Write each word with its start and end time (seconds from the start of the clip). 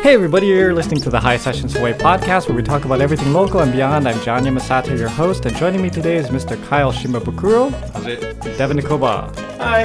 Hey 0.00 0.14
everybody, 0.14 0.46
you're 0.46 0.72
listening 0.72 1.02
to 1.02 1.10
the 1.10 1.20
High 1.20 1.36
Sessions 1.36 1.76
Away 1.76 1.92
podcast 1.92 2.48
where 2.48 2.56
we 2.56 2.62
talk 2.62 2.86
about 2.86 3.02
everything 3.02 3.34
local 3.34 3.60
and 3.60 3.70
beyond. 3.72 4.08
I'm 4.08 4.18
John 4.22 4.44
Yamasato, 4.44 4.98
your 4.98 5.10
host, 5.10 5.44
and 5.44 5.54
joining 5.56 5.82
me 5.82 5.90
today 5.90 6.16
is 6.16 6.28
Mr. 6.28 6.56
Kyle 6.68 6.94
Shimabukuro, 6.94 7.70
How's 7.92 8.06
it? 8.06 8.40
Devin 8.56 8.78
Nikoba. 8.78 9.30
Hi. 9.58 9.84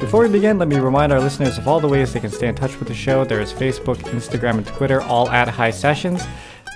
Before 0.00 0.22
we 0.22 0.28
begin, 0.28 0.58
let 0.58 0.66
me 0.66 0.80
remind 0.80 1.12
our 1.12 1.20
listeners 1.20 1.58
of 1.58 1.68
all 1.68 1.78
the 1.78 1.86
ways 1.86 2.14
they 2.14 2.20
can 2.20 2.30
stay 2.30 2.48
in 2.48 2.56
touch 2.56 2.76
with 2.80 2.88
the 2.88 2.94
show. 2.94 3.24
There 3.24 3.40
is 3.40 3.52
Facebook, 3.52 3.98
Instagram, 4.10 4.58
and 4.58 4.66
Twitter, 4.66 5.02
all 5.02 5.30
at 5.30 5.46
High 5.46 5.70
Sessions. 5.70 6.24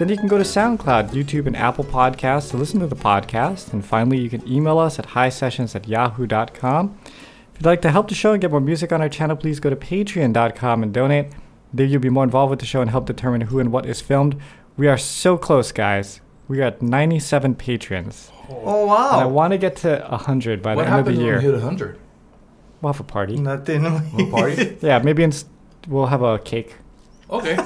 Then 0.00 0.08
you 0.08 0.16
can 0.16 0.28
go 0.28 0.38
to 0.38 0.44
SoundCloud, 0.44 1.10
YouTube, 1.10 1.46
and 1.46 1.54
Apple 1.54 1.84
Podcasts 1.84 2.48
to 2.52 2.56
listen 2.56 2.80
to 2.80 2.86
the 2.86 2.96
podcast. 2.96 3.74
And 3.74 3.84
finally, 3.84 4.18
you 4.18 4.30
can 4.30 4.42
email 4.48 4.78
us 4.78 4.98
at 4.98 5.08
highsessions 5.08 5.76
at 5.76 5.86
yahoo.com. 5.86 6.98
If 7.04 7.60
you'd 7.60 7.66
like 7.66 7.82
to 7.82 7.90
help 7.90 8.08
the 8.08 8.14
show 8.14 8.32
and 8.32 8.40
get 8.40 8.50
more 8.50 8.62
music 8.62 8.92
on 8.92 9.02
our 9.02 9.10
channel, 9.10 9.36
please 9.36 9.60
go 9.60 9.68
to 9.68 9.76
patreon.com 9.76 10.82
and 10.82 10.94
donate. 10.94 11.26
There 11.74 11.84
you'll 11.84 12.00
be 12.00 12.08
more 12.08 12.24
involved 12.24 12.48
with 12.48 12.60
the 12.60 12.64
show 12.64 12.80
and 12.80 12.90
help 12.90 13.04
determine 13.04 13.42
who 13.42 13.58
and 13.58 13.70
what 13.70 13.84
is 13.84 14.00
filmed. 14.00 14.40
We 14.78 14.88
are 14.88 14.96
so 14.96 15.36
close, 15.36 15.70
guys. 15.70 16.22
We 16.48 16.62
are 16.62 16.68
at 16.68 16.80
97 16.80 17.56
patrons. 17.56 18.32
Oh 18.48 18.84
And 18.84 19.20
I 19.20 19.26
want 19.26 19.50
to 19.50 19.58
get 19.58 19.76
to 19.76 20.06
100 20.08 20.62
by 20.62 20.76
What 20.76 20.84
the 20.84 20.88
end 20.88 21.00
of 21.00 21.06
happened 21.08 21.16
the 21.18 21.20
when 21.20 21.26
year. 21.26 21.36
we 21.36 21.44
hit 21.44 21.52
100? 21.52 21.98
We'll 22.80 22.94
have 22.94 23.00
a 23.00 23.04
party. 23.04 23.36
Nothing. 23.36 23.84
A 23.84 24.30
party? 24.30 24.78
Yeah, 24.80 25.00
maybe 25.00 25.24
in, 25.24 25.34
we'll 25.88 26.06
have 26.06 26.22
a 26.22 26.38
cake. 26.38 26.76
Okay. 27.28 27.58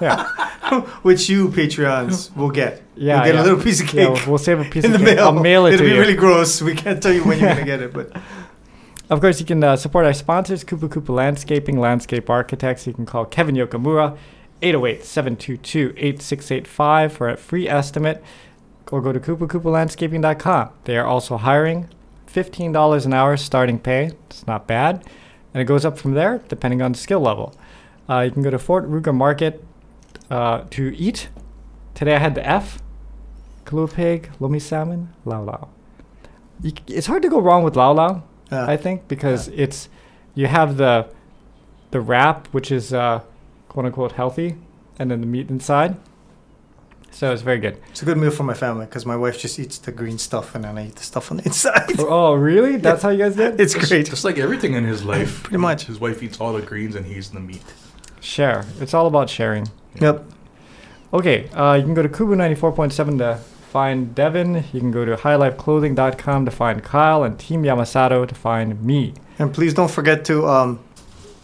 Yeah. 0.00 0.26
Which 1.02 1.28
you 1.28 1.48
Patreons 1.48 2.34
will 2.36 2.50
get. 2.50 2.82
Yeah, 2.96 3.16
You'll 3.16 3.24
get 3.24 3.34
yeah. 3.34 3.40
a 3.40 3.44
little 3.44 3.60
piece 3.62 3.80
of 3.80 3.92
Yeah, 3.92 4.06
cake 4.06 4.14
we'll, 4.22 4.26
we'll 4.32 4.38
save 4.38 4.60
a 4.60 4.64
piece 4.64 4.84
in 4.84 4.94
of 4.94 5.00
the 5.00 5.06
cake. 5.06 5.16
mail. 5.16 5.24
I'll 5.26 5.32
mail 5.32 5.66
it 5.66 5.74
It'll 5.74 5.86
be 5.86 5.92
you. 5.92 6.00
really 6.00 6.14
gross. 6.14 6.62
We 6.62 6.74
can't 6.74 7.02
tell 7.02 7.12
you 7.12 7.24
when 7.24 7.38
you're 7.38 7.50
gonna 7.50 7.64
get 7.74 7.82
it, 7.82 7.92
but 7.92 8.10
Of 9.08 9.20
course, 9.20 9.38
you 9.38 9.46
can 9.46 9.62
uh, 9.62 9.76
support 9.76 10.04
our 10.06 10.12
sponsors, 10.12 10.64
Koopa 10.64 10.88
Koopa 10.88 11.10
Landscaping, 11.14 11.78
Landscape 11.78 12.28
Architects. 12.28 12.86
You 12.86 12.92
can 12.94 13.06
call 13.06 13.24
Kevin 13.24 13.54
Yokamura, 13.54 14.16
808-722-8685 14.62 17.12
for 17.12 17.28
a 17.28 17.36
free 17.36 17.68
estimate, 17.68 18.22
or 18.90 19.00
go 19.00 19.12
to 19.12 19.20
koopakoopalandscaping.com. 19.20 20.70
They 20.84 20.96
are 20.96 21.06
also 21.06 21.36
hiring, 21.36 21.88
$15 22.32 23.06
an 23.06 23.12
hour 23.12 23.36
starting 23.36 23.78
pay. 23.78 24.10
It's 24.30 24.46
not 24.46 24.66
bad. 24.66 25.04
And 25.54 25.60
it 25.62 25.66
goes 25.66 25.84
up 25.84 25.98
from 25.98 26.14
there 26.14 26.42
depending 26.48 26.82
on 26.82 26.92
the 26.92 26.98
skill 26.98 27.20
level. 27.20 27.54
Uh, 28.08 28.20
you 28.20 28.30
can 28.30 28.42
go 28.42 28.50
to 28.50 28.58
Fort 28.58 28.88
Ruger 28.90 29.14
Market 29.14 29.62
uh, 30.30 30.64
to 30.70 30.96
eat. 30.96 31.28
Today 31.94 32.14
I 32.16 32.18
had 32.18 32.34
the 32.34 32.46
F, 32.46 32.78
Kalua 33.64 33.92
pig, 33.92 34.30
lomi 34.40 34.58
salmon, 34.58 35.12
lau 35.24 35.42
lau. 35.42 35.68
You, 36.62 36.72
it's 36.86 37.06
hard 37.06 37.22
to 37.22 37.28
go 37.28 37.40
wrong 37.40 37.62
with 37.64 37.76
lau 37.76 37.92
lau. 37.92 38.22
uh, 38.52 38.64
I 38.68 38.76
think 38.76 39.08
because 39.08 39.48
it's 39.48 39.88
you 40.34 40.46
have 40.46 40.76
the 40.76 41.08
the 41.90 42.00
wrap 42.00 42.48
which 42.48 42.70
is 42.70 42.92
uh, 42.92 43.20
quote 43.68 43.86
unquote 43.86 44.12
healthy, 44.12 44.56
and 44.98 45.10
then 45.10 45.20
the 45.20 45.26
meat 45.26 45.48
inside. 45.50 45.96
So 47.10 47.32
it's 47.32 47.40
very 47.40 47.58
good. 47.58 47.80
it's 47.90 48.02
a 48.02 48.04
good 48.04 48.18
meal 48.18 48.30
for 48.30 48.42
my 48.42 48.52
family 48.52 48.84
because 48.84 49.06
my 49.06 49.16
wife 49.16 49.38
just 49.38 49.58
eats 49.58 49.78
the 49.78 49.90
green 49.90 50.18
stuff 50.18 50.54
and 50.54 50.64
then 50.64 50.76
I 50.76 50.88
eat 50.88 50.96
the 50.96 51.02
stuff 51.02 51.30
on 51.30 51.38
the 51.38 51.44
inside. 51.46 51.98
oh, 51.98 52.34
really? 52.34 52.76
That's 52.76 53.02
how 53.02 53.08
you 53.08 53.18
guys 53.18 53.36
did? 53.36 53.58
it's 53.58 53.72
Just- 53.72 53.88
great. 53.88 54.04
Just 54.06 54.22
like 54.24 54.36
everything 54.36 54.74
in 54.74 54.84
his 54.84 55.02
life. 55.14 55.42
Pretty 55.44 55.56
much. 55.56 55.84
His 55.86 55.98
wife 55.98 56.22
eats 56.22 56.38
all 56.42 56.52
the 56.52 56.60
greens 56.60 56.94
and 56.94 57.06
he's 57.06 57.30
the 57.30 57.40
meat. 57.40 57.62
Share. 58.20 58.66
It's 58.80 58.92
all 58.92 59.06
about 59.06 59.30
sharing. 59.30 59.66
Yep. 60.00 60.24
Okay, 61.12 61.48
uh, 61.50 61.74
you 61.74 61.82
can 61.84 61.94
go 61.94 62.02
to 62.02 62.08
Kumu94.7 62.08 63.18
to 63.18 63.36
find 63.70 64.14
Devin. 64.14 64.64
You 64.72 64.80
can 64.80 64.90
go 64.90 65.04
to 65.04 65.16
highlifeclothing.com 65.16 66.44
to 66.44 66.50
find 66.50 66.82
Kyle 66.82 67.22
and 67.24 67.38
Team 67.38 67.62
Yamasato 67.62 68.26
to 68.26 68.34
find 68.34 68.82
me. 68.82 69.14
And 69.38 69.52
please 69.52 69.74
don't 69.74 69.90
forget 69.90 70.24
to 70.26 70.46
um, 70.46 70.80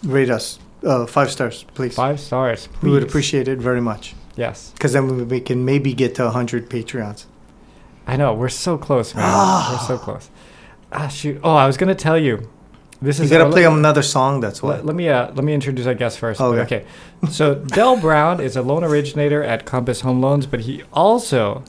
rate 0.03 0.31
us 0.31 0.59
uh, 0.85 1.07
five 1.07 1.31
stars, 1.31 1.65
please. 1.75 1.95
Five 1.95 2.21
stars, 2.21 2.67
please. 2.67 2.83
We 2.83 2.91
would 2.91 3.03
appreciate 3.03 3.49
it 3.49 3.59
very 3.59 3.81
much 3.81 4.15
Yes. 4.37 4.71
because 4.73 4.93
then 4.93 5.29
we, 5.29 5.41
can 5.41 5.65
maybe 5.65 5.93
get 5.95 6.15
to 6.17 6.25
100 6.25 6.69
Patreons. 6.69 7.27
I 8.07 8.17
know 8.17 8.35
we're 8.35 8.49
so 8.49 8.77
close, 8.79 9.15
man. 9.15 9.25
we're 9.73 9.87
so 9.87 9.99
close. 9.99 10.31
Ah, 10.91 11.09
shoot. 11.09 11.41
Oh, 11.45 11.55
I 11.55 11.67
was 11.67 11.77
gonna 11.77 11.95
tell 11.95 12.19
you. 12.19 12.49
This 13.03 13.19
You 13.19 13.25
is 13.25 13.31
gotta 13.31 13.47
oh, 13.47 13.51
play 13.51 13.67
let, 13.67 13.77
another 13.77 14.03
song. 14.03 14.41
That's 14.41 14.63
why. 14.63 14.77
let, 14.77 14.87
let 14.87 14.95
me 14.95 15.09
uh, 15.09 15.33
let 15.33 15.45
me 15.45 15.53
introduce 15.53 15.87
our 15.87 15.95
guest 15.95 16.19
first. 16.21 16.41
Okay. 16.41 16.61
okay. 16.63 16.87
So 17.31 17.55
Dell 17.77 17.97
Brown 17.97 18.41
is 18.41 18.55
a 18.55 18.63
loan 18.63 18.85
originator 18.85 19.43
at 19.43 19.65
Compass 19.65 20.03
Home 20.03 20.21
Loans, 20.21 20.47
but 20.47 20.61
he 20.61 20.85
also 20.93 21.65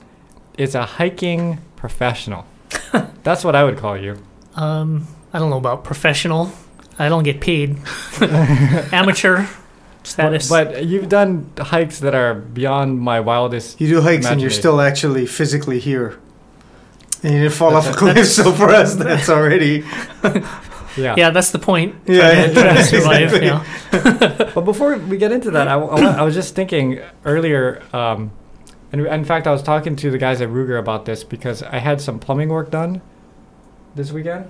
is 0.56 0.76
a 0.76 0.86
hiking 0.86 1.58
professional. 1.74 2.46
That's 3.24 3.42
what 3.42 3.56
I 3.56 3.64
would 3.64 3.78
call 3.78 3.96
you. 3.96 4.22
Um, 4.54 5.08
I 5.32 5.40
don't 5.40 5.50
know 5.50 5.58
about 5.58 5.82
professional. 5.82 6.52
I 7.00 7.08
don't 7.08 7.24
get 7.24 7.40
paid. 7.40 7.78
Amateur 8.20 9.46
status. 10.04 10.48
But 10.48 10.86
you've 10.86 11.08
done 11.08 11.50
hikes 11.58 11.98
that 11.98 12.14
are 12.14 12.34
beyond 12.34 13.00
my 13.00 13.18
wildest. 13.18 13.80
You 13.80 13.88
do 13.88 14.00
hikes 14.00 14.26
and 14.26 14.40
you're 14.40 14.50
still 14.50 14.80
actually 14.80 15.26
physically 15.26 15.80
here. 15.80 16.20
And 17.24 17.32
you 17.32 17.40
didn't 17.40 17.54
fall 17.54 17.72
That's 17.72 17.88
off 17.88 17.94
a 17.94 17.96
cliff, 17.96 18.26
so 18.26 18.52
for 18.52 18.68
us, 18.68 18.94
that's 18.94 19.28
already. 19.30 19.82
Yeah. 20.96 21.14
yeah, 21.16 21.30
that's 21.30 21.50
the 21.50 21.58
point. 21.58 21.94
Yeah, 22.06 22.52
Trying 22.52 22.84
to- 22.84 23.00
trying 23.00 23.28
to 23.30 23.44
Yeah. 23.44 24.50
But 24.54 24.60
before 24.64 24.96
we 24.96 25.16
get 25.16 25.32
into 25.32 25.50
that, 25.52 25.66
I, 25.68 25.74
I 25.74 26.00
I 26.18 26.22
was 26.22 26.34
just 26.34 26.54
thinking 26.54 27.00
earlier, 27.24 27.82
um, 27.92 28.30
and 28.92 29.06
in 29.06 29.24
fact, 29.24 29.46
I 29.46 29.50
was 29.50 29.62
talking 29.62 29.96
to 29.96 30.10
the 30.10 30.18
guys 30.18 30.40
at 30.40 30.48
Ruger 30.48 30.78
about 30.78 31.04
this 31.04 31.24
because 31.24 31.62
I 31.62 31.78
had 31.78 32.00
some 32.00 32.18
plumbing 32.20 32.48
work 32.48 32.70
done 32.70 33.00
this 33.96 34.12
weekend, 34.12 34.46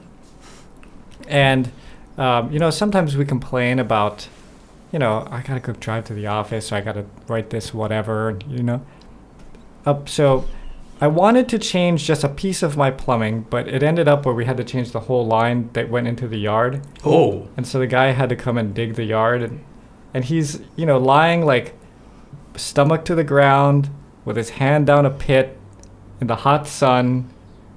and 1.28 1.71
um, 2.19 2.53
you 2.53 2.59
know, 2.59 2.71
sometimes 2.71 3.16
we 3.16 3.25
complain 3.25 3.78
about, 3.78 4.28
you 4.93 4.99
know, 4.99 5.26
I 5.31 5.41
gotta 5.43 5.61
go 5.61 5.72
drive 5.72 6.05
to 6.06 6.15
the 6.15 6.26
office, 6.26 6.71
or 6.72 6.76
I 6.76 6.81
gotta 6.81 7.06
write 7.26 7.50
this, 7.50 7.72
whatever, 7.75 8.38
you 8.49 8.62
know. 8.62 8.82
Up, 9.87 10.09
so 10.09 10.44
I 11.00 11.09
wanted 11.09 11.49
to 11.50 11.59
change 11.59 12.05
just 12.05 12.25
a 12.25 12.28
piece 12.28 12.62
of 12.62 12.77
my 12.77 12.91
plumbing, 12.91 13.47
but 13.50 13.69
it 13.69 13.82
ended 13.82 14.09
up 14.09 14.25
where 14.25 14.34
we 14.34 14.44
had 14.44 14.56
to 14.59 14.65
change 14.65 14.93
the 14.93 15.00
whole 15.00 15.27
line 15.27 15.71
that 15.72 15.91
went 15.91 16.06
into 16.06 16.28
the 16.28 16.38
yard. 16.38 16.82
Oh. 17.05 17.49
And 17.56 17.66
so 17.66 17.78
the 17.78 17.87
guy 17.87 18.12
had 18.12 18.28
to 18.28 18.37
come 18.37 18.56
and 18.56 18.75
dig 18.75 18.94
the 18.94 19.05
yard 19.05 19.43
and 19.43 19.65
and 20.15 20.25
he's, 20.25 20.60
you 20.77 20.87
know, 20.87 20.97
lying 20.97 21.44
like 21.44 21.75
stomach 22.55 23.05
to 23.06 23.16
the 23.16 23.25
ground 23.25 23.91
with 24.25 24.37
his 24.37 24.50
hand 24.50 24.87
down 24.87 25.05
a 25.05 25.10
pit 25.10 25.59
in 26.21 26.28
the 26.28 26.37
hot 26.37 26.69
sun 26.69 27.28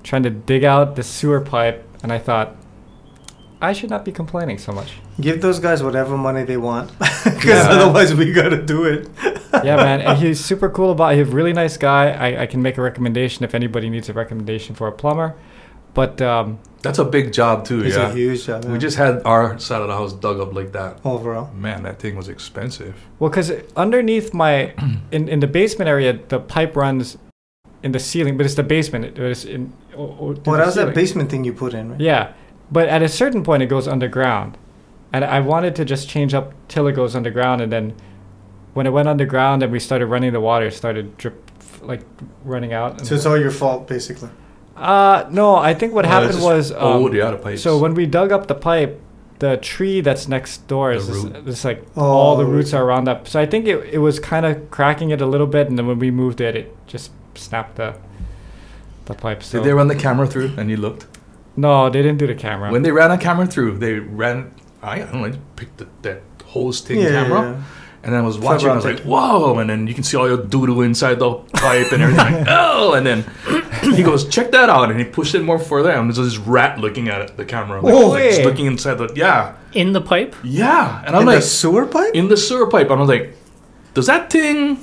trying 0.03 0.23
to 0.23 0.29
dig 0.29 0.63
out 0.63 0.95
the 0.95 1.03
sewer 1.03 1.41
pipe 1.41 1.83
and 2.03 2.13
I 2.13 2.19
thought 2.19 2.55
I 3.61 3.73
should 3.73 3.89
not 3.89 4.05
be 4.05 4.11
complaining 4.11 4.57
so 4.59 4.71
much. 4.71 4.93
Give 5.19 5.41
those 5.41 5.59
guys 5.59 5.81
whatever 5.81 6.15
money 6.17 6.43
they 6.43 6.57
want, 6.57 6.91
because 6.99 7.45
Yeah. 7.45 7.67
otherwise 7.69 8.13
we 8.13 8.31
gotta 8.31 8.61
do 8.61 8.85
it. 8.85 9.09
yeah, 9.63 9.75
man, 9.77 10.01
and 10.01 10.17
he's 10.19 10.43
super 10.51 10.69
cool 10.69 10.91
about 10.91 11.13
it. 11.13 11.17
He's 11.17 11.27
a 11.33 11.35
really 11.35 11.53
nice 11.53 11.75
guy. 11.77 12.11
I, 12.11 12.43
I 12.43 12.45
can 12.45 12.61
make 12.61 12.77
a 12.77 12.81
recommendation 12.81 13.43
if 13.43 13.55
anybody 13.55 13.89
needs 13.89 14.09
a 14.09 14.13
recommendation 14.13 14.75
for 14.75 14.87
a 14.87 14.91
plumber. 14.91 15.35
But 15.95 16.21
um, 16.21 16.59
That's 16.83 16.99
a 16.99 17.03
big 17.05 17.33
job, 17.33 17.65
too. 17.65 17.83
It's 17.83 17.95
yeah. 17.95 18.11
a 18.11 18.13
huge 18.13 18.45
job. 18.45 18.65
we 18.65 18.77
just 18.77 18.97
had 18.97 19.23
our 19.25 19.57
side 19.57 19.81
of 19.81 19.87
the 19.87 19.95
house 19.95 20.13
dug 20.13 20.39
up 20.39 20.53
like 20.53 20.71
that. 20.73 20.99
overall. 21.03 21.51
Man, 21.55 21.81
that 21.83 21.97
thing 21.97 22.15
was 22.15 22.29
expensive. 22.29 22.93
Well, 23.17 23.31
because 23.31 23.51
underneath 23.75 24.31
my, 24.31 24.73
in, 25.11 25.27
in 25.27 25.39
the 25.39 25.47
basement 25.47 25.89
area, 25.89 26.19
the 26.27 26.39
pipe 26.39 26.75
runs 26.75 27.17
in 27.81 27.93
the 27.93 27.99
ceiling, 27.99 28.37
but 28.37 28.45
it's 28.45 28.53
the 28.55 28.61
basement. 28.61 29.05
It 29.05 29.19
was 29.19 29.43
in. 29.45 29.73
o- 29.95 30.15
o- 30.19 30.33
to 30.35 30.41
Well, 30.47 30.59
that 30.59 30.67
was 30.67 30.75
that 30.75 30.93
basement 30.93 31.31
thing 31.31 31.43
you 31.43 31.53
put 31.53 31.73
in, 31.73 31.89
right? 31.93 31.99
Yeah, 31.99 32.33
but 32.71 32.87
at 32.89 33.01
a 33.01 33.09
certain 33.09 33.43
point, 33.43 33.63
it 33.63 33.67
goes 33.67 33.87
underground, 33.87 34.57
and 35.13 35.23
I 35.25 35.39
wanted 35.39 35.75
to 35.77 35.85
just 35.85 36.09
change 36.09 36.33
up 36.33 36.53
till 36.67 36.87
it 36.87 36.93
goes 36.93 37.15
underground, 37.15 37.61
and 37.61 37.71
then 37.71 37.93
when 38.73 38.85
it 38.85 38.91
went 38.91 39.07
underground 39.07 39.63
and 39.63 39.71
we 39.71 39.79
started 39.79 40.05
running 40.07 40.33
the 40.33 40.39
water, 40.41 40.67
it 40.67 40.73
started 40.73 41.17
drip, 41.17 41.35
like 41.81 42.01
running 42.43 42.73
out. 42.73 42.99
and- 42.99 43.07
So 43.07 43.15
it's 43.15 43.25
all 43.25 43.37
your 43.37 43.51
fault, 43.51 43.87
basically. 43.87 44.29
uh, 44.75 45.25
no, 45.31 45.55
I 45.55 45.73
think 45.73 45.93
what 45.93 46.05
happened 46.05 46.41
was. 46.43 46.71
Um, 46.71 46.77
oh, 46.81 47.11
yeah, 47.11 47.31
the 47.31 47.37
pipes. 47.37 47.61
So 47.63 47.77
when 47.79 47.93
we 47.95 48.05
dug 48.05 48.31
up 48.31 48.45
the 48.47 48.53
pipe, 48.55 48.99
the 49.39 49.57
tree 49.57 50.01
that's 50.01 50.27
next 50.27 50.67
door 50.67 50.91
is 50.91 51.07
just, 51.07 51.23
root. 51.25 51.45
just 51.45 51.63
like 51.65 51.83
Oh, 51.95 52.01
all 52.03 52.37
the 52.37 52.43
the 52.43 52.49
roots 52.51 52.73
are 52.73 52.83
around 52.83 53.05
that. 53.05 53.27
So 53.27 53.39
I 53.39 53.45
think 53.45 53.67
it, 53.67 53.93
it 53.93 53.97
was 53.99 54.19
kind 54.19 54.45
of 54.45 54.69
cracking 54.71 55.09
it 55.11 55.21
a 55.21 55.25
little 55.27 55.47
bit, 55.47 55.67
and 55.69 55.77
then 55.77 55.87
when 55.87 55.99
we 55.99 56.11
moved 56.11 56.41
it, 56.41 56.55
it 56.55 56.75
just 56.87 57.11
snapped 57.35 57.75
the 57.77 57.95
the 59.05 59.13
pipe. 59.13 59.41
So 59.43 59.59
Did 59.59 59.67
they 59.67 59.73
run 59.73 59.87
the 59.87 59.95
camera 59.95 60.27
through 60.27 60.51
and 60.57 60.69
you 60.69 60.77
looked? 60.77 61.05
No, 61.57 61.89
they 61.89 62.01
didn't 62.01 62.17
do 62.19 62.27
the 62.27 62.35
camera. 62.35 62.71
When 62.71 62.83
they 62.83 62.91
ran 62.91 63.11
a 63.11 63.17
camera 63.17 63.45
through, 63.47 63.79
they 63.79 63.95
ran, 63.99 64.53
I 64.81 64.99
don't 64.99 65.21
know, 65.21 65.37
picked 65.57 65.77
the, 65.77 65.87
that 66.03 66.21
hose 66.45 66.79
thing 66.81 66.99
Yeah, 67.01 67.09
camera. 67.09 67.41
yeah, 67.41 67.51
yeah. 67.51 67.63
And 68.03 68.13
then 68.13 68.21
I 68.23 68.25
was 68.25 68.37
watching, 68.37 68.69
I 68.69 68.75
was 68.75 68.85
like, 68.85 68.99
whoa. 69.01 69.57
And 69.59 69.69
then 69.69 69.85
you 69.87 69.93
can 69.93 70.03
see 70.03 70.15
all 70.15 70.27
your 70.29 70.37
doo 70.37 70.65
doo 70.65 70.81
inside 70.83 71.19
the 71.19 71.33
pipe 71.33 71.91
and 71.91 72.01
everything. 72.03 72.33
like, 72.45 72.45
oh. 72.47 72.93
And 72.93 73.05
then 73.05 73.25
he 73.95 74.01
goes, 74.01 74.29
check 74.29 74.51
that 74.51 74.69
out. 74.69 74.89
And 74.91 74.97
he 74.99 75.03
pushed 75.05 75.35
it 75.35 75.41
more 75.43 75.59
further. 75.59 75.91
And 75.91 76.07
there's 76.07 76.17
this 76.17 76.37
rat 76.37 76.79
looking 76.79 77.09
at 77.09 77.19
it, 77.21 77.35
the 77.35 77.43
camera. 77.43 77.81
Like, 77.81 77.93
Oh, 77.93 78.09
like, 78.09 78.23
just 78.29 78.43
looking 78.43 78.65
inside 78.67 78.93
the, 78.95 79.11
yeah. 79.13 79.57
In 79.73 79.91
the 79.91 79.99
pipe? 79.99 80.35
Yeah. 80.43 81.03
And 81.05 81.15
I'm 81.17 81.23
In 81.23 81.27
like, 81.27 81.37
the 81.39 81.41
sewer 81.41 81.85
pipe? 81.85 82.13
in 82.13 82.29
the 82.29 82.37
sewer 82.37 82.67
pipe. 82.69 82.89
I'm 82.91 83.05
like, 83.07 83.35
does 83.93 84.05
that 84.05 84.29
thing 84.31 84.79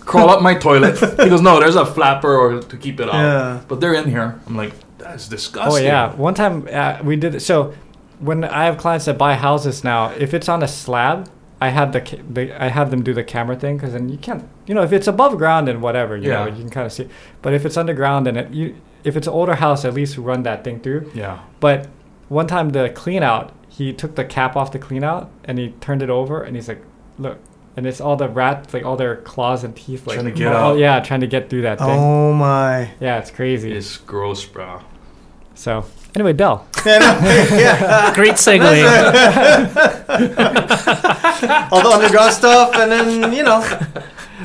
crawl 0.00 0.30
up 0.30 0.40
my 0.42 0.54
toilet? 0.54 0.98
He 1.24 1.30
goes, 1.30 1.40
no, 1.42 1.58
there's 1.58 1.74
a 1.74 1.86
flapper 1.86 2.32
or 2.36 2.60
to 2.62 2.76
keep 2.76 3.00
it 3.00 3.08
out. 3.08 3.14
Yeah. 3.14 3.60
But 3.66 3.80
they're 3.80 3.94
in 3.94 4.08
here. 4.08 4.38
I'm 4.46 4.56
like, 4.56 4.72
That's 4.98 5.28
Oh 5.56 5.76
yeah, 5.84 6.14
one 6.14 6.34
time 6.34 6.68
uh, 6.72 6.98
we 7.02 7.16
did 7.16 7.34
it. 7.34 7.40
So 7.40 7.74
when 8.18 8.44
I 8.44 8.64
have 8.64 8.78
clients 8.78 9.04
that 9.06 9.16
buy 9.18 9.34
houses 9.34 9.84
now, 9.84 10.10
if 10.10 10.34
it's 10.34 10.48
on 10.48 10.62
a 10.62 10.68
slab, 10.68 11.30
I 11.60 11.70
have 11.70 11.92
the, 11.92 12.00
ca- 12.00 12.22
the 12.28 12.52
I 12.62 12.68
have 12.68 12.90
them 12.90 13.02
do 13.02 13.12
the 13.14 13.24
camera 13.24 13.56
thing 13.56 13.76
because 13.76 13.92
then 13.92 14.08
you 14.08 14.18
can't, 14.18 14.48
you 14.66 14.74
know, 14.74 14.82
if 14.82 14.92
it's 14.92 15.06
above 15.08 15.36
ground 15.38 15.68
and 15.68 15.82
whatever, 15.82 16.16
you 16.16 16.28
know, 16.44 16.46
you 16.46 16.60
can 16.62 16.70
kind 16.70 16.86
of 16.86 16.92
see. 16.92 17.08
But 17.42 17.54
if 17.54 17.64
it's 17.64 17.76
underground 17.76 18.26
and 18.28 18.36
it, 18.36 18.50
you, 18.50 18.76
if 19.04 19.16
it's 19.16 19.26
an 19.26 19.32
older 19.32 19.56
house, 19.56 19.84
at 19.84 19.94
least 19.94 20.16
run 20.18 20.42
that 20.44 20.64
thing 20.64 20.80
through. 20.80 21.10
Yeah. 21.14 21.40
But 21.60 21.88
one 22.28 22.46
time 22.46 22.70
the 22.70 22.90
clean 22.90 23.22
out, 23.22 23.52
he 23.68 23.92
took 23.92 24.14
the 24.16 24.24
cap 24.24 24.56
off 24.56 24.72
the 24.72 24.78
clean 24.78 25.04
out 25.04 25.30
and 25.44 25.58
he 25.58 25.70
turned 25.80 26.02
it 26.02 26.10
over 26.10 26.42
and 26.42 26.56
he's 26.56 26.68
like, 26.68 26.82
look. 27.18 27.38
And 27.78 27.86
it's 27.86 28.00
all 28.00 28.16
the 28.16 28.28
rats, 28.28 28.74
like 28.74 28.84
all 28.84 28.96
their 28.96 29.18
claws 29.18 29.62
and 29.62 29.76
teeth, 29.76 30.04
like 30.04 30.16
Trying 30.16 30.26
to 30.26 30.32
get 30.32 30.48
oh, 30.48 30.56
out. 30.56 30.78
Yeah, 30.78 30.98
trying 30.98 31.20
to 31.20 31.28
get 31.28 31.48
through 31.48 31.62
that 31.62 31.78
thing. 31.78 31.88
Oh 31.88 32.34
my. 32.34 32.90
Yeah, 32.98 33.20
it's 33.20 33.30
crazy. 33.30 33.70
It's 33.70 33.98
gross, 33.98 34.44
bro. 34.44 34.80
So 35.54 35.84
anyway, 36.16 36.32
Dell. 36.32 36.66
Yeah. 36.84 38.12
Great 38.16 38.34
segue. 38.34 38.64
All 41.70 41.80
the 41.80 41.88
underground 41.88 42.32
stuff, 42.32 42.74
and 42.74 42.90
then 42.90 43.32
you 43.32 43.44
know. 43.44 43.60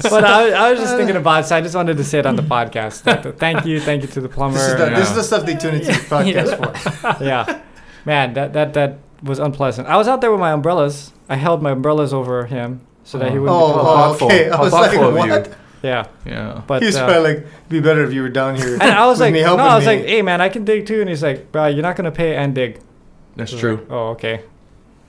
but 0.04 0.24
I, 0.24 0.52
I 0.52 0.70
was 0.70 0.82
just 0.82 0.96
thinking 0.96 1.16
about 1.16 1.46
it, 1.46 1.48
so 1.48 1.56
I 1.56 1.62
just 1.62 1.74
wanted 1.74 1.98
to 1.98 2.04
say 2.04 2.20
it 2.20 2.28
on 2.28 2.36
the 2.36 2.44
podcast. 2.44 3.02
That- 3.02 3.24
that- 3.24 3.40
thank 3.40 3.66
you, 3.66 3.80
thank 3.80 4.04
you 4.04 4.10
to 4.10 4.22
the 4.22 4.30
plumber. 4.30 4.60
This 4.60 4.68
is 4.68 4.78
the, 4.78 4.86
and, 4.86 4.96
this 4.96 5.10
is 5.10 5.16
the 5.16 5.24
stuff 5.24 5.44
they 5.44 5.56
tune 5.56 5.74
into 5.74 5.88
the 5.88 5.94
podcast 5.94 7.18
for. 7.18 7.24
yeah, 7.24 7.62
man, 8.06 8.36
that 8.36 8.54
that 8.54 8.76
that 8.76 9.00
was 9.24 9.40
unpleasant. 9.40 9.88
I 9.88 9.98
was 9.98 10.08
out 10.08 10.22
there 10.22 10.30
with 10.30 10.40
my 10.40 10.52
umbrellas. 10.52 11.14
I 11.28 11.38
held 11.38 11.64
my 11.64 11.72
umbrellas 11.72 12.14
over 12.14 12.46
him 12.46 12.82
so 13.04 13.18
that 13.18 13.32
he 13.32 13.40
wouldn't. 13.40 13.58
be 13.58 13.64
Oh, 13.64 13.74
cold. 13.74 13.80
oh, 13.80 13.84
thoughtful. 13.84 14.28
okay. 14.28 14.50
I 14.50 14.56
How 14.58 14.64
was 14.64 14.74
like, 14.74 14.92
thoughtful 14.92 15.18
of 15.18 15.46
you. 15.48 15.54
Yeah, 15.84 16.08
Yeah. 16.26 16.62
but 16.66 16.82
He's 16.82 16.96
uh, 16.96 17.06
probably 17.06 17.34
like, 17.36 17.48
be 17.70 17.82
better 17.82 18.04
if 18.06 18.14
you 18.14 18.22
were 18.22 18.30
down 18.30 18.56
here. 18.56 18.74
and 18.76 18.84
I 18.84 19.06
was 19.06 19.20
like, 19.20 19.34
no, 19.34 19.58
I 19.58 19.76
was 19.76 19.86
me. 19.86 19.96
like, 19.98 20.06
hey 20.06 20.22
man, 20.22 20.40
I 20.40 20.48
can 20.50 20.64
dig 20.64 20.86
too. 20.86 21.02
And 21.02 21.10
he's 21.10 21.22
like, 21.22 21.52
bro, 21.52 21.68
you're 21.68 21.82
not 21.84 21.96
gonna 21.98 22.12
pay 22.12 22.36
and 22.36 22.56
dig. 22.56 22.80
That's 23.36 23.52
I 23.52 23.56
was 23.56 23.60
true. 23.62 23.76
like, 23.78 23.92
oh, 23.92 24.08
okay. 24.12 24.44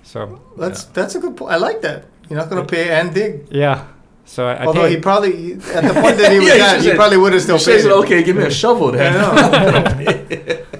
So 0.03 0.41
That's 0.59 0.85
that's 0.85 1.15
a 1.15 1.21
good 1.21 1.37
point. 1.37 1.53
I 1.53 1.57
like 1.57 1.81
that. 1.83 2.07
You're 2.29 2.39
not 2.39 2.51
gonna 2.51 2.65
pay 2.67 2.91
and 2.91 3.15
dig. 3.15 3.47
yeah, 3.51 3.87
so 4.25 4.47
I, 4.49 4.55
I 4.55 4.65
Although 4.67 4.87
he 4.87 4.97
probably 4.99 5.53
at 5.55 5.85
the 5.85 5.95
point 5.95 6.17
that 6.21 6.33
he 6.33 6.39
was 6.41 6.49
Yeah, 6.49 6.55
at, 6.55 6.71
should 6.77 6.83
he 6.83 6.89
say- 6.91 6.97
probably 6.97 7.19
would 7.19 7.33
have 7.35 7.43
still 7.43 7.57
paid. 7.59 7.63
says, 7.65 7.85
it. 7.87 7.93
okay, 7.93 8.23
give 8.25 8.35
me 8.37 8.43
a 8.45 8.51
shovel 8.51 8.91
then. 8.99 9.15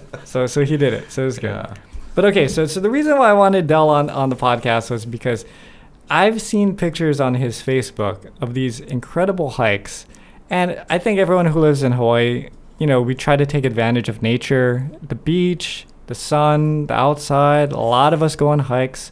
so 0.25 0.47
so 0.47 0.65
he 0.65 0.77
did 0.77 0.93
it. 0.93 1.11
So 1.11 1.23
it 1.23 1.27
was 1.27 1.39
good. 1.39 1.51
Yeah. 1.51 1.75
But 2.15 2.25
okay, 2.27 2.49
so 2.49 2.67
so 2.67 2.81
the 2.81 2.91
reason 2.91 3.17
why 3.19 3.31
I 3.31 3.33
wanted 3.33 3.67
Dell 3.67 3.89
on 3.89 4.11
on 4.11 4.29
the 4.31 4.37
podcast 4.37 4.91
was 4.91 5.05
because 5.07 5.45
I've 6.11 6.41
seen 6.43 6.77
pictures 6.77 7.21
on 7.21 7.35
his 7.35 7.63
Facebook 7.63 8.31
of 8.41 8.55
these 8.55 8.81
incredible 8.81 9.51
hikes, 9.51 10.07
and 10.51 10.85
I 10.91 10.99
think 10.99 11.19
everyone 11.19 11.47
who 11.47 11.61
lives 11.61 11.83
in 11.83 11.93
Hawaii, 11.93 12.51
you 12.79 12.87
know, 12.87 13.01
we 13.01 13.15
try 13.15 13.37
to 13.37 13.47
take 13.47 13.65
advantage 13.65 14.09
of 14.09 14.23
nature, 14.23 14.91
the 15.03 15.15
beach, 15.15 15.87
the 16.07 16.15
sun, 16.15 16.87
the 16.87 16.95
outside. 16.95 17.73
A 17.73 17.79
lot 17.79 18.13
of 18.13 18.23
us 18.23 18.37
go 18.37 18.49
on 18.49 18.61
hikes. 18.61 19.11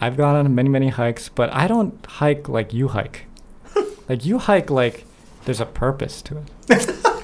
I've 0.00 0.16
gone 0.16 0.36
on 0.36 0.54
many 0.54 0.68
many 0.68 0.88
hikes, 0.88 1.28
but 1.28 1.52
I 1.52 1.66
don't 1.66 2.04
hike 2.06 2.48
like 2.48 2.72
you 2.72 2.88
hike. 2.88 3.26
like 4.08 4.24
you 4.24 4.38
hike 4.38 4.70
like 4.70 5.04
there's 5.44 5.60
a 5.60 5.66
purpose 5.66 6.22
to 6.22 6.38
it. 6.68 7.04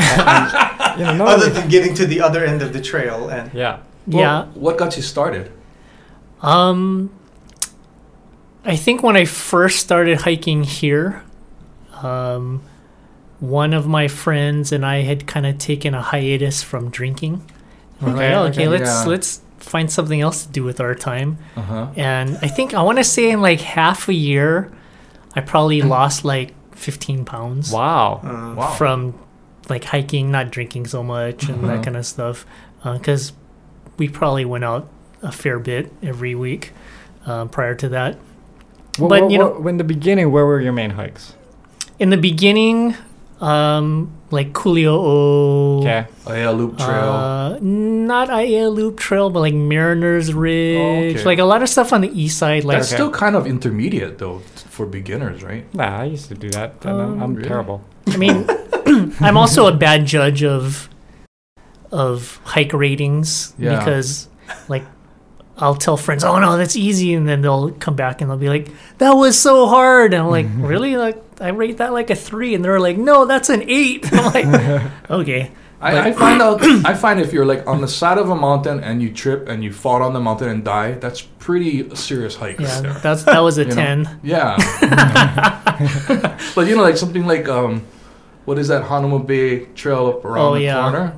And, 0.00 0.98
you 0.98 1.04
know, 1.04 1.26
Other 1.26 1.50
than 1.50 1.68
getting 1.68 1.94
to 1.96 2.06
the 2.06 2.20
other 2.20 2.44
end 2.44 2.62
of 2.62 2.72
the 2.72 2.80
trail 2.80 3.28
and 3.28 3.52
yeah. 3.52 3.80
Well, 4.06 4.20
yeah. 4.20 4.44
What 4.54 4.78
got 4.78 4.96
you 4.96 5.02
started? 5.02 5.52
Um, 6.40 7.10
I 8.64 8.76
think 8.76 9.02
when 9.02 9.16
I 9.16 9.24
first 9.24 9.78
started 9.80 10.20
hiking 10.22 10.64
here, 10.64 11.22
um, 12.02 12.62
one 13.40 13.72
of 13.72 13.86
my 13.86 14.06
friends 14.08 14.70
and 14.72 14.84
I 14.84 15.00
had 15.02 15.26
kind 15.26 15.46
of 15.46 15.58
taken 15.58 15.94
a 15.94 16.02
hiatus 16.02 16.62
from 16.62 16.90
drinking. 16.90 17.42
And 18.00 18.08
we're 18.08 18.14
Okay, 18.16 18.36
like, 18.36 18.36
oh, 18.36 18.42
okay, 18.50 18.60
okay. 18.62 18.68
let's 18.68 18.90
Yeah. 19.04 19.04
let's 19.10 19.40
find 19.58 19.90
something 19.90 20.20
else 20.20 20.44
to 20.46 20.52
do 20.52 20.62
with 20.64 20.80
our 20.80 20.94
time. 20.94 21.38
Uh 21.56 21.62
huh. 21.62 21.86
And 21.96 22.38
I 22.42 22.48
think 22.48 22.74
I 22.74 22.82
want 22.82 22.98
to 22.98 23.04
say 23.04 23.30
in 23.30 23.40
like 23.40 23.60
half 23.60 24.08
a 24.08 24.14
year, 24.14 24.70
I 25.34 25.40
probably 25.40 25.80
lost 25.82 26.24
like 26.24 26.54
15 26.74 27.24
pounds 27.24 27.70
Wow. 27.72 28.20
uh, 28.24 28.54
Wow. 28.56 28.70
from 28.74 29.14
like 29.68 29.84
hiking, 29.84 30.30
not 30.30 30.50
drinking 30.50 30.86
so 30.86 31.02
much, 31.02 31.48
and 31.48 31.64
Uh-huh. 31.64 31.76
that 31.76 31.84
kind 31.84 31.96
of 31.96 32.04
stuff. 32.06 32.44
Because 32.82 33.32
we 33.98 34.08
probably 34.08 34.44
went 34.44 34.64
out 34.64 34.88
a 35.22 35.30
fair 35.32 35.58
bit 35.58 35.92
every 36.02 36.34
week 36.34 36.72
uh, 37.26 37.44
prior 37.46 37.74
to 37.74 37.88
that. 37.90 38.16
Well, 38.98 39.08
But, 39.08 39.22
well, 39.22 39.30
you 39.30 39.38
know- 39.38 39.56
well, 39.58 39.68
in 39.68 39.76
the 39.78 39.84
beginning, 39.84 40.30
where 40.32 40.44
were 40.46 40.60
your 40.60 40.72
main 40.72 40.90
hikes? 40.90 41.34
In 41.98 42.10
the 42.10 42.16
beginning, 42.16 42.94
um, 43.40 44.10
like 44.30 44.52
Kuli'ou'ou, 44.52 45.80
Okay. 45.80 46.06
Oh 46.26 46.34
yeah, 46.34 46.50
loop 46.50 46.78
trail. 46.78 46.88
uh, 46.88 47.58
not 47.60 48.28
Aiea 48.28 48.72
Loop 48.72 48.98
Trail, 48.98 49.30
but 49.30 49.40
like 49.40 49.54
Mariners 49.54 50.32
Ridge, 50.34 51.16
okay. 51.16 51.24
like 51.24 51.38
a 51.38 51.44
lot 51.44 51.62
of 51.62 51.68
stuff 51.68 51.92
on 51.92 52.00
the 52.00 52.10
east 52.20 52.38
side. 52.38 52.64
Like 52.64 52.78
That's 52.78 52.88
Okay. 52.88 52.96
still 52.96 53.10
kind 53.10 53.34
of 53.36 53.46
intermediate 53.46 54.18
though 54.18 54.40
for 54.68 54.86
beginners, 54.86 55.42
right? 55.42 55.64
Nah, 55.74 56.00
I 56.00 56.04
used 56.04 56.28
to 56.28 56.34
do 56.34 56.50
that. 56.50 56.74
and 56.84 56.90
I'm, 56.92 57.00
Um, 57.00 57.22
I'm 57.22 57.34
Really? 57.34 57.48
terrible. 57.48 57.82
I 58.08 58.16
mean, 58.16 58.46
I'm 59.20 59.36
also 59.36 59.66
a 59.66 59.72
bad 59.72 60.06
judge 60.06 60.42
of 60.44 60.88
of 61.92 62.40
hike 62.44 62.72
ratings 62.72 63.52
Yeah. 63.58 63.78
because, 63.78 64.28
like, 64.68 64.84
I'll 65.60 65.74
tell 65.76 65.96
friends, 65.96 66.24
"Oh 66.24 66.38
no, 66.38 66.56
that's 66.56 66.74
easy," 66.76 67.14
and 67.14 67.28
then 67.28 67.42
they'll 67.42 67.70
come 67.72 67.94
back 67.94 68.20
and 68.20 68.30
they'll 68.30 68.38
be 68.38 68.48
like, 68.48 68.68
"That 68.98 69.12
was 69.12 69.38
so 69.38 69.66
hard," 69.68 70.14
and 70.14 70.22
I'm 70.22 70.30
like, 70.30 70.46
"Really? 70.56 70.96
Like, 70.96 71.22
I 71.40 71.48
rate 71.48 71.76
that 71.78 71.92
like 71.92 72.10
a 72.10 72.14
three, 72.16 72.54
and 72.54 72.64
they're 72.64 72.80
like, 72.80 72.96
"No, 72.96 73.24
that's 73.26 73.48
an 73.50 73.64
eight. 73.68 74.08
I'm 74.12 74.32
like, 74.32 74.82
"Okay, 75.10 75.50
I, 75.80 76.08
I 76.08 76.12
find 76.12 76.40
out. 76.42 76.62
I 76.84 76.94
find 76.94 77.20
if 77.20 77.32
you're 77.32 77.44
like 77.46 77.66
on 77.66 77.80
the 77.80 77.88
side 77.88 78.18
of 78.18 78.30
a 78.30 78.34
mountain 78.34 78.80
and 78.80 79.00
you 79.02 79.12
trip 79.12 79.48
and 79.48 79.62
you 79.64 79.72
fall 79.72 80.02
on 80.02 80.12
the 80.12 80.20
mountain 80.20 80.48
and 80.48 80.64
die, 80.64 80.92
that's 80.92 81.20
pretty 81.22 81.94
serious 81.94 82.36
hike. 82.36 82.58
yeah, 82.60 82.80
there. 82.80 82.92
that's 82.94 83.24
that 83.24 83.40
was 83.40 83.58
a 83.58 83.62
You 83.64 83.68
know? 83.68 83.74
ten. 83.74 84.20
Yeah. 84.22 84.56
but 86.54 86.66
you 86.66 86.76
know, 86.76 86.82
like 86.82 86.96
something 86.96 87.26
like 87.26 87.48
um, 87.48 87.82
what 88.44 88.58
is 88.58 88.68
that 88.68 88.84
Hanauma 88.84 89.26
Bay 89.26 89.66
Trail 89.74 90.06
up 90.08 90.24
around 90.24 90.44
Oh, 90.46 90.54
the 90.54 90.62
yeah. 90.62 90.80
corner? 90.82 91.16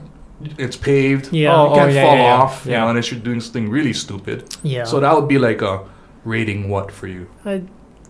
It's 0.58 0.76
paved. 0.76 1.32
Yeah. 1.32 1.54
Oh, 1.54 1.64
you 1.66 1.70
oh, 1.70 1.74
can't 1.76 1.92
yeah, 1.92 2.04
fall 2.04 2.16
yeah, 2.16 2.22
yeah. 2.22 2.42
off. 2.42 2.62
You 2.64 2.72
Yeah. 2.72 2.80
know, 2.80 2.88
unless 2.88 3.10
you're 3.10 3.20
doing 3.20 3.40
something 3.40 3.68
really 3.70 3.92
stupid. 3.92 4.44
Yeah, 4.62 4.84
So 4.84 5.00
that 5.00 5.14
would 5.14 5.28
be 5.28 5.38
like 5.38 5.62
a 5.62 5.80
rating 6.24 6.68
what 6.68 6.90
for 6.92 7.06
you? 7.06 7.28
I'd 7.44 7.68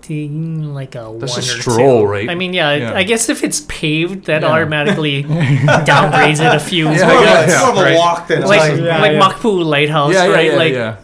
like 0.09 0.95
a 0.97 1.15
That's 1.19 1.33
one 1.33 1.39
a 1.39 1.39
or 1.39 1.43
stroll, 1.43 2.01
two. 2.03 2.07
right? 2.07 2.29
I 2.29 2.35
mean, 2.35 2.53
yeah, 2.53 2.75
Yeah. 2.75 2.93
I 2.95 3.05
guess 3.05 3.29
if 3.29 3.45
it's 3.45 3.61
paved, 3.69 4.27
that 4.27 4.43
Yeah. 4.43 4.49
automatically 4.49 5.23
downgrades 5.87 6.41
it 6.41 6.55
a 6.55 6.59
few. 6.61 6.91
Yeah, 6.91 7.07
more, 7.07 7.19
of 7.19 7.25
yeah, 7.25 7.41
a, 7.41 7.45
it's 7.45 7.53
yeah. 7.53 7.73
more 7.73 7.87
of 7.87 7.93
a 7.93 7.97
walk 7.97 8.27
than 8.29 8.43
like 8.43 8.61
like, 8.61 8.81
Yeah, 8.81 9.01
like 9.01 9.13
yeah. 9.13 9.21
Makapu'u 9.21 9.65
Lighthouse, 9.65 10.13
yeah, 10.13 10.25
yeah, 10.27 10.33
right? 10.33 10.51
yeah, 10.51 10.57
like, 10.57 10.73
yeah. 10.73 10.97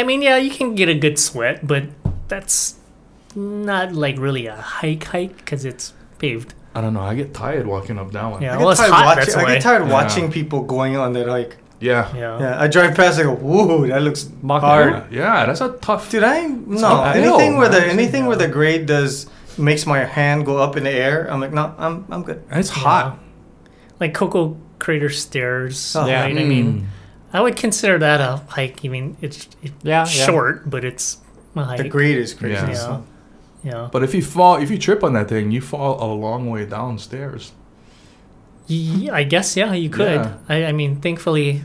I 0.00 0.04
mean, 0.04 0.22
yeah, 0.22 0.36
you 0.36 0.50
can 0.50 0.74
get 0.74 0.88
a 0.88 0.94
good 0.94 1.18
sweat, 1.18 1.66
but 1.66 1.84
that's 2.28 2.76
not 3.34 3.92
like 3.92 4.18
really 4.18 4.46
a 4.46 4.56
hike 4.56 5.04
hike 5.04 5.36
because 5.36 5.64
it's 5.64 5.92
paved. 6.18 6.54
I 6.74 6.80
don't 6.80 6.94
know. 6.94 7.00
I 7.00 7.14
get 7.14 7.34
tired 7.34 7.66
walking 7.66 7.98
up 7.98 8.12
that 8.12 8.24
one. 8.30 8.42
Yeah. 8.42 8.54
I 8.54 8.56
well, 8.58 8.66
get 8.68 8.72
it's 8.72 8.80
tired, 8.80 8.92
hot, 8.92 9.16
watching, 9.16 9.34
I 9.34 9.54
get 9.54 9.62
tired 9.62 9.86
Yeah. 9.86 9.92
watching 9.92 10.30
people 10.30 10.62
going 10.62 10.96
on 10.96 11.12
that 11.14 11.28
hike. 11.28 11.56
Yeah. 11.80 12.14
Yeah. 12.14 12.38
Yeah, 12.38 12.60
I 12.60 12.68
drive 12.68 12.94
past. 12.94 13.18
I 13.18 13.22
go, 13.24 13.34
"Whoa, 13.34 13.86
that 13.86 14.02
looks 14.02 14.28
Mach- 14.42 14.60
hard." 14.60 15.10
Yeah, 15.10 15.46
that's 15.46 15.60
a 15.62 15.70
tough. 15.80 16.10
Dude, 16.10 16.22
I 16.22 16.46
no 16.46 16.86
uphill, 16.86 17.24
anything 17.38 17.56
where 17.56 17.68
the 17.68 17.80
man. 17.80 17.90
anything 17.90 18.26
where 18.26 18.36
the 18.36 18.48
grade 18.48 18.86
does 18.86 19.26
makes 19.58 19.86
my 19.86 20.04
hand 20.04 20.44
go 20.46 20.58
up 20.58 20.76
in 20.76 20.84
the 20.84 20.90
air. 20.90 21.26
I'm 21.30 21.40
like, 21.40 21.52
no, 21.52 21.74
I'm 21.78 22.04
I'm 22.10 22.22
good. 22.22 22.42
And 22.50 22.60
it's 22.60 22.68
hot. 22.68 23.18
Like 23.98 24.14
Koko 24.14 24.56
Crater 24.78 25.08
Stairs. 25.10 25.96
Oh. 25.96 26.06
Yeah. 26.06 26.22
right? 26.22 26.36
I 26.36 26.44
mean, 26.44 26.82
mm. 26.82 26.86
I 27.32 27.40
would 27.40 27.56
consider 27.56 27.98
that 27.98 28.20
a 28.20 28.42
hike. 28.48 28.84
I 28.84 28.88
mean, 28.88 29.16
it's, 29.20 29.48
it's 29.62 29.72
Yeah, 29.82 30.00
yeah. 30.00 30.04
short, 30.04 30.68
but 30.68 30.84
it's 30.84 31.18
a 31.56 31.64
hike. 31.64 31.78
The 31.78 31.88
grade 31.88 32.16
is 32.18 32.34
crazy. 32.34 32.54
Yeah. 32.54 32.68
Yeah. 32.68 32.74
so. 32.74 33.04
Yeah. 33.62 33.88
But 33.92 34.02
if 34.02 34.14
you 34.14 34.22
fall, 34.22 34.56
if 34.56 34.70
you 34.70 34.78
trip 34.78 35.04
on 35.04 35.12
that 35.14 35.28
thing, 35.28 35.50
you 35.50 35.60
fall 35.60 36.02
a 36.02 36.08
long 36.14 36.48
way 36.50 36.64
downstairs. 36.66 37.52
Yeah, 38.66 39.14
I 39.14 39.24
guess 39.24 39.56
yeah, 39.56 39.72
you 39.72 39.90
could. 39.90 40.20
Yeah. 40.22 40.34
I, 40.48 40.64
I 40.66 40.72
mean, 40.72 41.00
thankfully, 41.00 41.64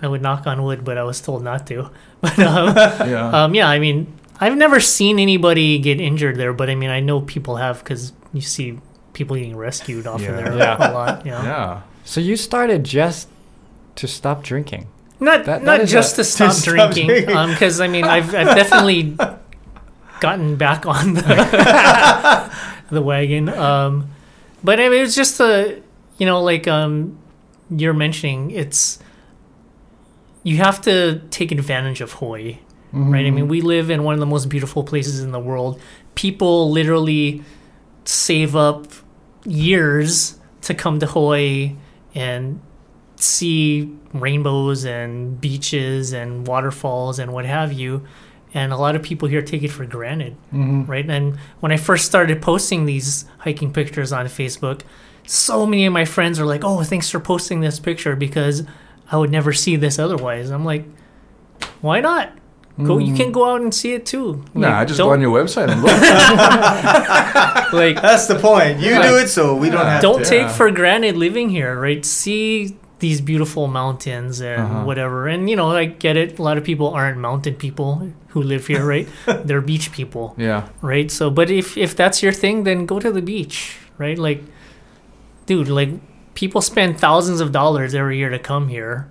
I 0.00 0.06
would 0.08 0.22
knock 0.22 0.46
on 0.46 0.62
wood, 0.62 0.84
but 0.84 0.96
I 0.98 1.02
was 1.02 1.20
told 1.20 1.42
not 1.42 1.66
to. 1.68 1.90
But 2.20 2.38
um, 2.38 2.74
Yeah. 3.08 3.44
um, 3.44 3.54
yeah, 3.54 3.68
I 3.68 3.78
mean, 3.78 4.06
I've 4.40 4.56
never 4.56 4.80
seen 4.80 5.18
anybody 5.18 5.78
get 5.78 6.00
injured 6.00 6.36
there, 6.36 6.52
but 6.54 6.70
I 6.70 6.74
mean, 6.74 6.88
I 6.90 7.00
know 7.00 7.20
people 7.20 7.56
have 7.56 7.80
because 7.84 8.12
you 8.32 8.40
see 8.40 8.78
people 9.12 9.36
getting 9.36 9.56
rescued 9.56 10.06
off 10.06 10.22
Yeah. 10.22 10.30
of 10.30 10.36
there 10.44 10.56
Yeah. 10.56 10.76
a 10.78 10.92
lot. 10.92 11.26
Yeah. 11.26 11.44
yeah. 11.44 11.80
So 12.04 12.20
you 12.20 12.36
started 12.36 12.84
just 12.84 13.28
to 13.96 14.08
stop 14.08 14.42
drinking. 14.42 14.86
Not 15.20 15.44
That- 15.44 15.60
that 15.60 15.64
not 15.64 15.80
is 15.80 15.90
just 15.90 16.14
a- 16.14 16.16
to 16.16 16.24
stop 16.24 16.52
stop 16.52 16.74
drinking, 16.92 17.06
drinking. 17.08 17.48
because 17.50 17.80
I 17.80 17.88
mean, 17.88 18.04
I've 18.04 18.34
I've 18.34 18.56
definitely 18.56 19.16
gotten 20.20 20.56
back 20.56 20.86
on 20.86 21.14
the 21.14 22.52
the 22.90 23.02
wagon. 23.02 23.48
Um, 23.48 24.10
but 24.62 24.80
I 24.80 24.88
mean, 24.88 25.02
it's 25.02 25.14
just 25.14 25.40
a 25.40 25.80
you 26.18 26.26
know, 26.26 26.42
like 26.42 26.68
um, 26.68 27.18
you're 27.70 27.94
mentioning, 27.94 28.50
it's 28.50 28.98
you 30.42 30.58
have 30.58 30.80
to 30.82 31.20
take 31.30 31.50
advantage 31.52 32.00
of 32.00 32.12
Hawaii, 32.12 32.58
right? 32.92 33.26
I 33.26 33.30
mean, 33.30 33.48
we 33.48 33.62
live 33.62 33.90
in 33.90 34.04
one 34.04 34.14
of 34.14 34.20
the 34.20 34.26
most 34.26 34.48
beautiful 34.48 34.84
places 34.84 35.20
in 35.20 35.32
the 35.32 35.40
world. 35.40 35.80
People 36.14 36.70
literally 36.70 37.42
save 38.04 38.54
up 38.54 38.86
years 39.44 40.38
to 40.62 40.74
come 40.74 41.00
to 41.00 41.06
Hawaii 41.06 41.76
and 42.14 42.60
see 43.16 43.90
rainbows 44.12 44.84
and 44.84 45.40
beaches 45.40 46.12
and 46.12 46.46
waterfalls 46.46 47.18
and 47.18 47.32
what 47.32 47.46
have 47.46 47.72
you. 47.72 48.06
And 48.56 48.72
a 48.72 48.76
lot 48.76 48.94
of 48.94 49.02
people 49.02 49.26
here 49.28 49.42
take 49.42 49.64
it 49.64 49.72
for 49.72 49.84
granted, 49.84 50.36
Mhm. 50.54 50.86
right? 50.88 51.04
And 51.10 51.36
when 51.60 51.72
I 51.72 51.76
first 51.76 52.04
started 52.04 52.40
posting 52.40 52.86
these 52.86 53.24
hiking 53.38 53.72
pictures 53.72 54.12
on 54.12 54.26
Facebook, 54.26 54.82
so 55.26 55.66
many 55.66 55.86
of 55.86 55.92
my 55.92 56.04
friends 56.04 56.38
are 56.38 56.46
like, 56.46 56.62
"Oh, 56.64 56.82
thanks 56.84 57.10
for 57.10 57.18
posting 57.18 57.60
this 57.60 57.80
picture 57.80 58.14
because 58.14 58.62
I 59.10 59.16
would 59.16 59.30
never 59.32 59.52
see 59.52 59.74
this 59.76 59.98
otherwise." 59.98 60.50
I'm 60.50 60.64
like, 60.64 60.84
"Why 61.80 62.00
not? 62.00 62.30
Go, 62.82 62.98
you 62.98 63.14
can 63.14 63.30
go 63.32 63.48
out 63.52 63.60
and 63.60 63.72
see 63.74 63.92
it 63.94 64.04
too." 64.06 64.42
Nah, 64.54 64.80
I 64.80 64.84
just 64.84 64.98
go 64.98 65.04
don't- 65.04 65.14
on 65.14 65.20
your 65.20 65.32
website 65.36 65.68
and 65.70 65.80
look. 65.82 65.92
like 67.72 68.00
That's 68.02 68.26
the 68.26 68.36
point. 68.36 68.78
You 68.80 68.90
do 69.02 69.16
it 69.18 69.28
so 69.28 69.54
we 69.56 69.68
don't 69.70 69.80
Yeah. 69.80 69.92
have 69.94 70.02
don't 70.02 70.18
to. 70.20 70.24
take 70.24 70.42
Yeah. 70.42 70.48
for 70.48 70.70
granted 70.70 71.16
living 71.16 71.48
here, 71.50 71.78
right? 71.78 72.04
See 72.04 72.76
these 73.00 73.20
beautiful 73.20 73.66
mountains 73.66 74.40
and 74.40 74.62
Uh-huh. 74.62 74.84
whatever. 74.84 75.26
And 75.28 75.50
you 75.50 75.56
know, 75.56 75.70
I 75.72 75.84
get 75.86 76.16
it. 76.16 76.38
A 76.38 76.42
lot 76.42 76.56
of 76.58 76.64
people 76.64 76.88
aren't 76.94 77.18
mountain 77.18 77.54
people 77.54 78.10
who 78.28 78.42
live 78.42 78.66
here, 78.66 78.84
right? 78.84 79.08
They're 79.46 79.60
beach 79.60 79.90
people, 79.92 80.34
yeah. 80.38 80.68
right? 80.82 81.10
So, 81.10 81.30
but 81.30 81.50
if 81.50 81.76
if 81.76 81.94
that's 81.96 82.22
your 82.22 82.32
thing, 82.32 82.64
then 82.64 82.86
go 82.86 82.98
to 83.00 83.10
the 83.12 83.22
beach, 83.22 83.76
right? 83.98 84.18
Like, 84.18 84.42
dude, 85.46 85.68
like 85.68 85.90
people 86.34 86.60
spend 86.60 86.98
thousands 86.98 87.40
of 87.40 87.52
dollars 87.52 87.94
every 87.94 88.16
year 88.18 88.30
to 88.30 88.38
come 88.38 88.68
here. 88.68 89.06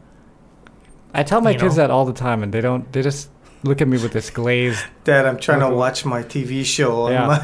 I 1.14 1.24
tell 1.24 1.42
my 1.42 1.52
You 1.52 1.60
kids 1.60 1.76
know? 1.78 1.84
that 1.84 1.92
all 1.92 2.06
the 2.06 2.14
time, 2.14 2.42
and 2.44 2.52
they 2.54 2.62
don't. 2.62 2.92
They 2.92 3.02
just 3.04 3.30
look 3.64 3.82
at 3.82 3.88
me 3.88 3.98
with 3.98 4.12
this 4.14 4.30
glazed. 4.30 4.84
Dad, 5.04 5.26
I'm 5.26 5.38
trying 5.38 5.60
to 5.60 5.70
watch 5.70 6.06
my 6.06 6.24
TV 6.24 6.64
show 6.66 7.04
on 7.06 7.12
Yeah. 7.12 7.28
my 7.28 7.40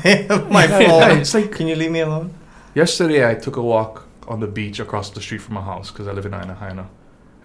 my 0.59 0.67
phone. 0.67 1.19
it's 1.19 1.33
like 1.33 1.51
Can 1.51 1.67
you 1.67 1.75
leave 1.75 1.91
me 1.91 1.99
alone? 2.01 2.31
yesterday 2.75 3.29
I 3.29 3.35
took 3.35 3.57
a 3.57 3.61
walk 3.61 4.05
on 4.29 4.39
the 4.39 4.47
beach 4.47 4.79
across 4.79 5.09
the 5.09 5.21
street 5.21 5.41
from 5.41 5.55
my 5.55 5.61
house 5.61 5.91
because 5.91 6.07
I 6.07 6.11
live 6.13 6.25
in 6.25 6.33
Aina 6.33 6.55
Haina. 6.61 6.87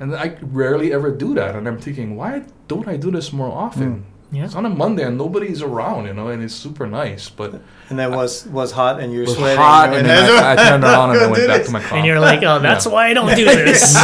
And 0.01 0.15
I 0.15 0.37
rarely 0.43 0.93
ever 0.93 1.11
do 1.11 1.35
that. 1.35 1.55
And 1.57 1.67
I'm 1.69 1.79
thinking, 1.79 2.17
why 2.17 2.43
don't 2.69 2.87
I 2.89 2.97
do 2.97 3.11
this 3.11 3.33
more 3.33 3.51
often? 3.51 3.93
Hmm. 3.93 4.37
Yeah. 4.37 4.45
It's 4.47 4.57
on 4.57 4.67
a 4.67 4.71
Monday 4.71 5.05
and 5.05 5.17
nobody's 5.17 5.63
around, 5.63 6.07
you 6.07 6.13
know, 6.13 6.27
and 6.29 6.43
it's 6.43 6.55
super 6.55 6.87
nice. 6.89 7.29
But 7.31 7.61
And 7.89 7.99
that 8.01 8.11
was 8.11 8.47
was 8.49 8.73
hot 8.73 8.99
and 8.99 9.13
you're 9.13 9.27
sweating. 9.29 9.59
hot, 9.59 9.91
you're 9.91 9.99
and 10.01 10.09
like, 10.09 10.27
then 10.27 10.45
I, 10.45 10.53
I 10.53 10.57
turned 10.71 10.83
around 10.85 11.11
and 11.11 11.21
I 11.21 11.27
went 11.31 11.47
back 11.47 11.59
this. 11.59 11.67
to 11.69 11.73
my 11.73 11.81
car. 11.81 11.99
And 11.99 12.07
you're 12.07 12.19
like, 12.19 12.43
oh, 12.43 12.59
that's 12.59 12.85
why 12.87 13.07
I 13.11 13.15
don't 13.15 13.35
do 13.37 13.45
this. 13.71 13.95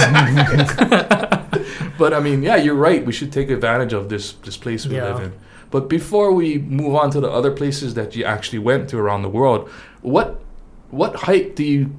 But 1.98 2.14
I 2.14 2.20
mean, 2.20 2.42
yeah, 2.42 2.56
you're 2.56 2.74
right. 2.88 3.04
We 3.04 3.12
should 3.12 3.32
take 3.32 3.50
advantage 3.50 3.92
of 3.92 4.08
this 4.08 4.32
this 4.46 4.56
place 4.56 4.86
we 4.86 4.96
Yeah. 4.96 5.06
live 5.14 5.20
in. 5.24 5.32
But 5.70 5.88
before 5.88 6.32
we 6.32 6.58
move 6.58 6.94
on 6.94 7.10
to 7.10 7.20
the 7.20 7.30
other 7.30 7.50
places 7.50 7.94
that 7.94 8.16
you 8.16 8.24
actually 8.24 8.58
went 8.60 8.88
to 8.90 8.98
around 8.98 9.22
the 9.22 9.28
world, 9.28 9.68
what 10.02 10.40
what 10.90 11.16
hike 11.26 11.54
do 11.56 11.64
you 11.64 11.90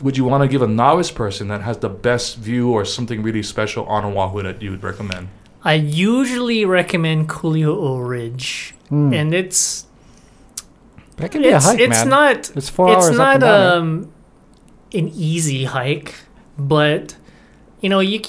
would 0.00 0.16
you 0.16 0.24
want 0.24 0.42
to 0.44 0.48
give 0.48 0.62
a 0.62 0.66
novice 0.66 1.10
person 1.10 1.48
that 1.48 1.62
has 1.62 1.78
the 1.78 1.88
best 1.88 2.36
view 2.36 2.70
or 2.70 2.84
something 2.84 3.22
really 3.22 3.42
special 3.42 3.84
on 3.86 4.04
Oahu 4.04 4.42
that 4.42 4.62
you 4.62 4.70
would 4.70 4.82
recommend? 4.82 5.28
I 5.64 5.74
usually 5.74 6.64
recommend 6.64 7.28
Kuli'ou'ou 7.28 8.08
Ridge, 8.08 8.74
Hmm. 8.88 9.12
and 9.12 9.34
it's 9.34 9.86
That 11.16 11.30
can 11.32 11.42
be 11.42 11.48
a 11.48 11.56
it's 11.56 11.64
hike, 11.66 11.80
it's 11.80 11.98
man. 12.04 12.08
not 12.08 12.36
it's 12.56 12.68
four 12.68 12.92
it's 12.92 13.06
hours 13.06 13.06
up 13.06 13.10
and 13.10 13.18
not 13.18 13.40
down. 13.40 13.60
man. 13.60 13.78
um 13.78 14.12
an 14.94 15.08
easy 15.14 15.64
hike, 15.64 16.14
but 16.56 17.16
you 17.80 17.88
know 17.88 17.98
you 18.00 18.20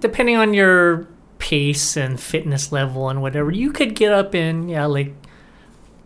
depending 0.00 0.36
on 0.36 0.54
your 0.54 1.06
pace 1.38 1.96
and 1.96 2.18
fitness 2.20 2.70
level 2.72 3.08
and 3.10 3.20
whatever, 3.20 3.50
you 3.50 3.72
could 3.72 3.94
get 3.94 4.12
up 4.12 4.34
in 4.34 4.68
yeah 4.68 4.86
like 4.86 5.12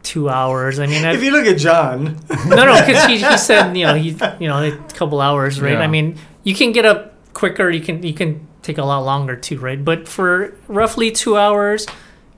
two 0.02 0.28
hours. 0.28 0.78
I 0.78 0.86
mean, 0.86 1.04
If 1.04 1.16
I've, 1.16 1.22
you 1.22 1.32
look 1.32 1.46
at 1.46 1.58
John, 1.58 2.04
no, 2.48 2.64
no, 2.64 2.86
because 2.86 3.04
he, 3.06 3.18
he 3.18 3.36
said 3.36 3.76
you 3.76 3.86
know 3.86 3.94
he 3.94 4.10
you 4.40 4.48
know 4.48 4.62
a 4.62 4.76
couple 4.94 5.20
hours, 5.20 5.60
right? 5.60 5.72
Yeah. 5.72 5.80
I 5.80 5.86
mean, 5.86 6.18
you 6.42 6.54
can 6.54 6.72
get 6.72 6.84
up 6.84 7.14
quicker. 7.34 7.70
You 7.70 7.80
can 7.80 8.02
you 8.02 8.14
can 8.14 8.46
take 8.62 8.78
a 8.78 8.84
lot 8.84 9.00
longer 9.00 9.36
too, 9.36 9.58
right? 9.58 9.82
But 9.82 10.08
for 10.08 10.56
roughly 10.68 11.10
two 11.10 11.36
hours, 11.36 11.86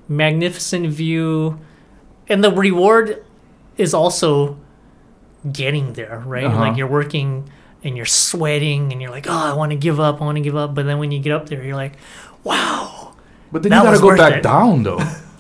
magnificent 0.09 0.87
view, 0.89 1.61
and 2.29 2.43
the 2.43 2.51
reward 2.53 3.25
is 3.77 3.95
also 3.95 4.59
getting 5.51 5.95
there, 5.95 6.23
right? 6.27 6.45
Uh-huh. 6.45 6.61
Like 6.61 6.77
you're 6.77 6.87
working 6.87 7.51
and 7.85 7.97
you're 7.97 8.07
sweating 8.07 8.93
and 8.93 9.03
you're 9.03 9.11
like, 9.11 9.27
oh, 9.29 9.33
I 9.33 9.55
want 9.55 9.73
to 9.73 9.77
give 9.77 9.99
up, 9.99 10.21
I 10.21 10.25
want 10.25 10.37
to 10.37 10.43
give 10.43 10.57
up. 10.57 10.75
But 10.75 10.87
then 10.87 10.99
when 10.99 11.11
you 11.11 11.19
get 11.19 11.33
up 11.33 11.49
there, 11.49 11.65
you're 11.65 11.77
like, 11.77 11.95
wow. 12.45 13.15
But 13.51 13.63
then 13.63 13.73
you 13.73 13.83
gotta 13.83 14.01
go 14.01 14.17
back 14.17 14.35
it. 14.35 14.43
down 14.43 14.83
though. 14.83 15.01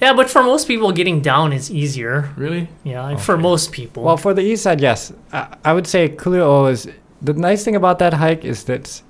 Yeah, 0.00 0.12
but 0.14 0.28
for 0.30 0.42
most 0.42 0.66
people, 0.68 0.92
getting 0.92 1.20
down 1.22 1.52
is 1.52 1.70
easier. 1.70 2.32
really? 2.36 2.68
Yeah, 2.84 3.08
and 3.08 3.20
for 3.20 3.36
most 3.36 3.72
people. 3.72 4.02
Well, 4.02 4.16
for 4.16 4.34
the 4.34 4.42
east 4.42 4.62
side, 4.62 4.80
yes. 4.80 5.12
I, 5.32 5.56
I 5.64 5.72
would 5.72 5.86
say 5.86 6.08
Kuli'ou'ou 6.08 6.70
is 6.70 6.88
the 7.22 7.32
nice 7.34 7.64
thing 7.64 7.76
about 7.76 7.98
that 7.98 8.14
hike 8.14 8.44
is 8.44 8.64
that 8.64 8.74
it's 8.80 9.02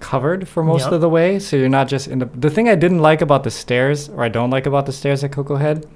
covered 0.00 0.48
for 0.48 0.62
most 0.64 0.84
Yep. 0.84 0.92
of 0.92 1.00
the 1.00 1.08
way, 1.08 1.38
so 1.38 1.56
you're 1.56 1.68
not 1.68 1.88
just 1.88 2.08
in 2.08 2.18
the. 2.20 2.26
The 2.26 2.50
thing 2.50 2.68
I 2.68 2.74
didn't 2.74 3.00
like 3.00 3.20
about 3.22 3.44
the 3.44 3.50
stairs, 3.50 4.08
or 4.08 4.22
I 4.24 4.28
don't 4.28 4.50
like 4.50 4.66
about 4.66 4.86
the 4.86 4.92
stairs 4.92 5.22
at 5.24 5.32
Koko 5.32 5.56
Head, 5.56 5.86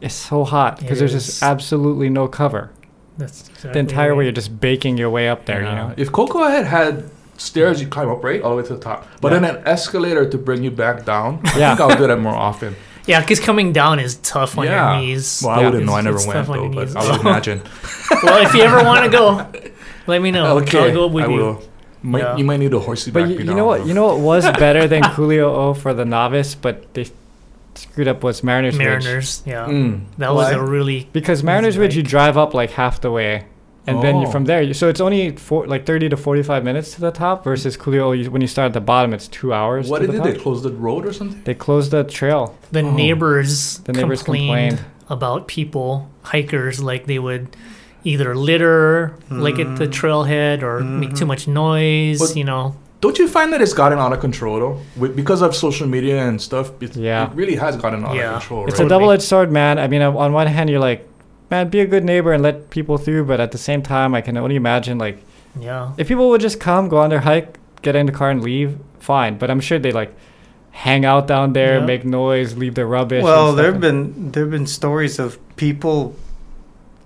is 0.00 0.12
so 0.14 0.44
hot 0.44 0.78
because 0.80 0.98
there's 0.98 1.14
is. 1.14 1.26
just 1.26 1.42
absolutely 1.42 2.08
no 2.10 2.28
cover. 2.28 2.70
That's 3.16 3.48
exactly 3.48 3.72
The 3.72 3.78
entire 3.80 4.14
way 4.14 4.24
you're 4.24 4.32
just 4.32 4.60
baking 4.60 4.96
your 4.96 5.10
way 5.10 5.28
up 5.28 5.44
there. 5.46 5.62
Yeah. 5.62 5.70
You 5.70 5.76
know. 5.76 5.94
If 5.96 6.12
Koko 6.12 6.44
Head 6.48 6.66
had 6.66 7.10
stairs, 7.36 7.80
you 7.80 7.86
climb 7.88 8.08
up 8.10 8.22
right 8.22 8.40
all 8.42 8.50
the 8.50 8.56
way 8.62 8.68
to 8.68 8.74
the 8.74 8.80
top, 8.80 9.06
but 9.20 9.32
Yeah. 9.32 9.38
then 9.40 9.56
an 9.56 9.62
escalator 9.66 10.28
to 10.28 10.38
bring 10.38 10.62
you 10.62 10.70
back 10.70 11.04
down. 11.04 11.40
I 11.44 11.58
Yeah. 11.58 11.74
think 11.76 11.90
I'll 11.90 11.96
do 11.98 12.06
that 12.06 12.18
more 12.20 12.34
often. 12.34 12.76
Yeah, 13.08 13.20
because 13.20 13.40
coming 13.40 13.72
down 13.72 13.98
is 13.98 14.16
tough 14.16 14.56
on 14.58 14.66
Yeah. 14.66 14.92
your 14.92 15.00
knees. 15.00 15.42
Well, 15.44 15.54
I 15.54 15.60
Yeah. 15.60 15.66
wouldn't 15.70 15.86
know. 15.86 15.94
I 15.94 16.00
never 16.02 16.18
went 16.18 16.32
tough 16.32 16.48
on 16.50 16.70
though, 16.70 16.84
but. 16.84 16.96
I 16.96 17.10
would 17.10 17.20
imagine. 17.22 17.62
well, 18.22 18.46
if 18.46 18.54
you 18.54 18.62
ever 18.62 18.84
want 18.84 19.04
to 19.04 19.10
go, 19.10 19.46
let 20.06 20.22
me 20.22 20.30
know. 20.30 20.58
okay, 20.58 20.88
I'll 20.88 20.92
go 20.94 21.06
with 21.08 21.24
I 21.24 21.28
you. 21.28 21.34
will. 21.36 21.62
Might, 22.02 22.18
Yeah. 22.22 22.36
You 22.36 22.44
might 22.44 22.60
need 22.60 22.72
a 22.74 22.78
horsey 22.78 23.10
But 23.10 23.22
back 23.24 23.30
you, 23.30 23.38
you 23.38 23.54
know 23.54 23.64
what? 23.64 23.84
You 23.86 23.92
know 23.94 24.06
what 24.06 24.18
was 24.20 24.44
better 24.64 24.86
than 24.86 25.02
Kuli'ou'ou 25.02 25.76
for 25.76 25.92
the 25.94 26.04
novice, 26.04 26.54
but 26.54 26.94
they 26.94 27.06
screwed 27.74 28.06
up 28.08 28.22
was 28.22 28.44
Mariners, 28.44 28.76
Ridge. 28.78 28.86
Mariners, 29.04 29.42
yeah. 29.46 29.66
Mm. 29.66 30.02
That 30.18 30.32
was 30.34 30.52
Why? 30.52 30.58
a 30.58 30.62
really 30.62 31.08
Because 31.12 31.42
Mariners 31.42 31.76
Ridge, 31.78 31.96
you 31.96 32.02
drive 32.02 32.36
up 32.36 32.52
like 32.54 32.70
half 32.72 33.00
the 33.00 33.10
way, 33.10 33.44
and 33.88 34.02
then 34.02 34.20
you, 34.20 34.26
Oh. 34.26 34.30
from 34.30 34.44
there, 34.44 34.62
you, 34.62 34.74
so 34.74 34.88
it's 34.88 35.00
only 35.00 35.32
four, 35.36 35.66
like 35.66 35.84
thirty 35.86 36.08
to 36.08 36.16
forty-five 36.16 36.62
minutes 36.64 36.94
to 36.94 37.00
the 37.00 37.10
top. 37.10 37.44
Versus 37.44 37.76
Kuli'ou'ou, 37.76 38.24
you, 38.24 38.30
when 38.30 38.40
you 38.42 38.48
start 38.48 38.66
at 38.66 38.72
the 38.74 38.80
bottom, 38.80 39.12
it's 39.12 39.28
two 39.28 39.52
hours. 39.52 39.88
What 39.88 40.00
to 40.00 40.06
did 40.06 40.16
the 40.16 40.22
they 40.22 40.32
top. 40.34 40.42
close 40.42 40.62
the 40.62 40.72
road 40.72 41.06
or 41.06 41.12
something? 41.12 41.40
They 41.44 41.54
closed 41.54 41.90
the 41.90 42.04
trail. 42.04 42.54
the 42.72 42.80
Oh. 42.82 42.90
neighbors 42.90 43.78
The 43.84 43.92
neighbors 43.94 44.22
complained, 44.22 44.78
complained. 44.78 44.80
about 45.08 45.48
people 45.48 46.08
hikers 46.22 46.82
like 46.82 47.06
they 47.06 47.18
would 47.18 47.48
either 48.04 48.34
litter 48.36 49.14
like 49.30 49.58
at 49.58 49.76
the 49.76 49.86
Mm. 49.88 49.92
trailhead 49.98 50.62
or 50.62 50.80
make 50.80 51.14
too 51.14 51.24
Mhm. 51.24 51.28
much 51.28 51.48
noise. 51.48 52.18
But- 52.20 52.36
you 52.36 52.44
know, 52.44 52.74
Don't 53.00 53.16
you 53.18 53.28
find 53.28 53.52
that 53.52 53.60
it's 53.62 53.74
gotten 53.74 53.98
out 54.00 54.12
of 54.12 54.18
control 54.20 54.58
though? 54.58 54.76
With, 54.96 55.14
because 55.14 55.40
of 55.40 55.54
social 55.54 55.86
media 55.86 56.16
and 56.28 56.40
stuff, 56.40 56.72
it, 56.80 56.96
Yeah. 56.96 57.26
it 57.26 57.30
really 57.34 57.54
has 57.54 57.76
gotten 57.76 58.04
out 58.04 58.16
Yeah. 58.16 58.34
of 58.34 58.40
control. 58.40 58.66
It's 58.66 58.78
right? 58.80 58.86
a 58.86 58.88
double-edged 58.88 59.22
sword, 59.22 59.52
man. 59.52 59.78
I 59.78 59.86
mean, 59.86 60.02
uh, 60.02 60.10
on 60.24 60.32
one 60.32 60.48
hand, 60.48 60.68
you're 60.68 60.80
like, 60.80 61.06
man, 61.50 61.68
be 61.68 61.80
a 61.80 61.86
good 61.86 62.04
neighbor 62.04 62.32
and 62.32 62.42
let 62.42 62.70
people 62.70 62.98
through, 62.98 63.24
but 63.24 63.40
at 63.40 63.52
the 63.52 63.58
same 63.58 63.82
time, 63.82 64.14
I 64.14 64.20
can 64.20 64.36
only 64.36 64.56
imagine 64.56 64.98
like 64.98 65.18
yeah. 65.58 65.92
if 65.96 66.08
people 66.08 66.28
would 66.30 66.40
just 66.40 66.60
come, 66.60 66.88
go 66.88 66.98
on 66.98 67.10
their 67.10 67.20
hike, 67.20 67.58
get 67.82 67.96
in 67.96 68.06
the 68.06 68.12
car, 68.12 68.30
and 68.30 68.42
leave, 68.42 68.78
fine. 69.00 69.38
But 69.38 69.50
I'm 69.50 69.60
sure 69.60 69.78
they 69.78 69.92
like 69.92 70.14
hang 70.70 71.04
out 71.04 71.26
down 71.26 71.52
there, 71.54 71.78
Yeah. 71.78 71.86
make 71.86 72.04
noise, 72.04 72.56
leave 72.56 72.74
their 72.74 72.86
rubbish. 72.86 73.18
and 73.18 73.24
well, 73.24 73.52
there've 73.54 73.80
been 73.80 74.30
there've 74.32 74.50
been 74.50 74.66
stories 74.66 75.18
of 75.18 75.38
people 75.56 76.14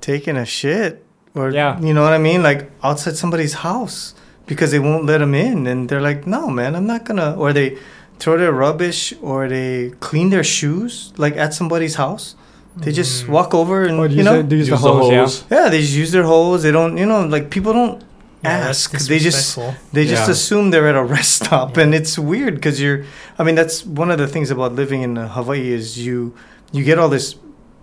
taking 0.01 0.37
a 0.37 0.45
shit, 0.45 1.05
or 1.35 1.51
Yeah. 1.51 1.81
you 1.81 1.95
know 1.95 2.03
what 2.03 2.13
I 2.13 2.19
mean, 2.19 2.43
like 2.43 2.71
outside 2.83 3.17
somebody's 3.17 3.55
house 3.55 4.15
because 4.47 4.71
they 4.73 4.79
won't 4.81 5.07
let 5.07 5.19
them 5.19 5.35
in, 5.35 5.67
and 5.67 5.89
they're 5.89 6.01
like, 6.03 6.27
"No, 6.27 6.49
man, 6.51 6.75
I'm 6.75 6.87
not 6.87 7.05
gonna." 7.05 7.35
Or 7.39 7.53
they 7.53 7.79
throw 8.19 8.37
their 8.37 8.53
rubbish, 8.53 9.15
or 9.23 9.49
they 9.49 9.93
clean 10.01 10.31
their 10.31 10.45
shoes, 10.45 11.13
like 11.17 11.37
at 11.37 11.55
somebody's 11.55 11.95
house. 11.95 12.35
They 12.77 12.91
just 12.93 13.29
walk 13.29 13.53
over 13.55 13.85
and 13.85 13.99
Or 13.99 14.07
you 14.07 14.17
use, 14.17 14.25
know, 14.25 14.41
the, 14.43 14.57
use 14.57 14.69
the 14.69 14.73
Use 14.77 14.81
hose, 14.83 15.45
yeah. 15.51 15.65
yeah, 15.65 15.69
they 15.69 15.81
just 15.81 15.93
use 15.95 16.11
their 16.11 16.25
hose. 16.25 16.63
They 16.63 16.73
don't, 16.73 16.97
you 16.97 17.05
know, 17.07 17.21
like 17.27 17.51
people 17.51 17.73
don't 17.75 18.03
Yeah, 18.43 18.69
ask. 18.71 18.91
They 19.11 19.19
just 19.19 19.59
they 19.93 20.05
just 20.07 20.27
Yeah. 20.27 20.33
assume 20.35 20.71
they're 20.73 20.89
at 20.89 20.97
a 20.97 21.05
rest 21.17 21.33
stop, 21.45 21.77
Yeah. 21.77 21.83
and 21.85 21.95
it's 21.95 22.19
weird 22.19 22.55
because 22.55 22.81
you're. 22.81 23.05
I 23.39 23.43
mean, 23.45 23.55
that's 23.57 23.85
one 23.85 24.11
of 24.11 24.19
the 24.19 24.27
things 24.27 24.51
about 24.51 24.75
living 24.75 25.03
in 25.03 25.19
uh, 25.19 25.29
Hawaii 25.29 25.71
is 25.79 25.99
you 26.07 26.33
you 26.73 26.83
get 26.83 26.99
all 26.99 27.11
this 27.11 27.37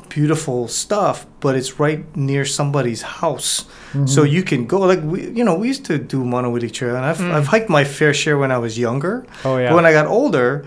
beautiful 0.09 0.67
stuff, 0.67 1.27
but 1.39 1.55
it's 1.55 1.79
right 1.79 2.01
near 2.17 2.43
somebody's 2.43 3.03
house, 3.21 3.65
so 4.05 4.23
Mhm. 4.23 4.31
you 4.35 4.41
can 4.43 4.65
go. 4.65 4.79
Like 4.79 5.01
we, 5.03 5.19
you 5.37 5.43
know, 5.47 5.53
we 5.53 5.67
used 5.67 5.85
to 5.85 5.99
do 5.99 6.23
Maunawili 6.23 6.71
Trail, 6.73 6.95
and 6.95 7.05
I've 7.05 7.19
Mm. 7.21 7.31
I've 7.35 7.47
hiked 7.53 7.69
my 7.69 7.83
fair 7.83 8.13
share 8.13 8.37
when 8.41 8.51
I 8.51 8.57
was 8.57 8.73
younger. 8.77 9.23
oh 9.45 9.57
yeah. 9.57 9.69
But 9.69 9.75
when 9.75 9.85
I 9.85 9.93
got 9.93 10.07
older, 10.07 10.65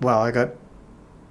well, 0.00 0.20
I 0.22 0.30
got 0.30 0.48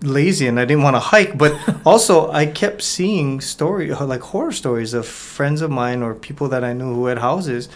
lazy 0.01 0.47
and 0.47 0.59
I 0.59 0.65
didn't 0.65 0.83
want 0.83 0.95
to 0.95 0.99
hike. 0.99 1.37
But 1.37 1.57
also, 1.85 2.31
I 2.31 2.45
kept 2.45 2.81
seeing 2.81 3.41
story 3.41 3.93
like 3.93 4.21
horror 4.21 4.51
stories 4.51 4.93
of 4.93 5.05
friends 5.05 5.61
of 5.61 5.71
mine 5.71 6.01
or 6.01 6.13
people 6.15 6.47
that 6.49 6.63
I 6.63 6.73
knew 6.73 6.93
who 6.93 7.05
had 7.05 7.19
houses, 7.19 7.69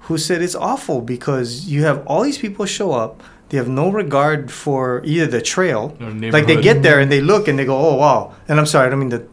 who 0.00 0.18
said 0.18 0.42
it's 0.42 0.54
awful 0.54 1.00
because 1.00 1.66
you 1.66 1.84
have 1.84 2.06
all 2.06 2.22
these 2.22 2.38
people 2.38 2.66
show 2.66 2.92
up. 2.92 3.22
They 3.48 3.56
have 3.56 3.68
no 3.68 3.90
regard 3.90 4.50
for 4.50 5.02
either 5.04 5.26
the 5.26 5.40
trail. 5.40 5.96
Like 6.00 6.46
they 6.46 6.60
get 6.60 6.82
there 6.82 7.00
and 7.00 7.10
they 7.10 7.22
look 7.22 7.48
and 7.48 7.58
they 7.58 7.64
go, 7.64 7.78
"Oh 7.78 7.94
wow!" 7.94 8.34
And 8.46 8.60
I'm 8.60 8.66
sorry, 8.66 8.86
I 8.86 8.90
don't 8.90 8.98
mean 8.98 9.10
to 9.10 9.26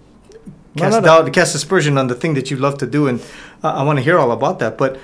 cast 0.78 0.92
no, 0.94 1.00
no. 1.00 1.24
doubt, 1.24 1.34
cast 1.34 1.54
aspersion 1.54 1.98
on 1.98 2.08
the 2.08 2.16
thing 2.16 2.34
that 2.36 2.50
you 2.50 2.56
love 2.56 2.78
to 2.78 2.88
do, 2.88 3.08
and 3.08 3.20
uh, 3.62 3.74
I 3.74 3.84
want 3.84 4.00
to 4.00 4.04
hear 4.04 4.18
all 4.18 4.32
about 4.32 4.60
that. 4.60 4.78
But 4.78 5.00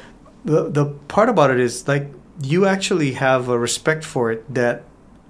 the 0.45 0.69
the 0.69 0.85
part 1.09 1.27
about 1.27 1.51
it 1.51 1.59
is 1.59 1.89
like 1.89 2.07
you 2.41 2.65
actually 2.65 3.13
have 3.13 3.49
a 3.49 3.59
respect 3.59 4.05
for 4.05 4.31
it 4.31 4.53
that 4.53 4.83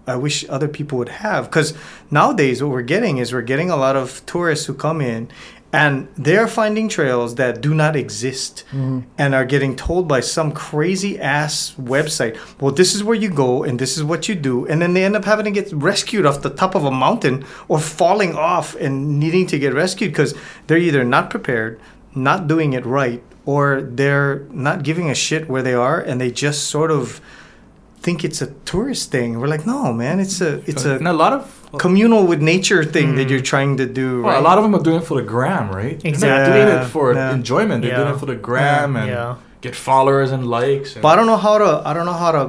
I 0.07 0.15
wish 0.15 0.47
other 0.49 0.67
people 0.67 0.97
would 0.97 1.09
have. 1.09 1.45
Because 1.45 1.73
nowadays, 2.09 2.61
what 2.61 2.71
we're 2.71 2.81
getting 2.81 3.17
is 3.17 3.33
we're 3.33 3.41
getting 3.41 3.69
a 3.69 3.75
lot 3.75 3.95
of 3.95 4.25
tourists 4.25 4.65
who 4.65 4.73
come 4.73 5.01
in 5.01 5.29
and 5.73 6.09
they're 6.17 6.47
finding 6.47 6.89
trails 6.89 7.35
that 7.35 7.61
do 7.61 7.73
not 7.73 7.95
exist 7.95 8.65
mm-hmm. 8.71 9.01
and 9.17 9.33
are 9.33 9.45
getting 9.45 9.75
told 9.75 10.07
by 10.07 10.19
some 10.19 10.51
crazy 10.51 11.19
ass 11.19 11.73
website, 11.79 12.37
well, 12.59 12.73
this 12.73 12.93
is 12.93 13.03
where 13.03 13.15
you 13.15 13.29
go 13.29 13.63
and 13.63 13.79
this 13.79 13.95
is 13.97 14.03
what 14.03 14.27
you 14.27 14.35
do. 14.35 14.67
And 14.67 14.81
then 14.81 14.93
they 14.93 15.05
end 15.05 15.15
up 15.15 15.23
having 15.23 15.45
to 15.45 15.51
get 15.51 15.71
rescued 15.71 16.25
off 16.25 16.41
the 16.41 16.49
top 16.49 16.75
of 16.75 16.83
a 16.83 16.91
mountain 16.91 17.45
or 17.69 17.79
falling 17.79 18.35
off 18.35 18.75
and 18.75 19.19
needing 19.19 19.47
to 19.47 19.59
get 19.59 19.73
rescued 19.73 20.11
because 20.11 20.35
they're 20.67 20.77
either 20.77 21.05
not 21.05 21.29
prepared, 21.29 21.79
not 22.13 22.47
doing 22.47 22.73
it 22.73 22.85
right, 22.85 23.23
or 23.45 23.81
they're 23.81 24.39
not 24.51 24.83
giving 24.83 25.09
a 25.09 25.15
shit 25.15 25.49
where 25.49 25.63
they 25.63 25.73
are 25.73 26.01
and 26.01 26.19
they 26.19 26.31
just 26.31 26.67
sort 26.67 26.91
of 26.91 27.21
think 28.01 28.23
it's 28.23 28.41
a 28.41 28.47
tourist 28.71 29.11
thing. 29.11 29.39
We're 29.39 29.47
like, 29.55 29.65
no, 29.65 29.93
man, 29.93 30.19
it's 30.19 30.41
a 30.41 30.51
it's 30.69 30.85
and 30.85 31.07
a 31.07 31.11
a 31.11 31.13
lot 31.13 31.33
of 31.33 31.43
communal 31.77 32.25
with 32.25 32.41
nature 32.41 32.83
thing 32.83 33.15
that 33.15 33.21
mm-hmm. 33.21 33.31
you're 33.31 33.41
trying 33.41 33.77
to 33.77 33.85
do. 33.85 34.21
well, 34.23 34.33
Right? 34.33 34.39
a 34.39 34.47
lot 34.49 34.57
of 34.57 34.63
them 34.63 34.73
are 34.75 34.83
doing 34.83 34.97
it 35.01 35.05
for 35.05 35.17
the 35.21 35.27
gram, 35.35 35.69
right? 35.69 35.99
They're 35.99 36.11
not 36.11 36.15
Exactly. 36.15 36.53
doing 36.53 36.67
it 36.77 36.85
for 36.95 37.13
yeah. 37.13 37.33
enjoyment. 37.33 37.83
They're 37.83 37.95
doing 37.95 38.13
it 38.15 38.19
for 38.19 38.25
the 38.25 38.35
gram 38.49 38.95
and 38.95 39.07
Yeah. 39.07 39.35
get 39.61 39.75
followers 39.75 40.31
and 40.31 40.47
likes. 40.47 40.89
And 40.95 41.01
But 41.03 41.09
I 41.09 41.15
don't 41.17 41.27
know 41.27 41.37
how 41.37 41.57
to 41.65 41.71
I 41.89 41.93
don't 41.93 42.05
know 42.11 42.19
how 42.25 42.31
to 42.31 42.43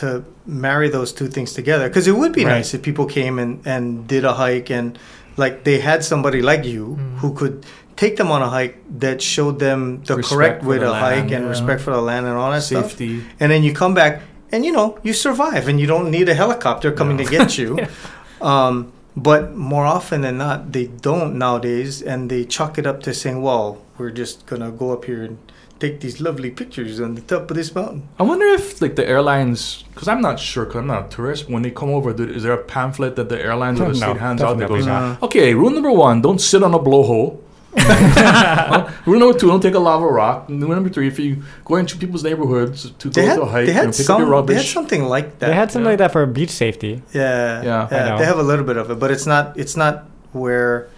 to 0.00 0.24
marry 0.46 0.88
those 0.96 1.10
two 1.12 1.28
things 1.28 1.52
together 1.52 1.88
because 1.88 2.06
it 2.06 2.16
would 2.20 2.32
be 2.32 2.44
Right. 2.44 2.56
nice 2.58 2.74
if 2.74 2.82
people 2.82 3.06
came 3.06 3.38
and 3.42 3.52
and 3.64 4.06
did 4.14 4.24
a 4.24 4.34
hike 4.44 4.68
and 4.78 4.98
like 5.36 5.54
they 5.64 5.78
had 5.90 6.04
somebody 6.04 6.40
like 6.42 6.64
you 6.74 6.84
mm-hmm. 6.98 7.18
who 7.20 7.32
could 7.40 7.64
take 7.96 8.16
them 8.16 8.30
on 8.30 8.40
a 8.42 8.48
hike 8.48 8.76
that 9.04 9.20
showed 9.22 9.58
them 9.58 9.80
the 10.06 10.16
Respect 10.16 10.34
correct 10.34 10.64
way 10.64 10.78
the 10.78 10.86
to 10.86 10.90
land, 10.92 11.04
hike 11.04 11.30
and 11.36 11.44
yeah. 11.44 11.54
respect 11.54 11.80
for 11.82 11.92
the 11.98 12.00
land 12.10 12.26
and 12.26 12.34
all 12.40 12.50
that 12.50 12.62
stuff. 12.62 12.88
safety. 12.90 13.22
And 13.40 13.52
then 13.52 13.62
you 13.62 13.72
come 13.82 13.94
back 13.94 14.22
and 14.52 14.64
you 14.64 14.72
know 14.72 14.98
you 15.02 15.12
survive 15.12 15.68
and 15.68 15.80
you 15.80 15.86
don't 15.86 16.10
need 16.10 16.28
a 16.28 16.34
helicopter 16.34 16.92
coming 16.92 17.16
to 17.18 17.24
get 17.24 17.58
you. 17.58 17.86
um, 18.40 18.92
but 19.16 19.54
more 19.54 19.84
often 19.84 20.20
than 20.22 20.38
not, 20.38 20.72
they 20.72 20.86
don't 20.86 21.36
nowadays, 21.36 22.00
and 22.00 22.30
they 22.30 22.44
chalk 22.44 22.78
it 22.78 22.86
up 22.86 23.02
to 23.02 23.12
saying, 23.12 23.42
"Well, 23.42 23.78
we're 23.98 24.10
just 24.10 24.46
gonna 24.46 24.70
go 24.70 24.92
up 24.92 25.04
here 25.04 25.22
and 25.22 25.38
take 25.80 26.00
these 26.00 26.20
lovely 26.20 26.50
pictures 26.50 27.00
on 27.00 27.16
the 27.16 27.20
top 27.22 27.50
of 27.50 27.56
this 27.56 27.74
mountain." 27.74 28.08
I 28.18 28.22
wonder 28.22 28.46
if 28.46 28.80
like 28.80 28.94
the 28.96 29.06
airlines, 29.06 29.84
because 29.92 30.08
I'm 30.08 30.20
not 30.20 30.38
sure, 30.38 30.64
because 30.64 30.80
I'm 30.80 30.86
not 30.86 31.06
a 31.06 31.08
tourist. 31.08 31.50
When 31.50 31.62
they 31.62 31.70
come 31.70 31.90
over, 31.90 32.12
do, 32.12 32.24
is 32.24 32.44
there 32.44 32.52
a 32.52 32.62
pamphlet 32.62 33.16
that 33.16 33.28
the 33.28 33.40
airlines 33.40 33.80
or 33.80 33.88
the 33.92 33.98
No, 33.98 34.12
state 34.12 34.16
hands 34.18 34.42
out 34.42 34.58
that 34.58 34.68
goes, 34.68 34.86
okay, 35.22 35.54
rule 35.54 35.70
number 35.70 35.92
one, 35.92 36.22
don't 36.22 36.40
sit 36.40 36.62
on 36.62 36.72
a 36.72 36.78
blowhole. 36.78 37.40
Rule 39.06 39.18
number 39.20 39.38
two, 39.38 39.46
don't 39.48 39.60
take 39.60 39.74
a 39.74 39.78
lava 39.78 40.06
rock. 40.06 40.48
Rule 40.48 40.58
number 40.70 40.88
three, 40.90 41.08
if 41.08 41.18
you 41.18 41.42
go 41.64 41.76
into 41.76 41.96
people's 41.96 42.24
neighborhoods 42.24 42.90
to 42.90 43.08
They 43.10 43.22
go 43.22 43.28
had, 43.28 43.34
to 43.36 43.42
a 43.42 43.46
hike 43.46 43.66
they 43.66 43.72
had 43.72 43.84
and 43.86 43.94
pick 43.96 44.10
up 44.10 44.18
your 44.18 44.28
some. 44.28 44.46
They 44.46 44.54
had 44.54 44.64
something 44.64 45.04
like 45.04 45.38
that. 45.38 45.46
They 45.48 45.54
had 45.54 45.70
something 45.70 45.84
Yeah. 45.84 45.90
like 45.90 45.98
that 45.98 46.12
for 46.12 46.26
beach 46.26 46.50
safety. 46.50 47.02
yeah, 47.12 47.62
Yeah. 47.62 47.88
I 47.90 48.08
know. 48.10 48.18
They 48.18 48.24
have 48.24 48.38
a 48.38 48.42
little 48.42 48.64
bit 48.64 48.76
of 48.76 48.90
it, 48.90 48.98
but 48.98 49.10
it's 49.10 49.26
not. 49.26 49.56
It's 49.56 49.76
not 49.76 50.04
where 50.32 50.88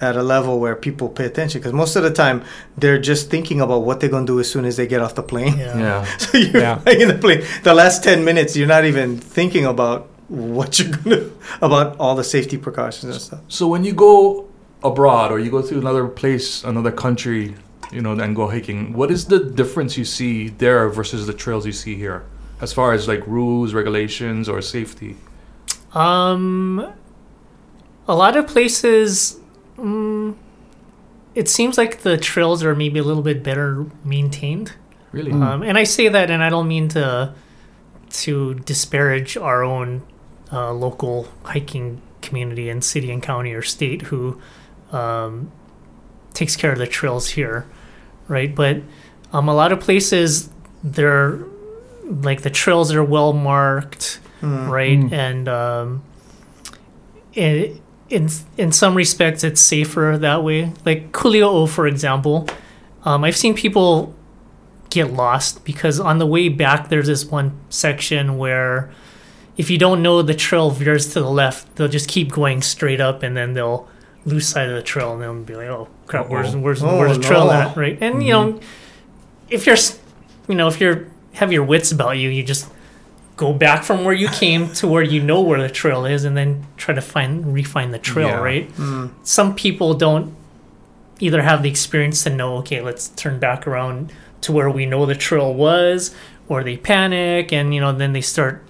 at 0.00 0.16
a 0.16 0.22
level 0.22 0.58
where 0.58 0.74
people 0.74 1.08
pay 1.08 1.24
attention 1.26 1.60
because 1.60 1.72
most 1.72 1.94
of 1.94 2.02
the 2.02 2.10
time 2.10 2.42
they're 2.76 2.98
just 2.98 3.30
thinking 3.30 3.60
about 3.60 3.82
what 3.84 4.00
they're 4.00 4.10
gonna 4.10 4.26
do 4.26 4.40
as 4.40 4.50
soon 4.50 4.64
as 4.64 4.76
they 4.76 4.86
get 4.86 5.00
off 5.00 5.14
the 5.14 5.22
plane. 5.22 5.56
Yeah. 5.58 5.78
yeah. 5.78 6.04
So 6.18 6.38
you're 6.38 6.60
Yeah. 6.60 6.78
flying 6.78 7.00
in 7.02 7.08
the 7.08 7.14
plane. 7.14 7.42
The 7.62 7.72
last 7.72 8.02
ten 8.02 8.24
minutes, 8.24 8.56
you're 8.56 8.66
not 8.76 8.84
even 8.84 9.16
thinking 9.18 9.64
about 9.64 10.08
what 10.28 10.78
you're 10.78 10.90
gonna 10.96 11.22
about 11.60 11.96
all 12.00 12.14
the 12.16 12.24
safety 12.24 12.56
precautions 12.58 13.12
and 13.14 13.22
stuff. 13.22 13.40
So 13.48 13.68
when 13.68 13.84
you 13.84 13.92
go 13.92 14.48
abroad 14.84 15.30
or 15.30 15.38
you 15.38 15.50
go 15.50 15.62
to 15.62 15.78
another 15.78 16.08
place, 16.08 16.64
another 16.64 16.92
country, 16.92 17.54
you 17.90 18.00
know, 18.00 18.12
and 18.12 18.34
go 18.34 18.48
hiking, 18.48 18.92
what 18.92 19.10
is 19.10 19.26
the 19.26 19.38
difference 19.38 19.96
you 19.96 20.04
see 20.04 20.48
there 20.48 20.88
versus 20.88 21.26
the 21.26 21.32
trails 21.32 21.66
you 21.66 21.72
see 21.72 21.94
here, 21.94 22.24
as 22.60 22.72
far 22.72 22.92
as 22.92 23.08
like 23.08 23.26
rules, 23.26 23.74
regulations, 23.74 24.48
or 24.48 24.60
safety? 24.62 25.16
Um, 25.94 26.92
a 28.08 28.14
lot 28.14 28.36
of 28.36 28.46
places, 28.46 29.38
mm, 29.76 30.34
it 31.34 31.48
seems 31.48 31.78
like 31.78 32.00
the 32.00 32.16
trails 32.16 32.64
are 32.64 32.74
maybe 32.74 32.98
a 32.98 33.02
little 33.02 33.22
bit 33.22 33.42
better 33.42 33.86
maintained. 34.04 34.72
Really? 35.12 35.32
Um, 35.32 35.62
and 35.62 35.76
I 35.76 35.84
say 35.84 36.08
that, 36.08 36.30
and 36.30 36.42
I 36.42 36.48
don't 36.48 36.68
mean 36.68 36.88
to 36.88 37.34
to 38.10 38.54
disparage 38.54 39.38
our 39.38 39.62
own 39.64 40.02
uh, 40.52 40.72
local 40.72 41.28
hiking 41.44 42.02
community 42.20 42.68
in 42.68 42.82
city 42.82 43.10
and 43.10 43.22
county 43.22 43.52
or 43.54 43.62
state 43.62 44.02
who 44.02 44.40
um, 44.92 45.50
takes 46.34 46.56
care 46.56 46.72
of 46.72 46.78
the 46.78 46.86
trails 46.86 47.30
here, 47.30 47.66
right? 48.28 48.54
But 48.54 48.82
um, 49.32 49.48
a 49.48 49.54
lot 49.54 49.72
of 49.72 49.80
places, 49.80 50.50
they're 50.84 51.38
like 52.04 52.42
the 52.42 52.50
trails 52.50 52.92
are 52.92 53.04
well 53.04 53.32
marked, 53.32 54.20
Mm. 54.42 54.68
right? 54.68 54.98
Mm. 54.98 55.12
And 55.12 55.48
um, 55.48 56.02
in, 57.34 57.80
in 58.10 58.28
in 58.58 58.72
some 58.72 58.94
respects, 58.96 59.44
it's 59.44 59.60
safer 59.60 60.18
that 60.20 60.42
way. 60.42 60.72
Like 60.84 61.12
Kuli'ou'ou, 61.12 61.68
for 61.68 61.86
example, 61.86 62.48
um, 63.04 63.22
I've 63.24 63.36
seen 63.36 63.54
people 63.54 64.14
get 64.90 65.12
lost 65.12 65.64
because 65.64 65.98
on 66.00 66.18
the 66.18 66.26
way 66.26 66.48
back, 66.48 66.88
there's 66.88 67.06
this 67.06 67.24
one 67.24 67.52
section 67.70 68.36
where 68.36 68.90
if 69.56 69.70
you 69.70 69.78
don't 69.78 70.02
know 70.02 70.22
the 70.22 70.34
trail 70.34 70.70
veers 70.70 71.12
to 71.12 71.20
the 71.20 71.30
left, 71.30 71.76
they'll 71.76 71.88
just 71.88 72.08
keep 72.08 72.32
going 72.32 72.62
straight 72.62 73.00
up, 73.00 73.22
and 73.22 73.36
then 73.36 73.52
they'll 73.54 73.88
lose 74.24 74.46
sight 74.46 74.68
of 74.68 74.76
the 74.76 74.82
trail, 74.82 75.12
and 75.12 75.22
they'll 75.22 75.34
be 75.42 75.54
like, 75.54 75.68
"Oh 75.68 75.88
crap, 76.06 76.28
where's 76.28 76.54
where's 76.54 76.82
Oh, 76.82 76.98
where's 76.98 77.18
the 77.18 77.24
trail 77.24 77.46
no. 77.46 77.52
at?" 77.52 77.76
Right? 77.76 77.98
And 78.00 78.22
you 78.22 78.32
know, 78.32 78.60
if 79.50 79.66
you're, 79.66 79.76
you 80.48 80.54
know, 80.54 80.68
if 80.68 80.80
you're 80.80 81.06
have 81.34 81.52
your 81.52 81.64
wits 81.64 81.90
about 81.92 82.18
you, 82.18 82.28
you 82.28 82.42
just 82.42 82.68
go 83.36 83.52
back 83.52 83.82
from 83.82 84.04
where 84.04 84.14
you 84.14 84.28
came 84.28 84.68
to 84.74 84.86
where 84.86 85.02
you 85.02 85.22
know 85.22 85.40
where 85.40 85.60
the 85.60 85.70
trail 85.70 86.04
is, 86.04 86.24
and 86.24 86.36
then 86.36 86.66
try 86.76 86.94
to 86.94 87.00
find 87.00 87.52
refine 87.54 87.90
the 87.90 87.98
trail. 87.98 88.28
Yeah. 88.28 88.40
Right? 88.40 88.72
Mm. 88.76 89.10
Some 89.22 89.54
people 89.54 89.94
don't 89.94 90.34
either 91.20 91.42
have 91.42 91.62
the 91.62 91.70
experience 91.70 92.24
to 92.24 92.30
know, 92.30 92.56
okay, 92.56 92.80
let's 92.80 93.08
turn 93.08 93.38
back 93.38 93.66
around 93.66 94.12
to 94.40 94.50
where 94.52 94.68
we 94.68 94.84
know 94.86 95.06
the 95.06 95.14
trail 95.14 95.54
was, 95.54 96.14
or 96.48 96.64
they 96.64 96.76
panic 96.76 97.52
and 97.52 97.72
you 97.74 97.80
know 97.80 97.92
then 97.92 98.12
they 98.12 98.20
start, 98.20 98.64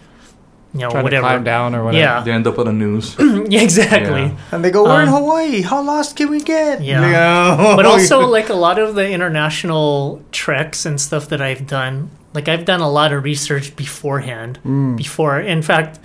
you 0.74 0.80
know, 0.80 0.90
Trying 0.90 1.02
whatever. 1.04 1.22
to 1.26 1.28
climb 1.28 1.44
down 1.44 1.74
or 1.74 1.84
whatever. 1.84 2.02
Yeah. 2.02 2.22
They 2.22 2.32
end 2.32 2.46
up 2.46 2.58
on 2.58 2.64
the 2.66 2.72
news. 2.72 3.14
yeah, 3.20 3.60
exactly. 3.60 4.22
Yeah. 4.22 4.36
And 4.52 4.64
they 4.64 4.70
go, 4.70 4.84
"We're 4.84 5.02
in 5.02 5.08
Um, 5.08 5.14
Hawaii. 5.14 5.60
How 5.62 5.82
lost 5.82 6.16
can 6.16 6.30
we 6.30 6.40
get?" 6.40 6.82
Yeah. 6.82 7.10
Yeah. 7.10 7.76
but 7.76 7.84
also 7.86 8.20
like 8.38 8.48
a 8.48 8.54
lot 8.54 8.78
of 8.78 8.94
the 8.94 9.10
international 9.10 10.22
treks 10.32 10.86
and 10.86 10.98
stuff 11.00 11.28
that 11.28 11.42
I've 11.42 11.66
done, 11.66 12.10
like 12.32 12.48
I've 12.48 12.64
done 12.64 12.80
a 12.80 12.88
lot 12.90 13.12
of 13.12 13.22
research 13.24 13.76
beforehand. 13.76 14.58
Mm. 14.64 14.96
Before, 14.96 15.38
in 15.38 15.60
fact, 15.62 15.98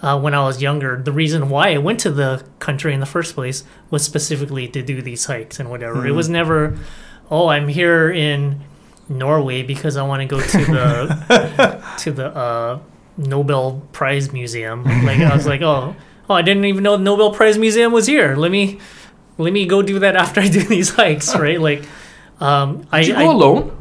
uh, 0.00 0.18
when 0.18 0.34
I 0.34 0.42
was 0.44 0.62
younger, 0.62 1.00
the 1.02 1.12
reason 1.12 1.50
why 1.50 1.74
I 1.74 1.78
went 1.78 2.00
to 2.00 2.10
the 2.10 2.42
country 2.60 2.94
in 2.94 3.00
the 3.00 3.06
first 3.06 3.34
place 3.34 3.64
was 3.90 4.02
specifically 4.02 4.66
to 4.68 4.82
do 4.82 5.02
these 5.02 5.26
hikes 5.26 5.60
and 5.60 5.68
whatever. 5.70 6.06
It 6.06 6.12
was 6.12 6.28
never, 6.28 6.76
oh, 7.30 7.48
I'm 7.48 7.68
here 7.68 8.10
in 8.10 8.60
Norway 9.08 9.62
because 9.62 9.96
I 9.96 10.02
want 10.02 10.20
to 10.20 10.26
go 10.26 10.40
to 10.40 10.58
the 10.58 11.84
to 11.98 12.10
the 12.12 12.26
uh, 12.34 12.78
Nobel 13.16 13.82
Prize 13.92 14.32
Museum. 14.32 14.84
Like 15.04 15.20
I 15.20 15.34
was 15.34 15.46
like, 15.46 15.62
oh, 15.62 15.94
oh, 16.28 16.34
I 16.34 16.42
didn't 16.42 16.64
even 16.64 16.82
know 16.82 16.96
the 16.96 17.02
Nobel 17.02 17.32
Prize 17.32 17.58
Museum 17.58 17.92
was 17.92 18.06
here. 18.06 18.36
Let 18.36 18.50
me 18.50 18.78
let 19.38 19.52
me 19.52 19.66
go 19.66 19.82
do 19.82 19.98
that 20.00 20.16
after 20.24 20.40
I 20.40 20.48
do 20.48 20.62
these 20.62 20.90
hikes, 20.90 21.34
right? 21.36 21.60
Like, 21.60 21.84
um, 22.40 22.86
I, 22.92 23.00
Did 23.00 23.08
you 23.08 23.14
I 23.16 23.22
go 23.24 23.30
alone? 23.32 23.76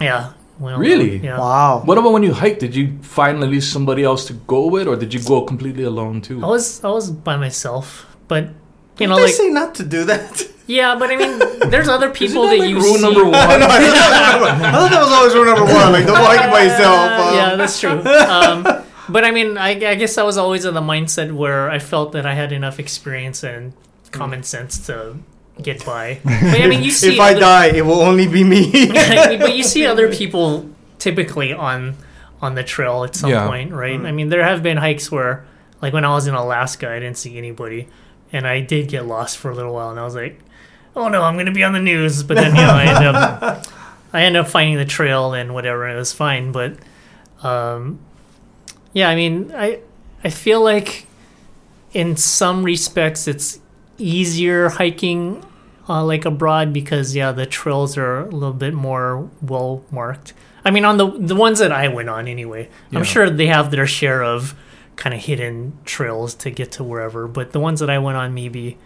yeah. 0.00 0.32
Well, 0.58 0.78
Really? 0.78 1.16
Yeah. 1.16 1.38
wow. 1.38 1.80
What 1.86 1.96
about 1.96 2.12
when 2.12 2.22
you 2.22 2.34
hiked? 2.34 2.60
Did 2.60 2.74
you 2.76 2.98
find 3.00 3.42
at 3.42 3.48
least 3.48 3.72
somebody 3.72 4.04
else 4.04 4.26
to 4.26 4.34
go 4.34 4.66
with, 4.66 4.86
or 4.88 4.94
did 4.96 5.14
you 5.14 5.20
go 5.20 5.40
completely 5.40 5.84
alone 5.84 6.20
too? 6.20 6.44
I 6.44 6.48
was 6.48 6.84
I 6.84 6.88
was 6.88 7.10
by 7.10 7.36
myself, 7.36 8.04
but 8.28 8.44
you 8.44 8.52
Did 8.96 9.08
know, 9.08 9.16
they 9.16 9.22
like 9.24 9.32
say 9.34 9.48
not 9.48 9.74
to 9.76 9.84
do 9.84 10.04
that? 10.04 10.46
yeah, 10.70 10.94
but 10.98 11.10
I 11.10 11.16
mean, 11.16 11.38
there's 11.70 11.88
other 11.88 12.10
people 12.20 12.44
Isn't 12.44 12.58
that, 12.58 12.64
that 12.64 12.68
you 12.70 12.76
rule 12.76 12.94
see. 12.96 13.02
number 13.02 13.24
one? 13.24 13.34
I 13.34 14.70
thought 14.72 14.90
that 14.90 15.00
was 15.00 15.12
always 15.12 15.34
rule 15.34 15.44
number 15.46 15.64
one. 15.64 15.92
Like, 15.92 16.06
don't 16.06 16.16
go 16.16 16.24
hiking 16.24 16.50
by 16.50 16.62
yourself. 16.62 16.96
Um, 17.28 17.34
yeah, 17.34 17.56
that's 17.56 17.80
true. 17.80 18.00
Um, 18.00 18.62
but 19.08 19.24
I 19.24 19.30
mean, 19.32 19.58
I, 19.58 19.70
I 19.70 19.94
guess 19.96 20.16
I 20.18 20.22
was 20.22 20.36
always 20.38 20.64
in 20.64 20.74
the 20.74 20.80
mindset 20.80 21.32
where 21.32 21.68
I 21.70 21.78
felt 21.80 22.12
that 22.12 22.26
I 22.26 22.34
had 22.34 22.52
enough 22.52 22.78
experience 22.78 23.42
and 23.42 23.72
common 24.12 24.42
sense 24.42 24.86
to 24.86 25.16
get 25.60 25.84
by. 25.84 26.20
But 26.24 26.32
I 26.60 26.66
mean, 26.68 26.82
you 26.82 26.90
see, 26.90 27.14
if 27.14 27.20
I 27.20 27.32
other- 27.32 27.40
die, 27.40 27.66
it 27.66 27.84
will 27.84 28.00
only 28.00 28.26
be 28.28 28.44
me. 28.44 28.70
but 29.38 29.54
you 29.56 29.62
see 29.64 29.84
other 29.86 30.12
people 30.12 30.68
typically 30.98 31.52
on 31.52 31.96
on 32.42 32.54
the 32.54 32.62
trail 32.64 33.04
at 33.04 33.14
some 33.14 33.30
Yeah. 33.30 33.46
point, 33.46 33.72
right? 33.72 34.00
I 34.00 34.12
mean, 34.12 34.28
there 34.30 34.42
have 34.42 34.62
been 34.62 34.78
hikes 34.78 35.10
where, 35.12 35.44
like 35.82 35.92
when 35.92 36.04
I 36.06 36.14
was 36.14 36.26
in 36.26 36.34
Alaska, 36.34 36.88
I 36.88 36.98
didn't 36.98 37.18
see 37.18 37.36
anybody, 37.36 37.86
and 38.32 38.46
I 38.46 38.60
did 38.60 38.88
get 38.88 39.06
lost 39.06 39.38
for 39.38 39.50
a 39.50 39.54
little 39.54 39.74
while, 39.74 39.90
and 39.90 39.98
I 39.98 40.04
was 40.04 40.14
like, 40.14 40.40
"Oh 40.96 41.08
no, 41.08 41.22
I'm 41.22 41.36
gonna 41.36 41.52
be 41.52 41.64
on 41.64 41.72
the 41.72 41.80
news." 41.80 42.22
But 42.22 42.36
then 42.36 42.54
you 42.54 42.62
know, 42.62 42.70
I 42.70 42.84
end 42.84 43.04
up 43.04 43.66
I 44.12 44.22
end 44.22 44.36
up 44.36 44.48
finding 44.48 44.76
the 44.76 44.84
trail 44.84 45.34
and 45.34 45.54
whatever, 45.54 45.84
and 45.86 45.96
it 45.96 45.98
was 45.98 46.12
fine. 46.12 46.52
But 46.52 46.76
um, 47.42 48.00
yeah, 48.92 49.08
I 49.08 49.14
mean, 49.14 49.52
I 49.54 49.80
I 50.24 50.30
feel 50.30 50.62
like 50.62 51.06
in 51.92 52.16
some 52.16 52.62
respects 52.62 53.26
it's 53.26 53.58
easier 53.98 54.68
hiking 54.68 55.44
uh, 55.88 56.04
like 56.04 56.24
abroad 56.24 56.72
because 56.72 57.16
yeah 57.16 57.32
the 57.32 57.44
trails 57.44 57.98
are 57.98 58.20
a 58.20 58.30
little 58.30 58.52
bit 58.52 58.72
more 58.72 59.28
well 59.42 59.84
marked 59.90 60.32
I 60.64 60.70
mean, 60.70 60.84
on 60.84 60.96
the 60.98 61.10
the 61.10 61.34
ones 61.34 61.58
that 61.60 61.72
I 61.72 61.88
went 61.88 62.08
on 62.08 62.28
anyway. 62.28 62.68
Yeah. 62.90 62.98
I'm 62.98 63.04
sure 63.04 63.30
they 63.30 63.46
have 63.46 63.70
their 63.70 63.86
share 63.86 64.22
of 64.22 64.54
kind 64.96 65.14
of 65.14 65.20
hidden 65.20 65.78
trails 65.84 66.34
to 66.36 66.50
get 66.50 66.72
to 66.72 66.84
wherever, 66.84 67.26
but 67.26 67.52
the 67.52 67.60
ones 67.60 67.80
that 67.80 67.90
I 67.90 67.98
went 67.98 68.16
on 68.16 68.34
maybe 68.34 68.78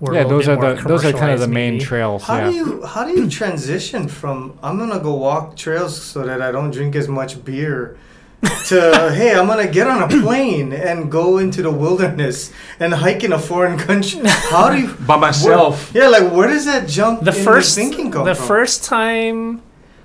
were 0.00 0.14
yeah, 0.14 0.22
little 0.22 0.38
those 0.38 0.46
bit 0.46 0.58
are 0.58 0.60
more 0.60 0.74
the 0.74 0.88
those 0.88 1.04
are 1.04 1.12
kind 1.12 1.32
of 1.32 1.40
the 1.40 1.46
commercialized, 1.46 1.50
main 1.50 1.72
maybe. 1.74 1.84
trails. 1.84 2.22
How 2.24 2.38
yeah. 2.38 2.50
do 2.50 2.56
you 2.56 2.86
how 2.86 3.04
do 3.04 3.12
you 3.12 3.28
transition 3.28 4.08
from 4.08 4.58
I'm 4.62 4.78
gonna 4.78 5.00
go 5.00 5.14
walk 5.14 5.56
trails 5.56 6.00
so 6.00 6.24
that 6.24 6.40
I 6.40 6.52
don't 6.52 6.70
drink 6.70 6.94
as 6.94 7.08
much 7.08 7.44
beer 7.44 7.96
to 8.66 9.12
hey 9.16 9.34
I'm 9.34 9.46
gonna 9.46 9.66
get 9.66 9.86
on 9.88 10.02
a 10.02 10.22
plane 10.22 10.72
and 10.72 11.10
go 11.10 11.38
into 11.38 11.62
the 11.62 11.72
wilderness 11.72 12.52
and 12.78 12.94
hike 12.94 13.24
in 13.24 13.32
a 13.32 13.38
foreign 13.38 13.78
country? 13.78 14.20
How 14.24 14.70
do 14.70 14.80
you 14.80 14.94
By 15.06 15.16
myself. 15.16 15.92
Where, 15.92 16.04
yeah, 16.04 16.10
like 16.10 16.32
where 16.32 16.48
does 16.48 16.64
that 16.66 16.88
jump 16.88 17.24
the 17.24 17.36
in 17.36 17.44
first 17.44 17.74
thinking 17.74 18.12
come 18.12 18.24
the 18.24 18.34
from? 18.34 18.46
first 18.46 18.84
time 18.84 19.62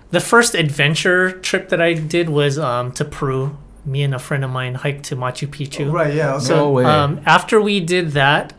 the 0.10 0.19
first 0.19 0.54
adventure 0.56 1.32
trip 1.32 1.69
that 1.69 1.82
I 1.82 1.93
did 1.93 2.30
was 2.30 2.58
um, 2.60 2.91
to 2.93 3.06
Peru. 3.06 3.58
Me 3.86 4.04
and 4.04 4.15
a 4.15 4.19
friend 4.19 4.43
of 4.43 4.50
mine 4.50 4.76
hiked 4.76 5.04
to 5.06 5.15
Machu 5.15 5.48
Picchu. 5.48 5.91
right? 5.91 6.13
Yeah. 6.13 6.36
Okay. 6.36 6.46
So 6.46 6.56
No 6.56 6.69
way. 6.72 6.86
Um, 6.86 7.22
after 7.26 7.62
we 7.62 7.80
did 7.80 8.12
that, 8.12 8.54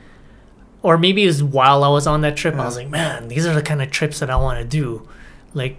or 0.83 0.99
maybe 0.99 1.25
it 1.25 1.29
was 1.29 1.43
while 1.43 1.83
I 1.83 1.89
was 1.89 2.07
on 2.07 2.21
that 2.23 2.37
trip, 2.37 2.55
I 2.55 2.65
was 2.65 2.77
like, 2.77 2.89
man, 2.91 3.29
these 3.29 3.47
are 3.47 3.55
the 3.55 3.63
kind 3.63 3.81
of 3.81 3.91
trips 3.91 4.19
that 4.21 4.29
I 4.29 4.37
want 4.37 4.59
to 4.61 4.65
do. 4.67 5.09
Like, 5.55 5.79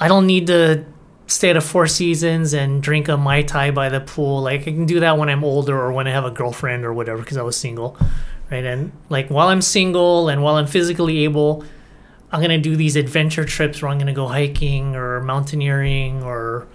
I 0.00 0.08
don't 0.08 0.26
need 0.26 0.46
to 0.46 0.84
stay 1.26 1.50
at 1.50 1.56
a 1.56 1.60
Four 1.60 1.86
Seasons 1.86 2.54
and 2.54 2.82
drink 2.82 3.08
a 3.08 3.16
mai 3.16 3.42
tai 3.42 3.70
by 3.70 3.88
the 3.90 4.00
pool. 4.00 4.42
Like, 4.42 4.62
I 4.62 4.64
can 4.64 4.86
do 4.86 5.00
that 5.00 5.18
when 5.18 5.28
I'm 5.28 5.44
older 5.44 5.78
or 5.78 5.92
when 5.92 6.06
I 6.06 6.12
have 6.12 6.24
a 6.24 6.30
girlfriend 6.30 6.84
or 6.84 6.94
whatever, 6.94 7.20
because 7.20 7.36
I 7.36 7.42
was 7.42 7.56
single, 7.58 7.98
right? 8.50 8.64
And 8.64 8.92
like 9.10 9.28
while 9.28 9.48
I'm 9.48 9.60
single 9.62 10.28
and 10.28 10.42
while 10.42 10.56
I'm 10.56 10.66
physically 10.66 11.24
able. 11.24 11.64
I'm 12.32 12.40
gonna 12.40 12.58
do 12.58 12.74
these 12.74 12.96
adventure 12.96 13.44
trips 13.44 13.80
where 13.80 13.92
I'm 13.92 13.98
gonna 13.98 14.12
go 14.12 14.26
hiking 14.26 14.96
or 14.96 15.20
mountaineering 15.22 16.24
or 16.24 16.66
Is 16.72 16.73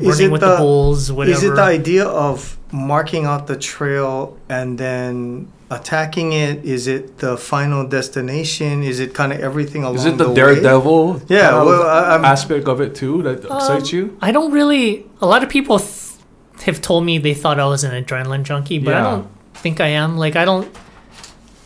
running 0.00 0.30
with 0.30 0.40
the- 0.40 0.50
the 0.52 0.56
bulls, 0.56 1.10
whatever. 1.12 1.36
Is 1.36 1.42
it 1.44 1.54
the 1.54 1.62
idea 1.62 2.04
of 2.04 2.56
marking 2.72 3.24
out 3.26 3.46
the 3.46 3.56
trail 3.56 4.36
and 4.48 4.78
then 4.78 5.48
attacking 5.70 6.32
it? 6.32 6.64
Is 6.64 6.86
it 6.86 7.18
the 7.18 7.36
final 7.36 7.86
destination? 7.86 8.82
Is 8.82 9.00
it 9.00 9.14
kind 9.14 9.32
of 9.32 9.40
everything 9.40 9.82
along 9.82 9.96
the 9.96 10.00
way? 10.02 10.06
Is 10.08 10.12
it 10.14 10.18
the, 10.18 10.28
way? 10.28 10.34
daredevil 10.34 11.22
Yeah, 11.28 11.42
kind 11.50 11.54
of 11.56 11.66
well, 11.66 11.82
I- 11.86 12.10
I'm- 12.12 12.24
aspect 12.24 12.66
of 12.68 12.80
it 12.80 12.94
too 12.94 13.22
that 13.22 13.44
excites 13.44 13.92
Um, 13.92 13.96
you? 13.98 14.16
I 14.20 14.30
don't 14.32 14.52
really. 14.52 15.06
A 15.20 15.26
lot 15.26 15.42
of 15.42 15.48
people 15.48 15.78
th- 15.78 15.90
have 16.66 16.80
told 16.80 17.04
me 17.04 17.18
they 17.18 17.34
thought 17.34 17.58
I 17.60 17.66
was 17.66 17.84
an 17.84 17.92
adrenaline 18.04 18.42
junkie, 18.42 18.78
but 18.78 18.94
I 18.94 19.00
don't 19.02 19.26
think 19.54 19.80
I 19.80 19.88
am. 19.88 20.16
Like 20.18 20.36
I 20.36 20.44
don't. 20.44 20.68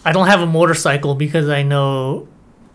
I 0.05 0.13
don't 0.13 0.27
have 0.29 0.41
a 0.41 0.47
motorcycle 0.47 1.15
because 1.15 1.49
I 1.49 1.63
know 1.63 2.29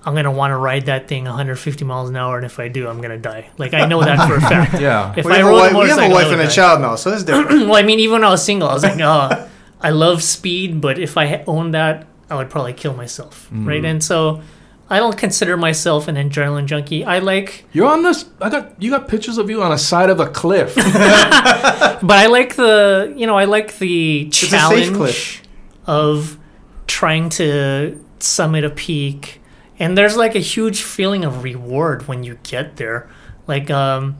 I'm 0.06 0.16
gonna 0.16 0.32
want 0.32 0.52
to 0.52 0.58
ride 0.58 0.88
that 0.88 1.08
thing 1.08 1.24
150 1.26 1.86
miles 1.86 2.10
an 2.10 2.16
hour, 2.18 2.36
and 2.38 2.46
if 2.46 2.60
I 2.60 2.68
do, 2.68 2.88
I'm 2.90 3.00
gonna 3.02 3.18
die. 3.18 3.50
Like 3.58 3.74
I 3.74 3.86
know 3.86 4.02
that 4.04 4.28
for 4.28 4.36
a 4.36 4.42
fact. 4.52 4.82
Yeah. 4.82 5.14
If 5.16 5.26
we 5.26 5.32
I 5.32 5.38
have, 5.38 5.46
a 5.46 5.50
rode 5.50 5.56
wife, 5.58 5.72
a 5.74 5.78
we 5.78 5.88
have 5.88 5.98
motorcycle, 5.98 6.04
a 6.18 6.20
I 6.20 6.24
wife 6.24 6.32
and 6.34 6.42
a 6.42 6.46
die. 6.46 6.50
child 6.52 6.82
now, 6.82 6.96
so 6.96 7.14
it's 7.14 7.24
different. 7.24 7.50
well, 7.68 7.76
I 7.76 7.84
mean, 7.84 8.00
even 8.00 8.14
when 8.14 8.24
I 8.24 8.30
was 8.30 8.44
single, 8.44 8.68
I 8.68 8.74
was 8.74 8.84
like, 8.84 9.00
oh, 9.00 9.50
I 9.82 9.90
love 9.92 10.22
speed, 10.24 10.82
but 10.82 11.00
if 11.00 11.18
I 11.18 11.26
ha- 11.28 11.44
owned 11.48 11.74
that, 11.74 12.06
I 12.30 12.36
would 12.36 12.50
probably 12.50 12.74
kill 12.74 12.94
myself, 12.96 13.50
right? 13.52 13.82
Mm. 13.84 13.92
And 13.92 14.04
so. 14.04 14.42
I 14.90 14.98
don't 15.00 15.18
consider 15.18 15.56
myself 15.58 16.08
an 16.10 16.16
adrenaline 16.18 16.66
junkie. 16.66 17.04
I 17.06 17.18
like 17.20 17.64
You're 17.72 17.88
on 17.88 18.04
this. 18.04 18.26
I 18.40 18.50
got 18.50 18.80
you 18.84 18.92
got 18.92 19.08
pictures 19.08 19.38
of 19.40 19.50
you 19.50 19.64
on 19.64 19.72
the 19.72 19.78
side 19.78 20.10
of 20.12 20.20
a 20.20 20.28
cliff. 20.28 20.76
But 22.04 22.18
I 22.18 22.28
like 22.28 22.56
the, 22.58 23.14
you 23.16 23.26
know, 23.26 23.38
I 23.38 23.46
like 23.46 23.78
the 23.80 24.30
challenge 24.30 24.94
cliff. 24.94 25.42
of 25.88 26.38
trying 26.86 27.30
to 27.30 28.04
summit 28.20 28.66
a 28.66 28.70
peak. 28.70 29.40
And 29.84 29.98
there's 29.98 30.16
like 30.16 30.34
a 30.34 30.40
huge 30.40 30.82
feeling 30.82 31.26
of 31.26 31.44
reward 31.44 32.08
when 32.08 32.24
you 32.24 32.40
get 32.44 32.78
there. 32.78 33.10
Like, 33.48 33.70
um, 33.70 34.16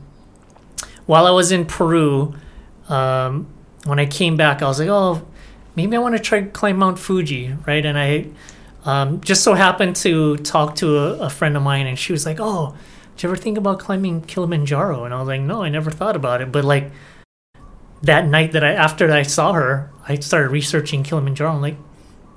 while 1.06 1.26
I 1.26 1.30
was 1.30 1.52
in 1.52 1.64
Peru, 1.64 2.34
um, 2.90 3.46
when 3.86 3.98
I 3.98 4.04
came 4.04 4.36
back, 4.36 4.60
I 4.60 4.66
was 4.66 4.78
like, 4.78 4.90
oh, 4.90 5.26
maybe 5.74 5.96
I 5.96 6.00
want 6.00 6.18
to 6.18 6.22
try 6.22 6.42
climb 6.42 6.76
Mount 6.76 6.98
Fuji, 6.98 7.56
right? 7.66 7.82
And 7.82 7.98
I 7.98 8.26
um, 8.84 9.22
just 9.22 9.42
so 9.42 9.54
happened 9.54 9.96
to 9.96 10.36
talk 10.36 10.76
to 10.76 10.98
a, 10.98 11.12
a 11.20 11.30
friend 11.30 11.56
of 11.56 11.62
mine, 11.62 11.86
and 11.86 11.98
she 11.98 12.12
was 12.12 12.26
like, 12.26 12.36
oh, 12.40 12.76
did 13.16 13.22
you 13.22 13.30
ever 13.30 13.36
think 13.36 13.56
about 13.56 13.78
climbing 13.78 14.20
Kilimanjaro? 14.20 15.04
And 15.04 15.14
I 15.14 15.18
was 15.18 15.28
like, 15.28 15.40
no, 15.40 15.62
I 15.62 15.70
never 15.70 15.90
thought 15.90 16.14
about 16.14 16.42
it. 16.42 16.52
But 16.52 16.66
like 16.66 16.92
that 18.02 18.26
night 18.26 18.52
that 18.52 18.62
I, 18.62 18.74
after 18.74 19.10
I 19.10 19.22
saw 19.22 19.54
her, 19.54 19.90
I 20.06 20.16
started 20.16 20.50
researching 20.50 21.02
Kilimanjaro. 21.02 21.52
I'm 21.52 21.62
like, 21.62 21.78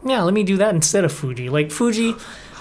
yeah, 0.05 0.21
let 0.23 0.33
me 0.33 0.43
do 0.43 0.55
that 0.55 0.73
instead 0.73 1.03
of 1.03 1.11
Fuji. 1.11 1.49
Like 1.49 1.71
Fuji, 1.71 2.15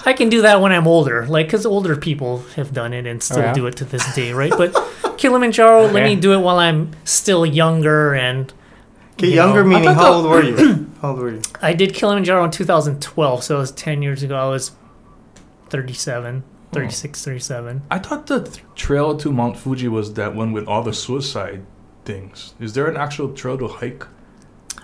I 0.06 0.12
can 0.12 0.28
do 0.28 0.42
that 0.42 0.60
when 0.60 0.70
I'm 0.70 0.86
older, 0.86 1.26
like 1.26 1.48
because 1.48 1.66
older 1.66 1.96
people 1.96 2.38
have 2.54 2.72
done 2.72 2.94
it 2.94 3.06
and 3.06 3.20
still 3.20 3.40
oh, 3.40 3.46
yeah? 3.46 3.52
do 3.52 3.66
it 3.66 3.76
to 3.78 3.84
this 3.84 4.14
day, 4.14 4.32
right? 4.32 4.52
But 4.56 4.72
Kilimanjaro, 5.18 5.88
let 5.88 6.04
me 6.04 6.14
do 6.14 6.32
it 6.32 6.38
while 6.38 6.58
I'm 6.58 6.92
still 7.04 7.44
younger. 7.44 8.14
And 8.14 8.52
Okay, 9.14 9.28
you 9.28 9.34
younger 9.34 9.64
know, 9.64 9.70
meaning 9.70 9.94
how 9.94 10.12
old 10.12 10.26
were 10.26 10.44
you? 10.44 10.90
how 11.02 11.10
old 11.10 11.18
were 11.18 11.30
you? 11.30 11.42
I 11.60 11.72
did 11.72 11.92
Kilimanjaro 11.92 12.44
in 12.44 12.52
2012, 12.52 13.42
so 13.42 13.56
it 13.56 13.58
was 13.58 13.72
10 13.72 14.02
years 14.02 14.22
ago. 14.22 14.36
I 14.36 14.48
was 14.48 14.72
37, 15.70 16.44
36, 16.72 17.24
37. 17.24 17.82
I 17.90 17.98
thought 17.98 18.26
the 18.26 18.44
th- 18.44 18.64
trail 18.76 19.16
to 19.16 19.32
Mount 19.32 19.56
Fuji 19.56 19.88
was 19.88 20.14
that 20.14 20.36
one 20.36 20.52
with 20.52 20.68
all 20.68 20.82
the 20.82 20.92
suicide 20.92 21.64
things. 22.04 22.54
Is 22.60 22.74
there 22.74 22.86
an 22.86 22.96
actual 22.96 23.32
trail 23.32 23.58
to 23.58 23.66
hike? 23.66 24.06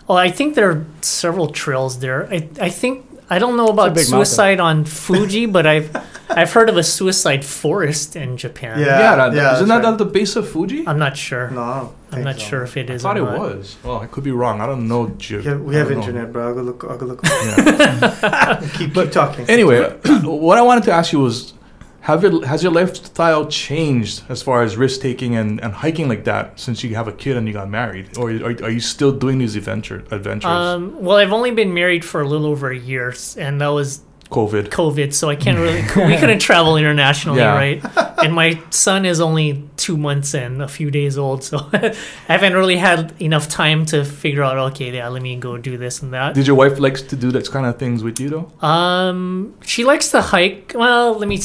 Oh, 0.08 0.16
I 0.16 0.30
think 0.30 0.56
there 0.56 0.68
are 0.68 0.84
several 1.00 1.48
trails 1.48 2.00
there. 2.00 2.26
I, 2.28 2.48
I 2.60 2.70
think 2.70 3.06
I 3.32 3.38
don't 3.38 3.56
know 3.56 3.68
about 3.68 3.94
big 3.94 4.04
suicide 4.04 4.60
on 4.60 4.84
Fuji, 4.84 5.46
but 5.46 5.66
I've 5.66 5.88
I've 6.28 6.52
heard 6.52 6.68
of 6.68 6.76
a 6.76 6.82
suicide 6.82 7.44
forest 7.44 8.14
in 8.14 8.36
Japan. 8.36 8.78
Yeah. 8.78 8.86
yeah, 8.86 9.16
that, 9.16 9.34
yeah, 9.34 9.54
isn't 9.54 9.68
that 9.68 9.82
right. 9.84 9.92
at 9.92 9.96
the 9.98 10.04
base 10.04 10.36
of 10.36 10.50
Fuji? 10.50 10.86
I'm 10.86 10.98
not 10.98 11.16
sure. 11.16 11.48
No, 11.48 11.62
I 11.62 11.78
don't 11.80 11.94
I'm 12.12 12.24
not 12.24 12.36
so. 12.36 12.46
sure 12.48 12.62
if 12.62 12.76
it 12.76 12.90
is. 12.90 13.04
I 13.04 13.08
thought 13.08 13.20
or 13.20 13.28
it 13.28 13.32
not. 13.32 13.40
was. 13.40 13.76
Well, 13.82 13.98
I 14.00 14.06
could 14.06 14.24
be 14.24 14.32
wrong. 14.32 14.60
I 14.60 14.66
don't 14.66 14.86
know. 14.86 15.08
Ge- 15.16 15.32
We 15.32 15.44
have, 15.44 15.60
we 15.62 15.74
I 15.74 15.78
have 15.78 15.88
don't 15.88 15.98
know. 15.98 16.04
internet, 16.04 16.32
bro. 16.32 16.48
I'll 16.48 16.54
go 16.54 16.62
look. 16.62 16.84
I'll 16.84 16.98
go 16.98 17.06
look. 17.06 17.20
Yeah. 17.24 18.60
keep, 18.76 18.92
keep 18.94 19.10
talking. 19.12 19.48
anyway, 19.48 19.80
what 20.24 20.58
I 20.58 20.62
wanted 20.62 20.84
to 20.84 20.92
ask 20.92 21.12
you 21.14 21.20
was, 21.20 21.54
have 22.02 22.22
your 22.22 22.44
has 22.46 22.62
your 22.62 22.72
lifestyle 22.72 23.46
changed 23.46 24.22
as 24.28 24.42
far 24.42 24.62
as 24.62 24.76
risk 24.76 25.00
taking 25.00 25.36
and, 25.36 25.60
and 25.62 25.72
hiking 25.72 26.08
like 26.08 26.24
that 26.24 26.58
since 26.58 26.82
you 26.82 26.94
have 26.94 27.08
a 27.08 27.12
kid 27.12 27.36
and 27.36 27.46
you 27.46 27.52
got 27.54 27.68
married, 27.70 28.18
or 28.18 28.30
are, 28.30 28.64
are 28.64 28.70
you 28.70 28.80
still 28.80 29.12
doing 29.12 29.38
these 29.38 29.56
adventure 29.56 30.04
adventures? 30.10 30.50
Um, 30.50 31.00
well, 31.00 31.16
I've 31.18 31.32
only 31.32 31.52
been 31.52 31.72
married 31.74 32.04
for 32.04 32.20
a 32.20 32.28
little 32.28 32.46
over 32.46 32.70
a 32.70 32.78
year, 32.78 33.14
and 33.38 33.60
that 33.60 33.68
was 33.68 34.00
COVID. 34.30 34.68
COVID, 34.70 35.12
so 35.12 35.28
I 35.30 35.36
can't 35.36 35.58
really. 35.58 35.82
we 36.10 36.16
couldn't 36.16 36.40
travel 36.40 36.76
internationally, 36.76 37.38
Yeah. 37.40 37.54
right? 37.54 37.82
And 38.22 38.34
my 38.34 38.60
son 38.70 39.04
is 39.04 39.20
only 39.20 39.68
two 39.76 39.96
months 39.96 40.32
and 40.32 40.62
a 40.62 40.68
few 40.68 40.90
days 40.92 41.18
old, 41.18 41.42
so 41.42 41.58
I 41.72 41.94
haven't 42.28 42.54
really 42.54 42.76
had 42.76 43.12
enough 43.20 43.48
time 43.48 43.84
to 43.86 44.04
figure 44.04 44.44
out. 44.44 44.56
Okay, 44.72 44.92
yeah, 44.94 45.08
let 45.08 45.22
me 45.22 45.34
go 45.36 45.58
do 45.58 45.76
this 45.76 46.02
and 46.02 46.12
that. 46.14 46.34
Did 46.34 46.46
your 46.46 46.54
wife 46.56 46.78
likes 46.78 47.02
to 47.02 47.16
do 47.16 47.32
that 47.32 47.50
kind 47.50 47.66
of 47.66 47.78
things 47.78 48.02
with 48.04 48.20
you 48.20 48.28
though? 48.30 48.66
Um, 48.66 49.54
she 49.64 49.82
likes 49.84 50.10
to 50.12 50.20
hike. 50.20 50.72
Well, 50.74 51.18
let 51.18 51.28
me 51.28 51.40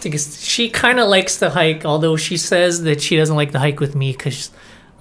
take 0.00 0.18
She 0.18 0.68
kind 0.70 0.98
of 1.00 1.08
likes 1.08 1.36
the 1.38 1.50
hike, 1.50 1.84
although 1.84 2.16
she 2.16 2.36
says 2.36 2.82
that 2.84 3.00
she 3.00 3.16
doesn't 3.16 3.36
like 3.36 3.52
the 3.52 3.58
hike 3.58 3.80
with 3.80 3.94
me 3.94 4.12
because 4.12 4.50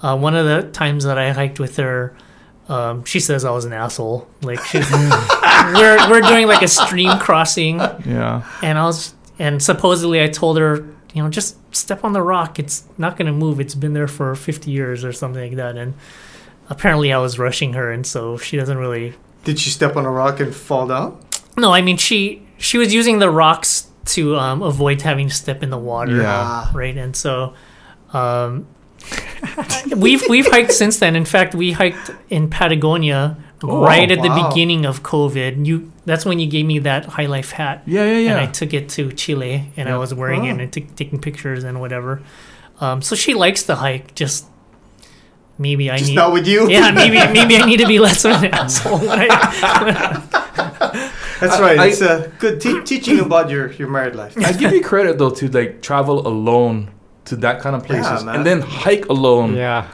uh, 0.01 0.17
one 0.17 0.35
of 0.35 0.45
the 0.45 0.69
times 0.71 1.03
that 1.05 1.17
I 1.17 1.31
hiked 1.31 1.59
with 1.59 1.77
her, 1.77 2.15
um, 2.67 3.03
she 3.05 3.19
says 3.19 3.45
I 3.45 3.51
was 3.51 3.65
an 3.65 3.73
asshole. 3.73 4.27
Like 4.41 4.63
she's, 4.63 4.89
we're 4.91 6.09
we're 6.09 6.21
doing 6.21 6.47
like 6.47 6.61
a 6.61 6.67
stream 6.67 7.17
crossing, 7.19 7.79
Yeah. 8.05 8.43
and 8.61 8.77
I 8.77 8.85
was 8.85 9.13
and 9.39 9.61
supposedly 9.61 10.21
I 10.21 10.27
told 10.27 10.57
her, 10.57 10.85
you 11.13 11.23
know, 11.23 11.29
just 11.29 11.57
step 11.75 12.03
on 12.03 12.13
the 12.13 12.21
rock. 12.21 12.59
It's 12.59 12.83
not 12.97 13.17
gonna 13.17 13.31
move. 13.33 13.59
It's 13.59 13.75
been 13.75 13.93
there 13.93 14.07
for 14.07 14.35
50 14.35 14.69
years 14.71 15.03
or 15.05 15.11
something 15.13 15.41
like 15.41 15.55
that. 15.57 15.77
And 15.77 15.93
apparently 16.69 17.11
I 17.11 17.17
was 17.19 17.39
rushing 17.39 17.73
her, 17.73 17.91
and 17.91 18.05
so 18.05 18.37
she 18.37 18.57
doesn't 18.57 18.77
really 18.77 19.15
Did 19.45 19.59
she 19.59 19.69
step 19.69 19.95
on 19.95 20.05
a 20.05 20.11
rock 20.11 20.39
and 20.39 20.53
fall 20.55 20.87
down? 20.87 21.19
no, 21.57 21.73
I 21.73 21.81
mean 21.81 21.97
she 21.97 22.43
she 22.57 22.77
was 22.77 22.93
using 22.93 23.19
the 23.19 23.29
rocks 23.29 23.87
to 24.05 24.37
um, 24.37 24.61
avoid 24.61 25.01
having 25.01 25.27
to 25.29 25.33
step 25.33 25.61
in 25.63 25.69
the 25.69 25.77
water. 25.77 26.17
Yeah. 26.17 26.25
Ah. 26.43 26.71
Right, 26.73 26.97
and 26.97 27.15
so 27.15 27.53
um, 28.13 28.67
we've 29.95 30.23
we've 30.29 30.47
hiked 30.47 30.71
since 30.73 30.99
then. 30.99 31.15
In 31.15 31.25
fact, 31.25 31.53
we 31.55 31.71
hiked 31.73 32.11
in 32.29 32.49
Patagonia 32.49 33.37
Oh, 33.61 33.83
right 33.83 34.09
at 34.09 34.21
the 34.21 34.47
beginning 34.49 34.85
of 34.85 35.03
COVID. 35.03 35.65
You 35.65 35.91
that's 36.05 36.25
when 36.25 36.39
you 36.39 36.47
gave 36.47 36.65
me 36.65 36.79
that 36.79 37.05
high 37.05 37.25
life 37.25 37.51
hat, 37.51 37.83
Yeah, 37.85 38.05
yeah, 38.05 38.17
yeah. 38.17 38.31
and 38.31 38.39
I 38.39 38.45
took 38.45 38.73
it 38.73 38.87
to 38.95 39.11
Chile, 39.11 39.71
and 39.75 39.89
I 39.89 39.97
was 39.97 40.13
wearing 40.13 40.45
it 40.45 40.55
Oh. 40.55 40.59
and 40.63 40.71
t- 40.71 40.87
taking 40.95 41.19
pictures 41.19 41.65
and 41.65 41.81
whatever. 41.81 42.21
Um, 42.79 43.01
so 43.01 43.15
she 43.15 43.33
likes 43.33 43.63
to 43.63 43.75
hike. 43.75 44.15
Just 44.15 44.45
maybe 45.57 45.91
I 45.91 45.97
Just 45.97 46.11
need. 46.11 46.15
not 46.15 46.31
with 46.31 46.47
you. 46.47 46.69
yeah, 46.69 46.91
maybe 46.91 47.17
maybe 47.33 47.57
I 47.57 47.65
need 47.65 47.81
to 47.81 47.87
be 47.87 47.99
less 47.99 48.23
of 48.23 48.41
an 48.43 48.53
asshole. 48.53 48.99
When 48.99 49.09
I, 49.19 49.27
That's 51.39 51.59
right. 51.59 51.79
I- 51.79 51.87
it's 51.87 52.01
uh, 52.01 52.29
good 52.39 52.59
te- 52.61 52.81
teaching 52.83 53.19
about 53.19 53.49
your 53.49 53.71
your 53.73 53.89
married 53.89 54.15
life. 54.15 54.37
I 54.37 54.51
give 54.53 54.71
you 54.71 54.81
credit 54.83 55.17
though 55.17 55.29
to 55.31 55.47
like 55.49 55.81
travel 55.81 56.27
alone 56.27 56.91
to 57.25 57.35
that 57.37 57.61
kind 57.61 57.75
of 57.75 57.83
places 57.85 58.23
man. 58.23 58.35
and 58.37 58.45
then 58.45 58.61
hike 58.61 59.05
alone, 59.07 59.55
Yeah. 59.55 59.87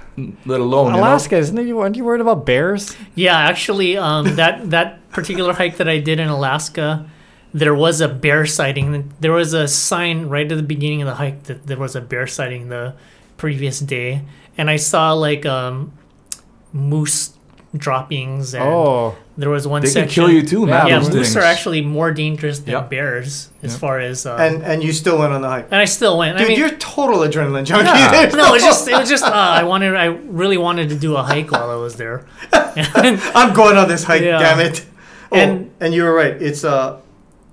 let 0.46 0.62
alone 0.62 0.88
you 0.88 0.92
know? 0.94 1.00
Alaska, 1.00 1.36
isn't 1.38 1.58
it? 1.58 1.68
You 1.68 1.80
aren't 1.80 1.98
you 1.98 2.06
worried 2.06 2.22
about 2.22 2.46
bears? 2.46 2.96
Yeah, 3.16 3.38
actually, 3.38 3.98
um, 3.98 4.36
that 4.38 4.70
that 4.72 5.10
particular 5.12 5.54
hike 5.54 5.76
that 5.78 5.90
I 5.90 5.98
did 6.00 6.20
in 6.20 6.30
Alaska, 6.30 7.10
there 7.54 7.76
was 7.76 8.00
a 8.02 8.08
bear 8.08 8.46
sighting. 8.46 9.12
There 9.20 9.34
was 9.34 9.54
a 9.54 9.68
sign 9.68 10.28
right 10.30 10.50
at 10.50 10.56
the 10.56 10.64
beginning 10.64 11.02
of 11.02 11.08
the 11.08 11.16
hike 11.16 11.44
that 11.44 11.68
there 11.68 11.78
was 11.78 11.96
a 11.96 12.02
bear 12.02 12.26
sighting 12.28 12.70
the 12.70 12.94
previous 13.38 13.80
day, 13.82 14.22
and 14.58 14.70
I 14.70 14.78
saw 14.78 15.12
like 15.14 15.46
um, 15.46 15.92
moose 16.72 17.34
droppings. 17.76 18.54
And 18.54 18.64
Oh, 18.64 19.16
there 19.38 19.50
was 19.50 19.68
one 19.68 19.82
They 19.82 19.88
can 19.88 19.94
section. 19.94 20.24
kill 20.26 20.32
you 20.34 20.42
too, 20.44 20.66
man. 20.66 20.88
yeah, 20.88 21.00
those 21.00 21.10
moose 21.14 21.34
things. 21.34 21.38
are 21.38 21.42
actually 21.42 21.82
more 21.82 22.12
dangerous 22.12 22.60
than 22.60 22.72
Yep. 22.72 22.90
bears 22.90 23.50
as 23.64 23.72
Yep. 23.74 23.80
far 23.82 24.00
as. 24.00 24.26
Uh, 24.26 24.36
And 24.40 24.64
and 24.64 24.82
you 24.84 24.94
still 24.94 25.18
went 25.20 25.34
on 25.34 25.42
the 25.42 25.50
hike. 25.50 25.68
and 25.72 25.82
I 25.82 25.86
still 25.86 26.18
went. 26.18 26.38
Dude, 26.38 26.46
I 26.46 26.50
mean, 26.50 26.60
you're 26.60 26.70
total 26.78 27.20
adrenaline 27.20 27.66
junkie. 27.66 27.86
Yeah. 27.86 28.30
No, 28.34 28.46
it 28.50 28.52
was 28.54 28.64
just 28.64 28.88
it 28.88 28.96
was 28.98 29.10
just 29.10 29.24
uh, 29.26 29.32
I 29.62 29.64
wanted 29.64 29.94
I 29.96 30.06
really 30.42 30.58
wanted 30.58 30.90
to 30.90 30.96
do 30.96 31.16
a 31.18 31.24
hike 31.24 31.52
while 31.52 31.70
I 31.70 31.76
was 31.76 31.96
there. 31.96 32.26
I'm 32.54 33.54
going 33.54 33.78
on 33.78 33.88
this 33.88 34.04
hike, 34.06 34.22
Yeah. 34.22 34.40
damn 34.40 34.60
it. 34.60 34.86
Oh, 35.32 35.36
And- 35.38 35.72
and 35.82 35.94
you 35.94 36.04
were 36.04 36.14
right. 36.14 36.36
It's 36.42 36.64
uh, 36.64 36.98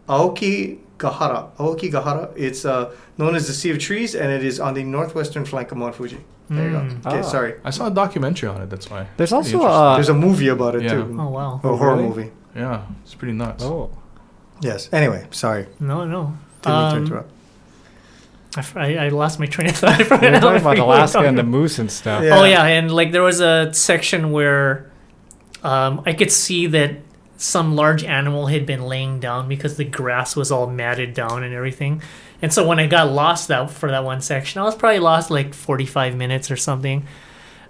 Aoki 0.08 0.78
Gahara. 0.98 1.50
Aokigahara. 1.58 2.30
It's 2.36 2.64
uh, 2.64 2.90
known 3.22 3.34
as 3.34 3.46
the 3.46 3.52
Sea 3.60 3.70
of 3.70 3.78
Trees, 3.78 4.14
and 4.14 4.28
it 4.30 4.44
is 4.44 4.58
on 4.60 4.74
the 4.74 4.84
northwestern 4.84 5.44
flank 5.44 5.72
of 5.72 5.78
Mount 5.78 5.94
Fuji. 5.94 6.18
There 6.50 6.68
you 6.70 6.76
Mm. 6.76 7.02
go. 7.02 7.10
Okay, 7.10 7.18
Ah. 7.20 7.34
sorry. 7.36 7.52
I 7.64 7.70
saw 7.70 7.86
a 7.86 7.90
documentary 7.90 8.48
on 8.54 8.60
it. 8.62 8.68
That's 8.68 8.88
why. 8.90 9.06
there's 9.16 9.30
Pretty 9.30 9.34
also 9.34 9.56
interesting. 9.56 9.82
uh, 9.86 9.94
There's 9.94 10.08
a 10.16 10.20
movie 10.26 10.48
about 10.48 10.74
it 10.76 10.82
yeah. 10.82 10.94
too. 10.94 11.16
oh 11.18 11.28
wow. 11.38 11.60
A 11.64 11.76
horror 11.76 11.96
Really? 11.96 12.08
movie. 12.08 12.30
Yeah, 12.56 12.80
it's 13.04 13.14
pretty 13.14 13.34
nuts. 13.34 13.64
oh, 13.64 13.90
Yes. 14.60 14.88
Anyway, 14.92 15.26
sorry. 15.30 15.66
No, 15.80 16.04
no. 16.04 16.34
Didn't 16.62 16.78
mean 16.78 16.90
to 16.90 16.96
Um, 16.96 17.04
interrupt. 17.06 17.30
I, 18.56 18.60
f- 18.60 18.76
I- 18.76 18.96
I 19.06 19.08
lost 19.08 19.40
my 19.40 19.46
train 19.46 19.68
of 19.70 19.76
thought. 19.76 19.98
we 19.98 20.04
were 20.04 20.08
talking 20.18 20.34
about 20.34 20.42
What 20.44 20.64
were 20.64 20.74
we 20.74 20.80
Alaska 20.80 21.18
and 21.20 21.38
the 21.38 21.42
moose 21.42 21.78
and 21.78 21.90
stuff. 21.90 22.22
Yeah. 22.22 22.38
Oh 22.38 22.44
yeah, 22.44 22.64
and 22.64 22.90
like 22.92 23.10
there 23.12 23.22
was 23.22 23.40
a 23.40 23.72
section 23.72 24.30
where 24.30 24.90
um, 25.64 26.02
I 26.06 26.12
could 26.12 26.30
see 26.30 26.66
that 26.68 26.96
some 27.38 27.74
large 27.74 28.04
animal 28.04 28.46
had 28.46 28.66
been 28.66 28.82
laying 28.82 29.18
down 29.20 29.48
because 29.48 29.76
the 29.76 29.84
grass 29.84 30.36
was 30.36 30.52
all 30.52 30.66
matted 30.68 31.14
down 31.14 31.42
and 31.42 31.52
everything. 31.54 32.02
And 32.42 32.52
so 32.52 32.66
when 32.66 32.78
I 32.80 32.86
got 32.88 33.10
lost 33.10 33.48
that 33.48 33.70
for 33.70 33.88
that 33.90 34.04
one 34.04 34.20
section, 34.20 34.60
I 34.60 34.64
was 34.64 34.74
probably 34.74 34.98
lost 34.98 35.30
like 35.30 35.54
45 35.54 36.16
minutes 36.16 36.50
or 36.50 36.56
something. 36.56 37.06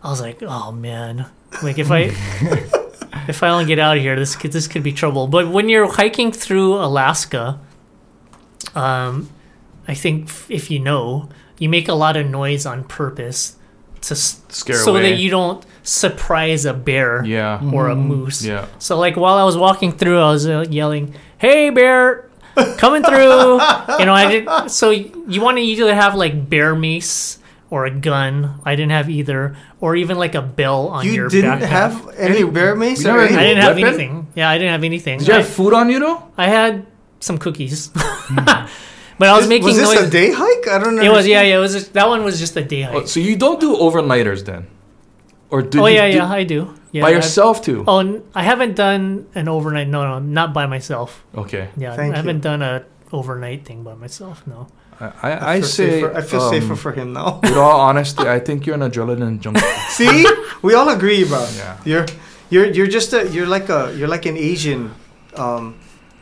I 0.02 0.08
was 0.10 0.20
like, 0.20 0.42
"Oh 0.42 0.72
man. 0.72 1.26
Like 1.62 1.78
if 1.78 1.90
I 1.90 2.00
if 3.28 3.42
I 3.42 3.48
don't 3.48 3.66
get 3.66 3.78
out 3.78 3.96
of 3.98 4.02
here, 4.02 4.16
this 4.16 4.34
could 4.34 4.50
this 4.52 4.66
could 4.66 4.82
be 4.82 4.92
trouble." 4.92 5.26
But 5.28 5.48
when 5.48 5.68
you're 5.68 5.92
hiking 5.92 6.32
through 6.32 6.74
Alaska, 6.76 7.60
um 8.74 9.28
I 9.86 9.94
think 9.94 10.30
if 10.48 10.70
you 10.70 10.78
know, 10.78 11.28
you 11.58 11.68
make 11.68 11.88
a 11.88 11.94
lot 11.94 12.16
of 12.16 12.26
noise 12.26 12.64
on 12.66 12.84
purpose 12.84 13.56
to 14.02 14.14
Scare 14.16 14.76
so 14.76 14.92
away. 14.92 15.10
that 15.12 15.18
you 15.18 15.30
don't 15.30 15.64
surprise 15.82 16.64
a 16.64 16.72
bear 16.74 17.24
Yeah. 17.24 17.60
or 17.72 17.88
a 17.88 17.94
moose. 17.96 18.44
Yeah. 18.44 18.66
So 18.78 18.98
like 18.98 19.16
while 19.16 19.34
I 19.38 19.44
was 19.44 19.56
walking 19.56 19.92
through, 19.92 20.18
I 20.20 20.30
was 20.30 20.46
uh, 20.46 20.64
yelling, 20.70 21.14
"Hey 21.38 21.70
bear, 21.70 22.28
coming 22.78 23.02
through!" 23.02 23.60
you 23.98 24.04
know, 24.06 24.14
I 24.14 24.26
did. 24.30 24.70
So 24.70 24.90
you 24.90 25.40
want 25.40 25.56
to 25.58 25.62
either 25.62 25.94
have 25.94 26.14
like 26.14 26.48
bear 26.48 26.74
mace 26.74 27.38
or 27.70 27.86
a 27.86 27.90
gun. 27.90 28.60
I 28.64 28.76
didn't 28.76 28.92
have 28.92 29.08
either, 29.08 29.56
or 29.80 29.96
even 29.96 30.18
like 30.18 30.34
a 30.34 30.42
bell 30.42 30.88
on 30.88 31.06
You 31.06 31.12
your 31.12 31.28
didn't 31.28 31.60
backpack. 31.60 31.68
have 31.68 32.08
any 32.18 32.44
bear 32.44 32.76
mace 32.76 33.00
or 33.04 33.08
never- 33.08 33.20
anything? 33.22 33.38
I 33.38 33.42
didn't 33.44 33.62
have 33.62 33.76
weapon? 33.76 33.88
anything. 33.88 34.26
Yeah, 34.34 34.50
I 34.50 34.58
didn't 34.58 34.72
have 34.72 34.84
anything. 34.84 35.18
Did 35.20 35.28
you 35.28 35.34
I, 35.34 35.36
have 35.38 35.48
food 35.48 35.72
on 35.72 35.88
you 35.88 35.98
though? 35.98 36.22
I 36.36 36.48
had 36.48 36.86
some 37.20 37.38
cookies, 37.38 37.88
but 38.34 38.68
I 39.28 39.32
was 39.32 39.42
This- 39.42 39.48
making 39.48 39.64
was 39.66 39.76
this 39.76 39.94
noise. 39.94 40.08
a 40.08 40.10
day 40.10 40.32
hike? 40.32 40.68
I 40.68 40.78
don't 40.78 40.96
know. 40.96 41.02
it 41.02 41.08
was 41.10 41.26
yeah, 41.26 41.42
yeah. 41.42 41.56
It 41.56 41.60
was 41.60 41.72
just, 41.72 41.92
that 41.94 42.08
one 42.08 42.24
was 42.24 42.38
just 42.38 42.56
a 42.56 42.64
day 42.64 42.82
oh, 42.84 42.92
hike. 42.92 43.02
Oh, 43.04 43.06
so 43.06 43.20
you 43.20 43.36
don't 43.36 43.60
do 43.60 43.74
overnighters 43.76 44.44
then, 44.44 44.66
or 45.48 45.62
do? 45.62 45.80
oh 45.82 45.86
you 45.86 45.96
yeah, 45.96 46.10
do- 46.10 46.16
yeah, 46.18 46.28
I 46.30 46.44
do. 46.44 46.74
Yeah, 46.92 47.02
by 47.02 47.08
I've- 47.08 47.16
yourself 47.16 47.62
too? 47.62 47.84
Oh, 47.88 47.98
n- 48.00 48.22
I 48.34 48.42
haven't 48.42 48.76
done 48.76 49.26
an 49.34 49.48
overnight. 49.48 49.88
No, 49.88 50.04
no, 50.04 50.18
not 50.18 50.52
by 50.52 50.66
myself. 50.66 51.24
Okay. 51.34 51.68
Yeah, 51.76 51.96
Thank 51.96 52.12
I 52.14 52.16
haven't 52.18 52.36
you. 52.36 52.42
done 52.42 52.62
a 52.62 52.84
overnight 53.12 53.64
thing 53.64 53.82
by 53.82 53.94
myself. 53.94 54.46
No. 54.46 54.68
I 55.00 55.06
I, 55.22 55.30
I, 55.30 55.52
I 55.54 55.60
feel 55.60 55.68
say 55.68 55.90
safer. 55.90 56.16
I 56.16 56.20
feel 56.22 56.40
um, 56.42 56.50
safer 56.52 56.76
for 56.76 56.92
him 56.92 57.12
now. 57.14 57.40
With 57.42 57.56
all 57.56 57.80
honesty, 57.80 58.28
I 58.28 58.38
think 58.46 58.66
you're 58.66 58.74
an 58.76 58.82
adrenaline 58.82 59.40
junkie. 59.40 59.60
See, 59.88 60.26
we 60.62 60.74
all 60.74 60.88
agree, 60.90 61.24
bro. 61.24 61.40
Yeah. 61.56 61.78
You're 61.84 62.06
you're 62.50 62.66
you're 62.66 62.86
just 62.86 63.12
a 63.14 63.26
you're 63.28 63.46
like 63.48 63.68
a 63.70 63.92
you're 63.96 64.08
like 64.08 64.26
an 64.26 64.36
Asian, 64.36 64.92
um, 65.36 65.74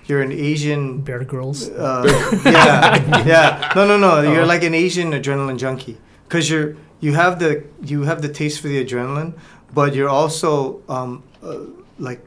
you're 0.06 0.22
an 0.22 0.32
Asian. 0.32 1.00
Bear 1.02 1.24
Grylls. 1.24 1.68
Uh, 1.68 2.06
yeah, 2.44 3.26
yeah. 3.26 3.72
No, 3.74 3.86
no, 3.86 3.98
no. 3.98 4.10
Oh. 4.22 4.32
You're 4.32 4.46
like 4.46 4.62
an 4.62 4.74
Asian 4.74 5.10
adrenaline 5.12 5.58
junkie 5.58 5.98
because 6.28 6.48
you're 6.48 6.76
you 7.00 7.14
have 7.14 7.38
the 7.40 7.64
you 7.82 8.02
have 8.04 8.22
the 8.22 8.28
taste 8.28 8.60
for 8.60 8.68
the 8.68 8.78
adrenaline, 8.84 9.34
but 9.72 9.94
you're 9.94 10.08
also 10.08 10.82
um 10.88 11.22
uh, 11.42 11.58
like. 11.98 12.20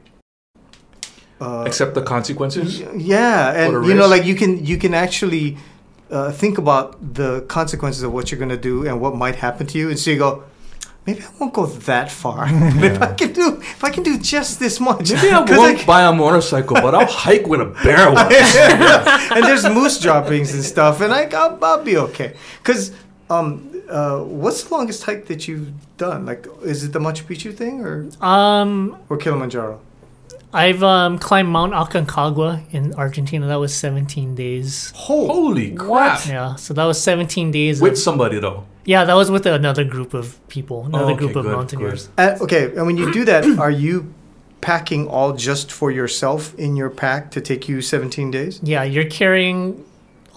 Uh, 1.40 1.64
Accept 1.66 1.94
the 1.94 2.02
consequences. 2.02 2.80
Yeah, 2.96 3.52
and 3.52 3.84
you 3.86 3.94
know, 3.94 4.06
like 4.06 4.24
you 4.24 4.34
can 4.34 4.64
you 4.64 4.78
can 4.78 4.94
actually 4.94 5.56
uh, 6.10 6.30
think 6.32 6.58
about 6.58 7.14
the 7.14 7.42
consequences 7.42 8.02
of 8.02 8.12
what 8.12 8.30
you're 8.30 8.38
gonna 8.38 8.56
do 8.56 8.86
and 8.86 9.00
what 9.00 9.16
might 9.16 9.36
happen 9.36 9.66
to 9.66 9.78
you, 9.78 9.90
and 9.90 9.98
so 9.98 10.10
you 10.10 10.18
go, 10.18 10.44
maybe 11.06 11.22
I 11.22 11.28
won't 11.38 11.52
go 11.52 11.66
that 11.66 12.10
far. 12.10 12.46
But 12.80 12.84
if 12.84 13.02
I 13.02 13.12
can 13.14 13.32
do 13.32 13.58
if 13.60 13.82
I 13.82 13.90
can 13.90 14.04
do 14.04 14.16
just 14.18 14.60
this 14.60 14.78
much, 14.78 15.10
Maybe 15.12 15.30
I 15.30 15.40
won't 15.58 15.84
buy 15.86 16.02
a 16.04 16.12
motorcycle, 16.12 16.76
but 16.76 16.94
I'll 16.94 17.06
hike 17.06 17.46
with 17.48 17.60
a 17.60 17.66
bear. 17.82 18.10
once. 18.12 18.56
and 19.34 19.44
there's 19.44 19.64
moose 19.68 19.98
droppings 19.98 20.54
and 20.54 20.62
stuff, 20.64 21.00
and 21.00 21.12
I 21.12 21.28
I'll, 21.32 21.58
I'll 21.62 21.82
be 21.84 21.96
okay. 21.96 22.36
Cause 22.62 22.92
um 23.28 23.73
uh, 23.88 24.20
what's 24.20 24.64
the 24.64 24.74
longest 24.74 25.04
hike 25.04 25.26
that 25.26 25.46
you've 25.48 25.72
done? 25.96 26.26
Like, 26.26 26.46
is 26.62 26.84
it 26.84 26.92
the 26.92 26.98
Machu 26.98 27.24
Picchu 27.24 27.54
thing 27.54 27.80
or 27.80 28.06
Um, 28.20 28.96
or 29.08 29.16
Kilimanjaro? 29.16 29.80
I've 30.52 30.84
um, 30.84 31.18
climbed 31.18 31.48
Mount 31.48 31.72
Aconcagua 31.72 32.62
in 32.72 32.94
Argentina. 32.94 33.46
That 33.48 33.56
was 33.58 33.74
17 33.74 34.36
days. 34.36 34.92
Holy 34.94 35.72
crap! 35.74 36.26
Yeah, 36.28 36.54
so 36.54 36.72
that 36.74 36.84
was 36.84 37.00
17 37.02 37.50
days. 37.50 37.80
With 37.80 37.92
Of, 37.92 37.98
somebody 37.98 38.38
though. 38.38 38.64
yeah, 38.84 39.04
that 39.04 39.14
was 39.14 39.30
with 39.32 39.46
another 39.46 39.82
group 39.84 40.14
of 40.14 40.38
people, 40.48 40.86
another 40.86 41.06
okay, 41.12 41.16
group 41.16 41.34
of 41.36 41.44
good, 41.44 41.56
mountaineers. 41.56 42.08
Uh, 42.16 42.38
okay, 42.40 42.66
and 42.76 42.86
when 42.86 42.96
you 42.96 43.12
do 43.12 43.24
that, 43.24 43.44
are 43.58 43.70
you 43.70 44.14
packing 44.60 45.08
all 45.08 45.32
just 45.32 45.72
for 45.72 45.90
yourself 45.90 46.54
in 46.56 46.76
your 46.76 46.88
pack 46.88 47.30
to 47.32 47.40
take 47.40 47.68
you 47.68 47.82
17 47.82 48.30
days? 48.30 48.60
Yeah, 48.62 48.84
you're 48.84 49.10
carrying 49.10 49.84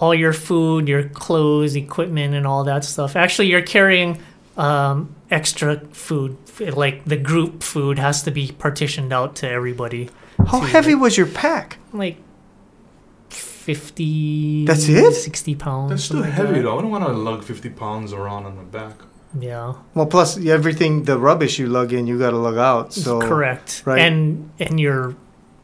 all 0.00 0.14
your 0.14 0.32
food, 0.32 0.88
your 0.88 1.08
clothes, 1.08 1.74
equipment, 1.76 2.34
and 2.34 2.46
all 2.46 2.64
that 2.64 2.84
stuff. 2.84 3.16
Actually, 3.16 3.48
you're 3.48 3.62
carrying 3.62 4.20
um, 4.56 5.14
extra 5.30 5.80
food. 5.92 6.36
Like 6.60 7.04
the 7.04 7.16
group 7.16 7.62
food 7.62 7.98
has 7.98 8.22
to 8.24 8.30
be 8.30 8.52
partitioned 8.52 9.12
out 9.12 9.36
to 9.36 9.48
everybody. 9.48 10.10
How 10.46 10.60
to- 10.60 10.66
heavy 10.66 10.94
was 10.94 11.16
your 11.16 11.26
pack? 11.26 11.78
Like 11.92 12.16
50. 13.30 14.64
That's 14.64 14.88
it? 14.88 15.12
60 15.14 15.54
pounds. 15.56 15.90
That's 15.90 16.04
still 16.04 16.16
something 16.16 16.30
like 16.30 16.36
heavy 16.36 16.54
that. 16.54 16.62
though. 16.62 16.78
I 16.78 16.82
don't 16.82 16.90
want 16.90 17.04
to 17.06 17.12
lug 17.12 17.44
50 17.44 17.70
pounds 17.70 18.12
around 18.12 18.46
on 18.46 18.56
my 18.56 18.64
back. 18.64 18.96
Yeah. 19.38 19.74
Well, 19.94 20.06
plus 20.06 20.38
everything, 20.46 21.02
the 21.04 21.18
rubbish 21.18 21.58
you 21.58 21.66
lug 21.66 21.92
in, 21.92 22.06
you 22.06 22.18
got 22.18 22.30
to 22.30 22.38
lug 22.38 22.56
out. 22.56 22.94
So 22.94 23.20
Correct. 23.20 23.82
right. 23.84 23.98
And 24.00 24.50
and 24.58 24.80
your 24.80 25.14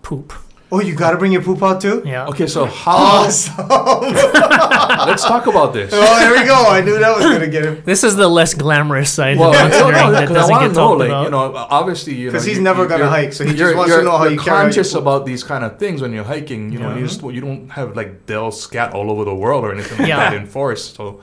poop. 0.03 0.35
Oh, 0.72 0.81
you 0.81 0.94
got 0.96 1.12
to 1.12 1.18
bring 1.18 1.31
your 1.31 1.42
poop 1.42 1.62
out 1.62 1.81
too. 1.81 2.03
Yeah. 2.05 2.27
Okay, 2.27 2.46
so 2.48 2.64
how? 2.83 2.96
Awesome. 2.96 3.68
let's 5.07 5.22
talk 5.24 5.46
about 5.46 5.72
this. 5.72 5.90
oh, 5.94 6.18
there 6.18 6.33
we 6.40 6.46
go. 6.46 6.64
I 6.66 6.81
knew 6.81 6.98
that 6.98 7.14
was 7.16 7.24
gonna 7.27 7.46
get 7.48 7.64
him 7.64 7.83
This 7.85 8.03
is 8.03 8.16
the 8.16 8.27
less 8.29 8.55
glamorous 8.55 9.12
side 9.12 9.38
Well, 9.38 9.55
of 9.55 9.70
no, 9.70 9.90
no, 9.90 10.11
that 10.12 10.22
because 10.22 10.37
I 10.37 10.40
doesn't 10.40 10.50
want 10.50 10.62
get 10.64 10.68
to 10.70 10.74
know, 10.74 10.92
like 10.92 11.09
about. 11.09 11.24
you 11.24 11.31
know, 11.31 11.55
obviously, 11.55 12.14
you 12.14 12.27
know, 12.27 12.33
because 12.33 12.44
he's 12.44 12.57
you- 12.57 12.62
never 12.62 12.83
you- 12.85 12.88
gonna 12.88 13.09
hike, 13.09 13.33
so 13.33 13.44
he 13.44 13.55
just 13.55 13.77
wants 13.77 13.94
to 13.94 14.03
know 14.03 14.16
how 14.16 14.24
you're 14.24 14.33
you 14.35 14.38
carry 14.40 14.62
conscious 14.64 14.94
about 14.94 15.27
these 15.27 15.44
kind 15.44 15.64
of 15.64 15.79
things 15.79 16.00
when 16.03 16.12
you're 16.12 16.24
hiking. 16.24 16.72
You 16.72 16.79
know, 16.81 16.96
you 16.96 17.07
just 17.07 17.22
you 17.22 17.40
don't 17.40 17.68
have 17.70 17.94
like 17.96 18.27
Dell 18.27 18.50
scat 18.50 18.94
all 18.94 19.11
over 19.11 19.24
the 19.24 19.35
world 19.35 19.64
or 19.64 19.72
anything 19.72 19.98
like 19.98 20.09
Yeah. 20.09 20.31
that 20.31 20.35
in 20.35 20.46
forest. 20.46 20.96
So, 20.96 21.20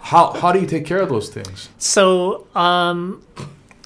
how 0.00 0.32
how 0.32 0.52
do 0.52 0.60
you 0.60 0.66
take 0.66 0.84
care 0.86 1.00
of 1.00 1.08
those 1.08 1.28
things? 1.28 1.70
so 1.78 2.46
um 2.54 3.22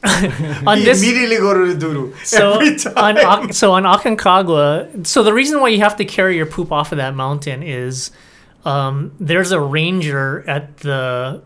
on 0.66 0.78
this 0.80 1.02
immediately 1.02 1.36
go 1.38 1.54
to 1.54 1.74
the 1.74 1.86
doodoo 1.86 2.14
so 2.24 2.52
every 2.60 2.76
time. 2.76 3.16
on 3.16 3.52
so 3.52 3.72
on 3.72 3.84
Aconcagua, 3.84 5.06
so 5.06 5.22
the 5.22 5.32
reason 5.32 5.60
why 5.60 5.68
you 5.68 5.78
have 5.80 5.96
to 5.96 6.04
carry 6.04 6.36
your 6.36 6.46
poop 6.46 6.70
off 6.70 6.92
of 6.92 6.98
that 6.98 7.14
mountain 7.14 7.62
is 7.62 8.10
um, 8.64 9.12
there's 9.18 9.52
a 9.52 9.60
ranger 9.60 10.44
at 10.48 10.76
the 10.78 11.40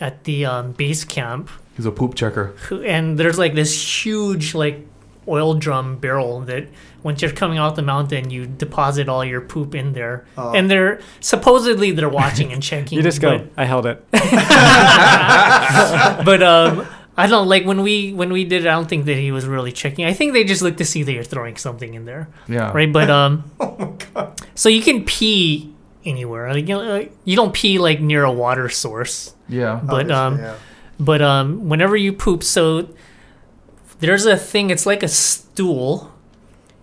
at 0.00 0.24
the 0.24 0.44
um, 0.46 0.72
base 0.72 1.04
camp, 1.04 1.50
He's 1.76 1.86
a 1.86 1.90
poop 1.90 2.14
checker. 2.14 2.54
who, 2.68 2.82
and 2.82 3.18
there's 3.18 3.38
like 3.38 3.54
this 3.54 4.04
huge 4.04 4.54
like 4.54 4.86
oil 5.26 5.54
drum 5.54 5.96
barrel 5.96 6.40
that 6.42 6.68
once 7.02 7.22
you're 7.22 7.32
coming 7.32 7.58
out 7.58 7.76
the 7.76 7.82
mountain, 7.82 8.30
you 8.30 8.46
deposit 8.46 9.08
all 9.08 9.24
your 9.24 9.40
poop 9.40 9.74
in 9.74 9.92
there, 9.94 10.24
Oh. 10.36 10.52
and 10.54 10.70
they're 10.70 11.00
supposedly 11.20 11.90
they're 11.92 12.08
watching 12.08 12.52
and 12.52 12.62
checking. 12.70 12.96
You 12.98 13.02
just 13.02 13.20
go. 13.20 13.38
but- 13.38 13.48
I 13.56 13.64
held 13.64 13.86
it. 13.86 14.04
but 16.24 16.42
um 16.42 16.86
I 17.16 17.26
don't 17.26 17.48
like 17.48 17.64
when 17.64 17.82
we 17.82 18.12
when 18.12 18.32
we 18.32 18.44
did 18.44 18.66
it, 18.66 18.68
I 18.68 18.72
don't 18.72 18.88
think 18.88 19.06
that 19.06 19.16
he 19.16 19.32
was 19.32 19.46
really 19.46 19.72
checking. 19.72 20.04
I 20.04 20.12
think 20.12 20.34
they 20.34 20.44
just 20.44 20.60
look 20.60 20.76
to 20.76 20.84
see 20.84 21.02
that 21.02 21.12
you're 21.12 21.24
throwing 21.24 21.56
something 21.56 21.94
in 21.94 22.04
there. 22.04 22.28
Yeah. 22.46 22.72
Right? 22.72 22.92
But 22.92 23.08
um 23.08 23.50
oh 23.60 23.76
my 23.78 23.92
god. 24.12 24.40
so 24.54 24.68
you 24.68 24.82
can 24.82 25.04
pee 25.04 25.72
anywhere. 26.04 26.52
Like, 26.52 26.68
you, 26.68 26.74
know, 26.74 26.84
like, 26.84 27.16
you 27.24 27.34
don't 27.36 27.54
pee 27.54 27.78
like 27.78 28.00
near 28.00 28.24
a 28.24 28.32
water 28.32 28.68
source. 28.68 29.34
Yeah. 29.48 29.80
But 29.82 30.10
um 30.10 30.38
yeah. 30.38 30.56
but 31.00 31.22
um 31.22 31.68
whenever 31.68 31.96
you 31.96 32.12
poop 32.12 32.42
so 32.42 32.88
there's 34.00 34.26
a 34.26 34.36
thing 34.36 34.68
it's 34.68 34.84
like 34.84 35.02
a 35.02 35.08
stool 35.08 36.12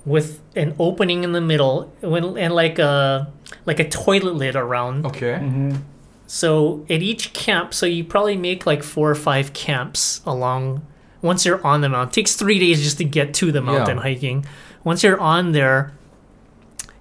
with 0.06 0.41
an 0.56 0.76
opening 0.80 1.24
in 1.24 1.32
the 1.32 1.41
middle 1.41 1.93
when, 2.02 2.38
and 2.38 2.54
like 2.56 2.80
a 2.80 3.32
like 3.65 3.80
a 3.80 3.88
toilet 3.88 4.36
lid 4.36 4.56
around. 4.56 5.06
Okay. 5.06 5.34
Mm-hmm. 5.34 5.76
So 6.34 6.84
at 6.89 7.04
each 7.04 7.32
camp, 7.34 7.76
so 7.76 7.86
you 7.86 8.04
probably 8.04 8.36
make 8.36 8.65
like 8.65 8.82
four 8.82 9.08
or 9.12 9.13
five 9.13 9.54
camps 9.54 10.19
along. 10.26 10.84
Once 11.22 11.46
you're 11.46 11.63
on 11.63 11.82
the 11.82 11.89
mountain, 11.89 12.10
it 12.10 12.13
takes 12.13 12.36
three 12.36 12.58
days 12.58 12.82
just 12.82 12.98
to 12.98 13.04
get 13.04 13.36
to 13.36 13.52
the 13.52 13.62
mountain 13.62 13.98
Yeah. 13.98 14.02
hiking. 14.02 14.46
Once 14.84 15.04
you're 15.04 15.19
on 15.22 15.52
there, 15.52 15.93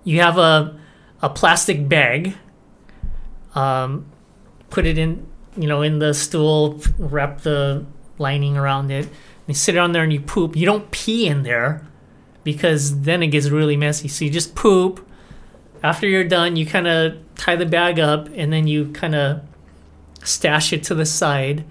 you 0.05 0.21
have 0.21 0.37
a 0.37 0.77
a 1.23 1.31
plastic 1.31 1.89
bag. 1.89 2.35
Um, 3.55 4.05
put 4.69 4.85
it 4.85 4.99
in, 4.99 5.27
you 5.57 5.67
know, 5.67 5.81
in 5.81 5.99
the 5.99 6.13
stool, 6.13 6.83
wrap 6.99 7.41
the 7.41 7.87
lining 8.19 8.59
around 8.59 8.91
it. 8.91 9.09
You 9.47 9.55
sit 9.55 9.79
on 9.79 9.93
there 9.93 10.03
and 10.03 10.13
you 10.13 10.21
poop. 10.21 10.55
You 10.57 10.67
don't 10.67 10.91
pee 10.91 11.27
in 11.27 11.43
there 11.43 11.87
because 12.45 13.01
then 13.01 13.23
it 13.23 13.29
gets 13.29 13.49
really 13.49 13.79
messy. 13.79 14.09
So 14.09 14.27
you 14.27 14.31
just 14.31 14.55
poop. 14.55 15.09
After 15.83 16.07
you're 16.07 16.23
done, 16.29 16.57
you 16.57 16.67
kind 16.67 16.87
of 16.87 17.17
tie 17.37 17.57
the 17.57 17.67
bag 17.67 17.99
up 17.99 18.29
and 18.35 18.53
then 18.53 18.67
you 18.67 18.91
kind 18.93 19.15
of 19.15 19.41
stash 20.25 20.73
it 20.73 20.83
to 20.85 20.95
the 20.95 21.07
side. 21.07 21.65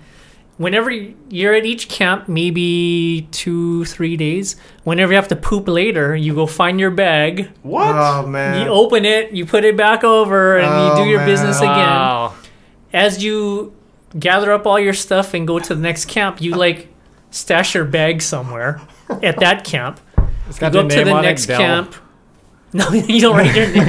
Whenever 0.58 0.92
you're 0.92 1.56
at 1.56 1.66
each 1.66 1.90
camp, 1.90 2.28
maybe 2.28 3.28
two, 3.32 3.84
three 3.86 4.16
days, 4.16 4.56
whenever 4.84 5.12
you 5.12 5.16
have 5.16 5.28
to 5.30 5.36
poop 5.36 5.68
later, 5.68 6.16
you 6.16 6.36
go 6.36 6.46
find 6.46 6.80
your 6.80 6.92
bag, 6.92 7.50
What? 7.64 7.88
Oh 7.96 8.28
man. 8.28 8.62
you 8.62 8.68
open 8.72 9.04
it, 9.06 9.32
you 9.32 9.46
put 9.46 9.66
it 9.66 9.76
back 9.76 10.04
over, 10.04 10.58
and 10.58 10.68
Oh, 10.70 10.98
you 11.00 11.04
do 11.06 11.10
your 11.10 11.20
man. 11.20 11.28
business 11.28 11.58
again 11.60 11.70
Wow. 11.72 12.34
as 12.94 13.24
you 13.24 13.74
gather 14.20 14.52
up 14.52 14.68
all 14.68 14.80
your 14.80 14.94
stuff 14.94 15.34
and 15.34 15.48
go 15.48 15.58
to 15.58 15.74
the 15.74 15.82
next 15.82 16.06
camp, 16.06 16.42
you 16.42 16.54
like 16.54 16.90
stash 17.32 17.74
your 17.74 17.86
bag 17.86 18.22
somewhere 18.22 18.82
at 19.24 19.40
that 19.40 19.64
camp. 19.64 20.00
It's 20.48 20.58
You 20.58 20.62
got 20.62 20.74
go 20.74 20.80
up 20.82 20.90
to 20.90 21.04
the 21.06 21.22
next 21.22 21.46
Dell. 21.48 21.58
camp. 21.60 21.96
No, 22.74 22.90
you 22.92 23.20
don't 23.20 23.36
write 23.36 23.54
your 23.54 23.68
name. 23.68 23.86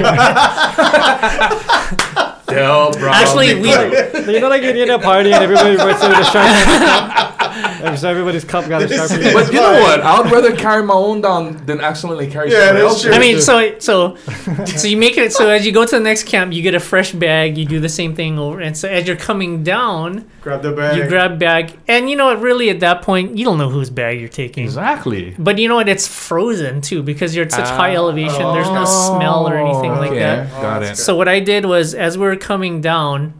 Dell 2.47 2.91
Brown. 2.91 3.13
Actually, 3.15 3.55
we 3.61 3.69
You 3.71 4.41
know, 4.41 4.49
like 4.49 4.61
when 4.61 4.75
you're 4.75 4.91
at 4.91 4.99
a 4.99 5.03
party 5.03 5.31
and 5.31 5.41
everybody 5.41 5.77
writes 5.77 6.01
with 6.01 6.11
a 6.11 7.32
Sharpie 7.83 7.97
so 7.97 8.09
everybody's 8.09 8.43
cup 8.43 8.67
got 8.67 8.81
a 8.83 8.87
This 8.87 8.99
Sharpie. 9.11 9.19
is- 9.25 9.33
But 9.33 9.47
you 9.53 9.59
know 9.59 9.79
what? 9.81 10.01
I 10.01 10.19
would 10.21 10.31
rather 10.31 10.55
carry 10.55 10.83
my 10.83 10.93
own 10.93 11.21
down 11.21 11.65
than 11.65 11.79
accidentally 11.81 12.27
carry 12.29 12.51
Yeah, 12.51 12.67
someone 12.67 12.75
that's 12.75 12.83
else's. 12.85 13.03
true. 13.03 13.13
I 13.13 13.19
mean, 13.19 13.41
so 13.41 13.79
so 13.79 14.15
so 14.65 14.87
you 14.87 14.97
make 14.97 15.17
it 15.17 15.31
so 15.33 15.49
as 15.49 15.65
you 15.65 15.71
go 15.71 15.85
to 15.85 15.95
the 15.95 16.01
next 16.03 16.23
camp, 16.25 16.53
you 16.53 16.61
get 16.61 16.75
a 16.75 16.79
fresh 16.79 17.11
bag. 17.13 17.57
You 17.57 17.65
do 17.65 17.79
the 17.79 17.89
same 17.89 18.15
thing 18.15 18.37
over, 18.39 18.59
and 18.59 18.75
so 18.77 18.87
as 18.89 19.07
you're 19.07 19.15
coming 19.15 19.63
down, 19.63 20.25
grab 20.41 20.61
the 20.61 20.71
bag. 20.71 20.97
you 20.97 21.07
grab 21.07 21.39
bag, 21.39 21.77
and 21.87 22.09
you 22.09 22.15
know 22.15 22.25
what? 22.25 22.39
Really, 22.41 22.69
at 22.69 22.79
that 22.81 23.01
point, 23.01 23.37
you 23.37 23.45
don't 23.45 23.57
know 23.57 23.69
whose 23.69 23.89
bag 23.89 24.19
you're 24.19 24.29
taking. 24.29 24.63
Exactly. 24.65 25.35
But 25.39 25.57
you 25.59 25.67
know 25.69 25.75
what? 25.75 25.89
It's 25.89 26.07
frozen 26.07 26.81
too 26.81 27.01
because 27.03 27.35
you're 27.35 27.45
at 27.45 27.51
such 27.51 27.67
high 27.69 27.91
Ah. 27.93 27.99
elevation. 28.03 28.41
There's 28.53 28.69
no 28.69 28.85
smell 28.85 29.47
or 29.47 29.55
anything 29.55 29.91
like 29.91 30.11
okay. 30.11 30.19
that. 30.19 30.49
Oh, 30.57 30.61
Got 30.61 30.83
it. 30.83 30.95
So 30.97 31.15
what 31.15 31.27
I 31.27 31.39
did 31.39 31.65
was, 31.65 31.93
as 31.93 32.17
we 32.17 32.25
were 32.25 32.35
coming 32.35 32.81
down, 32.81 33.33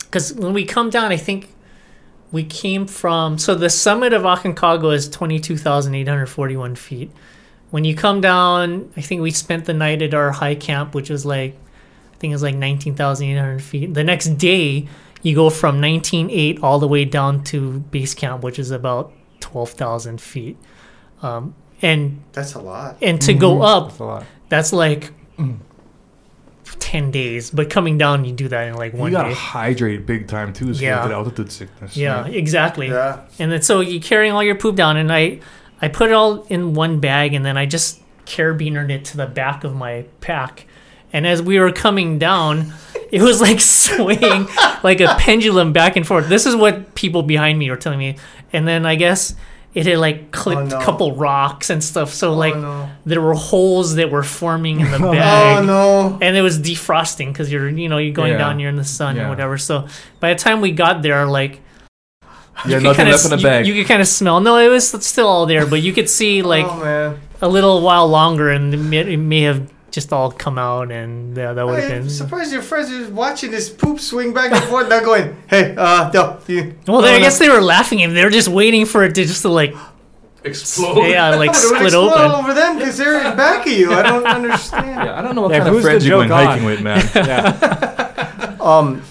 because 0.00 0.32
when 0.34 0.52
we 0.52 0.64
come 0.64 0.90
down, 0.90 1.12
I 1.12 1.16
think 1.16 1.48
we 2.32 2.44
came 2.44 2.86
from. 2.86 3.38
So 3.38 3.54
the 3.54 3.70
summit 3.70 4.12
of 4.12 4.22
Aconcagua 4.22 4.94
is 4.94 5.08
twenty 5.08 5.38
two 5.40 5.56
thousand 5.56 5.94
eight 5.94 6.08
hundred 6.08 6.26
forty 6.26 6.56
one 6.56 6.74
feet. 6.74 7.10
When 7.70 7.84
you 7.84 7.94
come 7.94 8.20
down, 8.20 8.92
I 8.96 9.00
think 9.00 9.20
we 9.22 9.30
spent 9.30 9.64
the 9.64 9.74
night 9.74 10.02
at 10.02 10.12
our 10.14 10.32
high 10.32 10.56
camp, 10.56 10.94
which 10.94 11.08
was 11.10 11.24
like, 11.24 11.54
I 12.12 12.16
think 12.16 12.32
it 12.32 12.34
was 12.34 12.42
like 12.42 12.54
nineteen 12.56 12.94
thousand 12.94 13.28
eight 13.28 13.36
hundred 13.38 13.62
feet. 13.62 13.94
The 13.94 14.04
next 14.04 14.26
day, 14.38 14.88
you 15.22 15.34
go 15.34 15.50
from 15.50 15.80
nineteen 15.80 16.30
eight 16.30 16.62
all 16.62 16.78
the 16.78 16.88
way 16.88 17.04
down 17.04 17.44
to 17.44 17.80
base 17.80 18.14
camp, 18.14 18.42
which 18.42 18.58
is 18.58 18.70
about 18.70 19.12
twelve 19.40 19.70
thousand 19.70 20.20
feet. 20.20 20.56
Um, 21.22 21.54
and 21.82 22.22
That's 22.32 22.54
a 22.54 22.60
lot. 22.60 22.96
and 23.02 23.20
to 23.22 23.34
go 23.34 23.62
up, 23.62 23.88
That's 23.90 24.00
a 24.00 24.04
lot. 24.04 24.24
that's 24.48 24.72
like 24.72 25.12
10 26.78 27.10
days 27.10 27.50
but 27.50 27.68
coming 27.70 27.98
down 27.98 28.24
you 28.24 28.32
do 28.32 28.48
that 28.48 28.68
in 28.68 28.74
like 28.74 28.92
one 28.92 29.10
you 29.10 29.16
gotta 29.16 29.30
day 29.30 29.34
hydrate 29.34 30.06
big 30.06 30.28
time 30.28 30.52
too, 30.52 30.72
so 30.74 30.80
Yeah. 30.82 31.02
you 31.02 31.08
get 31.08 31.14
altitude 31.16 31.50
sickness. 31.50 31.96
yeah 31.96 32.22
right? 32.22 32.34
exactly 32.34 32.88
Yeah. 32.88 33.20
and 33.38 33.50
then 33.52 33.62
so 33.62 33.80
you're 33.80 34.00
carrying 34.02 34.32
all 34.32 34.42
your 34.42 34.54
poop 34.54 34.76
down 34.76 34.96
and 34.96 35.12
i 35.12 35.40
i 35.82 35.88
put 35.88 36.10
it 36.10 36.14
all 36.14 36.42
in 36.44 36.74
one 36.74 37.00
bag 37.00 37.34
and 37.34 37.44
then 37.44 37.56
i 37.56 37.66
just 37.66 38.00
carabinered 38.26 38.90
it 38.90 39.04
to 39.06 39.16
the 39.16 39.26
back 39.26 39.64
of 39.64 39.74
my 39.74 40.04
pack 40.20 40.66
and 41.12 41.26
as 41.26 41.42
we 41.42 41.58
were 41.58 41.72
coming 41.72 42.18
down 42.18 42.72
it 43.10 43.22
was 43.22 43.40
like 43.40 43.60
swaying 43.60 44.46
like 44.82 45.00
a 45.00 45.14
pendulum 45.18 45.72
back 45.72 45.96
and 45.96 46.06
forth 46.06 46.28
this 46.28 46.46
is 46.46 46.54
what 46.54 46.94
people 46.94 47.22
behind 47.22 47.58
me 47.58 47.68
were 47.70 47.76
telling 47.76 47.98
me 47.98 48.16
and 48.52 48.68
then 48.68 48.86
i 48.86 48.94
guess 48.94 49.34
it 49.72 49.86
had 49.86 49.98
like 49.98 50.32
clipped 50.32 50.60
oh, 50.60 50.66
no. 50.66 50.78
a 50.78 50.82
couple 50.84 51.14
rocks 51.14 51.70
and 51.70 51.82
stuff 51.82 52.12
so 52.12 52.30
oh, 52.32 52.34
like 52.34 52.54
oh 52.54 52.60
no. 52.60 52.90
there 53.06 53.20
were 53.20 53.34
holes 53.34 53.94
that 53.94 54.10
were 54.10 54.22
forming 54.24 54.80
in 54.80 54.90
the 54.90 54.98
oh, 55.06 55.12
bag 55.12 55.62
Oh 55.62 55.64
no. 55.64 56.18
and 56.20 56.36
it 56.36 56.42
was 56.42 56.58
defrosting 56.58 57.28
because 57.28 57.52
you're 57.52 57.68
you 57.68 57.88
know 57.88 57.98
you're 57.98 58.12
going 58.14 58.32
Yeah. 58.32 58.38
down 58.38 58.58
you're 58.58 58.68
in 58.70 58.76
the 58.76 58.84
sun 58.84 59.16
Yeah. 59.16 59.26
or 59.26 59.28
whatever 59.28 59.58
so 59.58 59.86
by 60.18 60.32
the 60.34 60.38
time 60.38 60.60
we 60.60 60.72
got 60.72 61.02
there 61.02 61.24
like 61.26 61.60
Yeah, 62.66 62.78
could 62.78 62.82
nothing 62.82 62.96
kinda 62.96 63.12
left 63.12 63.24
in 63.24 63.30
the 63.30 63.36
s- 63.36 63.42
bag. 63.42 63.66
you, 63.66 63.74
you 63.74 63.82
could 63.84 63.88
kind 63.88 64.02
of 64.02 64.08
smell 64.08 64.40
no 64.40 64.56
it 64.58 64.68
was 64.68 64.88
still 65.06 65.28
all 65.28 65.46
there 65.46 65.66
but 65.66 65.80
you 65.82 65.92
could 65.92 66.08
see 66.10 66.42
like 66.54 66.66
oh 66.66 67.16
a 67.42 67.48
little 67.48 67.80
while 67.80 68.06
longer 68.08 68.50
and 68.50 68.74
it 68.74 68.76
may, 68.76 68.98
it 68.98 69.16
may 69.16 69.42
have 69.42 69.70
just 69.90 70.12
all 70.12 70.30
come 70.30 70.58
out 70.58 70.90
and 70.92 71.36
yeah, 71.36 71.52
that 71.52 71.66
would 71.66 71.80
have 71.82 71.90
I'm 71.90 72.00
been 72.02 72.10
surprised 72.10 72.52
your 72.52 72.62
friends 72.62 72.90
are 72.92 73.12
watching 73.12 73.50
this 73.50 73.68
poop 73.68 73.98
swing 74.00 74.32
back 74.32 74.52
and 74.52 74.64
forth. 74.64 74.88
They're 74.88 75.04
going, 75.04 75.36
hey, 75.48 75.74
uh, 75.76 76.10
no, 76.12 76.38
you. 76.46 76.74
well 76.86 77.02
they, 77.02 77.14
i 77.14 77.18
no." 77.18 77.24
guess 77.24 77.38
they 77.38 77.48
were 77.48 77.60
laughing 77.60 78.02
and 78.02 78.16
they 78.16 78.24
were 78.24 78.30
just 78.30 78.48
waiting 78.48 78.86
for 78.86 79.02
it 79.04 79.14
to 79.16 79.24
just 79.24 79.42
to 79.42 79.48
like 79.48 79.74
Explode. 80.42 81.06
yeah 81.08 81.30
like 81.36 81.50
it 81.50 81.52
would 81.52 81.56
split 81.56 81.82
explode 81.82 82.08
all 82.08 82.18
open 82.30 82.44
over 82.44 82.54
them 82.54 82.78
because 82.78 82.96
they're 82.96 83.18
in 83.30 83.36
back 83.36 83.66
of 83.66 83.72
you. 83.72 83.92
I 83.92 84.02
don't 84.02 84.26
understand. 84.38 84.86
Yeah, 84.86 85.18
I 85.18 85.22
don't 85.22 85.34
know 85.34 85.42
what 85.42 85.50
Yeah, 85.50 85.58
kind 85.58 85.68
of 85.68 85.74
who's 85.74 85.82
the 85.84 85.90
friends 85.90 86.06
you're 86.06 86.18
going 86.18 86.32
on? 86.32 86.46
hiking 86.46 86.64
with, 86.64 86.80
man. 86.82 87.02
Yeah. 87.14 88.56
Um, 88.60 89.02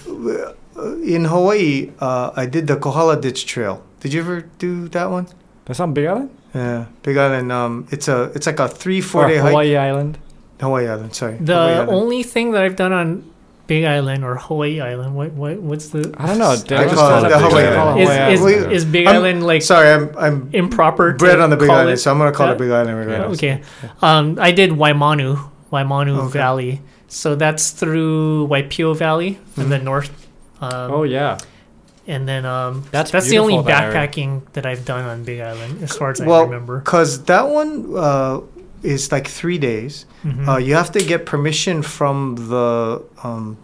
in 1.04 1.24
Hawaii, 1.26 1.90
uh, 2.00 2.30
I 2.34 2.46
did 2.46 2.66
the 2.66 2.76
Kohala 2.76 3.20
Ditch 3.20 3.46
Trail. 3.46 3.82
Did 4.00 4.12
you 4.14 4.20
ever 4.20 4.42
do 4.58 4.88
that 4.88 5.10
one? 5.10 5.26
That's 5.66 5.78
on 5.80 5.92
Big 5.92 6.06
Island? 6.06 6.30
Yeah, 6.54 6.86
Big 7.02 7.16
Island. 7.16 7.52
Um, 7.52 7.86
it's 7.90 8.08
a 8.08 8.32
it's 8.34 8.46
like 8.46 8.58
a 8.58 8.66
three 8.68 9.00
four 9.00 9.24
Or 9.26 9.28
day 9.28 9.36
hike. 9.38 9.50
Hawaii 9.50 9.76
Island? 9.76 10.18
Hawaii 10.60 10.86
Island. 10.88 11.14
Sorry. 11.14 11.32
Hawaii 11.34 11.46
the 11.46 11.54
Island. 11.54 11.90
only 11.90 12.22
thing 12.22 12.52
that 12.52 12.62
i've 12.62 12.76
done 12.76 12.92
on 12.92 13.24
big 13.66 13.84
island 13.84 14.24
or 14.24 14.34
hawaii 14.36 14.80
island 14.80 15.14
what, 15.14 15.30
what 15.32 15.56
what's 15.60 15.90
the 15.90 16.12
I 16.18 16.26
don't 16.26 16.38
know. 16.38 16.56
They 16.56 16.76
I 16.76 16.84
just 16.84 16.96
call 16.96 17.08
call 17.10 17.24
it 17.24 17.28
it 17.28 17.30
the 17.30 17.38
Big 17.38 17.50
Hawaii 17.50 17.66
Island. 17.66 17.78
Island. 17.78 18.32
is, 18.34 18.40
is, 18.40 18.46
Island. 18.56 18.72
Is 18.72 18.84
big 18.84 19.06
I'm- 19.06 19.16
island 19.16 19.46
like 19.46 19.62
Sorry, 19.62 19.90
I'm 19.90 20.16
I'm 20.18 20.50
improper 20.52 21.12
bred 21.14 21.40
on 21.40 21.50
the 21.50 21.56
Big 21.56 21.70
Island, 21.70 21.90
it 21.90 21.96
so 21.98 22.10
I'm 22.10 22.18
gonna 22.18 22.32
call 22.32 22.46
that? 22.48 22.54
it 22.56 22.58
Big 22.58 22.70
Island 22.70 22.98
regardless. 22.98 23.38
Okay. 23.38 23.62
Um, 24.02 24.38
I 24.40 24.50
did 24.50 24.70
Waimanu, 24.70 25.38
Waimanu 25.72 26.16
Okay. 26.18 26.38
Valley. 26.38 26.80
So 27.06 27.34
that's 27.34 27.70
through 27.70 28.48
Waipio 28.48 28.96
Valley 28.96 29.38
in 29.56 29.68
the 29.68 29.78
Mhm. 29.78 29.84
north. 29.84 30.10
Um, 30.60 30.90
Oh, 30.92 31.02
yeah. 31.04 31.38
And 32.06 32.26
then 32.26 32.44
um, 32.44 32.82
That's 32.90 33.10
that's 33.12 33.28
the 33.28 33.38
only 33.38 33.54
beautiful, 33.54 33.70
that 33.70 33.94
area. 33.94 34.08
backpacking 34.08 34.42
that 34.54 34.66
I've 34.66 34.84
done 34.84 35.04
on 35.04 35.22
Big 35.22 35.40
Island, 35.40 35.82
as 35.82 35.96
far 35.96 36.10
as 36.10 36.20
I 36.20 36.26
Well, 36.26 36.44
remember. 36.44 36.80
Cause 36.80 37.22
that 37.24 37.48
one 37.48 37.94
uh, 37.96 38.40
is 38.82 39.12
like 39.12 39.28
three 39.28 39.58
days. 39.58 40.06
Mhm. 40.24 40.48
Uh, 40.48 40.56
you 40.58 40.74
have 40.74 40.90
to 40.92 41.00
get 41.00 41.26
permission 41.26 41.82
from 41.82 42.36
the 42.48 43.02
um, 43.22 43.56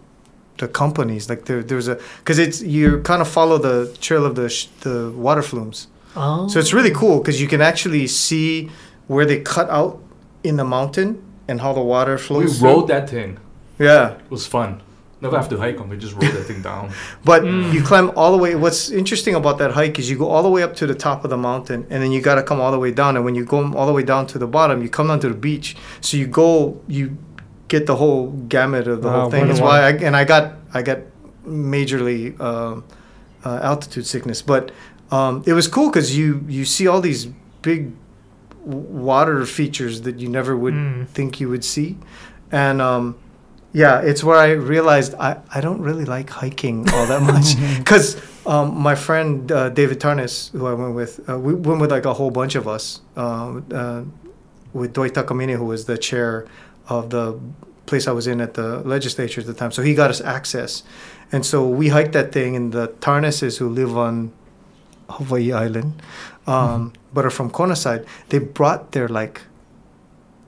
the 0.57 0.67
companies. 0.67 1.29
Like 1.29 1.45
there, 1.45 1.63
there's 1.63 1.87
a 1.87 1.95
because 2.19 2.39
it's 2.39 2.61
you 2.61 2.99
kind 3.01 3.21
of 3.21 3.27
follow 3.27 3.57
the 3.57 3.95
trail 4.01 4.25
of 4.25 4.35
the 4.35 4.49
sh- 4.49 4.67
the 4.81 5.11
water 5.15 5.41
flumes. 5.41 5.87
oh. 6.15 6.47
So 6.47 6.59
it's 6.59 6.73
really 6.73 6.91
cool 6.91 7.19
because 7.19 7.41
you 7.41 7.47
can 7.47 7.61
actually 7.61 8.07
see 8.07 8.69
where 9.07 9.25
they 9.25 9.39
cut 9.41 9.69
out 9.69 9.99
in 10.43 10.57
the 10.57 10.63
mountain 10.65 11.21
and 11.47 11.61
how 11.61 11.73
the 11.73 11.81
water 11.81 12.17
flows. 12.17 12.43
we 12.43 12.59
flows. 12.59 12.61
rode 12.75 12.87
that 12.87 13.09
thing. 13.09 13.37
Yeah, 13.79 14.13
It 14.25 14.31
was 14.31 14.45
fun. 14.47 14.81
Never 15.19 15.35
have 15.35 15.49
to 15.49 15.57
hike 15.57 15.77
them. 15.77 15.89
We 15.89 15.97
just 15.97 16.13
rode 16.13 16.31
that 16.33 16.43
thing 16.43 16.61
down. 16.61 16.91
but 17.25 17.41
Mm. 17.43 17.73
you 17.73 17.81
climb 17.83 18.11
all 18.15 18.31
the 18.31 18.37
way. 18.37 18.55
What's 18.55 18.89
interesting 18.91 19.33
about 19.35 19.57
that 19.57 19.71
hike 19.71 19.97
is 19.99 20.09
you 20.11 20.17
go 20.17 20.29
all 20.29 20.43
the 20.43 20.49
way 20.49 20.61
up 20.63 20.75
to 20.75 20.85
the 20.85 20.93
top 20.93 21.23
of 21.23 21.29
the 21.31 21.37
mountain, 21.37 21.87
and 21.89 22.03
then 22.03 22.11
you 22.11 22.21
got 22.21 22.35
to 22.35 22.43
come 22.43 22.59
all 22.61 22.71
the 22.71 22.79
way 22.79 22.91
down. 22.91 23.15
And 23.15 23.25
when 23.25 23.33
you 23.35 23.43
go 23.43 23.73
all 23.73 23.87
the 23.87 23.93
way 23.93 24.03
down 24.03 24.27
to 24.27 24.37
the 24.37 24.47
bottom, 24.47 24.81
you 24.83 24.89
come 24.89 25.07
down 25.07 25.19
to 25.21 25.29
the 25.29 25.33
beach. 25.49 25.75
So 26.01 26.17
you 26.17 26.27
go, 26.27 26.79
you 26.87 27.17
get 27.67 27.85
the 27.87 27.95
whole 27.95 28.29
gamut 28.47 28.87
of 28.87 29.01
the 29.01 29.07
Wow, 29.09 29.21
whole 29.21 29.31
thing. 29.31 29.47
That's 29.47 29.59
why, 29.59 29.81
I, 29.87 29.91
and 30.07 30.15
I 30.15 30.23
got 30.23 30.53
I 30.73 30.81
got 30.83 30.99
majorly 31.45 32.39
um 32.39 32.83
uh, 33.43 33.59
altitude 33.63 34.05
sickness, 34.05 34.41
but 34.41 34.71
um, 35.11 35.41
it 35.45 35.53
was 35.53 35.67
cool 35.67 35.89
because 35.89 36.17
you 36.17 36.43
you 36.47 36.63
see 36.65 36.85
all 36.87 37.01
these 37.01 37.25
big 37.61 37.91
water 38.63 39.45
features 39.45 40.01
that 40.01 40.19
you 40.19 40.27
never 40.29 40.55
would 40.55 40.73
Mm. 40.73 41.07
think 41.07 41.39
you 41.39 41.49
would 41.49 41.63
see, 41.63 41.97
and 42.51 42.81
um, 42.81 43.15
yeah, 43.77 44.01
it's 44.01 44.23
where 44.23 44.37
I 44.37 44.53
realized 44.53 45.13
I, 45.19 45.37
I 45.53 45.61
don't 45.61 45.81
really 45.81 46.05
like 46.05 46.31
hiking 46.31 46.89
all 46.93 47.05
that 47.05 47.21
much 47.21 47.55
because 47.77 48.19
um, 48.47 48.75
my 48.75 48.95
friend 48.95 49.51
uh, 49.51 49.69
David 49.69 49.99
Tarnas, 49.99 50.51
who 50.51 50.65
I 50.65 50.73
went 50.73 50.95
with, 50.95 51.29
uh, 51.29 51.37
we 51.37 51.53
went 51.53 51.79
with 51.79 51.91
like 51.91 52.05
a 52.05 52.13
whole 52.15 52.31
bunch 52.31 52.55
of 52.55 52.67
us 52.67 53.01
uh, 53.15 53.61
uh, 53.71 54.03
with 54.73 54.93
Dwight 54.93 55.13
Takamine, 55.13 55.55
who 55.55 55.65
was 55.65 55.85
the 55.85 55.95
chair 55.95 56.47
of 56.89 57.11
the 57.11 57.39
place 57.85 58.07
I 58.07 58.13
was 58.13 58.25
in 58.25 58.41
at 58.41 58.55
the 58.55 58.79
legislature 58.79 59.41
at 59.41 59.47
the 59.47 59.53
time. 59.53 59.71
So 59.71 59.83
he 59.83 59.93
got 59.93 60.09
us 60.09 60.21
access, 60.21 60.81
and 61.31 61.45
so 61.45 61.67
we 61.67 61.89
hiked 61.89 62.13
that 62.13 62.31
thing. 62.31 62.55
And 62.55 62.71
the 62.71 62.87
Tarnases 63.05 63.59
who 63.59 63.69
live 63.69 63.95
on 63.95 64.31
Hawaii 65.07 65.51
Island, 65.51 66.01
um, 66.47 66.93
but 67.13 67.25
are 67.25 67.29
from 67.29 67.51
Kona 67.51 67.75
side, 67.75 68.07
they 68.29 68.39
brought 68.39 68.93
their 68.93 69.07
like 69.07 69.41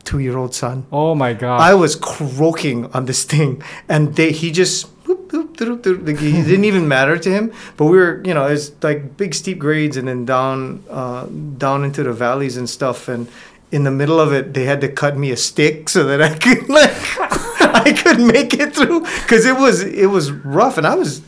two 0.04 0.20
year 0.20 0.38
old 0.38 0.54
son. 0.54 0.86
Oh 0.92 1.16
my 1.16 1.34
god. 1.34 1.62
I 1.62 1.74
was 1.74 1.96
croaking 1.96 2.92
on 2.94 3.06
this 3.06 3.24
thing, 3.24 3.62
and 3.88 4.16
they 4.16 4.32
he 4.32 4.52
just 4.52 4.88
whoop, 5.06 5.32
whoop, 5.34 5.58
doop, 5.58 5.82
doop, 5.82 6.08
like, 6.08 6.20
he 6.20 6.32
didn't 6.50 6.66
even 6.66 6.88
matter 6.88 7.18
to 7.18 7.30
him. 7.30 7.52
But 7.78 7.86
we 7.86 7.98
were, 7.98 8.22
you 8.26 8.34
know, 8.34 8.46
it's 8.46 8.72
like 8.82 9.18
big 9.18 9.34
steep 9.34 9.60
grades, 9.60 9.98
and 9.98 10.08
then 10.08 10.26
down 10.26 10.84
uh, 10.90 11.26
down 11.26 11.84
into 11.84 12.04
the 12.04 12.14
valleys 12.14 12.58
and 12.58 12.70
stuff, 12.70 13.08
and 13.08 13.28
in 13.72 13.84
the 13.84 13.92
middle 13.92 14.20
of 14.20 14.34
it, 14.34 14.54
they 14.54 14.66
had 14.66 14.82
to 14.82 14.88
cut 14.90 15.18
me 15.18 15.32
a 15.32 15.38
stick 15.38 15.90
so 15.90 16.04
that 16.06 16.22
I 16.22 16.34
could 16.44 16.70
like 16.70 16.92
I 17.62 17.94
could 17.94 18.20
make 18.20 18.54
it 18.54 18.76
through 18.76 19.02
because 19.02 19.46
it 19.46 19.56
was 19.56 19.82
it 19.82 20.08
was 20.08 20.32
rough, 20.32 20.78
and 20.78 20.88
I 20.88 20.96
was 20.96 21.22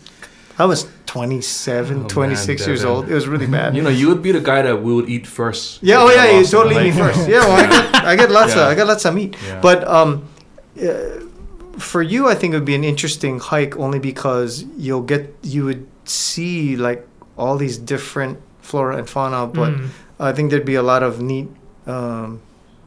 I 0.58 0.66
was 0.66 0.88
27, 1.12 2.06
Oh, 2.06 2.08
26 2.08 2.62
man, 2.62 2.70
years 2.70 2.86
old. 2.86 3.10
It 3.10 3.14
was 3.14 3.28
really 3.28 3.48
bad. 3.48 3.76
You 3.78 3.82
know, 3.82 3.90
you 3.90 4.08
would 4.08 4.22
be 4.22 4.32
the 4.32 4.40
guy 4.52 4.62
that 4.62 4.78
we 4.82 4.94
would 4.94 5.10
eat 5.10 5.28
first. 5.28 5.84
Yeah, 5.84 6.00
oh 6.04 6.10
yeah, 6.10 6.26
you 6.32 6.38
lost 6.40 6.54
on 6.54 6.64
totally 6.64 6.88
eat 6.88 6.96
me 6.96 7.02
first. 7.04 7.28
Yeah, 7.34 7.40
well, 7.48 7.60
I 7.64 7.68
get, 7.68 8.06
I 8.12 8.16
get 8.16 8.32
lots 8.32 8.56
Yeah. 8.56 8.62
of, 8.64 8.68
I 8.72 8.76
get 8.76 8.88
lots 8.88 9.04
of 9.06 9.14
meat. 9.14 9.36
Yeah. 9.46 9.60
But 9.68 9.80
um, 9.88 10.10
uh, 10.82 10.94
for 11.78 12.02
you, 12.02 12.28
I 12.32 12.36
think 12.36 12.54
it 12.54 12.58
would 12.58 12.66
be 12.74 12.76
an 12.76 12.84
interesting 12.86 13.40
hike 13.40 13.76
only 13.78 14.00
because 14.00 14.64
you'll 14.78 15.02
get, 15.14 15.36
you 15.44 15.66
would 15.66 15.86
see 16.06 16.76
like 16.78 17.06
all 17.38 17.58
these 17.58 17.78
different 17.78 18.40
flora 18.62 18.96
and 18.98 19.08
fauna. 19.10 19.48
But 19.48 19.72
Mm. 19.74 19.90
I 20.20 20.32
think 20.34 20.52
there'd 20.52 20.66
be 20.76 20.76
a 20.76 20.84
lot 20.94 21.02
of 21.04 21.20
neat 21.20 21.50
um, 21.88 22.42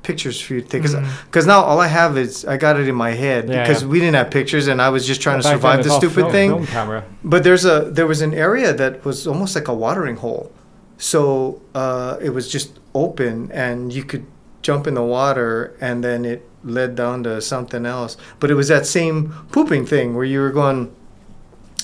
pictures 0.04 0.40
for 0.40 0.54
you 0.54 0.60
to 0.62 0.68
take. 0.68 0.82
Mm. 0.82 1.08
Because 1.26 1.46
now 1.46 1.60
all 1.62 1.80
I 1.80 1.88
have 1.88 2.16
is 2.16 2.44
I 2.44 2.56
got 2.56 2.78
it 2.78 2.86
in 2.88 2.94
my 2.94 3.10
head 3.10 3.48
Yeah, 3.48 3.62
because 3.66 3.82
yeah. 3.82 3.88
we 3.88 3.98
didn't 3.98 4.14
have 4.14 4.30
pictures 4.30 4.66
and 4.68 4.80
I 4.80 4.90
was 4.90 5.06
just 5.06 5.20
trying 5.20 5.40
to 5.42 5.48
survive 5.48 5.82
the 5.82 5.90
stupid 5.90 6.14
film- 6.14 6.32
thing. 6.32 6.50
Film 6.50 6.66
camera. 6.66 7.04
But 7.24 7.42
there's 7.42 7.64
a 7.64 7.76
there 7.90 8.06
was 8.06 8.20
an 8.22 8.34
area 8.34 8.72
that 8.72 9.04
was 9.04 9.26
almost 9.26 9.54
like 9.58 9.68
a 9.68 9.74
watering 9.74 10.16
hole, 10.16 10.52
so 10.98 11.60
uh, 11.74 12.18
it 12.20 12.30
was 12.30 12.48
just 12.48 12.78
open 12.94 13.50
and 13.52 13.92
you 13.92 14.04
could 14.04 14.24
jump 14.62 14.86
in 14.86 14.94
the 14.94 15.02
water 15.02 15.74
and 15.80 16.02
then 16.04 16.24
it 16.24 16.40
led 16.62 16.94
down 16.94 17.22
to 17.24 17.40
something 17.42 17.84
else. 17.84 18.16
But 18.40 18.50
it 18.50 18.54
was 18.54 18.68
that 18.68 18.86
same 18.86 19.16
pooping 19.52 19.84
thing 19.86 20.14
where 20.16 20.24
you 20.24 20.40
were 20.40 20.52
going, 20.52 20.80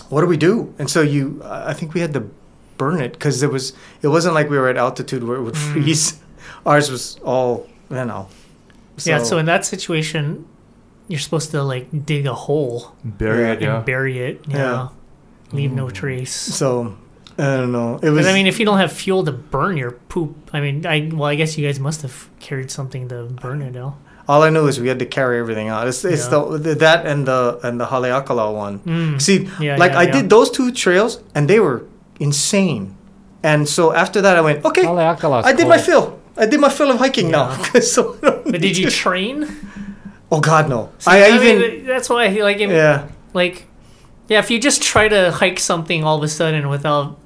"What 0.09 0.21
do 0.23 0.27
we 0.27 0.37
do?" 0.37 0.73
And 0.79 0.89
so 0.89 1.01
you, 1.03 1.43
I 1.45 1.75
think 1.75 1.95
we 1.95 2.01
had 2.01 2.14
to 2.14 2.25
burn 2.79 3.01
it 3.01 3.12
because 3.12 3.41
there 3.41 3.51
was 3.51 3.73
it 4.03 4.09
wasn't 4.09 4.35
like 4.35 4.49
we 4.49 4.57
were 4.59 4.68
at 4.68 4.77
altitude 4.79 5.23
where 5.25 5.37
it 5.37 5.43
would 5.43 5.55
Mm. 5.55 5.73
freeze. 5.73 6.05
Ours 6.66 6.91
was 6.91 7.18
all 7.25 7.66
you 7.91 8.05
know. 8.05 8.28
yeah, 9.05 9.22
so 9.22 9.38
in 9.38 9.47
that 9.47 9.64
situation, 9.64 10.47
you're 11.09 11.18
supposed 11.20 11.51
to 11.53 11.62
like 11.62 11.88
dig 12.07 12.26
a 12.26 12.34
hole 12.34 12.93
Bury 13.05 13.43
Yeah. 13.45 13.53
it, 13.53 13.61
yeah. 13.62 13.80
bury 13.80 14.18
it. 14.18 14.45
Yeah. 14.49 14.57
Yeah. 14.59 14.88
Leave 15.53 15.72
no 15.72 15.86
Mm. 15.86 15.93
trace. 15.93 16.32
so 16.32 16.95
I 17.38 17.57
don't 17.57 17.72
know. 17.72 17.99
It 18.03 18.11
was. 18.11 18.26
But 18.26 18.30
I 18.30 18.34
mean, 18.34 18.47
if 18.47 18.61
you 18.61 18.66
don't 18.66 18.78
have 18.78 18.93
fuel 18.93 19.24
to 19.24 19.32
burn 19.32 19.76
your 19.76 19.93
poop, 20.12 20.51
I 20.53 20.61
mean, 20.61 20.84
I 20.86 21.11
well, 21.12 21.24
I 21.30 21.34
guess 21.34 21.57
you 21.59 21.66
guys 21.66 21.80
must 21.80 22.03
have 22.03 22.28
carried 22.38 22.70
something 22.70 23.09
to 23.09 23.24
burn 23.43 23.62
it, 23.62 23.72
though. 23.72 23.95
all 24.28 24.43
I 24.45 24.51
know 24.51 24.66
is 24.68 24.78
we 24.78 24.86
had 24.86 24.99
to 25.01 25.07
carry 25.07 25.41
everything 25.41 25.68
out. 25.68 25.88
It's, 25.88 26.05
it's 26.05 26.24
Yeah. 26.30 26.30
the, 26.30 26.59
the 26.59 26.74
that 26.76 27.05
and 27.07 27.26
the 27.26 27.59
and 27.64 27.80
the 27.80 27.86
Haleakala 27.86 28.55
one. 28.55 28.78
Mm. 28.86 29.20
See, 29.20 29.49
Yeah, 29.59 29.76
like 29.76 29.93
yeah, 29.93 29.99
I 29.99 30.03
yeah. 30.05 30.12
did 30.22 30.30
those 30.30 30.51
two 30.51 30.70
trails 30.70 31.18
and 31.34 31.49
they 31.51 31.59
were 31.59 31.82
insane. 32.20 32.95
And 33.43 33.66
so 33.68 33.93
after 33.93 34.20
that, 34.20 34.36
I 34.36 34.43
went, 34.43 34.64
okay, 34.64 34.84
Haleakala's 34.84 35.47
I 35.47 35.53
did 35.53 35.66
my 35.66 35.78
fill. 35.78 36.20
I 36.41 36.47
did 36.47 36.59
my 36.61 36.68
fill 36.70 36.91
of 36.91 36.99
hiking 36.99 37.30
now. 37.30 37.62
so 37.80 38.16
But 38.20 38.61
did 38.61 38.76
you 38.78 38.86
to- 38.86 38.97
train? 39.05 39.47
oh 40.32 40.41
God, 40.41 40.68
no. 40.68 40.91
See, 40.99 41.11
I, 41.11 41.28
I 41.28 41.38
mean, 41.38 41.62
even 41.62 41.86
that's 41.86 42.09
why, 42.09 42.24
I 42.26 42.28
like, 42.43 42.59
if, 42.59 42.70
yeah. 42.70 43.09
like, 43.34 43.66
yeah, 44.28 44.38
if 44.38 44.51
you 44.51 44.59
just 44.61 44.82
try 44.82 45.07
to 45.09 45.30
hike 45.32 45.59
something 45.59 46.03
all 46.05 46.16
of 46.18 46.22
a 46.22 46.28
sudden 46.28 46.68
without, 46.68 47.18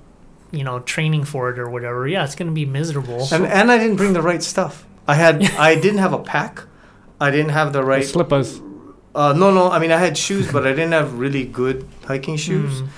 you 0.51 0.65
know, 0.65 0.81
training 0.81 1.25
for 1.25 1.51
it 1.51 1.59
or 1.59 1.69
whatever, 1.71 2.09
yeah, 2.09 2.25
it's 2.25 2.35
gonna 2.35 2.53
be 2.53 2.65
miserable. 2.67 3.27
And 3.33 3.47
and 3.47 3.71
I 3.71 3.79
didn't 3.79 3.97
bring 3.97 4.13
the 4.15 4.23
right 4.23 4.43
stuff. 4.43 4.85
I 5.07 5.15
had 5.15 5.43
I 5.59 5.75
didn't 5.75 5.99
have 5.99 6.13
a 6.13 6.19
pack. 6.19 6.63
I 7.21 7.31
didn't 7.31 7.51
have 7.53 7.73
the 7.73 7.81
The 7.81 7.87
right. 7.87 8.05
slippers. 8.05 8.61
Uh, 9.15 9.33
no, 9.33 9.53
no. 9.53 9.71
I 9.71 9.79
mean, 9.79 9.93
I 9.93 9.99
had 9.99 10.19
shoes, 10.19 10.51
but 10.51 10.67
I 10.67 10.71
didn't 10.71 10.93
have 10.93 11.19
really 11.19 11.45
good 11.45 11.87
hiking 12.07 12.37
shoes. 12.37 12.83
Mm. 12.83 12.89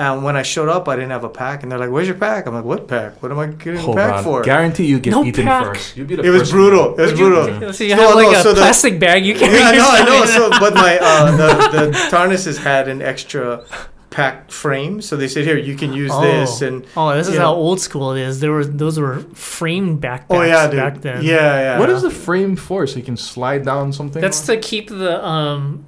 And 0.00 0.24
when 0.24 0.34
I 0.34 0.40
showed 0.42 0.70
up, 0.70 0.88
I 0.88 0.96
didn't 0.96 1.10
have 1.10 1.24
a 1.24 1.28
pack. 1.28 1.62
And 1.62 1.70
they're 1.70 1.78
like, 1.84 1.90
"Where's 1.90 2.08
your 2.08 2.16
pack?" 2.16 2.46
I'm 2.46 2.54
like, 2.54 2.64
"What 2.64 2.88
pack? 2.88 3.22
What 3.22 3.30
am 3.32 3.38
I 3.38 3.46
getting 3.48 3.80
Hold 3.80 3.96
a 3.98 4.00
pack 4.00 4.14
on. 4.18 4.24
for?" 4.24 4.42
Guarantee 4.42 4.86
you 4.86 4.98
get 4.98 5.10
No 5.10 5.24
eaten 5.24 5.44
pack. 5.44 5.66
first. 5.66 5.96
You'd 5.96 6.08
be 6.08 6.16
the 6.16 6.22
It 6.24 6.30
was 6.30 6.42
first 6.42 6.52
brutal. 6.52 6.86
It 6.94 7.02
was 7.02 7.10
Would 7.12 7.18
you- 7.20 7.28
brutal. 7.28 7.72
So 7.74 7.84
you 7.84 7.96
No, 7.96 8.06
have 8.08 8.14
like 8.14 8.32
no, 8.32 8.38
a 8.40 8.42
so 8.42 8.52
the- 8.54 8.60
plastic 8.62 8.98
bag 8.98 9.26
you 9.26 9.34
carry. 9.42 9.58
Yeah, 9.58 9.72
no, 9.72 9.86
I 9.98 10.02
know. 10.08 10.24
So, 10.24 10.50
but 10.58 10.72
my 10.74 10.98
uh, 10.98 11.36
the 11.40 11.50
the 11.76 11.86
Tarnases 12.10 12.56
had 12.58 12.88
an 12.88 13.02
extra 13.02 13.64
pack 14.08 14.50
frame, 14.50 15.02
so 15.02 15.16
they 15.18 15.28
said, 15.28 15.44
"Here, 15.44 15.58
you 15.58 15.76
can 15.76 15.92
use 15.92 16.12
this." 16.22 16.62
And 16.62 16.86
oh, 16.96 17.14
this 17.14 17.28
is 17.28 17.34
you 17.34 17.40
how 17.40 17.52
old 17.52 17.78
school 17.80 18.12
it 18.12 18.22
is. 18.22 18.40
There 18.40 18.52
were 18.52 18.64
those 18.64 18.98
were 18.98 19.20
framed 19.34 20.00
backpacks 20.00 20.30
oh 20.30 20.42
yeah, 20.42 20.66
dude. 20.66 20.76
back 20.80 21.00
then. 21.02 21.22
Yeah, 21.24 21.60
yeah. 21.66 21.78
What 21.78 21.90
is 21.90 22.00
the 22.00 22.10
frame 22.26 22.56
for? 22.56 22.86
So 22.86 22.96
you 22.96 23.04
can 23.04 23.18
slide 23.18 23.66
down 23.66 23.92
something? 23.92 24.22
That's 24.22 24.40
to 24.46 24.56
keep 24.56 24.88
the 24.88 25.22
um 25.24 25.84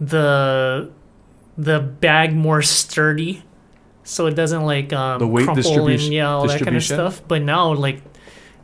the 0.00 0.90
the 1.58 1.80
bag 1.80 2.34
more 2.34 2.62
sturdy, 2.62 3.42
so 4.04 4.26
it 4.26 4.34
doesn't 4.34 4.62
like 4.64 4.92
um 4.92 5.18
The 5.18 5.26
weight 5.26 5.44
crumple 5.44 5.62
distribution- 5.62 6.06
and 6.06 6.14
yeah 6.14 6.30
all 6.30 6.46
that 6.46 6.58
kind 6.62 6.68
of 6.68 6.74
distribution? 6.74 7.12
stuff. 7.12 7.28
But 7.28 7.42
now 7.42 7.72
like, 7.74 8.00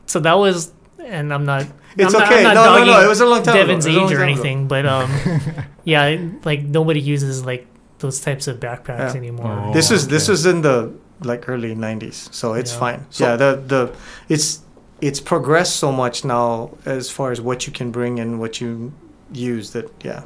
so 0.06 0.20
that 0.20 0.38
was, 0.38 0.72
and 1.04 1.32
I'm 1.34 1.44
not. 1.44 1.66
It's 1.96 2.12
I'm 2.14 2.20
not, 2.20 2.28
okay. 2.32 2.38
I'm 2.46 2.54
not 2.54 2.54
no, 2.54 2.78
no, 2.78 2.84
no. 2.92 3.04
It 3.04 3.08
was 3.08 3.20
a 3.20 3.26
long 3.26 3.42
time 3.42 3.54
Devin's 3.54 3.86
ago. 3.86 4.02
It 4.02 4.06
age 4.06 4.12
or 4.12 4.16
time 4.16 4.22
ago. 4.28 4.32
anything, 4.32 4.68
but 4.68 4.84
um, 4.86 5.10
yeah, 5.84 6.16
like 6.44 6.62
nobody 6.62 7.00
uses 7.00 7.44
like 7.44 7.66
those 7.98 8.20
types 8.20 8.46
of 8.48 8.58
backpacks 8.58 9.12
Yeah. 9.14 9.18
anymore. 9.18 9.64
Oh. 9.68 9.72
This 9.72 9.90
was 9.90 10.08
this 10.08 10.24
okay. 10.24 10.32
was 10.32 10.46
in 10.46 10.62
the 10.62 10.92
like 11.22 11.48
early 11.48 11.74
'90s, 11.74 12.32
so 12.34 12.54
it's 12.54 12.72
Yeah. 12.72 12.78
fine. 12.80 13.06
So- 13.10 13.24
yeah, 13.26 13.36
the 13.36 13.62
the 13.66 13.92
it's 14.28 14.60
it's 15.00 15.20
progressed 15.20 15.76
so 15.76 15.92
much 15.92 16.24
now 16.24 16.70
as 16.84 17.10
far 17.10 17.30
as 17.30 17.40
what 17.40 17.66
you 17.66 17.72
can 17.72 17.90
bring 17.92 18.18
and 18.18 18.40
what 18.40 18.60
you 18.60 18.92
use. 19.32 19.70
That 19.70 19.86
yeah. 20.04 20.22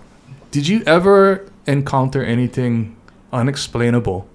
Did 0.51 0.66
you 0.66 0.83
ever 0.87 1.45
encounter 1.69 2.25
anything 2.25 2.97
unexplainable, 3.33 4.27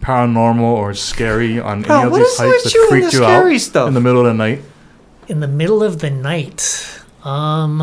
paranormal, 0.00 0.60
or 0.62 0.94
scary 0.94 1.58
on 1.60 1.82
Bro, 1.82 1.96
any 1.96 2.06
of 2.06 2.12
what 2.12 2.18
these 2.18 2.28
is 2.28 2.38
hikes 2.38 2.64
with 2.64 2.64
that 2.64 2.74
you 2.74 2.80
and 2.82 2.88
freaked 2.90 3.10
the 3.12 3.18
you 3.18 3.24
out 3.24 3.60
stuff? 3.60 3.88
in 3.88 3.94
the 3.94 4.00
middle 4.00 4.20
of 4.20 4.26
the 4.26 4.34
night? 4.34 4.62
In 5.28 5.40
the 5.40 5.48
middle 5.48 5.82
of 5.82 5.98
the 6.00 6.10
night, 6.10 7.00
um, 7.24 7.82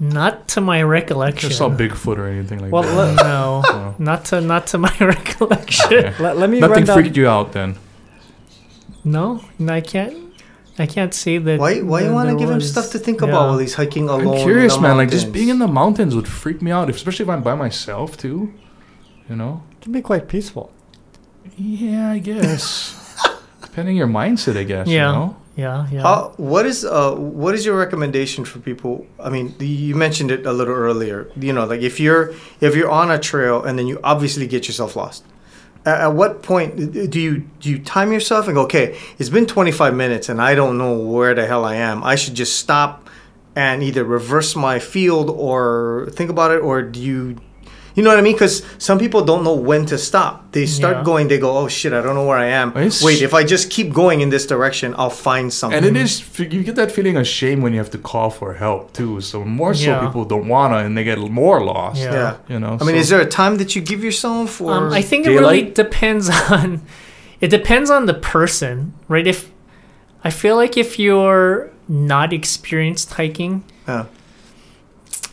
not 0.00 0.48
to 0.48 0.60
my 0.60 0.82
recollection. 0.82 1.48
Just 1.50 1.58
saw 1.58 1.68
Bigfoot 1.70 2.18
or 2.18 2.26
anything 2.26 2.58
like 2.60 2.72
Well, 2.72 2.82
that. 2.82 2.94
let, 2.96 3.16
no, 3.24 3.60
No. 3.70 3.94
not 3.98 4.24
to 4.26 4.40
not 4.40 4.66
to 4.68 4.78
my 4.78 4.94
recollection. 5.00 5.86
Okay. 5.92 6.14
let, 6.22 6.36
let 6.38 6.50
me 6.50 6.58
Nothing 6.60 6.72
run 6.76 6.84
down. 6.84 6.96
freaked 6.96 7.16
you 7.16 7.28
out 7.28 7.52
then. 7.52 7.76
No, 9.04 9.44
no, 9.58 9.72
I 9.74 9.80
can't. 9.80 10.16
I 10.78 10.86
can't 10.86 11.12
say 11.12 11.38
that. 11.38 11.60
Why 11.60 11.82
why 11.82 12.02
you 12.02 12.12
want 12.12 12.28
to 12.28 12.34
there 12.34 12.40
give 12.40 12.50
him 12.50 12.60
stuff 12.60 12.90
to 12.92 12.98
think 12.98 13.20
yeah. 13.20 13.28
about 13.28 13.48
while 13.48 13.58
he's 13.58 13.74
hiking 13.74 14.08
alone? 14.08 14.28
I'm 14.28 14.34
in 14.34 14.42
curious, 14.42 14.74
the 14.76 14.80
man. 14.80 14.96
Like 14.96 15.10
just 15.10 15.30
being 15.32 15.48
in 15.48 15.58
the 15.58 15.68
mountains 15.68 16.16
would 16.16 16.28
freak 16.28 16.62
me 16.62 16.70
out, 16.70 16.88
especially 16.88 17.24
if 17.24 17.28
I'm 17.28 17.42
by 17.42 17.54
myself 17.54 18.16
too. 18.16 18.52
You 19.28 19.36
know? 19.36 19.62
It 19.72 19.82
can 19.82 19.92
be 19.92 20.00
quite 20.00 20.28
peaceful. 20.28 20.72
Yeah, 21.56 22.10
I 22.10 22.18
guess. 22.18 22.98
Depending 23.62 23.96
your 23.96 24.06
mindset, 24.06 24.56
I 24.56 24.64
guess. 24.64 24.88
Yeah. 24.88 25.08
You 25.08 25.18
know? 25.18 25.36
Yeah, 25.54 25.86
yeah. 25.90 26.02
How, 26.02 26.32
what 26.38 26.64
is 26.64 26.84
uh 26.84 27.14
what 27.14 27.54
is 27.54 27.66
your 27.66 27.76
recommendation 27.78 28.44
for 28.44 28.58
people? 28.58 29.06
I 29.20 29.28
mean, 29.28 29.54
you 29.58 29.94
mentioned 29.94 30.30
it 30.30 30.46
a 30.46 30.52
little 30.52 30.74
earlier. 30.74 31.30
You 31.36 31.52
know, 31.52 31.66
like 31.66 31.82
if 31.82 32.00
you're 32.00 32.32
if 32.60 32.74
you're 32.74 32.90
on 32.90 33.10
a 33.10 33.18
trail 33.18 33.62
and 33.62 33.78
then 33.78 33.86
you 33.86 34.00
obviously 34.02 34.46
get 34.46 34.66
yourself 34.66 34.96
lost. 34.96 35.24
At, 35.84 36.00
at 36.00 36.14
what 36.14 36.42
point 36.42 37.10
do 37.10 37.20
you 37.20 37.38
do 37.60 37.70
you 37.70 37.78
time 37.78 38.12
yourself 38.12 38.46
and 38.46 38.54
go, 38.54 38.62
okay, 38.62 38.98
it's 39.18 39.28
been 39.28 39.46
25 39.46 39.94
minutes 39.94 40.28
and 40.28 40.40
I 40.40 40.54
don't 40.54 40.78
know 40.78 40.98
where 40.98 41.34
the 41.34 41.46
hell 41.46 41.64
I 41.64 41.76
am. 41.76 42.02
I 42.04 42.14
should 42.14 42.34
just 42.34 42.58
stop 42.58 43.08
and 43.54 43.82
either 43.82 44.04
reverse 44.04 44.56
my 44.56 44.78
field 44.78 45.30
or 45.30 46.08
think 46.12 46.30
about 46.30 46.50
it, 46.50 46.62
or 46.62 46.82
do 46.82 47.00
you? 47.00 47.36
You 47.94 48.02
know 48.02 48.10
what 48.10 48.18
I 48.18 48.22
mean? 48.22 48.32
Because 48.32 48.62
some 48.78 48.98
people 48.98 49.22
don't 49.24 49.44
know 49.44 49.54
when 49.54 49.84
to 49.86 49.98
stop. 49.98 50.50
They 50.52 50.64
start 50.66 50.96
Yeah. 50.98 51.02
going. 51.04 51.28
They 51.28 51.38
go, 51.38 51.50
"Oh 51.58 51.68
shit, 51.68 51.92
I 51.92 52.00
don't 52.00 52.14
know 52.14 52.24
where 52.26 52.38
I 52.38 52.46
am." 52.62 52.68
It's- 52.70 53.02
Wait, 53.02 53.20
if 53.22 53.34
I 53.34 53.42
just 53.44 53.68
keep 53.70 53.92
going 53.92 54.20
in 54.22 54.30
this 54.30 54.46
direction, 54.46 54.94
I'll 54.96 55.10
find 55.30 55.52
something. 55.52 55.76
And 55.84 55.96
it 55.96 56.00
is 56.00 56.22
you 56.38 56.62
get 56.62 56.76
that 56.76 56.90
feeling 56.90 57.16
of 57.16 57.26
shame 57.26 57.60
when 57.62 57.72
you 57.74 57.78
have 57.78 57.90
to 57.90 57.98
call 57.98 58.30
for 58.30 58.54
help 58.54 58.92
too. 58.92 59.20
So 59.20 59.44
more 59.44 59.74
so 59.74 59.84
Yeah. 59.90 60.00
people 60.06 60.24
don't 60.24 60.48
wanna 60.48 60.78
and 60.84 60.96
they 60.96 61.04
get 61.04 61.18
more 61.18 61.58
lost. 61.64 62.00
Yeah. 62.00 62.12
Yeah. 62.14 62.32
You 62.52 62.58
know. 62.60 62.78
I 62.80 62.84
mean, 62.84 62.96
is 62.96 63.08
there 63.10 63.20
a 63.20 63.26
time 63.42 63.54
that 63.58 63.70
you 63.76 63.82
give 63.82 64.02
yourself, 64.02 64.60
or 64.60 64.72
Um, 64.72 64.92
I 64.92 65.02
think 65.02 65.26
it 65.26 65.30
really 65.30 65.62
daylight? 65.62 65.74
depends 65.74 66.30
on. 66.50 66.80
It 67.40 67.50
depends 67.50 67.90
on 67.90 68.06
the 68.06 68.14
person, 68.14 68.92
right? 69.08 69.26
If 69.26 69.38
I 70.24 70.30
feel 70.30 70.56
like 70.56 70.76
if 70.84 70.98
you're 70.98 71.70
not 71.88 72.32
experienced 72.32 73.08
hiking, 73.14 73.64
Yeah. 73.88 74.04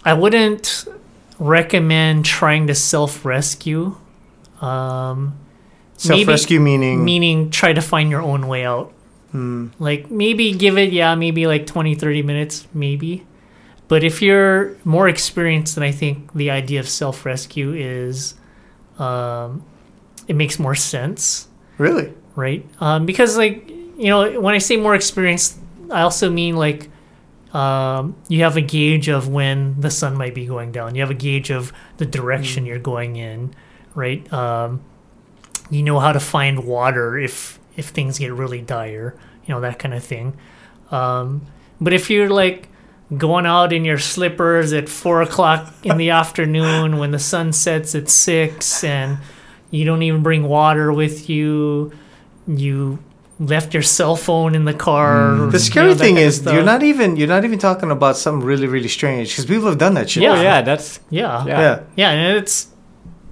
I 0.04 0.14
wouldn't 0.14 0.86
recommend 1.40 2.26
trying 2.26 2.68
to 2.68 2.76
self 2.76 3.26
rescue. 3.26 3.96
Um, 4.62 5.38
maybe- 6.08 6.24
self-rescue 6.24 6.60
meaning? 6.60 7.04
meaning 7.06 7.50
try 7.50 7.72
to 7.74 7.82
find 7.82 8.10
your 8.10 8.22
own 8.22 8.48
way 8.48 8.66
out. 8.66 8.92
Hmm. 9.32 9.68
Like 9.80 10.10
maybe 10.12 10.52
give 10.54 10.78
it, 10.78 10.92
yeah, 10.92 11.16
maybe 11.16 11.48
like 11.48 11.66
20, 11.66 11.96
30 11.96 12.24
minutes, 12.24 12.68
maybe. 12.74 13.26
But 13.88 14.04
if 14.04 14.22
you're 14.22 14.76
more 14.84 15.08
experienced, 15.08 15.76
then 15.76 15.84
I 15.84 15.92
think 15.92 16.34
the 16.34 16.52
idea 16.52 16.80
of 16.80 16.90
self 16.90 17.26
rescue 17.26 17.74
is, 17.74 18.36
um, 18.98 19.64
it 20.28 20.36
makes 20.36 20.60
more 20.60 20.76
sense, 20.76 21.48
Really? 21.78 22.14
right? 22.36 22.66
Um, 22.82 23.06
because 23.06 23.38
like 23.38 23.70
you 23.70 24.08
know, 24.10 24.40
when 24.40 24.54
I 24.56 24.60
say 24.60 24.78
more 24.78 24.96
experienced, 24.96 25.58
I 25.92 26.02
also 26.02 26.30
mean 26.30 26.56
like 26.56 26.90
um, 27.54 28.16
you 28.28 28.44
have 28.44 28.58
a 28.58 28.62
gauge 28.62 29.08
of 29.08 29.28
when 29.28 29.80
the 29.82 29.90
sun 29.90 30.16
might 30.16 30.36
be 30.36 30.46
going 30.46 30.72
down. 30.72 30.96
You 30.96 31.02
have 31.02 31.10
a 31.10 31.16
gauge 31.16 31.50
of 31.50 31.74
the 31.98 32.06
direction 32.06 32.66
you're 32.66 32.80
going 32.80 33.16
in, 33.16 33.54
right? 33.96 34.32
Um, 34.32 34.82
you 35.70 35.84
know 35.84 36.00
how 36.00 36.12
to 36.12 36.20
find 36.20 36.66
water 36.66 37.18
if 37.18 37.60
if 37.76 37.88
things 37.88 38.20
get 38.20 38.34
really 38.34 38.62
dire, 38.62 39.18
you 39.46 39.54
know 39.54 39.62
that 39.62 39.80
kind 39.80 39.94
of 39.94 40.04
thing. 40.04 40.38
Um, 40.92 41.46
but 41.82 41.94
if 41.94 42.10
you're 42.10 42.30
like 42.30 42.68
going 43.18 43.46
out 43.46 43.74
in 43.74 43.86
your 43.86 43.98
slippers 43.98 44.74
at 44.74 44.88
four 44.88 45.22
o'clock 45.22 45.74
in 45.84 45.98
the 45.98 46.10
afternoon 46.22 46.98
when 46.98 47.12
the 47.12 47.20
sun 47.20 47.54
sets 47.54 47.96
at 47.96 48.10
six 48.10 48.84
and 48.84 49.18
you 49.72 49.86
don't 49.86 50.04
even 50.04 50.22
bring 50.22 50.44
water 50.44 50.92
with 50.92 51.30
you, 51.30 51.92
you 52.48 53.00
left 53.40 53.74
your 53.74 53.84
cell 53.84 54.16
phone 54.18 54.54
in 54.54 54.66
the 54.66 54.74
car. 54.74 55.32
Mm. 55.32 55.52
The 55.52 55.60
scary 55.60 55.88
know, 55.88 55.94
that 55.94 56.04
thing 56.04 56.16
kind 56.16 56.28
of 56.28 56.34
is 56.34 56.46
you're 56.46 56.64
not 56.64 56.84
even 56.84 57.16
you're 57.16 57.28
not 57.28 57.46
even 57.46 57.58
talking 57.58 57.90
about 57.90 58.18
something 58.18 58.46
really 58.46 58.68
really 58.68 58.90
strange 58.90 59.30
because 59.30 59.46
people 59.46 59.68
have 59.68 59.78
done 59.78 59.94
that 59.94 60.10
shit. 60.10 60.24
Yeah. 60.24 60.38
Oh 60.38 60.42
yeah, 60.42 60.62
that's 60.62 61.00
Yeah. 61.10 61.46
Yeah. 61.46 61.60
yeah. 61.60 61.84
Yeah, 61.96 62.12
and 62.12 62.38
it's 62.38 62.68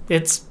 it's 0.08 0.44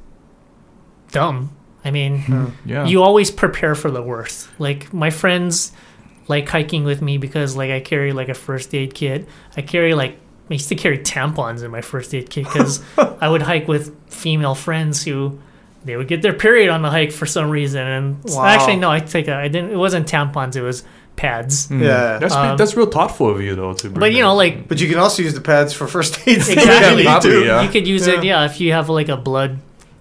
dumb. 1.12 1.52
I 1.84 1.92
mean, 1.92 2.54
Yeah. 2.66 2.86
you 2.86 3.02
always 3.02 3.32
prepare 3.32 3.74
for 3.74 3.90
the 3.90 4.02
worst. 4.02 4.50
Like 4.60 4.94
my 4.94 5.10
friends 5.10 5.72
like 6.28 6.50
hiking 6.50 6.84
with 6.84 7.02
me 7.02 7.18
because 7.18 7.56
like 7.56 7.72
I 7.72 7.80
carry 7.80 8.12
like 8.12 8.30
a 8.30 8.34
first 8.34 8.74
aid 8.76 8.94
kit. 8.94 9.28
I 9.56 9.62
carry 9.62 9.96
like 9.96 10.18
I 10.50 10.54
used 10.54 10.70
to 10.70 10.76
carry 10.76 11.00
tampons 11.00 11.64
in 11.64 11.72
my 11.72 11.82
first 11.82 12.14
aid 12.14 12.30
kit 12.30 12.46
because 12.46 12.82
I 12.98 13.28
would 13.30 13.42
hike 13.42 13.68
with 13.68 13.96
female 14.12 14.56
friends 14.56 15.04
who 15.04 15.40
they 15.88 15.98
would 15.98 16.08
get 16.08 16.22
their 16.22 16.34
period 16.34 16.70
on 16.70 16.82
the 16.84 16.90
hike 16.92 17.12
for 17.12 17.26
some 17.26 17.50
reason. 17.50 17.86
And 17.88 18.18
Wow. 18.26 18.46
actually, 18.46 18.76
no, 18.76 18.92
I 18.92 19.00
take 19.00 19.26
that. 19.26 19.38
I 19.40 19.48
didn't. 19.48 19.72
It 19.72 19.78
wasn't 19.78 20.08
tampons. 20.08 20.56
It 20.56 20.62
was 20.62 20.84
pads. 21.16 21.68
Mm. 21.70 21.82
Yeah. 21.82 22.20
That's 22.20 22.36
Um, 22.36 22.58
that's 22.58 22.78
real 22.78 22.86
thoughtful 22.86 23.28
of 23.30 23.42
you 23.42 23.56
though. 23.56 23.74
To 23.74 23.90
bring 23.90 24.00
But 24.00 24.12
you 24.12 24.18
that. 24.18 24.22
know, 24.24 24.36
like 24.36 24.68
But 24.68 24.80
you 24.80 24.88
can 24.88 25.00
also 25.00 25.24
use 25.24 25.34
the 25.34 25.42
pads 25.42 25.74
for 25.74 25.88
first 25.88 26.20
aid. 26.28 26.38
Exactly. 26.38 27.04
Yeah, 27.04 27.12
Probably, 27.14 27.30
too. 27.32 27.44
yeah. 27.46 27.62
you 27.64 27.70
could 27.70 27.88
use 27.88 28.06
it 28.06 28.24
yeah 28.24 28.46
if 28.46 28.62
you 28.62 28.72
have 28.74 28.88
like 28.90 29.10
a 29.10 29.18
blood 29.18 29.58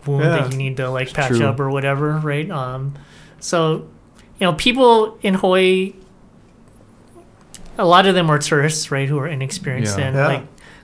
wound 0.07 0.24
Yeah. 0.24 0.28
that 0.37 0.53
you 0.53 0.59
need 0.59 0.76
to 0.76 0.91
like 0.91 1.12
patch 1.14 1.28
true. 1.28 1.47
up 1.47 1.59
or 1.59 1.70
whatever 1.70 2.18
right 2.22 2.49
um 2.51 2.95
so 3.41 3.87
you 4.39 4.47
know 4.47 4.53
people 4.53 5.18
in 5.22 5.34
hawaii 5.34 5.95
a 7.78 7.84
lot 7.84 8.07
of 8.07 8.14
them 8.14 8.30
are 8.30 8.39
tourists 8.39 8.91
right 8.91 9.09
who 9.09 9.18
are 9.18 9.26
inexperienced 9.26 9.99
Yeah. 9.99 10.07
and 10.07 10.16
Yeah. 10.16 10.26
like 10.28 10.43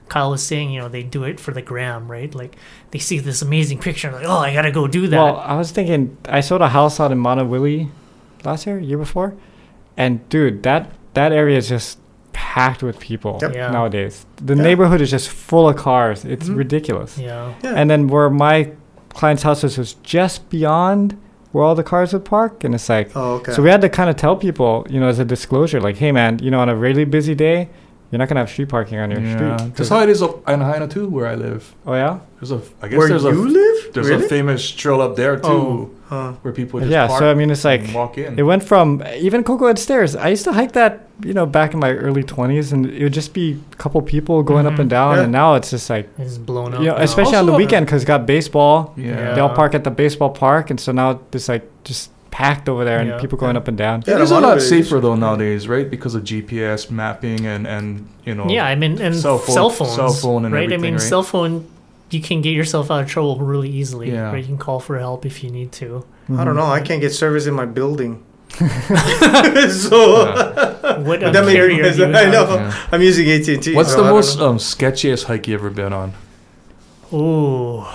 kyle 0.09 0.29
was 0.31 0.43
saying 0.43 0.69
you 0.69 0.79
know 0.79 0.89
they 0.89 1.03
do 1.03 1.23
it 1.23 1.39
for 1.39 1.51
the 1.53 1.61
gram 1.61 2.09
right 2.11 2.35
like 2.35 2.55
they 2.91 2.99
see 2.99 3.19
this 3.19 3.41
amazing 3.41 3.79
picture 3.79 4.11
like 4.11 4.25
oh 4.25 4.37
i 4.37 4.53
gotta 4.53 4.71
go 4.71 4.87
do 4.87 5.07
that 5.07 5.17
Well, 5.17 5.37
I 5.37 5.55
was 5.55 5.71
thinking 5.71 6.17
I 6.27 6.41
sold 6.41 6.61
a 6.61 6.69
house 6.69 6.99
out 6.99 7.11
in 7.11 7.17
Maunawili 7.19 7.89
last 8.43 8.65
year, 8.67 8.77
year 8.79 8.97
before, 8.97 9.33
and 9.97 10.27
dude, 10.29 10.63
that 10.63 10.91
that 11.13 11.31
area 11.31 11.57
is 11.57 11.69
just 11.69 11.97
packed 12.33 12.83
with 12.83 12.99
people 12.99 13.37
Yep. 13.41 13.53
Yeah. 13.55 13.71
nowadays. 13.71 14.25
The 14.37 14.55
Yeah. 14.55 14.63
neighborhood 14.63 14.99
is 15.01 15.09
just 15.11 15.29
full 15.29 15.69
of 15.69 15.75
cars. 15.77 16.25
It's 16.25 16.49
Mhm. 16.49 16.57
ridiculous. 16.57 17.17
yeah 17.17 17.53
Yeah. 17.63 17.73
And 17.75 17.89
then 17.89 18.07
where 18.07 18.29
my 18.29 18.71
client's 19.09 19.43
house 19.43 19.63
was, 19.63 19.77
was 19.77 19.93
just 20.03 20.49
beyond 20.49 21.15
where 21.51 21.63
all 21.63 21.75
the 21.75 21.83
cars 21.83 22.11
would 22.13 22.25
park, 22.25 22.63
and 22.63 22.73
it's 22.75 22.89
like. 22.89 23.11
oh, 23.15 23.35
okay. 23.35 23.51
So 23.53 23.61
we 23.61 23.69
had 23.69 23.81
to 23.81 23.89
kind 23.89 24.09
of 24.09 24.15
tell 24.15 24.35
people, 24.35 24.85
you 24.89 24.99
know, 24.99 25.07
as 25.07 25.19
a 25.19 25.25
disclosure, 25.25 25.79
like, 25.79 25.97
hey 25.97 26.11
man, 26.11 26.39
you 26.41 26.49
know, 26.51 26.59
on 26.59 26.67
a 26.69 26.75
really 26.75 27.05
busy 27.05 27.35
day, 27.35 27.69
you're 28.13 28.19
not 28.19 28.29
gonna 28.29 28.41
have 28.41 28.49
street 28.51 28.69
parking 28.69 28.99
on 28.99 29.09
your 29.09 29.21
yeah. 29.21 29.57
street. 29.57 29.75
That's 29.75 29.89
how 29.89 30.01
it 30.03 30.09
is 30.09 30.21
up 30.21 30.47
in 30.47 30.59
Haina 30.59 30.87
too, 30.87 31.09
where 31.09 31.25
I 31.25 31.33
live. 31.33 31.73
Oh 31.87 31.95
yeah. 31.95 32.19
There's 32.39 32.51
a, 32.51 32.61
I 32.81 32.87
guess 32.89 32.97
Where 32.99 33.07
there's 33.07 33.23
you 33.23 33.29
a 33.29 33.33
live? 33.33 33.93
there's 33.93 34.09
really? 34.09 34.25
a 34.25 34.29
famous 34.29 34.69
trail 34.69 35.01
up 35.01 35.15
there 35.15 35.37
too, 35.37 35.47
Oh. 35.47 35.89
Huh. 36.09 36.33
where 36.43 36.53
people 36.53 36.79
just 36.79 36.91
Yeah. 36.91 37.07
park 37.07 37.19
So 37.19 37.31
I 37.31 37.33
mean, 37.33 37.49
it's 37.49 37.65
like 37.65 37.81
walk 37.91 38.19
in. 38.19 38.37
It 38.37 38.43
went 38.43 38.61
from 38.61 39.01
even 39.17 39.43
Koko 39.43 39.65
Head 39.65 39.79
Stairs. 39.79 40.15
I 40.15 40.27
used 40.27 40.43
to 40.43 40.53
hike 40.53 40.73
that, 40.73 41.07
you 41.23 41.33
know, 41.33 41.47
back 41.47 41.73
in 41.73 41.79
my 41.79 41.91
early 41.91 42.21
20s, 42.23 42.71
and 42.71 42.85
it 42.85 43.01
would 43.01 43.13
just 43.13 43.33
be 43.33 43.59
a 43.71 43.75
couple 43.77 43.99
people 44.03 44.43
going 44.43 44.67
up 44.67 44.73
Mhm. 44.73 44.79
and 44.81 44.89
down. 44.91 45.15
Yeah. 45.15 45.23
And 45.23 45.31
now 45.31 45.55
it's 45.55 45.71
just 45.71 45.89
like, 45.89 46.07
it's 46.19 46.37
blown 46.37 46.75
up 46.75 46.81
you 46.81 46.87
know, 46.89 46.97
now. 46.97 47.01
especially 47.03 47.37
on 47.37 47.47
the 47.47 47.53
Also- 47.53 47.63
weekend 47.65 47.87
because 47.87 48.05
got 48.05 48.27
baseball. 48.27 48.93
yeah. 48.95 49.33
They 49.33 49.41
all 49.41 49.49
park 49.49 49.73
at 49.73 49.83
the 49.83 49.91
baseball 49.91 50.29
park, 50.29 50.69
and 50.69 50.79
so 50.79 50.91
now 50.91 51.19
it's 51.33 51.49
like 51.49 51.63
just 51.83 52.11
packed 52.33 52.67
over 52.67 52.83
there, 52.83 52.99
and 52.99 53.09
Yeah. 53.09 53.19
people 53.21 53.37
going 53.37 53.55
up 53.55 53.67
and 53.67 53.77
down. 53.77 54.03
Yeah, 54.07 54.15
it 54.15 54.21
is 54.21 54.31
the 54.31 54.39
a 54.39 54.41
lot 54.41 54.59
safer 54.61 54.99
though 54.99 55.15
nowadays, 55.15 55.67
right? 55.67 55.87
Because 55.89 56.15
of 56.15 56.23
GPS 56.23 56.89
mapping 56.89 57.45
and 57.45 57.67
and 57.67 58.07
you 58.25 58.33
know. 58.33 58.47
Yeah, 58.49 58.65
I 58.65 58.75
mean, 58.75 58.99
and 58.99 59.15
cell 59.15 59.37
cell, 59.39 59.69
phone- 59.69 59.87
phones, 59.87 59.95
cell 59.95 60.13
phone 60.13 60.45
and 60.45 60.53
right? 60.53 60.73
I 60.73 60.77
mean, 60.77 60.93
right? 60.95 61.01
cell 61.01 61.21
phone, 61.21 61.65
you 62.09 62.21
can 62.21 62.41
get 62.41 62.55
yourself 62.55 62.89
out 62.89 63.01
of 63.03 63.07
trouble 63.07 63.37
really 63.37 63.69
easily. 63.69 64.11
Yeah. 64.11 64.31
Right? 64.31 64.39
You 64.39 64.45
can 64.47 64.57
call 64.57 64.79
for 64.79 64.97
help 64.97 65.25
if 65.25 65.43
you 65.43 65.51
need 65.51 65.71
to. 65.73 66.05
I 66.37 66.43
don't 66.43 66.55
know. 66.55 66.65
I 66.65 66.81
can't 66.81 67.01
get 67.01 67.11
service 67.13 67.45
in 67.45 67.53
my 67.53 67.65
building. 67.65 68.23
so 68.57 70.25
Yeah. 70.25 70.97
What 70.99 71.21
But 71.21 71.23
um, 71.23 71.33
that 71.33 71.45
carrier 71.53 71.91
do 71.91 71.97
you 71.97 72.05
I 72.05 72.29
know. 72.29 72.55
Yeah. 72.55 72.87
I'm 72.91 73.01
using 73.01 73.29
AT 73.29 73.47
and 73.47 73.63
T. 73.63 73.75
What's 73.75 73.95
the 73.95 74.03
most 74.03 74.39
um, 74.39 74.57
sketchiest 74.57 75.25
hike 75.25 75.47
you 75.47 75.53
ever 75.55 75.69
been 75.69 75.93
on? 75.93 76.13
Ooh, 77.13 77.85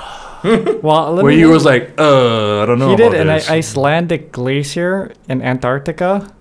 Well, 0.82 1.14
let 1.14 1.22
Where 1.24 1.32
me 1.32 1.38
you 1.40 1.50
was 1.50 1.64
like, 1.64 1.94
uh, 1.98 2.62
I 2.62 2.66
don't 2.66 2.78
know. 2.78 2.90
he 2.90 2.96
did 2.96 3.08
about 3.08 3.20
an 3.20 3.26
this. 3.28 3.50
Icelandic 3.50 4.32
glacier 4.32 5.12
in 5.28 5.42
Antarctica. 5.42 6.32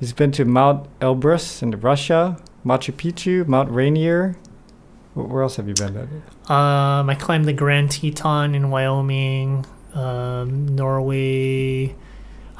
He's 0.00 0.12
been 0.12 0.32
to 0.32 0.44
Mount 0.44 0.86
Elbrus 1.00 1.62
in 1.62 1.70
Russia, 1.80 2.36
Machu 2.64 2.92
Picchu, 2.92 3.46
Mount 3.46 3.70
Rainier. 3.70 4.36
Where 5.14 5.42
else 5.42 5.56
have 5.56 5.66
you 5.68 5.74
been? 5.74 5.96
um, 6.48 7.08
I 7.08 7.16
climbed 7.18 7.46
the 7.46 7.54
Grand 7.54 7.90
Teton 7.90 8.54
in 8.54 8.70
Wyoming, 8.70 9.64
um, 9.94 10.66
Norway. 10.74 11.94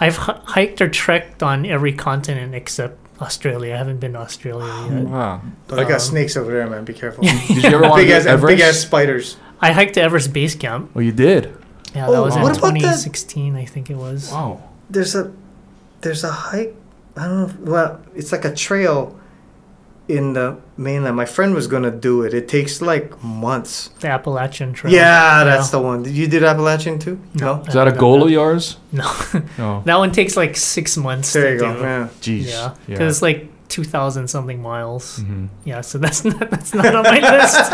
I've 0.01 0.14
h- 0.18 0.36
hiked 0.44 0.80
or 0.80 0.88
trekked 0.88 1.42
on 1.42 1.66
every 1.66 1.92
continent 1.92 2.55
except 2.55 2.99
Australia. 3.20 3.74
I 3.74 3.76
haven't 3.78 3.99
been 4.01 4.12
to 4.14 4.20
Australia 4.20 4.66
yet. 4.90 5.05
Wow. 5.05 5.42
I 5.72 5.84
got 5.84 5.92
Um, 5.92 5.99
snakes 5.99 6.36
over 6.36 6.51
there, 6.53 6.66
man. 6.66 6.84
Be 6.86 6.94
careful. 6.94 7.24
Did 7.49 7.62
you 7.64 7.68
ever 7.70 7.82
want 7.82 7.97
big 7.97 8.09
to 8.09 8.14
ass, 8.14 8.24
Everest? 8.26 8.57
big 8.57 8.61
ass 8.66 8.76
spiders. 8.78 9.36
I 9.61 9.72
hiked 9.72 9.94
to 9.94 10.02
Everest 10.02 10.32
Base 10.32 10.54
Camp. 10.54 10.90
Oh, 10.94 11.00
you 11.00 11.12
did. 11.12 11.44
Yeah, 11.94 12.07
that 12.07 12.14
Oh, 12.14 12.24
was 12.24 12.36
in 12.36 12.42
what 12.42 12.59
about 12.59 12.74
that- 12.74 12.80
2016, 12.80 13.57
I 13.57 13.64
think 13.64 13.90
it 13.90 13.96
was. 13.96 14.30
Wow. 14.30 14.62
There's 14.90 15.14
a, 15.14 15.32
there's 16.02 16.24
a 16.24 16.30
hike. 16.30 16.74
I 17.16 17.24
don't 17.24 17.38
know. 17.38 17.44
If, 17.46 17.59
well, 17.61 18.00
it's 18.14 18.30
like 18.32 18.44
a 18.44 18.54
trail 18.54 19.18
in 20.09 20.34
the 20.34 20.59
mainland. 20.76 21.16
My 21.16 21.24
friend 21.24 21.54
was 21.54 21.66
gonna 21.66 21.90
do 21.90 22.22
it. 22.22 22.34
It 22.34 22.46
takes 22.48 22.80
like 22.82 23.20
months. 23.24 23.88
The 24.00 24.09
Appalachian 24.09 24.72
Trail. 24.74 24.92
Yeah, 24.92 25.42
that's 25.44 25.70
the 25.70 25.80
one. 25.80 26.04
You 26.04 26.28
did 26.28 26.44
Appalachian 26.44 26.98
too? 26.98 27.18
No. 27.34 27.62
Is 27.66 27.74
that 27.74 27.88
a 27.88 27.92
I've 27.92 27.98
goal 27.98 28.18
done 28.18 28.28
of 28.28 28.30
yours? 28.32 28.76
No. 28.92 29.11
No. 29.59 29.82
That 29.86 29.96
one 29.96 30.12
takes 30.12 30.36
like 30.36 30.57
six 30.57 30.96
months. 30.96 31.32
There 31.32 31.44
to 31.44 31.52
you 31.54 31.59
go. 31.59 31.74
do. 31.74 31.80
Yeah. 31.80 32.09
Jeez. 32.20 32.44
Yeah, 32.44 32.52
Yeah. 32.52 32.74
because 32.86 33.14
it's 33.16 33.22
like 33.22 33.48
two 33.76 33.84
thousand 33.84 34.26
something 34.28 34.62
miles. 34.62 35.18
Mhm. 35.20 35.48
Yeah, 35.70 35.82
so 35.82 35.98
that's 35.98 36.24
not 36.30 36.50
that's 36.50 36.72
not 36.72 36.94
on 36.94 37.02
my 37.04 37.20
list. 37.36 37.64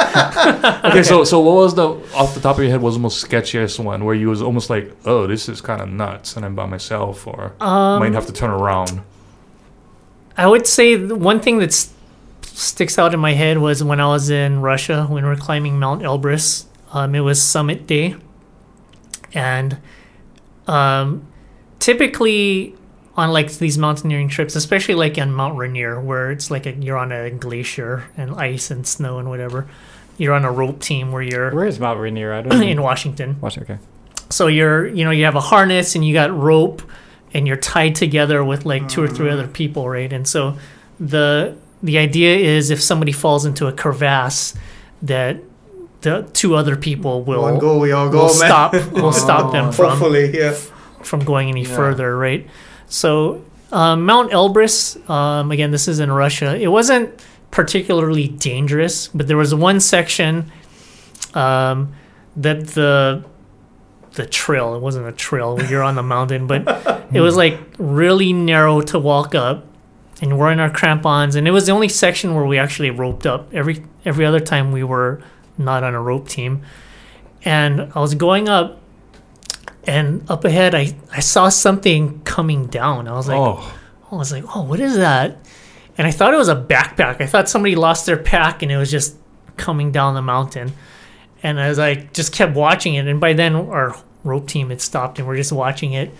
Okay, 0.90 1.02
so 1.04 1.22
so 1.32 1.38
what 1.46 1.54
was 1.64 1.74
the 1.80 1.88
off 2.20 2.34
the 2.34 2.40
top 2.40 2.56
of 2.58 2.62
your 2.64 2.72
head 2.72 2.82
was 2.82 2.94
the 2.94 3.00
most 3.08 3.24
sketchiest 3.24 3.78
one 3.78 4.04
where 4.04 4.16
you 4.16 4.28
was 4.28 4.42
almost 4.42 4.68
like, 4.68 4.86
oh, 5.04 5.26
this 5.28 5.48
is 5.48 5.60
kind 5.60 5.80
of 5.80 5.88
nuts, 5.88 6.34
and 6.36 6.44
I'm 6.44 6.56
by 6.56 6.66
myself, 6.66 7.24
or 7.26 7.54
Um, 7.60 8.00
might 8.00 8.14
have 8.14 8.26
to 8.26 8.32
turn 8.32 8.50
around. 8.50 9.00
I 10.36 10.46
would 10.52 10.66
say 10.66 10.96
the 10.96 11.14
one 11.14 11.38
thing 11.40 11.58
that 11.60 11.72
sticks 12.42 12.98
out 12.98 13.14
in 13.14 13.20
my 13.20 13.34
head 13.34 13.58
was 13.58 13.84
when 13.84 14.00
I 14.00 14.06
was 14.16 14.28
in 14.28 14.60
Russia 14.60 15.06
when 15.08 15.22
we 15.24 15.28
were 15.28 15.36
climbing 15.48 15.78
Mount 15.78 16.02
Elbrus. 16.02 16.64
Um, 16.92 17.14
it 17.14 17.20
was 17.20 17.40
summit 17.40 17.86
day, 17.86 18.16
and 19.34 19.78
um, 20.66 21.26
typically 21.78 22.74
on 23.16 23.30
like 23.30 23.52
these 23.58 23.76
mountaineering 23.76 24.28
trips, 24.28 24.56
especially 24.56 24.94
like 24.94 25.18
on 25.18 25.32
Mount 25.32 25.56
Rainier, 25.56 26.00
where 26.00 26.30
it's 26.30 26.50
like 26.50 26.66
a, 26.66 26.72
you're 26.72 26.96
on 26.96 27.12
a 27.12 27.30
glacier 27.30 28.04
and 28.16 28.34
ice 28.34 28.70
and 28.70 28.86
snow 28.86 29.18
and 29.18 29.28
whatever. 29.28 29.68
You're 30.18 30.34
on 30.34 30.44
a 30.44 30.52
rope 30.52 30.80
team 30.80 31.12
where 31.12 31.22
you're 31.22 31.50
Where 31.54 31.66
is 31.66 31.78
Mount 31.78 32.00
Rainier? 32.00 32.32
I 32.32 32.42
don't 32.42 32.62
in 32.62 32.76
know. 32.76 32.82
Washington. 32.82 33.36
Okay. 33.42 33.78
So 34.30 34.46
you're, 34.46 34.86
you 34.86 35.04
know, 35.04 35.10
you 35.10 35.24
have 35.24 35.34
a 35.34 35.40
harness 35.40 35.94
and 35.94 36.04
you 36.04 36.14
got 36.14 36.34
rope 36.36 36.82
and 37.34 37.46
you're 37.46 37.56
tied 37.56 37.94
together 37.94 38.44
with 38.44 38.64
like 38.64 38.88
two 38.88 39.02
or 39.02 39.08
three 39.08 39.28
mm-hmm. 39.28 39.40
other 39.40 39.48
people, 39.48 39.88
right? 39.88 40.12
And 40.12 40.26
so 40.26 40.56
the 41.00 41.56
the 41.82 41.98
idea 41.98 42.36
is 42.36 42.70
if 42.70 42.80
somebody 42.80 43.12
falls 43.12 43.44
into 43.44 43.66
a 43.66 43.72
crevasse 43.72 44.54
that 45.02 45.38
the 46.02 46.28
two 46.32 46.54
other 46.54 46.76
people 46.76 47.22
will 47.22 47.42
One 47.42 47.58
go, 47.58 47.78
we 47.78 47.92
all 47.92 48.08
go, 48.08 48.18
will 48.18 48.24
man. 48.26 48.34
stop 48.34 48.72
will 48.92 49.12
stop 49.26 49.52
them 49.52 49.66
oh. 49.66 49.72
from 49.72 49.90
Hopefully, 49.90 50.38
yeah. 50.38 50.52
from 51.02 51.24
going 51.24 51.48
any 51.48 51.64
Yeah. 51.64 51.76
further, 51.76 52.16
right? 52.16 52.46
So 52.92 53.42
um, 53.72 54.04
Mount 54.04 54.32
Elbrus, 54.32 55.08
um, 55.08 55.50
again, 55.50 55.70
this 55.70 55.88
is 55.88 55.98
in 55.98 56.12
Russia. 56.12 56.56
It 56.56 56.68
wasn't 56.68 57.24
particularly 57.50 58.28
dangerous, 58.28 59.08
but 59.08 59.28
there 59.28 59.36
was 59.38 59.54
one 59.54 59.80
section 59.80 60.52
um, 61.34 61.94
that 62.36 62.68
the 62.68 63.24
the 64.12 64.26
trail. 64.26 64.74
It 64.74 64.82
wasn't 64.82 65.06
a 65.06 65.12
trail. 65.12 65.58
You're 65.70 65.82
on 65.82 65.94
the 65.94 66.02
mountain, 66.02 66.46
but 66.46 67.08
it 67.14 67.22
was 67.22 67.34
like 67.34 67.58
really 67.78 68.34
narrow 68.34 68.82
to 68.82 68.98
walk 68.98 69.34
up, 69.34 69.64
and 70.20 70.38
we're 70.38 70.52
in 70.52 70.60
our 70.60 70.70
crampons, 70.70 71.34
and 71.34 71.48
it 71.48 71.50
was 71.50 71.64
the 71.64 71.72
only 71.72 71.88
section 71.88 72.34
where 72.34 72.44
we 72.44 72.58
actually 72.58 72.90
roped 72.90 73.24
up. 73.24 73.54
Every 73.54 73.82
every 74.04 74.26
other 74.26 74.40
time 74.40 74.70
we 74.70 74.84
were 74.84 75.22
not 75.56 75.82
on 75.82 75.94
a 75.94 76.00
rope 76.00 76.28
team, 76.28 76.60
and 77.42 77.90
I 77.94 78.00
was 78.00 78.14
going 78.14 78.50
up 78.50 78.81
and 79.84 80.28
up 80.30 80.44
ahead 80.44 80.74
I, 80.74 80.94
I 81.10 81.20
saw 81.20 81.48
something 81.48 82.20
coming 82.22 82.66
down 82.66 83.08
i 83.08 83.12
was 83.12 83.28
like 83.28 83.38
oh. 83.38 83.78
I 84.12 84.16
was 84.16 84.32
like, 84.32 84.44
oh, 84.54 84.62
what 84.62 84.80
is 84.80 84.96
that? 84.96 85.38
And 85.96 86.06
I 86.06 86.10
thought 86.10 86.34
it 86.34 86.38
was 86.38 86.48
a 86.48 86.56
backpack. 86.56 87.20
I 87.20 87.26
thought 87.26 87.48
somebody 87.48 87.74
lost 87.74 88.06
their 88.06 88.16
pack 88.16 88.62
and 88.62 88.70
it 88.70 88.76
was 88.76 88.90
just 88.90 89.16
coming 89.56 89.90
down 89.90 90.14
the 90.14 90.22
mountain. 90.22 90.72
And 91.42 91.58
I 91.58 91.68
was 91.68 91.78
like, 91.78 92.12
just 92.12 92.32
kept 92.32 92.54
watching 92.54 92.94
it. 92.94 93.06
And 93.08 93.20
by 93.20 93.32
then, 93.32 93.56
our 93.56 93.96
rope 94.22 94.48
team 94.48 94.70
had 94.70 94.80
stopped 94.80 95.18
and 95.18 95.26
we're 95.26 95.36
just 95.36 95.52
watching 95.52 95.94
it. 95.94 96.10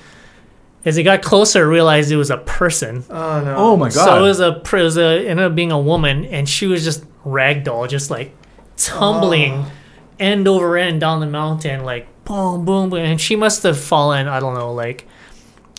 As 0.84 0.98
it 0.98 1.04
got 1.04 1.22
closer, 1.22 1.60
I 1.60 1.68
realized 1.68 2.10
it 2.10 2.16
was 2.16 2.30
a 2.30 2.38
person. 2.38 3.04
Oh 3.08 3.40
no. 3.44 3.54
Oh 3.56 3.76
my 3.76 3.88
god. 3.88 4.04
So 4.04 4.18
it 4.18 4.22
was 4.22 4.40
a, 4.40 4.56
it 4.56 4.72
was 4.72 4.96
a 4.96 5.20
it 5.20 5.28
ended 5.28 5.46
up 5.46 5.54
being 5.54 5.70
a 5.70 5.78
woman, 5.78 6.24
and 6.24 6.48
she 6.48 6.66
was 6.66 6.82
just 6.82 7.04
ragdoll, 7.24 7.88
just 7.88 8.10
like 8.10 8.34
tumbling 8.76 9.52
oh. 9.52 9.72
end 10.18 10.48
over 10.48 10.76
end 10.76 11.00
down 11.00 11.20
the 11.20 11.28
mountain, 11.28 11.84
like 11.84 12.08
boom, 12.24 12.64
boom, 12.64 12.90
boom. 12.90 12.98
And 13.00 13.20
she 13.20 13.36
must 13.36 13.62
have 13.62 13.78
fallen, 13.78 14.28
I 14.28 14.40
don't 14.40 14.54
know, 14.54 14.72
like 14.72 15.06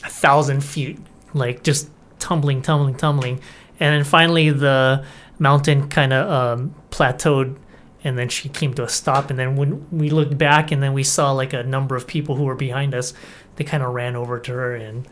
a 0.04 0.10
thousand 0.10 0.64
feet, 0.64 1.00
like 1.34 1.64
just 1.64 1.90
tumbling, 2.20 2.62
tumbling, 2.62 2.96
tumbling. 2.96 3.40
And 3.80 3.96
then 3.96 4.04
finally, 4.04 4.50
the 4.50 5.06
mountain 5.40 5.90
kind 5.90 6.14
of 6.14 6.30
um, 6.30 6.76
plateaued, 6.92 7.58
and 8.04 8.18
then 8.18 8.30
she 8.30 8.50
came 8.50 8.74
to 8.76 8.84
a 8.84 8.90
stop. 8.90 9.30
And 9.30 9.40
then 9.40 9.56
when 9.56 9.88
we 9.92 10.10
looked 10.10 10.38
back, 10.38 10.72
and 10.72 10.82
then 10.82 10.94
we 10.94 11.04
saw 11.04 11.32
like 11.32 11.54
a 11.54 11.64
number 11.64 11.96
of 11.96 12.08
people 12.08 12.36
who 12.36 12.44
were 12.44 12.56
behind 12.56 12.94
us, 12.94 13.14
they 13.56 13.64
kind 13.64 13.84
of 13.84 13.94
ran 13.94 14.16
over 14.16 14.40
to 14.40 14.52
her 14.52 14.76
and 14.76 15.08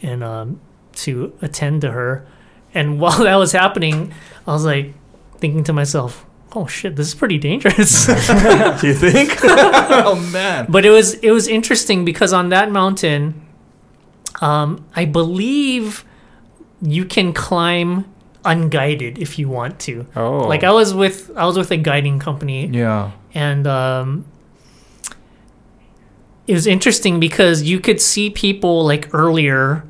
and 0.00 0.24
um, 0.24 0.60
to 0.92 1.32
attend 1.42 1.80
to 1.82 1.92
her. 1.92 2.26
And 2.74 3.00
while 3.00 3.18
that 3.24 3.36
was 3.36 3.52
happening, 3.52 4.12
I 4.46 4.52
was 4.52 4.64
like 4.64 4.94
thinking 5.38 5.64
to 5.64 5.72
myself, 5.72 6.24
"Oh 6.54 6.66
shit, 6.66 6.96
this 6.96 7.08
is 7.08 7.14
pretty 7.14 7.38
dangerous." 7.38 8.06
Do 8.80 8.86
you 8.86 8.94
think? 8.94 9.38
oh 9.42 10.16
man. 10.32 10.66
but 10.68 10.84
it 10.84 10.90
was 10.90 11.14
it 11.14 11.30
was 11.30 11.48
interesting 11.48 12.04
because 12.04 12.32
on 12.32 12.48
that 12.50 12.70
mountain, 12.70 13.40
um, 14.40 14.84
I 14.94 15.04
believe 15.04 16.04
you 16.80 17.04
can 17.04 17.32
climb 17.32 18.04
unguided 18.44 19.18
if 19.18 19.38
you 19.38 19.48
want 19.48 19.78
to. 19.80 20.06
Oh. 20.16 20.38
Like 20.48 20.64
I 20.64 20.72
was 20.72 20.92
with 20.94 21.30
I 21.36 21.46
was 21.46 21.56
with 21.56 21.70
a 21.70 21.76
guiding 21.76 22.18
company 22.18 22.66
Yeah. 22.66 23.12
and 23.34 23.66
um, 23.68 24.24
it 26.46 26.54
was 26.54 26.66
interesting 26.66 27.20
because 27.20 27.62
you 27.62 27.78
could 27.78 28.00
see 28.00 28.30
people 28.30 28.84
like 28.84 29.08
earlier 29.14 29.84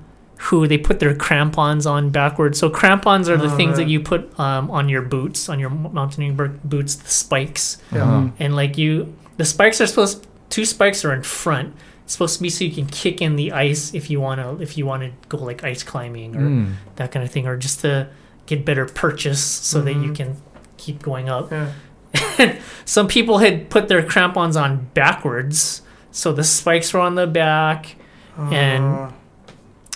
who 0.47 0.67
they 0.67 0.79
put 0.79 0.99
their 0.99 1.15
crampons 1.15 1.87
on 1.87 2.11
backwards. 2.11 2.59
So 2.59 2.69
crampons 2.69 3.29
are 3.29 3.37
the 3.37 3.53
Oh, 3.53 3.57
things 3.57 3.77
that 3.77 3.89
you 3.89 4.01
put 4.01 4.39
um, 4.41 4.71
on 4.71 4.89
your 4.89 5.03
boots, 5.03 5.49
on 5.49 5.59
your 5.61 5.71
mountaineering 5.71 6.59
boots, 6.65 6.97
the 6.97 7.09
spikes, 7.09 7.79
Yeah. 7.93 8.03
Uh-huh. 8.03 8.29
and 8.39 8.57
like 8.57 8.77
you, 8.77 9.15
the 9.37 9.45
spikes 9.45 9.81
are 9.81 9.87
supposed. 9.87 10.27
Two 10.51 10.65
spikes 10.65 11.05
are 11.05 11.13
in 11.15 11.23
front. 11.23 11.75
It's 12.05 12.13
supposed 12.15 12.37
to 12.39 12.43
be 12.43 12.51
so 12.51 12.65
you 12.65 12.73
can 12.73 12.87
kick 12.87 13.23
in 13.23 13.37
the 13.37 13.53
ice 13.53 13.95
if 13.95 14.11
you 14.11 14.21
want 14.21 14.41
to 14.41 14.63
if 14.63 14.77
you 14.77 14.85
want 14.85 15.03
to 15.05 15.11
go 15.29 15.39
like 15.43 15.63
ice 15.65 15.83
climbing 15.85 16.35
or 16.37 16.41
Mm. 16.41 16.73
that 16.97 17.13
kind 17.13 17.25
of 17.25 17.31
thing, 17.31 17.47
or 17.47 17.57
just 17.57 17.81
to 17.81 18.09
get 18.47 18.65
better 18.65 18.85
purchase 18.85 19.43
so 19.43 19.81
that 19.81 19.95
you 19.95 20.11
Mhm. 20.11 20.17
can 20.17 20.37
keep 20.77 21.01
going 21.03 21.29
up 21.29 21.51
Yeah. 21.53 21.69
some 22.85 23.07
people 23.07 23.39
had 23.39 23.71
put 23.71 23.87
their 23.89 24.03
crampons 24.03 24.57
on 24.57 24.89
backwards, 24.95 25.83
so 26.11 26.33
the 26.33 26.45
spikes 26.45 26.93
were 26.93 27.01
on 27.01 27.15
the 27.15 27.27
back. 27.27 27.95
And- 28.37 28.85
Uh, 28.85 29.09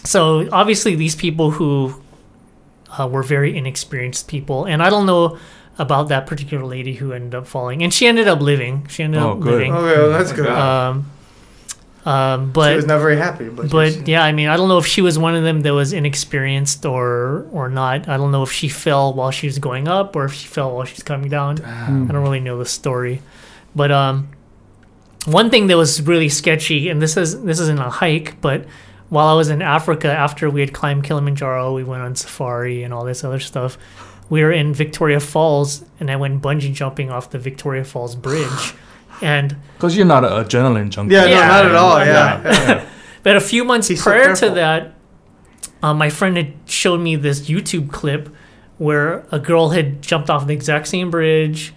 So 0.07 0.49
obviously, 0.53 0.95
these 0.95 1.15
people 1.17 1.51
who 1.51 2.01
uh, 2.99 3.09
were 3.09 3.23
very 3.23 3.57
inexperienced 3.57 4.29
people, 4.29 4.65
and 4.65 4.83
I 4.83 4.89
don't 4.91 5.07
know 5.07 5.39
about 5.79 6.09
that 6.09 6.27
particular 6.27 6.65
lady 6.65 6.95
who 6.95 7.13
ended 7.13 7.35
up 7.35 7.47
falling, 7.47 7.83
and 7.83 7.93
she 7.93 8.07
ended 8.07 8.29
up 8.29 8.41
living. 8.41 8.87
She 8.89 9.03
ended 9.03 9.21
Oh, 9.21 9.33
up 9.33 9.41
good. 9.41 9.53
living. 9.53 9.73
okay, 9.75 9.99
well, 10.01 10.11
that's 10.11 10.33
good. 10.33 10.47
Um, 10.49 11.11
um, 12.07 12.47
she 12.49 12.53
but 12.53 12.77
was 12.77 12.87
not 12.87 13.01
very 13.01 13.17
happy, 13.17 13.49
but, 13.49 13.69
but 13.69 13.93
she- 13.93 14.01
yeah, 14.13 14.23
I 14.23 14.31
mean, 14.31 14.49
I 14.49 14.57
don't 14.57 14.69
know 14.69 14.79
if 14.79 14.87
she 14.87 15.03
was 15.03 15.19
one 15.19 15.35
of 15.35 15.43
them 15.43 15.63
that 15.63 15.75
was 15.75 15.93
inexperienced 15.93 16.87
or 16.87 17.47
or 17.53 17.69
not. 17.69 18.09
I 18.09 18.17
don't 18.17 18.31
know 18.31 18.45
if 18.45 18.53
she 18.53 18.69
fell 18.69 19.13
while 19.13 19.33
she 19.33 19.49
was 19.49 19.59
going 19.59 19.89
up 19.89 20.15
or 20.15 20.25
if 20.27 20.33
she 20.33 20.47
fell 20.47 20.77
while 20.77 20.85
she's 20.85 21.03
coming 21.03 21.29
down. 21.29 21.61
I 21.65 21.89
don't 21.89 22.23
really 22.23 22.39
know 22.41 22.59
the 22.59 22.65
story, 22.65 23.23
but 23.75 23.91
um, 23.91 24.29
one 25.27 25.51
thing 25.51 25.67
that 25.67 25.77
was 25.77 26.01
really 26.01 26.29
sketchy, 26.29 26.89
and 26.91 27.03
this 27.03 27.17
is 27.17 27.43
this 27.43 27.59
isn't 27.59 27.81
a 27.81 27.91
hike, 27.91 28.41
but 28.41 28.65
while 29.09 29.29
I 29.29 29.35
was 29.35 29.49
in 29.51 29.63
Africa, 29.63 30.09
after 30.09 30.51
we 30.51 30.61
had 30.61 30.73
climbed 30.73 31.05
Kilimanjaro, 31.05 31.75
we 31.75 31.85
went 31.85 32.03
on 32.03 32.15
safari 32.17 32.83
and 32.83 32.93
all 32.93 33.05
this 33.05 33.23
other 33.25 33.39
stuff. 33.41 33.79
We 34.29 34.43
were 34.43 34.51
in 34.51 34.75
Victoria 34.75 35.21
Falls, 35.21 35.85
and 36.01 36.11
I 36.11 36.17
went 36.17 36.43
bungee 36.43 36.73
jumping 36.73 37.11
off 37.11 37.31
the 37.31 37.39
Victoria 37.39 37.85
Falls 37.85 38.17
bridge, 38.17 38.75
and 39.23 39.57
Because 39.77 39.97
you're 39.97 40.07
not 40.07 40.25
an 40.25 40.31
adrenaline 40.31 40.91
junkie. 40.91 41.15
yeah, 41.15 41.27
Yeah, 41.27 41.41
no, 41.41 41.47
not 41.49 41.67
at 41.67 41.75
all. 41.75 41.99
Yeah, 41.99 42.43
yeah. 42.43 42.89
But 43.23 43.37
a 43.37 43.41
few 43.41 43.65
months 43.65 43.89
He's 43.89 44.03
so 44.03 44.11
prior 44.11 44.37
to 44.37 44.51
that, 44.51 44.95
uh, 45.83 45.93
my 45.93 46.11
friend 46.11 46.37
had 46.37 46.55
showed 46.67 47.01
me 47.01 47.17
this 47.17 47.49
YouTube 47.49 47.91
clip 47.91 48.29
where 48.79 49.27
a 49.33 49.39
girl 49.41 49.71
had 49.71 50.01
jumped 50.01 50.31
off 50.31 50.47
the 50.47 50.53
exact 50.53 50.87
same 50.87 51.11
bridge, 51.11 51.75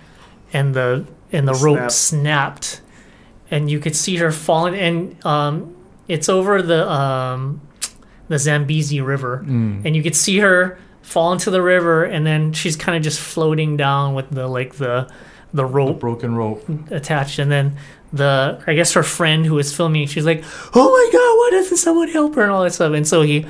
and 0.54 0.76
the 0.76 1.08
and 1.32 1.48
the 1.48 1.54
It 1.54 1.62
rope 1.62 1.92
snapped, 1.92 2.82
and 3.50 3.70
you 3.70 3.80
could 3.80 3.96
see 3.96 4.18
her 4.18 4.32
falling. 4.32 4.76
And 4.76 5.26
um, 5.26 5.76
it's 6.10 6.28
over 6.28 6.62
the 6.62 6.90
um, 6.92 7.62
the 8.28 8.38
Zambezi 8.38 9.00
River, 9.00 9.44
Mm. 9.48 9.86
and 9.86 9.96
you 9.96 10.04
could 10.04 10.16
see 10.16 10.40
her 10.40 10.78
fall 11.02 11.32
into 11.32 11.50
the 11.50 11.62
river, 11.62 12.04
and 12.04 12.26
then 12.28 12.52
she's 12.54 12.76
kind 12.76 12.98
of 12.98 13.02
just 13.04 13.20
floating 13.20 13.78
down 13.78 14.14
with 14.16 14.30
the 14.30 14.48
like 14.48 14.76
the 14.76 15.10
the 15.54 15.66
rope 15.66 16.00
Broken 16.02 16.36
rope. 16.36 16.68
attached. 16.92 17.40
And 17.40 17.50
then 17.52 17.78
the 18.14 18.62
I 18.68 18.74
guess 18.74 18.94
her 18.94 19.04
friend 19.04 19.46
who 19.46 19.54
was 19.56 19.76
filming 19.76 20.08
she's 20.08 20.26
like 20.26 20.44
oh 20.74 20.90
my 20.90 21.10
god 21.14 21.38
why 21.40 21.50
doesn't 21.52 21.78
someone 21.78 22.08
help 22.10 22.36
her? 22.36 22.44
And 22.44 22.52
all 22.52 22.64
that 22.64 22.74
stuff. 22.74 22.94
And 22.94 23.08
so 23.08 23.22
he 23.22 23.46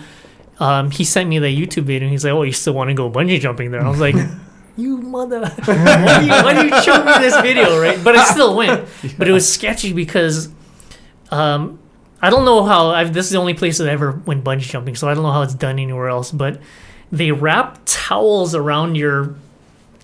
um, 0.59 0.91
he 0.91 1.03
sent 1.05 1.29
me 1.29 1.39
the 1.39 1.47
YouTube 1.47 1.83
video 1.83 2.03
and 2.07 2.11
he's 2.11 2.23
like 2.25 2.33
oh 2.33 2.43
you 2.43 2.51
still 2.51 2.73
want 2.73 2.89
to 2.89 2.93
go 2.93 3.09
bungee 3.09 3.39
jumping 3.39 3.71
there? 3.71 3.81
I 3.81 3.89
was 3.89 3.99
like 4.01 4.15
you 4.77 4.97
mother 4.97 5.41
why, 5.65 6.19
do 6.19 6.25
you, 6.25 6.31
why 6.31 6.53
do 6.61 6.67
you 6.75 6.81
show 6.83 7.03
me 7.03 7.11
this 7.19 7.35
video 7.41 7.79
right? 7.81 8.01
But 8.03 8.15
I 8.17 8.23
still 8.25 8.55
went. 8.55 8.87
But 9.17 9.27
it 9.27 9.33
was 9.33 9.47
sketchy 9.51 9.91
because 9.93 10.49
um, 11.31 11.79
I 12.21 12.29
don't 12.29 12.45
know 12.45 12.63
how 12.63 12.89
I've, 12.89 13.13
this 13.13 13.25
is 13.27 13.31
the 13.31 13.37
only 13.37 13.53
place 13.53 13.77
that 13.77 13.87
I 13.87 13.91
ever 13.91 14.11
went 14.25 14.43
bungee 14.43 14.61
jumping 14.61 14.95
so 14.95 15.09
I 15.09 15.13
don't 15.13 15.23
know 15.23 15.31
how 15.31 15.41
it's 15.41 15.53
done 15.53 15.79
anywhere 15.79 16.09
else 16.09 16.31
but 16.31 16.59
they 17.11 17.31
wrap 17.31 17.79
towels 17.85 18.53
around 18.55 18.95
your 18.95 19.35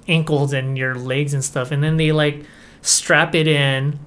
ankles 0.08 0.54
and 0.54 0.78
your 0.78 0.96
legs 0.96 1.34
and 1.34 1.44
stuff 1.44 1.72
and 1.72 1.84
then 1.84 1.98
they 1.98 2.12
like 2.12 2.44
strap 2.82 3.36
it 3.36 3.48
in 3.48 4.00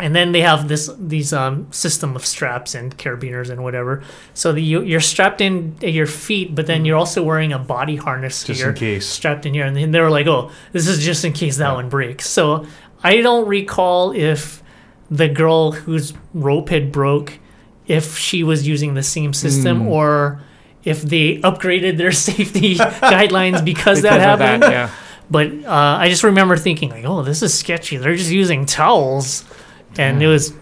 and 0.00 0.14
then 0.14 0.32
they 0.32 0.40
have 0.40 0.66
this 0.66 0.90
these 0.98 1.32
um 1.32 1.70
system 1.72 2.16
of 2.16 2.26
straps 2.26 2.74
and 2.74 2.98
carabiners 2.98 3.48
and 3.48 3.62
whatever. 3.62 4.02
So 4.34 4.52
that 4.52 4.60
you, 4.60 4.82
you're 4.82 5.00
strapped 5.00 5.40
in 5.40 5.76
at 5.82 5.92
your 5.92 6.08
feet 6.08 6.52
but 6.52 6.66
then 6.66 6.84
you're 6.84 6.96
also 6.96 7.22
wearing 7.22 7.52
a 7.52 7.60
body 7.60 7.94
harness 7.94 8.42
Just 8.42 8.60
here 8.60 8.70
in 8.70 8.76
case. 8.76 9.06
strapped 9.06 9.46
in 9.46 9.54
here 9.54 9.64
and 9.64 9.76
then 9.76 9.92
they 9.92 10.00
were 10.00 10.10
like 10.10 10.26
oh 10.26 10.50
this 10.72 10.88
is 10.88 11.04
just 11.04 11.24
in 11.24 11.32
case 11.32 11.58
that 11.58 11.72
one 11.74 11.88
breaks. 11.88 12.28
So 12.28 12.66
i 13.04 13.20
don't 13.20 13.46
recall 13.46 14.10
if 14.12 14.63
the 15.10 15.28
girl 15.28 15.72
whose 15.72 16.12
rope 16.32 16.68
had 16.70 16.90
broke 16.92 17.38
if 17.86 18.16
she 18.16 18.42
was 18.42 18.66
using 18.66 18.94
the 18.94 19.02
same 19.02 19.32
system 19.34 19.82
Mm. 19.84 19.86
or 19.90 20.40
if 20.84 21.02
they 21.02 21.38
upgraded 21.38 21.96
their 21.98 22.12
safety 22.30 22.74
guidelines 22.76 23.64
because, 23.64 24.02
that 24.02 24.14
Because 24.14 24.16
of 24.16 24.40
happened 24.40 24.62
that, 24.62 24.72
yeah. 24.72 24.90
but 25.30 25.48
uh, 25.64 25.96
I 26.00 26.08
just 26.08 26.22
remember 26.24 26.56
thinking 26.56 26.90
like, 26.90 27.04
"Oh, 27.04 27.22
this 27.22 27.42
is 27.42 27.52
sketchy. 27.56 27.96
They're 27.98 28.16
just 28.16 28.30
using 28.30 28.66
towels," 28.66 29.44
and 29.98 30.22
it 30.22 30.26
was 30.28 30.52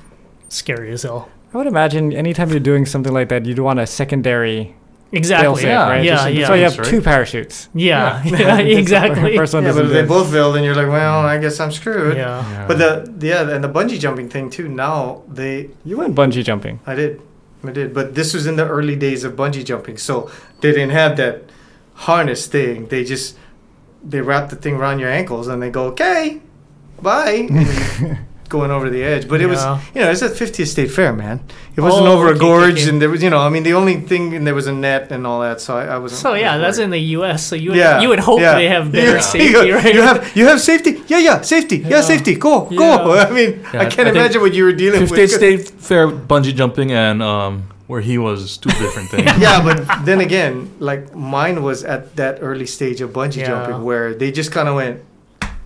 scary 0.49 0.93
as 0.93 1.03
hell. 1.03 1.29
I 1.55 1.59
would 1.59 1.67
imagine 1.67 2.13
anytime 2.13 2.51
you're 2.51 2.61
doing 2.61 2.87
something 2.87 3.13
like 3.13 3.29
that, 3.29 3.45
you'd 3.47 3.59
want 3.59 3.79
a 3.79 3.87
secondary 3.87 4.75
Exactly. 5.13 5.65
Yeah, 5.65 5.89
right? 5.89 6.03
yeah, 6.05 6.27
yeah. 6.27 6.47
So 6.47 6.55
you 6.55 6.63
have 6.65 6.79
Right? 6.79 6.87
two 6.89 7.01
parachutes. 7.03 7.69
Yeah. 7.75 8.23
Yeah. 8.25 8.59
exactly. 8.83 9.37
First 9.37 9.53
one 9.55 9.65
yeah, 9.65 9.73
but 9.73 9.85
if 9.85 9.91
they 9.93 10.03
do. 10.03 10.09
both 10.09 10.31
fail, 10.33 10.53
then 10.53 10.65
you're 10.65 10.75
like, 10.75 10.89
well, 10.89 11.21
I 11.27 11.37
guess 11.39 11.61
I'm 11.61 11.71
screwed. 11.71 12.17
Yeah. 12.17 12.41
Yeah. 12.51 12.67
But 12.67 12.79
the 12.79 13.27
yeah, 13.27 13.49
and 13.55 13.63
the 13.63 13.69
bungee 13.69 14.01
jumping 14.01 14.29
thing 14.31 14.49
too. 14.51 14.69
Now 14.69 15.23
they, 15.29 15.71
You 15.85 15.99
went 15.99 16.15
bungee 16.15 16.43
jumping. 16.43 16.81
I 16.87 16.95
did, 16.95 17.21
I 17.63 17.71
did. 17.73 17.93
But 17.93 18.15
this 18.15 18.33
was 18.33 18.47
in 18.47 18.57
the 18.57 18.67
early 18.67 18.97
days 18.97 19.23
of 19.25 19.35
bungee 19.37 19.65
jumping, 19.65 19.99
so 19.99 20.31
they 20.63 20.73
didn't 20.73 20.91
have 20.91 21.17
that 21.19 21.43
harness 21.95 22.47
thing. 22.47 22.87
They 22.87 23.05
just 23.05 23.37
they 24.03 24.21
wrap 24.23 24.49
the 24.51 24.57
thing 24.57 24.75
around 24.77 24.99
your 24.99 25.11
ankles 25.11 25.47
and 25.47 25.63
they 25.63 25.71
go, 25.71 25.85
okay, 25.93 26.41
bye, 27.03 27.47
and 27.51 27.67
you're 28.07 28.27
going 28.57 28.71
over 28.77 28.89
the 28.97 29.03
edge. 29.13 29.25
But 29.33 29.39
it 29.45 29.49
was, 29.55 29.61
you 29.95 30.01
know, 30.03 30.11
it's 30.13 30.23
at 30.29 30.33
50th 30.43 30.69
State 30.77 30.91
Fair, 30.99 31.13
man. 31.25 31.37
It 31.77 31.81
wasn't 31.87 32.07
Oh, 32.07 32.13
over 32.15 32.29
okay, 32.29 32.37
a 32.37 32.41
gorge, 32.49 32.81
okay. 32.81 32.89
and 32.91 32.97
there 33.01 33.11
was, 33.15 33.21
you 33.27 33.31
know, 33.35 33.41
I 33.49 33.51
mean, 33.55 33.65
the 33.71 33.75
only 33.81 33.97
thing, 34.11 34.25
and 34.37 34.43
there 34.47 34.55
was 34.61 34.67
a 34.75 34.77
net 34.87 35.05
and 35.15 35.27
all 35.29 35.41
that. 35.47 35.57
So 35.65 35.71
I, 35.81 35.85
I 35.95 35.99
wasn't. 36.03 36.21
So 36.25 36.31
yeah, 36.35 36.59
that's 36.59 36.77
worried. 36.77 36.85
in 36.85 36.91
the 36.99 37.05
U.S. 37.19 37.39
So 37.49 37.55
you 37.57 37.71
would, 37.71 37.79
Yeah, 37.83 38.03
you 38.03 38.09
would 38.13 38.21
hope 38.31 38.41
yeah. 38.41 38.55
they 38.61 38.69
have 38.77 38.85
better 38.99 39.17
Yeah. 39.17 39.33
safety, 39.35 39.67
you, 39.69 39.75
right? 39.81 39.95
You 39.97 40.03
have 40.11 40.19
you 40.39 40.45
have 40.51 40.61
safety. 40.61 40.93
Yeah, 41.13 41.19
yeah, 41.29 41.37
safety. 41.55 41.79
Yeah, 41.79 41.89
Yeah. 41.97 42.01
safety. 42.13 42.35
Go, 42.47 42.55
Yeah. 42.71 42.79
go. 42.83 42.89
I 43.29 43.31
mean, 43.39 43.51
Yeah, 43.75 43.81
I 43.83 43.87
I 43.87 43.89
can't 43.95 44.07
think 44.07 44.17
imagine 44.21 44.41
what 44.45 44.53
you 44.59 44.65
were 44.69 44.77
dealing 44.85 45.01
Fifth 45.03 45.13
with. 45.17 45.31
State 45.31 45.61
State 45.67 45.81
Fair 45.89 46.05
bungee 46.31 46.55
jumping 46.61 46.89
and 46.93 47.19
um, 47.33 47.53
where 47.91 48.03
he 48.11 48.17
was 48.29 48.59
two 48.63 48.71
different 48.83 49.09
things. 49.13 49.27
yeah, 49.47 49.59
but 49.69 49.77
then 50.09 50.21
again, 50.29 50.55
like 50.91 51.03
mine 51.37 51.57
was 51.69 51.79
at 51.95 52.03
that 52.21 52.35
early 52.49 52.67
stage 52.67 52.99
of 53.05 53.09
bungee 53.19 53.37
Yeah. 53.43 53.49
jumping 53.51 53.79
where 53.89 54.07
they 54.21 54.31
just 54.41 54.51
kind 54.57 54.69
of 54.69 54.75
went, 54.83 54.97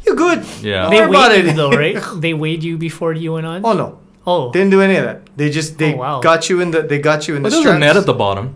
"You're 0.06 0.16
good." 0.16 0.40
Yeah. 0.62 0.88
they 0.90 0.98
Don't 0.98 1.08
worry 1.10 1.16
about 1.16 1.30
weighed 1.30 1.44
you 1.44 1.50
it. 1.50 1.56
though, 1.60 1.70
right? 1.70 1.96
They 2.20 2.34
weighed 2.34 2.62
you 2.62 2.78
before 2.78 3.12
you 3.12 3.32
went 3.34 3.46
on. 3.46 3.60
Oh 3.64 3.72
no, 3.72 3.98
Oh, 4.26 4.50
didn't 4.52 4.70
do 4.70 4.80
any 4.80 4.96
of 4.96 5.04
that. 5.04 5.18
They 5.36 5.50
just 5.50 5.78
they 5.78 5.94
Oh, 5.94 5.96
wow. 5.98 6.20
got 6.20 6.48
you 6.50 6.60
in 6.60 6.70
the 6.70 6.82
they 6.82 6.98
got 6.98 7.28
you 7.28 7.36
in 7.36 7.42
But 7.42 7.50
the 7.50 7.56
there's 7.62 7.74
a 7.76 7.78
net 7.78 7.90
straps. 7.90 7.98
at 8.02 8.06
the 8.06 8.14
bottom. 8.14 8.54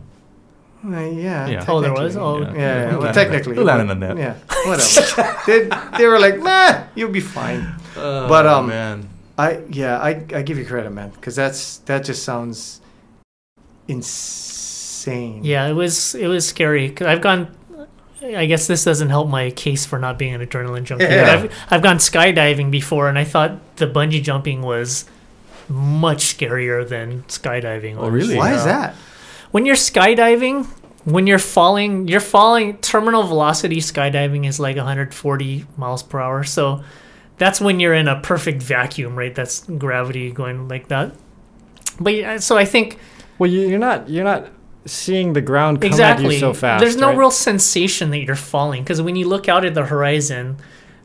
Uh, 0.83 0.97
yeah. 1.01 1.47
Yeah. 1.47 1.65
Oh, 1.69 1.81
there 1.83 1.93
was? 1.93 2.17
Oh, 2.17 2.41
Yeah, 2.41 2.53
yeah, 2.55 2.81
You'll 2.91 2.91
well, 2.93 3.01
land 3.03 3.15
technically. 3.15 3.55
You'll 3.55 3.67
land 3.67 3.83
in 3.83 3.89
the 3.89 3.95
net. 4.07 4.17
Yeah, 4.17 4.35
whatever. 4.65 5.37
they, 5.47 5.69
they 5.99 6.07
were 6.07 6.19
like, 6.19 6.39
nah, 6.41 6.85
you'll 6.95 7.13
be 7.13 7.21
fine. 7.21 7.61
Oh, 7.97 8.27
But, 8.27 8.47
um, 8.47 8.69
man. 8.69 9.07
I 9.37 9.61
yeah, 9.71 9.99
I, 10.01 10.11
I 10.35 10.41
give 10.43 10.57
you 10.59 10.65
credit, 10.65 10.91
man, 10.93 11.11
because 11.11 11.37
that's 11.37 11.79
that 11.89 12.05
just 12.05 12.25
sounds 12.25 12.81
insane. 13.89 15.45
Yeah, 15.45 15.67
it 15.69 15.75
was 15.75 16.15
it 16.15 16.27
was 16.29 16.47
scary 16.47 16.89
because 16.89 17.07
I've 17.07 17.21
gone. 17.23 17.49
I 18.23 18.47
guess 18.47 18.67
this 18.67 18.85
doesn't 18.85 19.09
help 19.09 19.29
my 19.29 19.51
case 19.51 19.87
for 19.87 19.99
not 19.99 20.19
being 20.19 20.35
an 20.35 20.47
adrenaline 20.47 20.85
junkie. 20.85 21.05
Yeah. 21.05 21.33
I've 21.33 21.55
I've 21.71 21.83
gone 21.83 21.97
skydiving 21.99 22.71
before, 22.71 23.09
and 23.09 23.19
I 23.19 23.25
thought 23.25 23.77
the 23.77 23.87
bungee 23.87 24.23
jumping 24.23 24.63
was 24.63 25.07
much 25.69 26.37
scarier 26.37 26.87
than 26.87 27.23
skydiving. 27.25 27.97
Oh, 27.97 28.09
really? 28.09 28.37
Why 28.37 28.55
is 28.55 28.65
that? 28.65 28.95
When 29.53 29.67
you're 29.67 29.77
skydiving, 29.77 30.67
when 31.05 31.27
you're 31.27 31.39
falling, 31.39 32.09
you're 32.09 32.21
falling. 32.21 32.77
Terminal 32.79 33.23
velocity 33.23 33.77
skydiving 33.79 34.47
is 34.47 34.61
like 34.61 34.77
140 34.77 35.67
miles 35.77 36.03
per 36.03 36.21
hour, 36.21 36.45
so 36.45 36.83
that's 37.39 37.61
when 37.61 37.81
you're 37.81 37.95
in 37.95 38.07
a 38.07 38.21
perfect 38.21 38.63
vacuum, 38.63 39.17
right? 39.17 39.35
That's 39.35 39.65
gravity 39.65 40.31
going 40.31 40.69
like 40.69 40.89
that. 40.89 41.15
But 41.99 42.15
yeah, 42.15 42.37
so 42.39 42.59
I 42.59 42.65
think 42.65 42.99
Well, 43.39 43.51
you're 43.51 43.79
not 43.79 44.11
you're 44.11 44.25
not 44.25 44.49
seeing 44.87 45.33
the 45.35 45.41
ground 45.41 45.81
come 45.81 45.89
at 45.89 45.93
exactly 45.93 46.35
you 46.35 46.41
so 46.41 46.55
fast. 46.55 46.81
there's 46.81 46.97
no 46.97 47.09
right? 47.09 47.19
real 47.19 47.31
sensation 47.31 48.11
that 48.11 48.19
you're 48.21 48.35
falling 48.37 48.83
because 48.83 49.03
when 49.03 49.15
you 49.17 49.29
look 49.29 49.49
out 49.49 49.65
at 49.65 49.75
the 49.75 49.85
horizon 49.85 50.57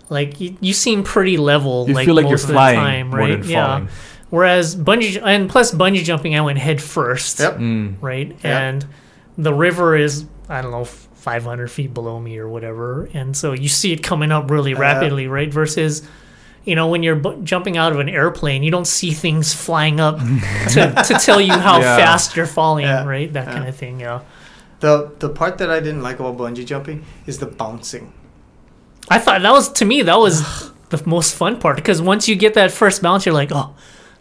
like 0.10 0.40
you, 0.40 0.56
you 0.62 0.72
seem 0.74 1.04
pretty 1.04 1.36
level 1.38 1.86
You 1.88 1.94
like 1.94 2.06
feel 2.06 2.16
like 2.16 2.24
you're 2.24 2.32
most 2.32 2.44
of 2.46 2.52
flying 2.52 2.76
the 2.78 2.82
time 2.82 3.08
more 3.10 3.20
right 3.20 3.42
than 3.42 3.50
yeah 3.50 3.66
falling. 3.68 3.88
whereas 4.30 4.76
bungee 4.76 5.22
and 5.22 5.50
plus 5.50 5.74
bungee 5.74 6.04
jumping 6.04 6.36
i 6.36 6.42
went 6.42 6.58
head 6.58 6.82
first 6.82 7.40
Yep. 7.40 7.58
Mm. 7.58 7.96
right 8.02 8.36
Yeah. 8.44 8.60
and 8.60 8.86
the 9.38 9.54
river 9.54 9.96
is 9.98 10.26
i 10.48 10.62
don't 10.62 10.72
know 10.72 10.86
500 10.86 11.70
feet 11.72 11.94
below 11.94 12.20
me 12.20 12.38
or 12.38 12.48
whatever 12.48 13.10
and 13.14 13.36
so 13.36 13.52
you 13.54 13.68
see 13.68 13.92
it 13.92 14.04
coming 14.04 14.32
up 14.32 14.50
really 14.52 14.72
Yeah. 14.72 14.80
rapidly 14.80 15.28
right 15.28 15.52
versus 15.52 16.08
you 16.66 16.76
know 16.76 16.88
when 16.88 17.04
you're 17.04 17.16
bu- 17.16 17.42
jumping 17.44 17.78
out 17.78 17.92
of 17.94 18.00
an 18.00 18.10
airplane 18.10 18.64
you 18.64 18.72
don't 18.72 18.88
see 18.88 19.12
things 19.12 19.54
flying 19.54 20.00
up 20.00 20.18
to, 20.74 20.82
to 21.08 21.14
tell 21.22 21.40
you 21.40 21.54
how 21.54 21.80
Yeah. 21.80 21.98
fast 21.98 22.36
you're 22.36 22.46
falling 22.48 22.86
Yeah. 22.86 23.06
right 23.06 23.32
that 23.34 23.46
Yeah. 23.48 23.54
kind 23.54 23.68
of 23.70 23.76
thing 23.76 24.00
yeah 24.00 24.20
The 24.80 25.12
the 25.20 25.30
part 25.30 25.58
that 25.60 25.70
I 25.72 25.80
didn't 25.80 26.04
like 26.04 26.20
about 26.20 26.38
bungee 26.38 26.66
jumping 26.66 27.04
is 27.26 27.38
the 27.40 27.46
bouncing. 27.48 28.12
I 29.10 29.20
thought 29.24 29.42
that 29.42 29.52
was 29.54 29.70
to 29.80 29.86
me 29.86 30.04
that 30.04 30.20
was 30.20 30.42
the 30.90 31.02
most 31.06 31.36
fun 31.36 31.60
part 31.64 31.76
because 31.78 32.02
once 32.02 32.28
you 32.30 32.36
get 32.36 32.54
that 32.56 32.72
first 32.72 33.02
bounce, 33.02 33.26
you're 33.26 33.34
like, 33.42 33.52
oh, 33.56 33.74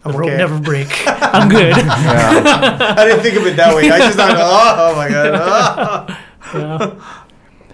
the 0.03 0.09
I'm 0.09 0.15
rope 0.15 0.29
okay. 0.29 0.37
never 0.37 0.57
break. 0.59 0.87
I'm 1.35 1.49
good. 1.49 1.75
Yeah. 1.75 2.95
I 2.99 3.03
didn't 3.05 3.21
think 3.25 3.35
of 3.37 3.45
it 3.49 3.55
that 3.57 3.75
way. 3.75 3.89
I 3.91 3.99
just 3.99 4.17
thought, 4.17 4.37
oh, 4.37 4.75
oh 4.85 4.91
my 4.95 5.07
god. 5.09 5.33
oh. 6.53 6.57
Yeah. 6.57 7.21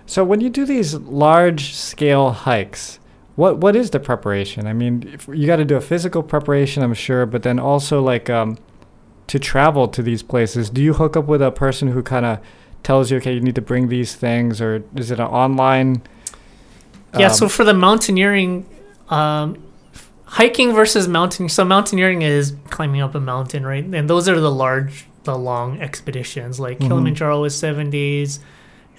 So 0.06 0.24
when 0.26 0.42
you 0.42 0.50
do 0.50 0.66
these 0.66 0.96
large 0.96 1.74
scale 1.76 2.32
hikes, 2.32 3.00
what 3.36 3.58
what 3.60 3.76
is 3.76 3.92
the 3.92 4.00
preparation? 4.00 4.68
I 4.68 4.74
mean, 4.74 5.10
if 5.14 5.28
you 5.28 5.48
got 5.48 5.58
to 5.58 5.66
do 5.66 5.76
a 5.76 5.82
physical 5.82 6.24
preparation, 6.24 6.84
I'm 6.84 6.94
sure, 6.94 7.26
but 7.26 7.44
then 7.44 7.60
also 7.60 8.02
like 8.02 8.30
um, 8.30 8.58
to 9.28 9.40
travel 9.40 9.88
to 9.88 10.04
these 10.04 10.24
places. 10.24 10.70
Do 10.70 10.82
you 10.82 10.94
hook 10.94 11.16
up 11.16 11.26
with 11.26 11.42
a 11.42 11.52
person 11.52 11.90
who 11.90 12.04
kind 12.04 12.26
of 12.26 12.40
tells 12.84 13.12
you, 13.12 13.18
okay, 13.18 13.34
you 13.34 13.42
need 13.42 13.56
to 13.56 13.62
bring 13.62 13.88
these 13.88 14.16
things, 14.16 14.60
or 14.62 14.84
is 14.96 15.12
it 15.12 15.20
an 15.20 15.28
online? 15.28 16.02
Yeah. 17.18 17.28
um, 17.28 17.34
So 17.34 17.48
for 17.50 17.64
the 17.64 17.74
mountaineering, 17.74 18.66
um, 19.10 19.58
hiking 20.26 20.74
versus 20.74 21.08
mountain. 21.08 21.50
So 21.50 21.64
mountaineering 21.66 22.22
is 22.22 22.56
climbing 22.70 23.02
up 23.02 23.16
a 23.16 23.20
mountain, 23.20 23.66
right? 23.66 23.84
And 23.84 24.10
those 24.10 24.28
are 24.30 24.40
the 24.40 24.52
large, 24.52 25.06
the 25.24 25.38
long 25.38 25.80
expeditions. 25.82 26.60
Like 26.60 26.80
Mhm. 26.80 26.88
Kilimanjaro 26.88 27.42
was 27.42 27.56
seven 27.56 27.90
days. 27.90 28.40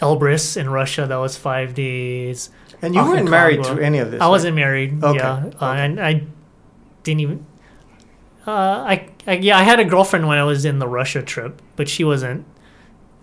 Elbrus 0.01 0.57
in 0.57 0.69
Russia, 0.69 1.07
that 1.07 1.17
was 1.17 1.37
five 1.37 1.75
days. 1.75 2.51
And 2.83 2.95
you 2.95 3.03
weren't 3.03 3.31
married 3.31 3.61
Aconcagua. 3.61 3.77
to 3.77 3.85
any 3.85 3.99
of 3.99 4.11
this. 4.11 4.21
I 4.21 4.25
right? 4.25 4.31
wasn't 4.31 4.57
married. 4.57 5.03
Okay, 5.03 5.19
Yeah, 5.19 5.51
uh, 5.61 5.73
and 5.73 6.01
I 6.01 6.25
didn't 7.05 7.21
even. 7.21 7.47
Uh, 8.45 8.51
I, 8.51 9.09
I 9.27 9.35
yeah, 9.35 9.57
I 9.57 9.63
had 9.63 9.79
a 9.79 9.85
girlfriend 9.85 10.27
when 10.27 10.37
I 10.37 10.43
was 10.43 10.65
in 10.65 10.81
the 10.81 10.89
Russia 10.89 11.23
trip, 11.23 11.63
but 11.77 11.89
she 11.89 12.03
wasn't 12.03 12.45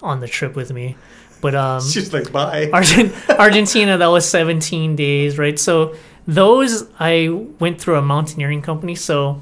on 0.01 0.21
the 0.21 0.27
trip 0.27 0.55
with 0.55 0.71
me. 0.71 0.95
But 1.41 1.55
um, 1.55 1.81
She's 1.89 2.13
like, 2.13 2.31
bye. 2.31 2.69
Argent- 2.71 3.13
Argentina, 3.29 3.97
that 3.97 4.07
was 4.07 4.27
17 4.29 4.95
days, 4.95 5.37
right? 5.37 5.59
So 5.59 5.95
those 6.25 6.87
I 6.99 7.27
went 7.59 7.81
through 7.81 7.97
a 7.97 8.01
mountaineering 8.01 8.61
company. 8.61 8.95
So 8.95 9.41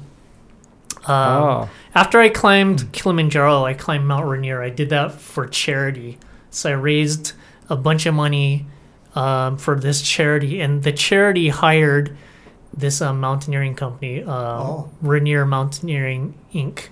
um, 1.06 1.42
oh, 1.42 1.70
after 1.94 2.20
I 2.20 2.28
climbed 2.28 2.92
Kilimanjaro, 2.92 3.64
I 3.64 3.74
climbed 3.74 4.06
Mount 4.06 4.26
Rainier. 4.26 4.62
I 4.62 4.70
did 4.70 4.90
that 4.90 5.12
for 5.12 5.46
charity. 5.46 6.18
So 6.50 6.70
I 6.70 6.72
raised 6.72 7.32
a 7.68 7.76
bunch 7.76 8.06
of 8.06 8.14
money 8.14 8.66
um, 9.18 9.56
for 9.56 9.74
this 9.74 10.02
charity, 10.02 10.60
and 10.60 10.82
the 10.82 10.92
charity 10.92 11.48
hired 11.48 12.16
this 12.72 13.00
uh, 13.02 13.12
mountaineering 13.12 13.74
company, 13.74 14.22
uh, 14.22 14.62
Oh. 14.62 14.90
Rainier 15.02 15.44
Mountaineering 15.44 16.34
Inc., 16.54 16.88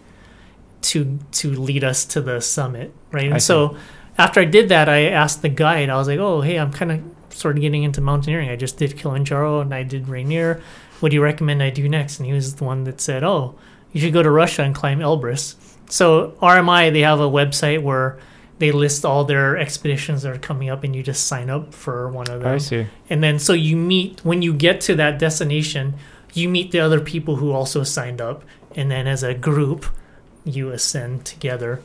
to 0.82 1.18
to 1.32 1.50
lead 1.52 1.82
us 1.84 2.04
to 2.06 2.20
the 2.20 2.40
summit, 2.40 2.92
right? 3.12 3.24
I 3.30 3.34
And 3.34 3.42
so 3.42 3.76
after 4.18 4.40
I 4.40 4.44
did 4.44 4.68
that, 4.70 4.88
I 4.88 5.06
asked 5.22 5.42
the 5.42 5.48
guide. 5.48 5.88
I 5.90 5.96
was 5.96 6.08
like, 6.08 6.18
"Oh, 6.18 6.40
hey, 6.40 6.56
I'm 6.58 6.72
kind 6.72 6.92
of 6.92 7.00
sort 7.30 7.56
of 7.56 7.60
getting 7.62 7.82
into 7.82 8.00
mountaineering. 8.00 8.48
I 8.50 8.56
just 8.56 8.76
did 8.78 8.96
Kilimanjaro 8.96 9.60
and 9.60 9.72
I 9.74 9.82
did 9.84 10.08
Rainier. 10.08 10.60
What 11.00 11.10
do 11.10 11.14
you 11.16 11.22
recommend 11.22 11.62
I 11.62 11.70
do 11.70 11.88
next?" 11.88 12.18
And 12.18 12.26
he 12.26 12.32
was 12.32 12.54
the 12.56 12.64
one 12.64 12.84
that 12.84 13.00
said, 13.00 13.22
"Oh, 13.24 13.54
you 13.92 14.00
should 14.00 14.12
go 14.12 14.22
to 14.22 14.30
Russia 14.30 14.62
and 14.62 14.74
climb 14.74 15.00
Elbrus." 15.00 15.54
So 15.90 16.34
RMI, 16.42 16.90
they 16.92 17.02
have 17.02 17.20
a 17.20 17.30
website 17.30 17.82
where 17.82 18.18
they 18.58 18.72
list 18.72 19.04
all 19.04 19.24
their 19.24 19.56
expeditions 19.56 20.22
that 20.22 20.34
are 20.34 20.38
coming 20.38 20.70
up, 20.70 20.84
and 20.84 20.94
you 20.96 21.02
just 21.02 21.26
sign 21.26 21.50
up 21.50 21.74
for 21.74 22.08
one 22.08 22.28
of 22.30 22.40
them. 22.40 22.54
I 22.54 22.58
see. 22.58 22.86
And 23.10 23.22
then 23.22 23.38
so 23.38 23.52
you 23.52 23.76
meet 23.76 24.24
when 24.24 24.42
you 24.42 24.54
get 24.54 24.80
to 24.82 24.94
that 24.96 25.18
destination, 25.18 25.94
you 26.32 26.48
meet 26.48 26.70
the 26.72 26.80
other 26.80 27.00
people 27.00 27.36
who 27.36 27.52
also 27.52 27.82
signed 27.82 28.20
up, 28.20 28.44
and 28.74 28.90
then 28.90 29.06
as 29.06 29.22
a 29.22 29.34
group, 29.34 29.86
you 30.44 30.70
ascend 30.70 31.24
together. 31.24 31.80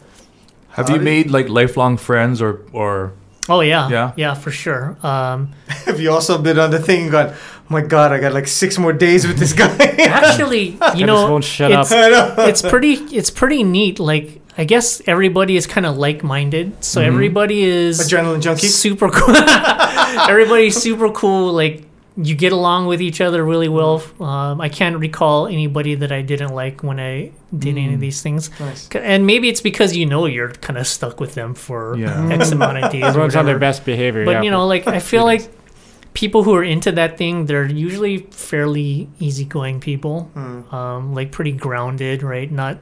Have 0.71 0.87
How 0.87 0.93
you 0.93 0.99
did- 0.99 1.05
made 1.05 1.31
like 1.31 1.49
lifelong 1.49 1.97
friends 1.97 2.41
or 2.41 2.61
or 2.71 3.13
Oh 3.49 3.61
yeah, 3.61 3.89
Yeah? 3.89 4.11
yeah, 4.15 4.33
for 4.35 4.51
sure. 4.51 4.97
Um, 5.03 5.51
Have 5.85 5.99
you 5.99 6.11
also 6.11 6.37
been 6.37 6.59
on 6.59 6.69
the 6.69 6.79
thing 6.79 7.03
and 7.03 7.11
gone, 7.11 7.33
oh 7.33 7.63
my 7.69 7.81
god, 7.81 8.11
I 8.11 8.19
got 8.19 8.33
like 8.33 8.47
six 8.47 8.77
more 8.77 8.93
days 8.93 9.27
with 9.27 9.39
this 9.39 9.51
guy? 9.53 9.75
actually, 9.99 10.77
you 10.95 11.05
know, 11.05 11.29
won't 11.29 11.43
shut 11.43 11.71
it's, 11.71 11.91
up. 11.91 12.37
Know. 12.37 12.45
it's 12.45 12.61
pretty, 12.61 12.93
it's 13.15 13.31
pretty 13.31 13.63
neat. 13.63 13.99
Like 13.99 14.40
I 14.57 14.65
guess 14.65 15.01
everybody 15.07 15.55
is 15.55 15.65
kind 15.65 15.85
of 15.85 15.97
like-minded, 15.97 16.83
so 16.83 17.01
Mhm. 17.01 17.05
everybody 17.07 17.63
is 17.63 17.99
Adrenaline 17.99 18.41
junkie. 18.41 18.67
super 18.67 19.09
cool. 19.09 19.35
Everybody's 20.29 20.75
super 20.77 21.09
cool. 21.09 21.53
Like 21.53 21.83
you 22.17 22.35
get 22.35 22.51
along 22.51 22.87
with 22.87 23.01
each 23.01 23.21
other 23.21 23.43
really 23.45 23.69
well. 23.69 24.03
Um, 24.19 24.59
I 24.59 24.67
can't 24.67 24.97
recall 24.97 25.47
anybody 25.47 25.95
that 25.95 26.11
I 26.11 26.21
didn't 26.21 26.53
like 26.53 26.83
when 26.83 26.99
I 26.99 27.31
did 27.57 27.77
any 27.77 27.93
of 27.93 27.99
Mm. 27.99 27.99
these 28.01 28.21
things. 28.21 28.49
Nice. 28.59 28.89
And 28.93 29.25
maybe 29.25 29.47
it's 29.47 29.61
because 29.61 29.95
you 29.95 30.05
know 30.05 30.25
you're 30.25 30.49
kind 30.49 30.77
of 30.77 30.85
stuck 30.85 31.21
with 31.21 31.33
them 31.35 31.53
for 31.53 31.95
Yeah. 31.97 32.27
X 32.29 32.51
amount 32.51 32.83
of 32.83 32.91
days. 32.91 33.03
Everyone's 33.05 33.35
on 33.37 33.45
their 33.45 33.57
best 33.57 33.85
behavior. 33.85 34.25
But 34.25 34.31
yeah. 34.31 34.41
you 34.43 34.51
know, 34.51 34.67
like 34.67 34.85
I 34.87 34.99
feel 34.99 35.23
like 35.33 35.43
people 36.13 36.43
who 36.43 36.53
are 36.53 36.63
into 36.63 36.91
that 36.91 37.17
thing, 37.17 37.45
they're 37.45 37.65
usually 37.65 38.27
fairly 38.31 39.07
easygoing 39.21 39.79
people, 39.79 40.29
Hmm. 40.33 40.75
um, 40.75 41.13
like 41.15 41.31
pretty 41.31 41.53
grounded, 41.53 42.21
right? 42.21 42.51
Not 42.51 42.77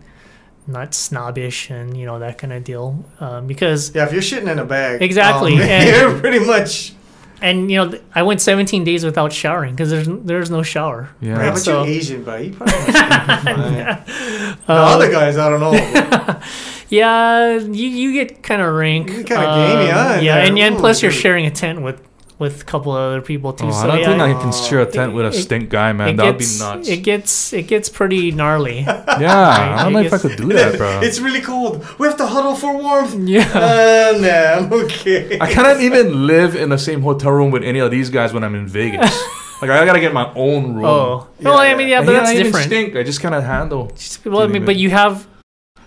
not 0.70 0.94
snobbish 0.94 1.70
and 1.70 1.98
you 1.98 2.06
know 2.06 2.20
that 2.20 2.38
kind 2.38 2.54
of 2.54 2.64
deal. 2.64 3.04
Um, 3.20 3.48
because 3.48 3.94
Yeah, 3.96 4.06
if 4.06 4.14
you're 4.14 4.22
shitting 4.22 4.50
in 4.52 4.60
a 4.60 4.66
bag. 4.66 5.02
Exactly, 5.02 5.54
um, 5.56 5.62
and- 5.76 5.90
you're 5.90 6.20
pretty 6.20 6.40
much. 6.46 6.94
and 7.42 7.72
you 7.72 7.78
know 7.78 7.98
I 8.14 8.22
went 8.24 8.42
17 8.42 8.84
days 8.84 9.06
without 9.06 9.32
showering 9.32 9.74
because 9.74 9.90
there's 9.90 10.08
there's 10.10 10.50
no 10.52 10.62
shower. 10.64 11.10
Yeah. 11.22 11.30
Yeah, 11.30 11.40
Right, 11.40 11.54
but 11.54 11.60
so- 11.60 11.84
you're 11.84 11.94
Asian, 11.96 12.24
but 12.24 12.44
you 12.46 12.52
probably. 12.54 12.76
the 12.94 14.00
Uh, 14.68 14.74
other 14.96 15.12
guys, 15.12 15.38
I 15.38 15.50
don't 15.50 15.60
know. 15.60 16.40
Yeah, 16.92 17.58
you, 17.60 17.88
you 17.88 18.14
get 18.14 18.42
kind 18.42 18.64
of 18.64 18.74
rank. 18.74 19.12
Um, 19.12 19.18
You 19.18 19.24
get 19.24 19.28
kinda 19.38 19.46
gamey, 19.46 19.90
huh? 19.92 20.20
Yeah, 20.24 20.38
and, 20.38 20.58
and 20.58 20.76
plus 20.76 21.04
you're 21.04 21.12
sharing 21.12 21.46
a 21.46 21.52
tent 21.52 21.84
with 21.84 22.02
with 22.40 22.62
a 22.62 22.66
couple 22.66 22.96
of 22.96 23.00
other 23.12 23.22
people 23.22 23.52
too. 23.54 23.66
Oh, 23.68 23.72
so 23.72 23.78
I 23.80 23.88
don't 23.88 24.00
yeah, 24.00 24.06
think 24.26 24.38
I 24.38 24.42
can 24.42 24.52
share 24.54 24.80
a 24.82 24.86
tent 24.90 25.14
with 25.14 25.26
a 25.26 25.30
it- 25.30 25.34
stink 25.44 25.70
guy, 25.70 25.92
man. 25.94 26.16
That 26.16 26.26
would 26.26 26.38
be 26.40 26.48
nuts. 26.58 26.88
It 26.88 27.04
gets 27.04 27.54
it 27.54 27.68
gets 27.68 27.90
pretty 27.90 28.32
gnarly. 28.32 28.80
yeah, 29.20 29.76
I 29.78 29.84
don't 29.84 29.92
it 29.92 30.00
know 30.00 30.02
if 30.08 30.14
I 30.14 30.18
could 30.18 30.38
do 30.38 30.48
that, 30.54 30.78
bro. 30.78 31.00
it's 31.04 31.20
really 31.20 31.42
cold. 31.42 31.86
We 32.00 32.08
have 32.08 32.18
to 32.18 32.26
huddle 32.26 32.56
for 32.56 32.76
warmth. 32.78 33.16
yeah. 33.28 33.46
Uh, 33.54 34.18
nah, 34.20 34.66
I'm 34.66 34.74
okay. 34.86 35.38
I 35.40 35.52
cannot 35.52 35.82
even 35.82 36.26
live 36.26 36.56
in 36.56 36.70
the 36.70 36.78
same 36.78 37.02
hotel 37.02 37.32
room 37.32 37.52
with 37.52 37.64
any 37.64 37.80
of 37.80 37.92
these 37.92 38.10
guys 38.10 38.34
when 38.34 38.44
I'm 38.44 38.56
in 38.56 38.68
Vegas. 38.68 39.12
like 39.62 39.70
I 39.70 39.86
gotta 39.86 40.00
get 40.00 40.14
my 40.14 40.32
own 40.36 40.76
room. 40.76 40.86
Oh, 40.86 41.28
Yeah, 41.40 41.50
well, 41.50 41.58
I 41.60 41.76
mean, 41.76 41.90
yeah, 41.90 42.00
but 42.00 42.12
here 42.12 42.20
that's 42.20 42.30
I 42.30 42.34
even 42.36 42.46
different. 42.46 42.66
stink. 42.68 42.96
I 42.96 43.04
just 43.04 43.20
cannot 43.20 43.44
handle. 43.44 43.88
Just- 43.96 44.26
well, 44.26 44.42
I 44.42 44.48
mean, 44.48 44.64
but 44.66 44.78
you 44.78 44.90
have 44.92 45.28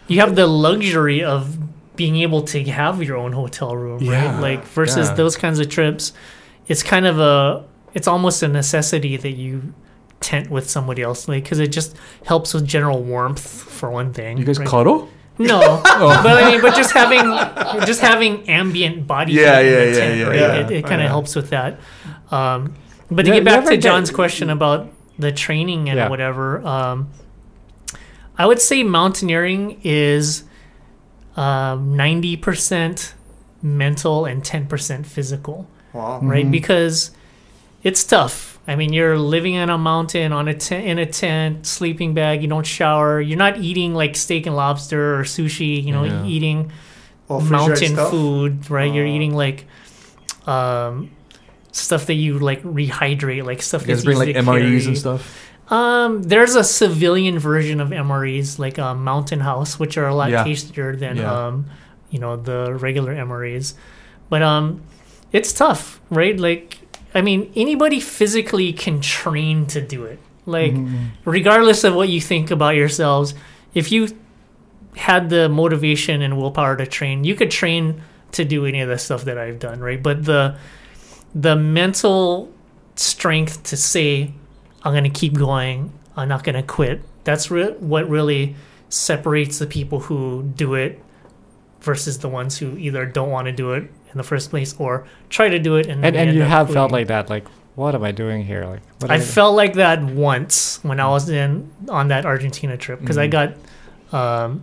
you 0.09 0.21
have 0.21 0.35
the 0.37 0.47
luxury 0.47 1.25
of 1.25 1.57
being 1.97 2.17
able 2.17 2.43
to 2.43 2.63
have 2.65 3.03
your 3.03 3.17
own 3.17 3.33
hotel 3.33 3.75
room, 3.77 4.03
Yeah, 4.03 4.33
right? 4.35 4.41
Like 4.41 4.65
versus 4.65 5.09
yeah. 5.09 5.15
those 5.15 5.37
kinds 5.37 5.59
of 5.61 5.69
trips, 5.69 6.13
it's 6.69 6.83
kind 6.83 7.07
of 7.07 7.19
a 7.19 7.65
it's 7.95 8.09
almost 8.09 8.43
a 8.43 8.49
necessity 8.49 9.17
that 9.17 9.33
you 9.33 9.75
tent 10.21 10.51
with 10.51 10.71
somebody 10.71 11.03
else, 11.03 11.29
like 11.29 11.43
because 11.45 11.59
it 11.59 11.69
just 11.69 11.97
helps 12.25 12.55
with 12.55 12.67
general 12.67 13.03
warmth 13.03 13.45
for 13.45 13.91
one 13.91 14.13
thing. 14.13 14.39
You 14.39 14.45
guys 14.45 14.59
right? 14.59 14.69
cuddle? 14.69 15.09
No, 15.39 15.61
Oh. 15.87 16.21
but 16.23 16.43
I 16.43 16.51
mean, 16.51 16.61
but 16.61 16.75
just 16.77 16.93
having 16.93 17.21
just 17.87 18.01
having 18.01 18.49
ambient 18.49 19.07
body 19.07 19.33
Yeah, 19.33 19.61
yeah, 19.61 19.71
the 19.71 19.87
yeah, 19.87 19.93
tent, 19.99 20.19
yeah, 20.19 20.27
right? 20.27 20.39
yeah. 20.39 20.55
It, 20.57 20.71
it 20.71 20.83
kind 20.85 21.01
of 21.01 21.07
Yeah. 21.07 21.09
helps 21.09 21.35
with 21.35 21.51
that. 21.51 21.81
Um, 22.31 22.75
but 23.11 23.23
to 23.25 23.29
You- 23.29 23.35
get 23.37 23.45
back 23.45 23.65
to 23.65 23.77
John's 23.77 24.11
question 24.11 24.51
about 24.51 24.91
the 25.19 25.33
training 25.33 25.89
and 25.89 25.97
Yeah. 25.99 26.09
whatever, 26.09 26.65
um, 26.67 27.09
I 28.39 28.47
would 28.47 28.61
say 28.61 28.83
mountaineering 28.83 29.81
is 29.83 30.45
um, 31.37 31.97
ninety 31.97 32.37
percent 32.37 33.15
mental 33.63 34.25
and 34.27 34.45
ten 34.45 34.67
percent 34.67 35.07
physical 35.07 35.67
Wow. 35.93 36.20
right? 36.22 36.47
Mhm. 36.47 36.51
Because 36.51 37.11
it's 37.82 38.05
tough. 38.05 38.59
I 38.68 38.76
mean, 38.76 38.93
you're 38.93 39.18
living 39.18 39.55
in 39.55 39.68
a 39.70 39.76
mountain 39.78 40.32
on 40.32 40.47
a 40.49 40.55
tent 40.55 40.86
in 40.86 40.99
a 40.99 41.07
tent, 41.07 41.66
sleeping 41.66 42.14
bag. 42.14 42.43
You 42.43 42.49
don't 42.49 42.64
shower. 42.66 43.20
You're 43.20 43.38
not 43.38 43.59
eating 43.59 43.93
like 43.95 44.14
steak 44.16 44.47
and 44.47 44.55
lobster 44.55 45.18
or 45.18 45.24
sushi. 45.24 45.82
You 45.82 45.93
know, 45.93 46.05
Yeah. 46.05 46.24
eating 46.24 46.70
All 47.28 47.40
mountain 47.40 47.97
food, 47.97 48.70
right? 48.70 48.93
You're 48.93 49.07
Oh. 49.07 49.16
eating 49.16 49.34
like 49.34 49.66
um, 50.47 51.11
stuff 51.72 52.07
that 52.07 52.14
you 52.14 52.38
like 52.38 52.62
rehydrate, 52.62 53.45
like 53.45 53.62
stuff 53.62 53.82
You 53.82 53.88
guys 53.88 53.99
that's 53.99 54.05
bring 54.05 54.18
like 54.18 54.28
easy 54.30 54.38
MREs 54.40 54.61
carry. 54.80 54.84
and 54.86 54.99
stuff. 54.99 55.38
Um, 55.70 56.22
there's 56.24 56.55
a 56.57 56.64
civilian 56.64 57.38
version 57.38 57.80
of 57.80 57.90
MREs, 57.93 58.59
like 58.59 58.76
a 58.78 58.95
Mountain 58.95 59.40
House, 59.40 59.78
which 59.78 59.97
are 59.97 60.07
a 60.09 60.14
lot 60.14 60.30
Yeah. 60.30 60.45
tastier 60.45 60.97
than 60.97 61.16
Yeah. 61.18 61.32
um, 61.47 61.66
you 62.11 62.18
know, 62.18 62.36
the 62.36 62.74
regular 62.74 63.14
MREs. 63.14 63.74
But 64.28 64.43
um, 64.43 64.80
it's 65.33 65.53
tough, 65.53 66.01
right? 66.11 66.39
Like, 66.39 66.78
I 67.14 67.20
mean, 67.22 67.51
anybody 67.57 68.01
physically 68.01 68.72
can 68.72 69.01
train 69.01 69.66
to 69.66 69.80
do 69.80 70.05
it. 70.05 70.18
Like, 70.47 70.72
Mhm. 70.74 71.09
regardless 71.24 71.85
of 71.85 71.95
what 71.95 72.09
you 72.09 72.20
think 72.20 72.51
about 72.51 72.74
yourselves, 72.74 73.35
if 73.74 73.93
you 73.93 74.09
had 74.97 75.30
the 75.30 75.49
motivation 75.49 76.20
and 76.22 76.37
willpower 76.37 76.76
to 76.76 76.87
train, 76.87 77.24
you 77.24 77.35
could 77.35 77.51
train 77.51 78.03
to 78.33 78.45
do 78.45 78.66
any 78.66 78.80
of 78.80 78.89
the 78.89 78.99
stuff 78.99 79.24
that 79.24 79.39
I've 79.39 79.59
done, 79.59 79.80
right? 79.80 80.03
But 80.03 80.24
the 80.24 80.55
the 81.35 81.57
mental 81.57 82.51
strength 82.95 83.62
to 83.62 83.74
say, 83.76 84.33
I'm 84.83 84.93
going 84.93 85.05
to 85.05 85.09
keep 85.11 85.33
going, 85.33 85.93
I'm 86.14 86.28
not 86.28 86.45
going 86.45 86.57
to 86.57 86.62
quit. 86.62 87.01
That's 87.24 87.51
re- 87.51 87.74
what 87.78 88.07
really 88.07 88.55
separates 88.91 89.59
the 89.59 89.66
people 89.66 90.01
who 90.01 90.43
do 90.57 90.74
it 90.74 91.01
versus 91.80 92.18
the 92.18 92.28
ones 92.28 92.59
who 92.59 92.76
either 92.76 93.07
don't 93.07 93.30
want 93.30 93.47
to 93.47 93.53
do 93.53 93.72
it 93.72 93.91
in 94.13 94.19
the 94.19 94.23
first 94.25 94.51
place 94.51 94.75
or 94.79 95.05
try 95.31 95.49
to 95.49 95.59
do 95.59 95.77
it 95.77 95.87
and 95.87 96.05
And 96.05 96.17
and 96.17 96.35
you 96.37 96.43
up 96.43 96.49
have 96.49 96.71
felt 96.73 96.93
like 96.93 97.09
that, 97.09 97.29
like 97.31 97.45
what 97.75 97.95
am 97.95 98.05
I 98.05 98.13
doing 98.13 98.45
here? 98.45 98.65
Like 98.67 98.83
what 99.01 99.11
I 99.11 99.19
felt 99.19 99.57
like 99.57 99.75
that 99.75 100.03
once 100.03 100.79
when 100.83 101.01
I 101.01 101.09
was 101.09 101.29
in 101.29 101.71
on 101.89 102.09
that 102.09 102.27
Argentina 102.27 102.77
trip 102.77 103.01
because 103.01 103.17
I 103.19 103.29
Mhm. 103.29 103.31
got 103.39 103.49
um, 104.13 104.63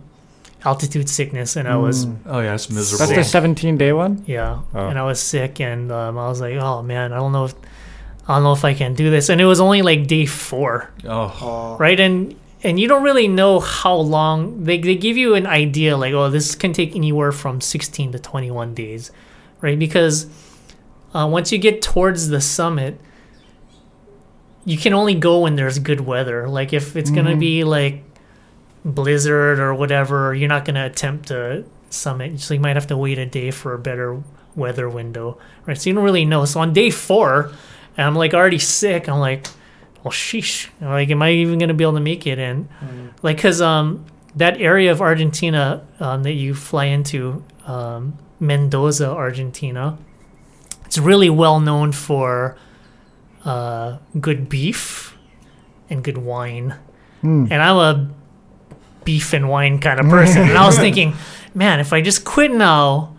altitude 0.64 1.08
sickness 1.08 1.56
and 1.56 1.66
I 1.66 1.76
was 1.76 2.06
Mm. 2.06 2.16
Oh 2.26 2.40
yeah, 2.40 2.54
it's 2.54 2.68
miserable. 2.70 3.06
That's 3.06 3.18
the 3.18 3.24
17 3.24 3.76
day 3.78 3.92
one. 3.92 4.22
yeah 4.26 4.58
Oh. 4.74 4.86
and 4.88 4.98
I 4.98 5.02
was 5.04 5.18
sick 5.20 5.60
and 5.60 5.90
um, 5.90 6.18
I 6.18 6.28
was 6.28 6.40
like 6.40 6.54
oh 6.56 6.82
man 6.82 7.12
I 7.12 7.16
don't 7.16 7.32
know 7.32 7.46
if 7.46 7.54
I 8.28 8.34
don't 8.34 8.44
know 8.44 8.52
if 8.52 8.64
I 8.64 8.74
can 8.74 8.94
do 8.94 9.10
this 9.10 9.28
and 9.30 9.40
it 9.40 9.46
was 9.46 9.60
only 9.60 9.82
like 9.82 10.06
day 10.06 10.26
four 10.26 10.90
oh, 11.08 11.32
Oh. 11.42 11.76
right 11.78 11.98
and 11.98 12.34
and 12.62 12.78
you 12.78 12.86
don't 12.88 13.02
really 13.02 13.26
know 13.26 13.58
how 13.58 13.94
long 13.96 14.64
they, 14.64 14.76
they 14.78 14.94
give 14.94 15.16
you 15.16 15.34
an 15.34 15.46
idea 15.46 15.96
like 15.96 16.12
oh 16.12 16.28
this 16.30 16.54
can 16.54 16.72
take 16.74 16.94
anywhere 16.94 17.32
from 17.32 17.60
16 17.60 18.12
to 18.12 18.18
21 18.18 18.74
days 18.74 19.10
right? 19.60 19.78
Because 19.78 20.26
uh, 21.14 21.28
once 21.30 21.50
you 21.52 21.58
get 21.58 21.82
towards 21.82 22.28
the 22.28 22.40
summit 22.40 22.98
you 24.64 24.76
can 24.76 24.92
only 24.92 25.14
go 25.14 25.40
when 25.40 25.56
there's 25.56 25.78
good 25.78 26.00
weather. 26.00 26.46
Like 26.48 26.72
if 26.72 26.94
it's 26.96 27.10
gonna 27.10 27.34
Mhm. 27.34 27.40
be 27.40 27.64
like 27.64 28.04
blizzard 28.84 29.58
or 29.58 29.74
whatever 29.74 30.34
you're 30.34 30.48
not 30.48 30.64
gonna 30.64 30.84
attempt 30.86 31.28
to 31.28 31.64
summit. 31.88 32.40
So 32.40 32.54
you 32.54 32.60
might 32.60 32.76
have 32.76 32.86
to 32.88 32.96
wait 32.96 33.18
a 33.18 33.26
day 33.26 33.50
for 33.50 33.74
a 33.74 33.78
better 33.78 34.22
weather 34.54 34.88
window 34.88 35.38
right? 35.66 35.78
So 35.78 35.88
you 35.90 35.94
don't 35.94 36.04
really 36.04 36.24
know. 36.24 36.44
So 36.44 36.60
on 36.60 36.72
day 36.72 36.90
four 36.90 37.50
and 37.96 38.06
i'm 38.06 38.14
like 38.14 38.34
already 38.34 38.58
sick 38.58 39.08
i'm 39.08 39.18
like 39.18 39.46
well 40.04 40.12
sheesh. 40.12 40.68
Like 40.80 41.10
am 41.10 41.22
i 41.22 41.30
even 41.30 41.58
gonna 41.58 41.74
be 41.74 41.84
able 41.84 41.94
to 41.94 42.00
make 42.00 42.26
it 42.26 42.38
and 42.38 42.68
Mm. 42.84 43.10
like 43.22 43.36
because 43.36 43.60
um 43.60 44.04
that 44.36 44.60
area 44.60 44.92
of 44.92 45.00
argentina 45.00 45.82
um, 45.98 46.22
that 46.22 46.34
you 46.34 46.54
fly 46.54 46.84
into 46.86 47.42
um, 47.66 48.14
mendoza 48.40 49.08
argentina. 49.10 49.96
It's 50.86 50.98
really 50.98 51.30
well 51.30 51.60
known 51.60 51.92
for 51.92 52.56
uh, 53.44 53.98
good 54.20 54.48
beef 54.48 55.16
and 55.88 56.02
good 56.02 56.18
wine. 56.18 56.74
Mm. 57.22 57.50
and 57.50 57.60
i'm 57.62 57.76
a 57.76 58.10
beef 59.04 59.34
and 59.34 59.46
wine 59.50 59.78
kind 59.78 60.00
of 60.00 60.06
person. 60.08 60.40
And 60.48 60.56
i 60.56 60.64
was 60.64 60.78
thinking 60.86 61.12
man 61.54 61.78
if 61.78 61.92
i 61.92 62.00
just 62.00 62.24
quit 62.24 62.50
now 62.50 63.14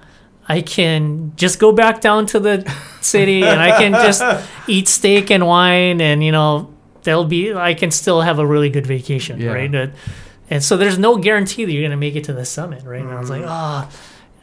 i 0.50 0.60
can 0.62 1.34
just 1.36 1.60
go 1.60 1.72
back 1.72 2.02
down 2.02 2.26
to 2.26 2.40
the 2.40 2.66
city 3.00 3.44
and 3.44 3.62
i 3.62 3.78
can 3.78 3.92
just 3.92 4.24
eat 4.68 4.88
steak 4.88 5.30
and 5.30 5.46
wine 5.46 6.02
and 6.02 6.24
you 6.24 6.32
know 6.32 6.74
there'll 7.04 7.26
be 7.26 7.54
i 7.54 7.76
can 7.76 7.92
still 7.92 8.22
have 8.22 8.40
a 8.40 8.46
really 8.46 8.70
good 8.72 8.88
vacation 8.88 9.40
Yeah. 9.40 9.52
right? 9.54 9.76
Uh, 9.76 9.88
and 10.50 10.64
so 10.64 10.78
there's 10.78 10.98
no 10.98 11.18
guarantee 11.18 11.66
that 11.66 11.72
you're 11.72 11.84
going 11.84 11.92
to 11.92 11.98
make 11.98 12.16
it 12.16 12.24
to 12.24 12.34
the 12.34 12.44
summit 12.46 12.84
right 12.86 13.02
and 13.02 13.12
i 13.12 13.20
was 13.20 13.30
like 13.30 13.44
ah 13.46 13.88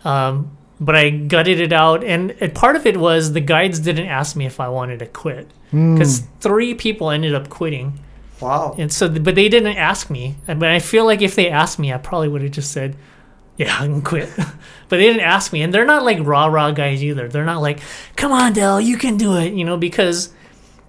um, 0.05 0.57
but 0.81 0.95
i 0.97 1.11
gutted 1.11 1.61
it 1.61 1.73
out 1.73 2.05
and, 2.05 2.31
and 2.41 2.55
part 2.55 2.77
of 2.77 2.87
it 2.87 2.97
was 2.97 3.33
the 3.33 3.41
guides 3.41 3.79
didn't 3.81 4.07
ask 4.07 4.37
me 4.37 4.47
if 4.47 4.61
i 4.61 4.69
wanted 4.69 4.99
to 5.01 5.07
quit 5.07 5.49
Mm. 5.73 5.95
because 5.97 6.21
three 6.41 6.73
people 6.73 7.11
ended 7.11 7.35
up 7.35 7.51
quitting 7.51 7.99
Wow. 8.41 8.75
and 8.79 8.91
so, 8.91 9.07
but 9.11 9.35
they 9.35 9.49
didn't 9.51 9.77
ask 9.77 10.09
me. 10.09 10.37
But 10.47 10.63
I 10.71 10.79
feel 10.79 11.05
like 11.05 11.21
if 11.21 11.35
they 11.35 11.51
asked 11.51 11.79
me, 11.79 11.93
I 11.93 11.99
probably 11.99 12.29
would 12.29 12.41
have 12.41 12.53
just 12.53 12.71
said, 12.73 12.97
"Yeah, 13.59 13.75
I 13.75 13.85
can 13.87 14.01
quit." 14.01 14.31
but 14.37 14.97
they 14.97 15.03
didn't 15.09 15.21
ask 15.23 15.53
me, 15.53 15.61
and 15.61 15.75
they're 15.75 15.85
not 15.85 16.05
like 16.05 16.19
rah 16.23 16.47
rah 16.47 16.71
guys 16.71 17.03
either. 17.05 17.29
They're 17.29 17.45
not 17.45 17.61
like, 17.61 17.81
"Come 18.17 18.31
on, 18.33 18.55
Dell, 18.55 18.81
you 18.81 18.97
can 18.97 19.17
do 19.19 19.37
it," 19.37 19.53
you 19.55 19.65
know, 19.65 19.77
because 19.77 20.33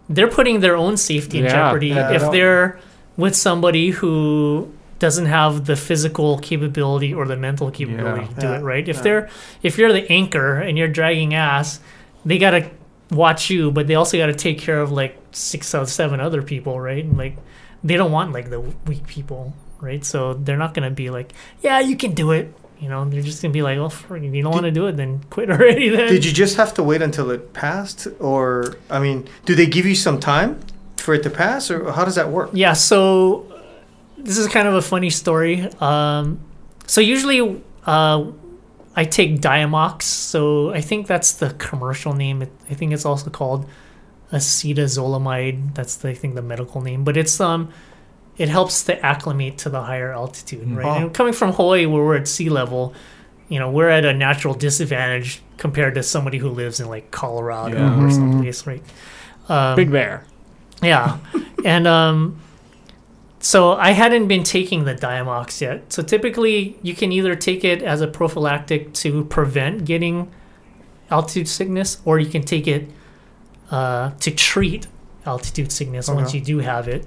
they're 0.07 0.29
putting 0.29 0.61
their 0.61 0.77
own 0.77 0.95
safety 0.95 1.39
in 1.39 1.43
Yeah, 1.45 1.51
jeopardy 1.51 1.87
yeah, 1.87 2.11
if 2.11 2.31
they're 2.31 2.79
with 3.17 3.35
somebody 3.35 3.89
who 3.89 4.71
doesn't 4.99 5.25
have 5.27 5.65
the 5.65 5.75
physical 5.75 6.37
capability 6.39 7.13
or 7.13 7.25
the 7.25 7.37
mental 7.37 7.71
capability 7.71 8.21
Yeah. 8.21 8.27
to 8.35 8.41
do 8.41 8.47
Yeah, 8.47 8.57
it 8.57 8.61
right. 8.63 8.87
If 8.87 8.97
yeah. 8.97 9.01
they're 9.01 9.29
if 9.63 9.77
you're 9.77 9.93
the 9.93 10.09
anchor 10.11 10.55
and 10.59 10.77
you're 10.77 10.87
dragging 10.89 11.33
ass, 11.33 11.79
they 12.25 12.37
gotta 12.37 12.69
watch 13.11 13.49
you, 13.49 13.71
but 13.71 13.87
they 13.87 13.95
also 13.95 14.17
gotta 14.17 14.33
take 14.35 14.59
care 14.59 14.81
of 14.81 14.91
like 14.91 15.17
six 15.31 15.73
or 15.73 15.85
seven 15.85 16.19
other 16.19 16.41
people, 16.41 16.79
right? 16.79 17.03
And 17.03 17.17
like 17.17 17.37
they 17.83 17.95
don't 17.95 18.11
want 18.11 18.33
like 18.33 18.49
the 18.49 18.59
weak 18.59 19.07
people, 19.07 19.53
right? 19.79 20.03
So 20.03 20.33
they're 20.33 20.57
not 20.57 20.73
gonna 20.73 20.91
be 20.91 21.09
like, 21.09 21.31
yeah, 21.61 21.79
you 21.79 21.95
can 21.95 22.13
do 22.13 22.31
it. 22.31 22.53
You 22.79 22.87
know, 22.87 23.03
they're 23.09 23.21
just 23.21 23.41
gonna 23.41 23.51
be 23.53 23.61
like, 23.61 23.77
well, 23.77 23.87
if 23.87 24.05
you 24.23 24.41
don't 24.43 24.51
want 24.53 24.63
to 24.65 24.71
do 24.71 24.87
it, 24.87 24.95
then 24.95 25.21
quit 25.29 25.49
already. 25.55 25.89
Then 25.89 26.07
Did 26.07 26.23
you 26.25 26.31
just 26.31 26.55
have 26.57 26.73
to 26.75 26.83
wait 26.83 27.01
until 27.01 27.29
it 27.31 27.51
passed, 27.53 28.07
or 28.19 28.75
I 28.89 28.99
mean, 28.99 29.27
do 29.45 29.53
they 29.55 29.65
give 29.65 29.85
you 29.85 29.95
some 29.95 30.17
time 30.19 30.59
for 30.97 31.13
it 31.13 31.23
to 31.23 31.29
pass, 31.29 31.69
or 31.71 31.91
how 31.91 32.05
does 32.05 32.15
that 32.15 32.29
work? 32.29 32.51
Yeah, 32.53 32.71
so 32.73 33.45
this 34.19 34.37
is 34.37 34.47
kind 34.47 34.67
of 34.67 34.73
a 34.75 34.81
funny 34.81 35.09
story. 35.09 35.67
Um, 35.79 36.39
so 36.87 37.01
usually 37.01 37.61
uh, 37.85 38.25
I 38.95 39.05
take 39.05 39.39
Diamox. 39.41 40.03
So 40.03 40.71
I 40.71 40.81
think 40.81 41.07
that's 41.07 41.33
the 41.33 41.51
commercial 41.51 42.13
name. 42.13 42.41
It, 42.41 42.51
I 42.69 42.73
think 42.73 42.93
it's 42.93 43.05
also 43.05 43.29
called 43.29 43.65
acetazolamide. 44.31 45.73
That's 45.75 45.95
the, 45.97 46.09
I 46.09 46.13
think 46.13 46.35
the 46.35 46.41
medical 46.41 46.81
name. 46.81 47.03
But 47.03 47.17
it's 47.17 47.39
um, 47.39 47.71
it 48.37 48.49
helps 48.49 48.83
to 48.85 49.05
acclimate 49.05 49.57
to 49.59 49.69
the 49.69 49.81
higher 49.81 50.11
altitude, 50.13 50.69
right? 50.71 50.85
Oh. 50.85 51.05
And 51.05 51.13
coming 51.13 51.33
from 51.33 51.53
Hawaii, 51.53 51.85
where 51.85 52.03
we're 52.03 52.15
at 52.17 52.27
sea 52.27 52.49
level, 52.49 52.93
you 53.49 53.59
know, 53.59 53.69
we're 53.69 53.89
at 53.89 54.05
a 54.05 54.13
natural 54.13 54.53
disadvantage 54.53 55.41
compared 55.57 55.95
to 55.95 56.03
somebody 56.03 56.37
who 56.37 56.49
lives 56.49 56.79
in 56.79 56.87
like 56.87 57.11
Colorado 57.11 57.77
Yeah. 57.77 57.95
or 57.99 58.07
Mhm. 58.07 58.11
someplace, 58.13 58.65
right? 58.67 58.83
Um, 59.49 59.75
Big 59.75 59.91
Bear. 59.91 60.23
yeah. 60.81 61.17
and 61.65 61.87
um 61.87 62.39
so 63.39 63.73
I 63.73 63.91
hadn't 63.91 64.27
been 64.27 64.43
taking 64.43 64.83
the 64.83 64.93
Diamox 64.93 65.61
yet. 65.61 65.91
So 65.91 66.03
typically 66.03 66.77
you 66.81 66.93
can 66.93 67.11
either 67.11 67.35
take 67.35 67.63
it 67.63 67.81
as 67.81 68.01
a 68.01 68.07
prophylactic 68.07 68.93
to 68.95 69.23
prevent 69.25 69.85
getting 69.85 70.29
altitude 71.09 71.47
sickness 71.47 72.01
or 72.05 72.19
you 72.19 72.29
can 72.29 72.43
take 72.43 72.67
it 72.67 72.89
uh, 73.71 74.11
to 74.19 74.31
treat 74.31 74.87
altitude 75.25 75.71
sickness 75.71 76.09
once 76.09 76.33
you 76.33 76.41
do 76.41 76.59
have 76.59 76.87
it. 76.87 77.05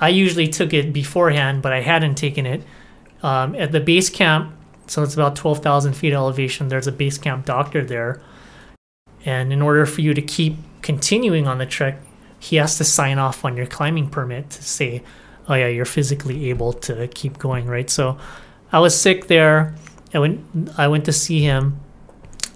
I 0.00 0.08
usually 0.08 0.48
took 0.48 0.72
it 0.72 0.92
beforehand, 0.92 1.62
but 1.62 1.72
I 1.72 1.80
hadn't 1.80 2.16
taken 2.16 2.46
it. 2.46 2.62
Um, 3.22 3.54
at 3.54 3.72
the 3.72 3.80
base 3.80 4.10
camp, 4.10 4.54
so 4.86 5.02
it's 5.02 5.14
about 5.14 5.36
12,000 5.36 5.94
feet 5.94 6.12
elevation, 6.12 6.68
there's 6.68 6.86
a 6.86 6.92
base 6.92 7.18
camp 7.18 7.46
doctor 7.46 7.84
there. 7.84 8.20
And 9.24 9.52
in 9.52 9.62
order 9.62 9.86
for 9.86 10.00
you 10.02 10.12
to 10.14 10.22
keep 10.22 10.56
continuing 10.82 11.46
on 11.46 11.58
the 11.58 11.66
trek, 11.66 12.00
he 12.38 12.56
has 12.56 12.76
to 12.78 12.84
sign 12.84 13.18
off 13.18 13.44
on 13.44 13.56
your 13.56 13.66
climbing 13.66 14.10
permit 14.10 14.50
to 14.50 14.62
say, 14.62 15.02
oh 15.48 15.54
yeah, 15.54 15.68
you're 15.68 15.84
physically 15.84 16.50
able 16.50 16.72
to 16.72 17.06
keep 17.08 17.38
going, 17.38 17.66
right? 17.66 17.88
So 17.90 18.18
I 18.72 18.78
was 18.80 18.98
sick 18.98 19.26
there. 19.28 19.74
I 20.12 20.18
went 20.18 20.40
I 20.78 20.88
went 20.88 21.04
to 21.06 21.12
see 21.12 21.42
him. 21.42 21.78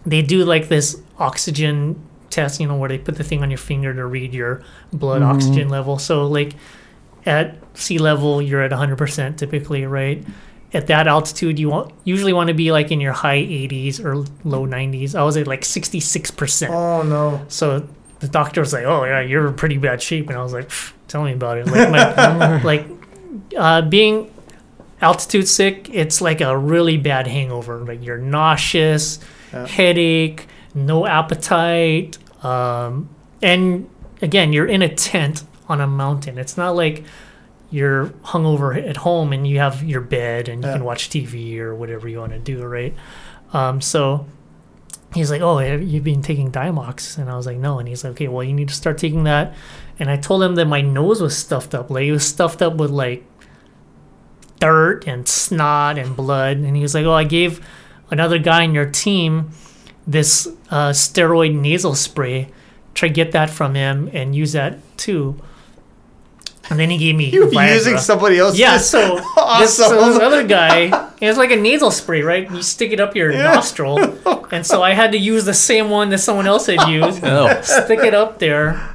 They 0.06 0.22
do 0.22 0.44
like 0.44 0.68
this 0.68 1.00
oxygen 1.18 2.00
test, 2.30 2.60
you 2.60 2.66
know, 2.68 2.76
where 2.76 2.88
they 2.88 2.98
put 2.98 3.16
the 3.16 3.24
thing 3.24 3.42
on 3.42 3.50
your 3.50 3.58
finger 3.58 3.92
to 3.94 4.06
read 4.06 4.32
your 4.34 4.62
blood 4.92 5.22
Mhm. 5.22 5.26
oxygen 5.34 5.68
level. 5.68 5.98
So 5.98 6.26
like 6.26 6.54
at 7.26 7.56
sea 7.74 7.98
level, 7.98 8.40
you're 8.40 8.62
at 8.62 8.72
100% 8.72 9.38
typically, 9.38 9.84
right? 9.86 10.24
at 10.74 10.86
that 10.86 11.08
altitude, 11.08 11.58
you 11.58 11.70
want 11.70 11.90
usually 12.04 12.34
want 12.34 12.48
to 12.48 12.52
be 12.54 12.70
like 12.70 12.90
in 12.92 13.00
your 13.00 13.14
high 13.14 13.38
80s 13.38 13.98
or 14.04 14.16
low 14.44 14.66
90s. 14.66 15.14
I 15.14 15.22
was 15.22 15.34
at 15.38 15.46
like 15.46 15.64
66 15.64 16.30
percent. 16.30 16.74
Oh 16.74 17.02
no. 17.02 17.40
So 17.48 17.88
the 18.20 18.28
doctor 18.28 18.60
was 18.60 18.74
like, 18.74 18.84
"Oh 18.84 19.02
yeah, 19.04 19.20
you're 19.22 19.46
in 19.48 19.54
pretty 19.54 19.78
bad 19.78 20.02
shape," 20.02 20.28
and 20.28 20.36
I 20.38 20.42
was 20.42 20.52
like, 20.52 20.68
"Pff, 20.68 20.92
"Tell 21.08 21.24
me 21.24 21.32
about 21.32 21.58
it." 21.58 21.66
Like, 21.66 21.90
my, 21.90 22.62
like 22.72 22.86
uh, 23.56 23.82
being 23.82 24.30
altitude 25.00 25.48
sick, 25.48 25.88
it's 25.92 26.20
like 26.20 26.40
a 26.40 26.56
really 26.56 26.96
bad 26.96 27.26
hangover. 27.26 27.78
Like 27.84 28.04
you're 28.04 28.18
nauseous, 28.18 29.18
Yeah. 29.52 29.66
headache, 29.66 30.46
no 30.74 31.06
appetite, 31.06 32.18
um, 32.44 33.08
and 33.42 33.88
again, 34.22 34.52
you're 34.52 34.66
in 34.66 34.82
a 34.82 34.88
tent 34.94 35.44
on 35.68 35.80
a 35.80 35.86
mountain. 35.86 36.38
It's 36.38 36.56
not 36.56 36.70
like 36.76 37.04
you're 37.70 38.06
hungover 38.24 38.74
at 38.88 38.96
home 38.96 39.32
and 39.32 39.46
you 39.46 39.58
have 39.58 39.82
your 39.84 40.00
bed 40.00 40.48
and 40.48 40.62
you 40.62 40.68
Yeah. 40.70 40.76
can 40.76 40.84
watch 40.84 41.10
TV 41.10 41.58
or 41.60 41.74
whatever 41.74 42.08
you 42.08 42.18
want 42.18 42.32
to 42.32 42.38
do, 42.38 42.64
right? 42.64 42.94
Um, 43.52 43.80
so 43.82 44.24
he's 45.14 45.30
like, 45.30 45.42
"Oh, 45.42 45.58
you've 45.60 46.04
been 46.04 46.22
taking 46.22 46.50
Diamox?" 46.50 47.18
And 47.18 47.30
I 47.30 47.36
was 47.36 47.46
like, 47.46 47.58
"No." 47.58 47.78
And 47.78 47.86
he's 47.88 48.04
like, 48.04 48.12
"Okay, 48.12 48.28
well, 48.28 48.42
you 48.42 48.52
need 48.54 48.68
to 48.68 48.74
start 48.74 48.96
taking 48.98 49.24
that." 49.24 49.54
And 50.00 50.08
I 50.10 50.16
told 50.16 50.42
him 50.42 50.54
that 50.56 50.66
my 50.66 50.80
nose 50.80 51.20
was 51.20 51.36
stuffed 51.36 51.74
up, 51.74 51.90
like 51.90 52.04
it 52.04 52.12
was 52.12 52.24
stuffed 52.26 52.62
up 52.62 52.74
with 52.76 52.90
like 52.90 53.24
dirt 54.60 55.04
and 55.06 55.26
snot 55.28 55.98
and 55.98 56.16
blood. 56.16 56.58
And 56.58 56.76
he 56.76 56.82
was 56.82 56.94
like, 56.94 57.04
"Oh, 57.04 57.12
I 57.12 57.24
gave 57.24 57.60
another 58.10 58.38
guy 58.38 58.62
in 58.62 58.74
your 58.74 58.86
team 58.90 59.50
this 60.06 60.46
uh, 60.70 60.90
steroid 60.90 61.54
nasal 61.54 61.94
spray. 61.94 62.48
Try 62.94 63.08
to 63.08 63.14
get 63.14 63.32
that 63.32 63.50
from 63.50 63.74
him 63.74 64.10
and 64.12 64.34
use 64.34 64.52
that 64.52 64.78
too." 64.96 65.40
And 66.70 66.78
then 66.78 66.90
he 66.90 66.98
gave 66.98 67.16
me 67.16 67.30
You 67.32 67.46
were 67.46 67.50
Viagra. 67.50 67.74
using 67.74 67.98
somebody 67.98 68.38
else's. 68.38 68.60
Yeah, 68.60 68.76
so 68.78 69.16
this, 69.58 69.76
so 69.76 69.88
this 70.12 70.20
other 70.20 70.46
guy, 70.46 71.10
it's 71.20 71.38
like 71.38 71.50
a 71.50 71.56
nasal 71.56 71.90
spray, 71.90 72.20
right? 72.22 72.48
You 72.50 72.62
stick 72.62 72.92
it 72.92 73.00
up 73.00 73.16
your 73.16 73.32
Yeah. 73.32 73.54
nostril, 73.54 73.98
and 74.52 74.66
so 74.66 74.82
I 74.82 74.92
had 74.92 75.12
to 75.12 75.18
use 75.18 75.44
the 75.44 75.54
same 75.54 75.88
one 75.90 76.10
that 76.10 76.18
someone 76.18 76.46
else 76.46 76.66
had 76.66 76.86
used. 76.88 77.24
Oh. 77.24 77.60
Stick 77.62 78.00
it 78.00 78.12
up 78.14 78.38
there, 78.38 78.94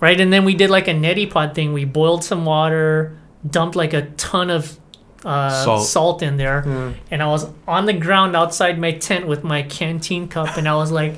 right? 0.00 0.20
And 0.20 0.32
then 0.32 0.44
we 0.44 0.54
did 0.54 0.70
like 0.70 0.88
a 0.88 0.92
neti 0.94 1.30
pot 1.30 1.54
thing. 1.54 1.72
We 1.72 1.84
boiled 1.84 2.24
some 2.24 2.44
water, 2.44 3.16
dumped 3.48 3.76
like 3.76 3.92
a 3.92 4.02
ton 4.16 4.50
of 4.50 4.78
uh, 5.24 5.64
Salt. 5.64 5.86
salt. 5.86 6.22
in 6.22 6.36
there, 6.38 6.62
Mm. 6.62 6.94
and 7.10 7.22
I 7.22 7.26
was 7.26 7.46
on 7.68 7.84
the 7.86 7.92
ground 7.92 8.34
outside 8.34 8.78
my 8.78 8.92
tent 8.92 9.26
with 9.26 9.44
my 9.44 9.62
canteen 9.62 10.28
cup, 10.28 10.56
and 10.56 10.66
I 10.68 10.74
was 10.74 10.90
like 10.90 11.14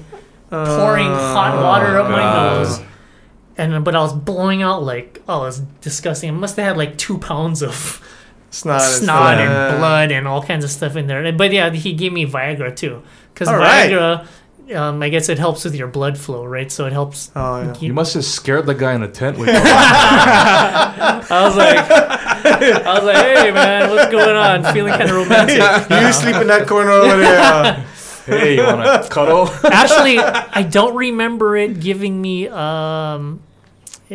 pouring 0.51 1.07
hot 1.07 1.63
water 1.63 1.99
up 1.99 2.11
my 2.11 2.35
nose. 2.35 2.81
And 3.57 3.85
but 3.85 3.95
I 3.95 4.01
was 4.01 4.13
blowing 4.13 4.63
out 4.63 4.83
like 4.83 5.23
oh, 5.29 5.43
it 5.43 5.47
was 5.47 5.59
disgusting. 5.81 6.31
I 6.31 6.33
must 6.33 6.57
have 6.57 6.67
had 6.67 6.77
like 6.77 6.99
two 6.99 7.19
pounds 7.19 7.63
of 7.63 8.01
Snot, 8.51 8.83
and 8.83 8.93
snot 8.93 9.35
stuff. 9.37 9.39
and 9.41 9.79
blood 9.79 10.11
and 10.13 10.29
all 10.29 10.43
kinds 10.43 10.65
of 10.65 10.71
stuff 10.71 10.97
in 10.97 11.07
there. 11.07 11.33
But 11.33 11.53
yeah, 11.53 11.71
he 11.71 11.93
gave 11.93 12.13
me 12.13 12.27
Viagra 12.27 12.75
too, 12.75 13.03
because 13.33 13.49
All 13.49 13.57
right. 13.57 14.27
Viagra, 14.69 14.77
um, 14.77 15.03
I 15.03 15.09
guess 15.09 15.29
it 15.29 15.39
helps 15.39 15.65
with 15.65 15.75
your 15.75 15.89
blood 15.89 16.17
flow, 16.19 16.45
right? 16.45 16.71
So 16.71 16.87
it 16.87 16.93
helps. 16.93 17.31
Oh 17.35 17.63
yeah. 17.63 17.75
You 17.81 17.93
must 17.93 18.15
have 18.15 18.25
scared 18.25 18.67
the 18.67 18.75
guy 18.75 18.95
in 18.95 19.01
the 19.01 19.09
tent 19.09 19.39
with 19.39 19.49
I 19.53 21.25
was 21.45 21.57
like, 21.57 21.79
I 21.79 22.95
was 22.95 23.05
like, 23.05 23.17
hey 23.17 23.51
man, 23.51 23.91
what's 23.91 24.11
going 24.11 24.37
on? 24.37 24.73
Feeling 24.73 24.93
kind 24.93 25.11
of 25.11 25.17
romantic. 25.17 25.59
you 25.91 26.13
sleep 26.13 26.37
in 26.37 26.47
that 26.49 26.67
corner 26.67 26.91
over 26.91 27.17
there. 27.19 27.87
Hey, 28.25 28.55
you 28.55 28.63
want 28.63 29.03
to 29.03 29.09
cuddle? 29.11 29.49
Actually, 29.65 30.21
I 30.21 30.63
don't 30.63 30.95
remember 30.95 31.57
it 31.57 31.81
giving 31.81 32.23
me. 32.23 32.47
Um, 32.47 33.43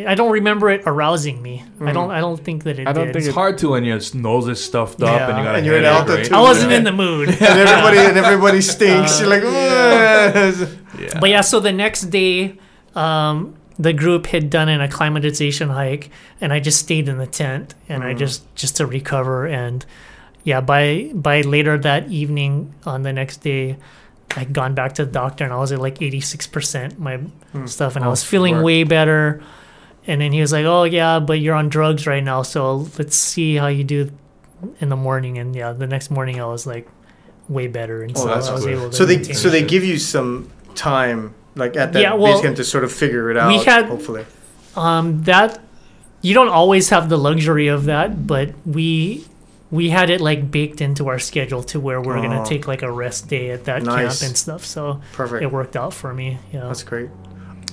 I 0.06 0.14
don't 0.14 0.32
remember 0.32 0.70
it 0.70 0.82
arousing 0.86 1.40
me. 1.42 1.64
I 1.80 1.84
mm. 1.84 1.92
don't. 1.94 2.10
I 2.10 2.20
don't 2.20 2.42
think 2.42 2.64
that 2.64 2.78
it 2.78 2.86
I 2.86 2.92
don't 2.92 3.06
did. 3.06 3.14
think 3.14 3.26
It's 3.26 3.34
hard 3.34 3.58
to 3.58 3.70
when 3.70 3.84
your 3.84 3.98
nose 4.14 4.48
is 4.48 4.62
stuffed 4.62 5.02
up 5.02 5.28
and 5.28 5.38
you 5.38 5.44
got 5.44 5.54
a 5.54 5.58
And 5.58 5.66
you're 5.66 5.78
in 5.78 5.84
headache, 5.84 6.10
altitude. 6.10 6.32
I 6.32 6.40
wasn't 6.40 6.72
in 6.72 6.84
the 6.84 6.92
mood. 6.92 7.28
and 7.28 7.42
everybody 7.42 7.98
and 7.98 8.18
everybody 8.18 8.60
stinks. 8.60 9.18
Uh, 9.18 9.24
you're 9.24 9.30
like, 9.30 9.42
"Ugh." 9.44 10.60
Right? 10.60 10.78
Yeah. 11.00 11.20
But 11.20 11.30
yeah, 11.30 11.40
so 11.42 11.60
the 11.60 11.72
next 11.72 12.02
day, 12.10 12.58
um, 12.94 13.56
the 13.78 13.92
group 13.92 14.26
had 14.26 14.50
done 14.50 14.68
an 14.68 14.80
acclimatization 14.80 15.68
hike, 15.68 16.10
and 16.40 16.52
I 16.52 16.60
just 16.60 16.80
stayed 16.80 17.08
in 17.08 17.18
the 17.18 17.26
tent, 17.26 17.74
and 17.88 18.02
I 18.02 18.14
mm. 18.14 18.18
just 18.18 18.54
just 18.54 18.76
to 18.76 18.86
recover. 18.86 19.46
And 19.46 19.84
yeah, 20.44 20.60
by 20.60 21.10
by 21.14 21.42
later 21.42 21.78
that 21.78 22.08
evening 22.10 22.74
on 22.84 23.02
the 23.02 23.12
next 23.12 23.38
day, 23.38 23.76
I'd 24.36 24.52
gone 24.52 24.74
back 24.74 24.94
to 24.94 25.04
the 25.04 25.12
doctor, 25.12 25.44
and 25.44 25.52
I 25.52 25.56
was 25.56 25.72
at 25.72 25.80
like 25.80 26.02
eighty 26.02 26.20
six 26.20 26.46
percent 26.46 26.98
my 26.98 27.16
hmm. 27.16 27.66
stuff, 27.66 27.96
and 27.96 28.04
I 28.04 28.08
Oh, 28.08 28.10
was 28.10 28.24
feeling 28.24 28.56
work. 28.56 28.64
way 28.64 28.84
better. 28.84 29.42
And 30.08 30.20
then 30.20 30.32
he 30.32 30.40
was 30.40 30.50
like, 30.52 30.64
"Oh 30.64 30.82
yeah, 30.84 31.20
but 31.20 31.38
you're 31.38 31.54
on 31.54 31.68
drugs 31.68 32.06
right 32.06 32.24
now, 32.24 32.42
so 32.42 32.88
let's 32.98 33.14
see 33.14 33.54
how 33.56 33.68
you 33.68 33.84
do 33.84 34.10
in 34.80 34.88
the 34.88 34.96
morning." 34.96 35.38
And 35.38 35.54
yeah, 35.54 35.72
the 35.72 35.86
next 35.86 36.10
morning 36.10 36.40
I 36.40 36.46
was 36.46 36.66
like 36.66 36.88
way 37.48 37.66
better, 37.68 38.02
and 38.02 38.12
Oh, 38.16 38.22
so 38.22 38.26
that's 38.26 38.48
I 38.48 38.54
was 38.54 38.64
good. 38.64 38.74
able 38.74 38.90
to. 38.90 38.96
so 38.96 39.04
they 39.04 39.22
so 39.22 39.48
it. 39.48 39.50
they 39.52 39.62
give 39.62 39.84
you 39.84 39.98
some 39.98 40.50
time 40.74 41.34
like 41.54 41.76
at 41.76 41.92
that 41.92 42.00
Yeah, 42.02 42.14
well, 42.14 42.32
base 42.34 42.42
camp 42.42 42.56
to 42.56 42.64
sort 42.64 42.84
of 42.84 42.92
figure 42.92 43.30
it 43.30 43.36
out. 43.36 43.48
we 43.48 43.62
had- 43.62 43.86
hopefully. 43.86 44.24
Um, 44.76 45.22
that 45.24 45.58
you 46.22 46.32
don't 46.34 46.48
always 46.48 46.88
have 46.90 47.08
the 47.08 47.18
luxury 47.18 47.68
of 47.68 47.84
that, 47.84 48.26
but 48.26 48.52
we 48.64 49.24
we 49.70 49.90
had 49.90 50.08
it 50.08 50.20
like 50.22 50.50
baked 50.50 50.80
into 50.80 51.08
our 51.08 51.18
schedule 51.18 51.62
to 51.64 51.78
where 51.78 52.00
we're 52.00 52.16
Oh. 52.16 52.22
gonna 52.22 52.44
take 52.46 52.66
like 52.66 52.80
a 52.82 52.90
rest 52.90 53.28
day 53.28 53.50
at 53.50 53.64
that 53.66 53.82
Nice. 53.82 54.20
camp 54.20 54.28
and 54.30 54.36
stuff. 54.38 54.64
So 54.64 55.00
Perfect. 55.12 55.42
it 55.42 55.52
worked 55.52 55.76
out 55.76 55.92
for 55.92 56.14
me. 56.14 56.38
Yeah. 56.52 56.60
That's 56.60 56.82
great. 56.82 57.10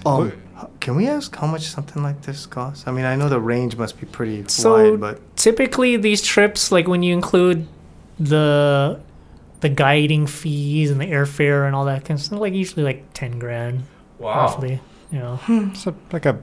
Um, 0.06 0.34
can 0.80 0.96
we 0.96 1.08
ask 1.08 1.36
how 1.36 1.48
much 1.48 1.64
something 1.68 2.02
like 2.04 2.22
this 2.22 2.46
costs? 2.46 2.86
I 2.88 2.92
mean, 2.92 3.06
I 3.06 3.16
know 3.16 3.28
the 3.30 3.40
range 3.40 3.76
must 3.78 4.00
be 4.00 4.06
pretty 4.06 4.44
So- 4.48 4.92
wide, 4.92 5.00
but 5.00 5.36
Typically, 5.36 5.98
these 5.98 6.22
trips, 6.22 6.72
like 6.72 6.88
when 6.88 7.04
you 7.04 7.14
include 7.14 7.68
the 8.20 9.00
the 9.62 9.70
guiding 9.70 10.28
fees 10.28 10.92
and 10.92 11.00
the 11.02 11.06
airfare 11.06 11.66
and 11.66 11.76
all 11.76 11.86
that 11.86 12.06
kind 12.06 12.20
of 12.20 12.24
stuff, 12.26 12.40
like 12.40 12.54
usually 12.54 12.84
like 12.84 13.04
ten 13.14 13.40
grand, 13.40 13.84
Wow. 14.20 14.36
roughly. 14.46 14.80
You 15.12 15.20
know. 15.20 15.36
Hmm, 15.38 15.70
it's 15.72 15.86
a, 15.88 15.94
like 16.12 16.26
a 16.26 16.38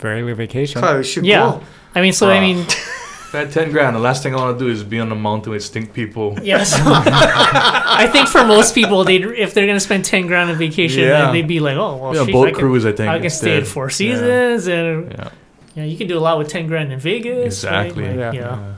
very 0.00 0.20
little 0.22 0.36
vacation. 0.36 0.80
probably 0.82 1.04
should 1.04 1.24
Yeah. 1.26 1.38
go. 1.58 1.60
I 1.94 2.00
mean, 2.00 2.12
so 2.12 2.28
I 2.28 2.40
mean, 2.40 2.58
If 2.58 3.05
I 3.36 3.40
had 3.40 3.52
10 3.52 3.70
grand, 3.72 3.94
the 3.94 4.00
last 4.00 4.22
thing 4.22 4.34
I 4.34 4.38
want 4.38 4.58
to 4.58 4.64
do 4.64 4.70
is 4.70 4.82
be 4.82 4.98
on 5.00 5.08
the 5.08 5.14
mountain 5.14 5.52
with 5.52 5.62
stink 5.64 5.92
people. 5.92 6.38
Yeah, 6.42 6.64
so 6.74 6.78
I 6.84 8.08
think 8.10 8.28
for 8.28 8.44
most 8.44 8.74
people, 8.74 9.04
they 9.04 9.18
would 9.18 9.38
if 9.38 9.54
they're 9.54 9.66
gonna 9.66 9.80
spend 9.80 10.04
ten 10.04 10.26
grand 10.26 10.50
on 10.50 10.56
vacation, 10.56 11.02
Yeah. 11.02 11.30
they'd 11.32 11.46
be 11.46 11.60
like, 11.60 11.76
oh 11.76 11.96
well, 11.96 12.14
Yeah, 12.14 12.22
sheesh, 12.24 12.32
boat 12.32 12.48
I 12.48 12.50
can, 12.50 12.60
cruise, 12.60 12.86
I 12.86 12.92
think. 12.92 13.08
I 13.08 13.18
can 13.18 13.30
stay 13.30 13.58
at. 13.58 13.66
Four 13.66 13.90
Seasons, 13.90 14.66
and 14.66 15.12
Yeah. 15.12 15.28
yeah, 15.74 15.84
you 15.84 15.96
can 15.96 16.06
do 16.08 16.16
a 16.18 16.20
lot 16.20 16.38
with 16.38 16.48
ten 16.48 16.66
grand 16.66 16.92
in 16.92 16.98
Vegas. 16.98 17.64
right? 17.64 17.86
Exactly. 17.86 18.08
Like, 18.08 18.16
Yeah. 18.16 18.32
yeah. 18.32 18.72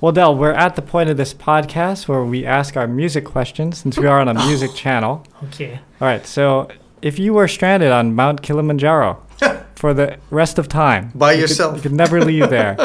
Well, 0.00 0.12
Del, 0.12 0.36
we're 0.36 0.52
at 0.52 0.76
the 0.76 0.82
point 0.82 1.08
of 1.08 1.16
this 1.16 1.32
podcast 1.32 2.06
where 2.06 2.22
we 2.22 2.44
ask 2.44 2.76
our 2.76 2.86
music 2.86 3.24
questions 3.24 3.78
since 3.78 3.96
we 3.98 4.06
are 4.06 4.20
on 4.20 4.28
a 4.28 4.34
music 4.34 4.74
channel. 4.82 5.24
Okay. 5.44 5.80
All 6.00 6.06
right, 6.08 6.26
so 6.26 6.68
if 7.00 7.18
you 7.18 7.32
were 7.32 7.48
stranded 7.48 7.90
on 7.92 8.14
Mount 8.14 8.42
Kilimanjaro 8.42 9.22
for 9.74 9.94
the 9.94 10.18
rest 10.30 10.58
of 10.58 10.68
time, 10.68 11.12
By 11.14 11.32
you 11.32 11.36
could- 11.36 11.40
yourself. 11.50 11.76
you 11.76 11.82
could 11.82 11.92
never 11.94 12.20
leave 12.22 12.50
there. 12.50 12.76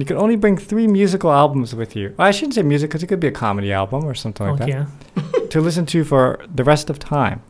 You 0.00 0.06
could 0.06 0.16
only 0.16 0.36
bring 0.36 0.56
three 0.56 0.86
musical 0.86 1.30
albums 1.30 1.74
with 1.74 1.94
you. 1.94 2.14
Well, 2.16 2.26
I 2.26 2.30
shouldn't 2.30 2.54
say 2.54 2.62
music 2.62 2.90
because 2.90 3.02
it 3.02 3.06
could 3.08 3.20
be 3.20 3.28
a 3.28 3.32
comedy 3.32 3.72
album 3.72 4.04
or 4.04 4.14
something 4.14 4.46
like 4.46 4.60
okay. 4.62 4.72
that. 4.72 5.50
To 5.50 5.60
listen 5.60 5.84
to 5.86 6.04
for 6.04 6.44
the 6.54 6.62
rest 6.62 6.90
of 6.90 7.00
time. 7.00 7.42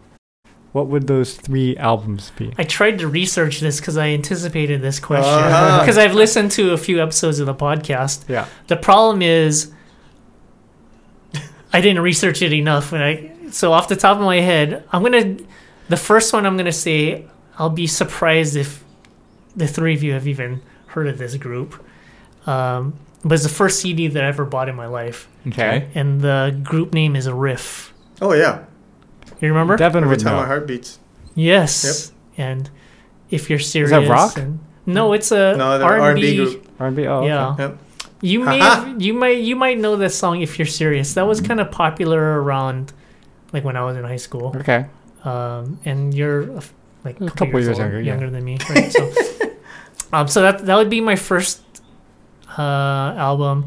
What 0.73 0.87
would 0.87 1.07
those 1.07 1.37
three 1.37 1.77
albums 1.77 2.33
be? 2.37 2.55
I 2.57 2.65
tried 2.65 2.99
to 3.01 3.09
research 3.09 3.61
this 3.61 3.79
because 3.79 3.99
I 3.99 4.09
anticipated 4.09 4.81
this 4.81 5.01
question 5.01 5.29
Uh-huh. 5.33 5.81
because 5.83 5.99
I've 5.99 6.15
listened 6.15 6.53
to 6.53 6.73
a 6.73 6.79
few 6.79 7.03
episodes 7.03 7.41
of 7.41 7.47
the 7.47 7.55
podcast. 7.55 8.29
Yeah. 8.29 8.47
The 8.69 8.77
problem 8.77 9.21
is, 9.21 9.73
I 11.73 11.81
didn't 11.81 12.03
research 12.03 12.41
it 12.43 12.53
enough, 12.53 12.93
and 12.93 13.03
I 13.03 13.33
so 13.51 13.73
off 13.73 13.89
the 13.89 13.97
top 13.97 14.17
of 14.17 14.25
my 14.25 14.41
head, 14.41 14.85
I'm 14.93 15.03
gonna 15.03 15.37
the 15.89 15.97
first 15.97 16.33
one 16.33 16.47
I'm 16.47 16.57
gonna 16.57 16.73
say 16.73 17.27
I'll 17.59 17.71
be 17.71 17.87
surprised 17.87 18.57
if 18.57 18.85
the 19.55 19.67
three 19.69 19.95
of 19.95 20.03
you 20.03 20.13
have 20.13 20.27
even 20.27 20.63
heard 20.87 21.07
of 21.09 21.19
this 21.19 21.37
group. 21.37 21.85
Um, 22.47 22.95
but 23.25 23.35
it's 23.35 23.43
the 23.43 23.49
first 23.51 23.81
CD 23.81 24.09
that 24.09 24.25
I 24.25 24.27
ever 24.29 24.45
bought 24.45 24.69
in 24.69 24.77
my 24.77 24.87
life, 24.87 25.29
Okay. 25.49 25.89
and 25.95 26.21
the 26.21 26.59
group 26.63 26.95
name 26.95 27.15
is 27.17 27.29
Riff. 27.29 27.93
Oh 28.23 28.33
yeah. 28.33 28.65
You 29.41 29.49
remember? 29.49 29.77
Devin 29.77 30.05
Every 30.05 30.17
would 30.17 30.21
time 30.25 30.37
my 30.37 30.47
heart 30.47 30.67
beats. 30.67 30.99
yes. 31.35 32.13
And 32.37 32.71
if 33.31 33.51
you're 33.51 33.59
serious, 33.59 34.09
rock? 34.09 34.37
and- 34.39 34.59
no, 34.87 35.13
it's 35.13 35.31
a 35.31 35.55
No, 35.57 35.81
R&B, 35.81 36.01
R&B 36.03 36.37
group. 36.37 36.67
R&B? 36.81 37.07
Oh, 37.07 37.19
okay. 37.19 37.27
Yeah. 37.29 37.57
Yep. 37.59 37.79
You 38.23 38.41
may 38.45 38.59
have, 38.59 39.01
you 39.01 39.13
might 39.15 39.39
you 39.39 39.57
might 39.57 39.79
know 39.79 39.97
this 39.97 40.17
song 40.17 40.41
if 40.41 40.59
you're 40.59 40.67
serious. 40.67 41.15
That 41.15 41.27
was 41.27 41.41
kind 41.41 41.61
of 41.61 41.71
popular 41.71 42.43
around 42.43 42.93
like 43.53 43.65
when 43.65 43.77
I 43.77 43.85
was 43.85 43.97
in 43.97 44.05
high 44.05 44.17
school. 44.17 44.55
Okay. 44.57 44.87
Um, 45.25 45.79
and 45.85 46.15
you're 46.15 46.61
like 47.05 47.21
A 47.21 47.29
couple 47.31 47.61
years 47.61 47.69
old- 47.69 47.79
younger, 47.79 48.01
yeah. 48.01 48.17
than 48.17 48.45
me, 48.45 48.59
right? 48.71 48.91
So, 48.93 49.13
um, 50.13 50.29
so 50.29 50.43
that 50.43 50.65
that 50.67 50.77
would 50.77 50.91
be 50.91 51.01
my 51.01 51.17
first 51.17 51.61
uh, 52.61 53.15
album. 53.17 53.67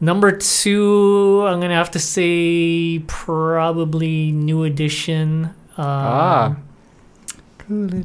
Number 0.00 0.32
two, 0.32 1.44
I'm 1.46 1.60
gonna 1.60 1.74
have 1.74 1.90
to 1.92 1.98
say 1.98 2.98
probably 3.06 4.32
New 4.32 4.64
Edition. 4.64 5.44
Um, 5.76 5.86
Ah. 5.86 6.56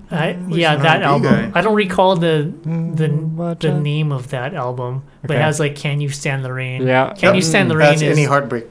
I, 0.10 0.38
yeah, 0.48 0.78
that 0.78 1.02
album. 1.04 1.52
guy? 1.52 1.52
I 1.54 1.62
don't 1.62 1.76
recall 1.76 2.16
the 2.16 2.54
the 2.64 3.10
Watch 3.10 3.60
the 3.60 3.74
name 3.78 4.14
of 4.14 4.30
that 4.30 4.54
album, 4.54 5.04
but 5.22 5.36
it 5.36 5.42
has 5.42 5.60
like 5.60 5.76
"Can 5.76 6.00
You 6.00 6.08
Stand 6.08 6.46
the 6.46 6.54
Rain." 6.54 6.88
Yeah. 6.88 7.14
Can 7.14 7.36
you 7.36 7.42
stand 7.42 7.70
the 7.70 7.76
rain? 7.76 7.90
That's 7.90 8.02
is, 8.02 8.18
any 8.18 8.26
heartbreak. 8.26 8.66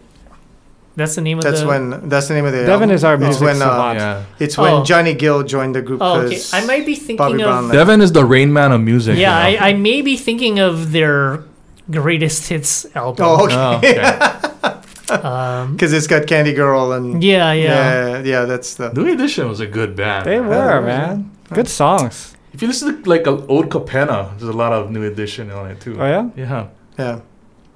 That's 0.99 1.15
the 1.15 1.23
name 1.23 1.39
of 1.39 1.45
That's 1.45 1.61
the. 1.63 1.67
when. 1.71 2.09
That's 2.09 2.27
the 2.29 2.35
name 2.35 2.45
of 2.45 2.53
the. 2.53 2.67
Devin 2.67 2.91
album. 2.91 2.97
is 2.99 3.05
our 3.05 3.15
It's 3.15 3.23
music 3.25 3.43
when, 3.49 3.57
uh, 3.57 3.71
savant. 3.71 3.99
Yeah. 3.99 4.23
It's 4.45 4.57
when 4.59 4.73
Oh. 4.73 4.85
Johnny 4.85 5.15
Gill 5.15 5.43
joined 5.55 5.75
the 5.79 5.83
group. 5.89 6.01
oh, 6.03 6.21
okay. 6.21 6.35
'cause 6.37 6.53
I 6.53 6.61
might 6.67 6.85
be 6.85 6.95
thinking 6.97 7.17
Bobby 7.17 7.43
of. 7.43 7.49
Brown 7.49 7.63
left. 7.69 7.75
Devin 7.79 8.01
is 8.07 8.13
the 8.13 8.25
Rain 8.35 8.53
Man 8.53 8.71
of 8.73 8.81
music. 8.83 9.17
yeah, 9.17 9.49
you 9.49 9.57
know? 9.59 9.65
I, 9.65 9.69
I 9.71 9.73
may 9.89 10.03
be 10.03 10.17
thinking 10.17 10.59
of 10.59 10.93
their 10.93 11.45
greatest 11.91 12.49
hits 12.49 12.85
album. 12.95 13.25
Oh, 13.27 13.45
okay. 13.45 13.57
Oh, 13.57 13.77
okay. 13.79 14.75
Um, 15.11 15.73
Because 15.73 15.95
it's 15.95 16.07
got 16.07 16.27
Candy 16.27 16.53
Girl 16.53 16.93
and 16.93 17.25
yeah, 17.25 17.53
yeah. 17.53 17.65
yeah, 17.65 18.23
yeah, 18.33 18.45
that's 18.45 18.75
the. 18.75 18.93
New 18.93 19.07
Edition 19.11 19.49
was 19.49 19.59
a 19.61 19.67
good 19.67 19.97
band. 19.97 20.27
They 20.27 20.39
were, 20.39 20.83
man. 20.83 21.31
Good 21.55 21.67
songs. 21.69 22.37
If 22.53 22.61
you 22.61 22.69
listen 22.69 23.03
to 23.03 23.09
like 23.09 23.27
a 23.27 23.35
old 23.47 23.71
Kapena, 23.71 24.37
there's 24.37 24.51
a 24.55 24.59
lot 24.65 24.73
of 24.75 24.91
New 24.91 25.05
Edition 25.05 25.51
on 25.51 25.71
it 25.71 25.81
too. 25.81 25.97
Oh, 25.99 26.05
yeah? 26.07 26.29
Yeah. 26.37 26.67
Yeah. 26.99 27.21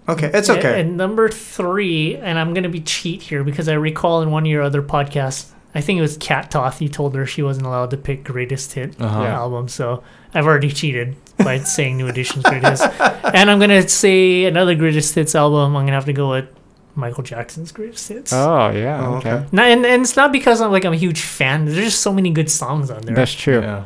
Okay, 0.08 0.30
it's 0.34 0.50
okay. 0.50 0.80
And 0.80 0.96
number 0.96 1.28
three, 1.28 2.16
and 2.16 2.38
I'm 2.38 2.54
gonna 2.54 2.68
be 2.68 2.80
cheat 2.80 3.22
here 3.22 3.44
because 3.44 3.68
I 3.68 3.74
recall 3.74 4.22
in 4.22 4.30
one 4.30 4.42
of 4.44 4.48
your 4.48 4.62
other 4.62 4.82
podcasts, 4.82 5.50
I 5.74 5.80
think 5.80 5.98
it 5.98 6.02
was 6.02 6.16
Cat 6.18 6.50
Toth. 6.50 6.82
You 6.82 6.88
told 6.88 7.14
her 7.14 7.24
she 7.24 7.42
wasn't 7.42 7.66
allowed 7.66 7.90
to 7.90 7.96
pick 7.96 8.24
greatest 8.24 8.72
hit 8.72 9.00
Uh-huh. 9.00 9.22
Album, 9.24 9.68
so 9.68 10.02
I've 10.34 10.46
already 10.46 10.70
cheated 10.70 11.16
by 11.38 11.58
saying 11.76 11.96
New 11.96 12.08
Edition's 12.08 12.44
greatest. 12.44 12.82
And 13.00 13.50
I'm 13.50 13.58
gonna 13.60 13.88
say 13.88 14.44
another 14.44 14.74
greatest 14.74 15.14
hits 15.14 15.34
album. 15.34 15.76
I'm 15.76 15.84
gonna 15.84 15.92
have 15.92 16.04
to 16.06 16.12
go 16.12 16.30
with 16.30 16.46
Michael 16.94 17.22
Jackson's 17.22 17.72
greatest 17.72 18.06
hits. 18.08 18.32
Oh, 18.34 18.70
yeah. 18.70 19.06
Oh, 19.06 19.14
okay. 19.14 19.32
okay. 19.32 19.46
Not, 19.52 19.66
and, 19.68 19.86
and 19.86 20.02
it's 20.02 20.14
not 20.16 20.30
because 20.32 20.60
I'm 20.60 20.70
like 20.72 20.84
I'm 20.84 20.92
a 20.92 20.96
huge 20.96 21.20
fan. 21.22 21.64
There's 21.64 21.76
just 21.78 22.00
so 22.02 22.12
many 22.12 22.30
good 22.30 22.50
songs 22.50 22.90
on 22.90 23.02
there. 23.02 23.14
That's 23.14 23.32
true. 23.32 23.60
Yeah. 23.62 23.84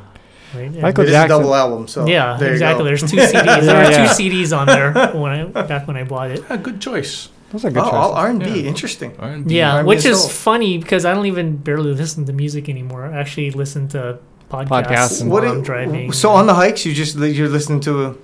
Right? 0.55 0.63
And- 0.65 0.81
Michael 0.83 1.05
it 1.05 1.09
is 1.09 1.11
a 1.11 1.19
Jackson. 1.19 1.39
double 1.41 1.55
album, 1.55 1.89
so 1.89 2.07
yeah, 2.07 2.37
there 2.39 2.49
you 2.49 2.55
exactly. 2.55 2.81
go. 2.83 2.85
There's 2.85 3.01
two 3.11 3.17
CDs. 3.31 3.33
there 3.33 3.45
Yeah, 3.65 3.85
were 3.85 3.91
yeah. 3.91 4.13
two 4.13 4.23
CDs 4.23 4.57
on 4.57 4.67
there 4.67 4.93
when 5.21 5.33
I 5.33 5.45
back 5.63 5.87
when 5.87 5.97
I 5.97 6.05
bought 6.05 6.31
it. 6.31 6.45
Yeah, 6.49 6.57
good 6.57 6.81
choice. 6.81 7.29
Those 7.53 7.65
are 7.65 7.71
good 7.71 7.83
Oh, 7.85 7.91
all. 7.91 8.13
R 8.13 8.29
and 8.29 8.41
B, 8.43 8.67
interesting. 8.67 9.15
R&B. 9.21 9.55
Yeah, 9.57 9.77
R&B 9.77 9.87
which 9.87 10.05
is 10.05 10.19
soul. 10.21 10.29
funny 10.29 10.79
because 10.79 11.05
I 11.05 11.15
don't 11.15 11.27
even 11.27 11.57
barely 11.57 11.95
listen 11.95 12.25
to 12.27 12.33
music 12.33 12.69
anymore. 12.69 13.07
I 13.07 13.19
actually 13.21 13.53
listen 13.53 13.87
to 13.89 14.19
podcasts, 14.51 14.69
Podcasts 14.69 15.21
and- 15.21 15.31
while 15.31 15.43
What 15.43 15.49
I'm 15.51 15.63
driving. 15.63 16.11
So 16.13 16.31
on 16.31 16.47
the 16.49 16.55
hikes, 16.55 16.85
you 16.85 16.93
just 16.93 17.17
you're 17.17 17.49
listening 17.49 17.79
to 17.83 18.05
a, 18.07 18.15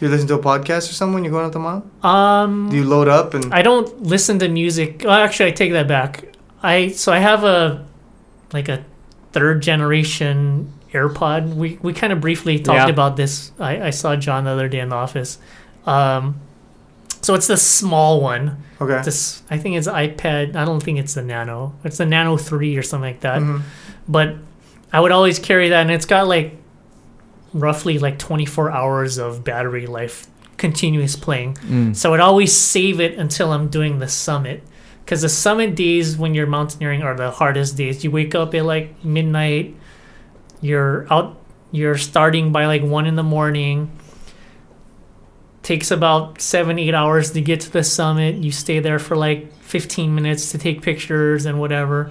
you 0.00 0.08
listen 0.08 0.28
to 0.28 0.34
a 0.34 0.38
podcast 0.38 0.88
or 0.88 0.94
something 0.94 1.14
when 1.14 1.24
you're 1.24 1.32
going 1.32 1.44
out 1.46 1.52
the 1.52 1.58
mountain. 1.58 1.90
um, 2.04 2.68
Do 2.70 2.76
you 2.76 2.84
load 2.84 3.08
up 3.08 3.34
and 3.34 3.52
I 3.52 3.62
don't 3.62 4.02
listen 4.04 4.38
to 4.38 4.48
music. 4.48 5.02
Well, 5.04 5.12
actually, 5.14 5.48
I 5.48 5.52
take 5.52 5.72
that 5.72 5.88
back. 5.88 6.24
I 6.62 6.88
so 6.88 7.12
I 7.12 7.18
have 7.18 7.42
a 7.42 7.84
like 8.52 8.68
a 8.68 8.84
third 9.32 9.62
generation 9.62 10.72
iPod. 10.94 11.54
We 11.54 11.78
we 11.82 11.92
kind 11.92 12.12
of 12.12 12.20
briefly 12.20 12.58
talked 12.58 12.76
Yeah. 12.76 12.88
about 12.88 13.16
this. 13.16 13.52
I, 13.58 13.88
I 13.88 13.90
saw 13.90 14.16
John 14.16 14.44
the 14.44 14.50
other 14.50 14.68
day 14.68 14.80
in 14.80 14.88
the 14.88 14.96
office. 14.96 15.38
Um, 15.86 16.40
so 17.20 17.34
it's 17.34 17.46
the 17.46 17.56
small 17.56 18.20
one. 18.20 18.62
okay? 18.80 19.02
This 19.04 19.42
I 19.50 19.58
think 19.58 19.76
it's 19.76 19.88
iPod. 19.88 20.56
I 20.56 20.64
don't 20.64 20.82
think 20.82 20.98
it's 20.98 21.14
the 21.14 21.22
Nano. 21.22 21.74
It's 21.84 21.98
the 21.98 22.06
Nano 22.06 22.36
Three 22.36 22.76
or 22.76 22.82
something 22.82 23.10
like 23.10 23.20
that. 23.20 23.40
Mhm. 23.42 23.62
but 24.08 24.36
I 24.92 25.00
would 25.00 25.10
always 25.12 25.38
carry 25.38 25.70
that, 25.70 25.80
and 25.82 25.90
it's 25.90 26.06
got 26.06 26.28
like 26.28 26.56
roughly 27.52 27.98
like 27.98 28.18
24 28.18 28.70
hours 28.70 29.18
of 29.18 29.44
battery 29.44 29.86
life, 29.86 30.26
continuous 30.56 31.16
playing. 31.16 31.54
Mm. 31.54 31.96
So 31.96 32.14
I'd 32.14 32.20
always 32.20 32.54
save 32.56 33.00
it 33.00 33.18
until 33.18 33.52
I'm 33.52 33.68
doing 33.68 33.98
the 33.98 34.08
summit, 34.08 34.62
because 35.04 35.22
the 35.22 35.28
summit 35.28 35.74
days 35.74 36.16
when 36.16 36.34
you're 36.34 36.46
mountaineering 36.46 37.02
are 37.02 37.16
the 37.16 37.30
hardest 37.30 37.76
days. 37.76 38.04
You 38.04 38.10
wake 38.10 38.34
up 38.34 38.54
at 38.54 38.64
like 38.64 39.04
midnight, 39.04 39.74
you're 40.64 41.06
out, 41.12 41.38
you're 41.72 41.98
starting 41.98 42.52
by 42.52 42.66
like 42.66 42.82
one 42.82 43.06
in 43.06 43.16
the 43.16 43.22
morning. 43.22 43.90
Takes 45.62 45.90
about 45.90 46.40
seven, 46.40 46.78
eight 46.78 46.94
hours 46.94 47.32
to 47.32 47.40
get 47.40 47.60
to 47.60 47.70
the 47.70 47.84
summit. 47.84 48.36
You 48.36 48.50
stay 48.50 48.80
there 48.80 48.98
for 48.98 49.16
like 49.16 49.52
15 49.62 50.14
minutes 50.14 50.50
to 50.52 50.58
take 50.58 50.82
pictures 50.82 51.46
and 51.46 51.60
whatever 51.60 52.10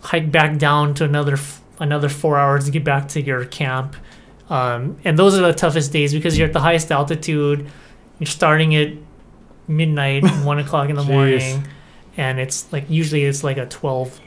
hike 0.00 0.30
back 0.30 0.58
down 0.58 0.94
to 0.94 1.04
another 1.04 1.38
another 1.80 2.08
four 2.08 2.38
hours 2.38 2.64
to 2.64 2.70
get 2.70 2.84
back 2.84 3.08
to 3.08 3.22
your 3.22 3.44
camp. 3.44 3.96
Um, 4.50 4.98
and 5.04 5.18
those 5.18 5.38
are 5.38 5.42
the 5.42 5.52
toughest 5.52 5.92
days 5.92 6.12
because 6.12 6.38
you're 6.38 6.48
at 6.48 6.52
the 6.52 6.60
highest 6.60 6.90
altitude. 6.90 7.70
You're 8.18 8.26
starting 8.26 8.74
at 8.74 8.92
midnight, 9.66 10.24
one 10.44 10.58
o'clock 10.58 10.88
in 10.88 10.96
the 10.96 11.04
morning, 11.04 11.66
and 12.16 12.40
it's 12.40 12.72
like 12.72 12.84
usually 12.88 13.24
it's 13.24 13.44
like 13.44 13.58
a 13.58 13.66
twelve 13.66 14.18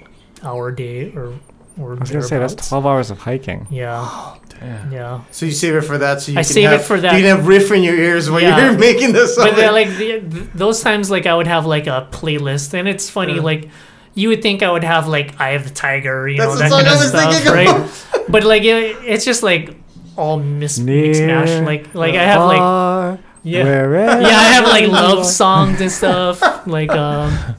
hour 0.44 0.72
day 0.72 1.12
or 1.16 1.34
or 1.80 1.94
I 1.96 2.00
was 2.00 2.10
going 2.12 2.22
to 2.22 2.28
say, 2.28 2.38
that's 2.40 2.68
12 2.70 2.86
hours 2.86 3.12
of 3.12 3.20
hiking. 3.20 3.68
Yeah, 3.70 4.36
Damn. 4.60 4.92
yeah. 4.92 5.22
So 5.32 5.46
you 5.46 5.52
save 5.52 5.76
it 5.76 5.82
for 5.82 5.98
that, 5.98 6.22
so 6.22 6.32
you 6.32 6.40
I 6.40 6.44
can 6.44 6.54
save 6.54 6.66
it 6.66 6.72
have, 6.72 6.86
for 6.86 7.00
that. 7.00 7.14
You 7.16 7.20
can 7.26 7.38
have 7.38 7.48
riff 7.48 7.72
in 7.72 7.82
your 7.84 7.96
ears 7.96 8.30
while 8.30 8.42
Yeah. 8.42 8.70
you're 8.72 8.78
making 8.90 9.14
the 9.14 9.28
song. 9.28 9.48
But 9.48 9.56
then, 9.56 9.74
like 9.74 9.88
the, 9.98 10.20
those 10.54 10.82
times, 10.82 11.10
like 11.10 11.26
I 11.26 11.34
would 11.36 11.48
have 11.48 11.66
like 11.66 11.88
a 11.88 12.08
playlist, 12.12 12.74
and 12.74 12.88
it's 12.88 13.10
funny, 13.10 13.36
Yeah. 13.36 13.42
like. 13.42 13.70
You 14.14 14.28
would 14.28 14.42
think 14.42 14.62
I 14.62 14.70
would 14.70 14.84
have 14.84 15.08
like 15.08 15.40
"Eye 15.40 15.52
of 15.52 15.64
the 15.64 15.70
Tiger," 15.70 16.28
you 16.28 16.38
know 16.40 16.54
That's 16.54 16.56
the 16.58 16.64
that 16.64 16.70
song 16.70 16.80
kind 16.84 16.90
I 16.90 16.94
of 16.96 17.00
was 17.00 17.10
stuff, 17.10 17.34
thinking 17.34 17.54
right? 17.54 17.80
of. 18.20 18.26
but 18.30 18.44
like 18.44 18.64
it, 18.64 18.98
it's 19.06 19.24
just 19.24 19.42
like 19.42 19.74
all 20.18 20.38
mis- 20.38 20.80
mixed 20.80 21.22
mash. 21.22 21.66
Like 21.66 21.96
like 21.96 22.16
I 22.16 22.24
have 22.24 22.42
like 22.46 23.20
yeah 23.44 23.64
yeah 23.64 24.28
I 24.28 24.44
have 24.52 24.66
like 24.68 24.90
love 24.90 25.26
songs 25.26 25.80
and 25.80 25.90
stuff. 26.02 26.42
Like 26.68 26.92
um 26.92 27.56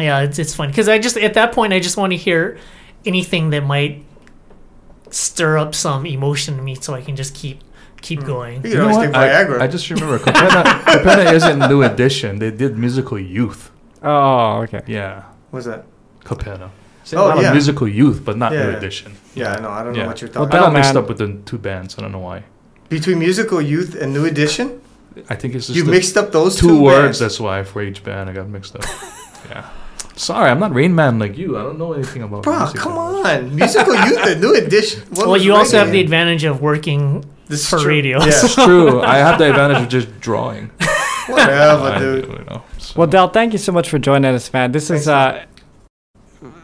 yeah, 0.00 0.20
it's 0.20 0.38
it's 0.38 0.54
funny 0.54 0.72
because 0.72 0.88
I 0.88 0.98
just 0.98 1.18
at 1.18 1.34
that 1.34 1.52
point 1.52 1.74
I 1.74 1.78
just 1.78 1.98
want 1.98 2.12
to 2.12 2.16
hear 2.16 2.56
anything 3.04 3.50
that 3.50 3.64
might 3.64 4.04
stir 5.10 5.58
up 5.58 5.74
some 5.74 6.06
emotion 6.06 6.58
in 6.58 6.64
me 6.64 6.74
so 6.74 6.94
I 6.94 7.02
can 7.02 7.16
just 7.16 7.34
keep 7.34 7.60
keep 8.00 8.20
Hmm. 8.20 8.26
going. 8.26 8.64
you 8.64 8.70
You 8.70 8.76
know 8.78 8.88
what? 8.88 9.14
I, 9.14 9.28
Viagra. 9.28 9.60
I 9.60 9.66
just 9.68 9.88
remember 9.88 10.18
Kapena, 10.18 10.62
Kapena 10.92 11.32
isn't 11.32 11.58
new 11.70 11.82
edition. 11.82 12.38
They 12.40 12.50
did 12.50 12.76
musical 12.76 13.16
youth. 13.18 13.70
Oh, 14.02 14.62
okay. 14.64 14.82
Yeah. 14.88 15.22
What's 15.52 15.66
that? 15.66 15.84
Kapena. 16.24 16.70
Same 17.04 17.20
Oh, 17.20 17.40
yeah. 17.40 17.52
musical 17.52 17.86
youth, 17.86 18.24
but 18.24 18.36
not 18.36 18.50
Yeah. 18.52 18.64
new 18.70 18.76
edition. 18.76 19.12
Yeah, 19.34 19.54
I 19.54 19.60
know. 19.60 19.70
I 19.70 19.84
don't 19.84 19.94
Yeah. 19.94 20.02
know 20.02 20.08
what 20.08 20.20
you're 20.20 20.30
Well, 20.34 20.46
talking. 20.46 20.58
I 20.58 20.62
Del 20.62 20.70
got 20.70 20.72
mixed 20.78 20.96
up 20.96 21.08
with 21.08 21.18
the 21.18 21.28
two 21.46 21.58
bands. 21.58 21.94
I 21.98 22.02
don't 22.02 22.10
know 22.10 22.18
why. 22.30 22.42
Between 22.88 23.18
musical 23.20 23.60
youth 23.62 23.94
and 24.00 24.12
new 24.12 24.24
edition, 24.24 24.80
I 25.30 25.34
think 25.36 25.54
it's 25.54 25.66
just 25.68 25.76
you 25.76 25.84
mixed 25.84 26.16
up 26.16 26.32
those 26.32 26.56
two, 26.56 26.68
two, 26.68 26.80
words. 26.82 27.02
bands. 27.04 27.18
That's 27.20 27.38
why 27.38 27.62
for 27.62 27.82
each 27.82 28.02
band 28.02 28.30
I 28.30 28.32
got 28.32 28.48
mixed 28.48 28.74
up. 28.74 28.82
yeah. 29.50 29.64
Sorry, 30.16 30.50
I'm 30.50 30.58
not 30.60 30.74
Rain 30.74 30.94
Man 30.94 31.18
like 31.18 31.36
you. 31.38 31.56
I 31.58 31.62
don't 31.62 31.78
know 31.78 31.92
anything 31.94 32.22
about. 32.22 32.42
Bro, 32.42 32.58
music 32.58 32.80
come 32.80 32.92
on. 32.98 33.54
Musical 33.56 33.94
youth 33.94 34.26
and 34.26 34.40
new 34.40 34.54
edition. 34.54 35.02
What 35.10 35.26
well, 35.26 35.36
you 35.36 35.54
also 35.54 35.78
have 35.78 35.90
the 35.90 36.00
advantage 36.00 36.44
of 36.44 36.60
working 36.60 37.24
This 37.46 37.68
for 37.68 37.78
true. 37.78 37.88
radio. 37.88 38.18
Yeah, 38.20 38.26
It's 38.28 38.54
true. 38.54 39.00
I 39.14 39.16
have 39.18 39.38
the 39.38 39.48
advantage 39.50 39.82
of 39.84 39.88
just 39.88 40.20
drawing. 40.20 40.70
whatever, 41.28 41.98
dude. 41.98 42.24
do, 42.26 42.32
you 42.32 42.44
know, 42.44 42.62
so. 42.78 42.94
Well, 42.98 43.06
Del, 43.06 43.28
thank 43.28 43.52
you 43.52 43.58
so 43.58 43.72
much 43.72 43.88
for 43.88 43.98
joining 43.98 44.34
us, 44.34 44.52
man. 44.52 44.72
This 44.72 44.90
is 44.90 45.08
uh, 45.08 45.44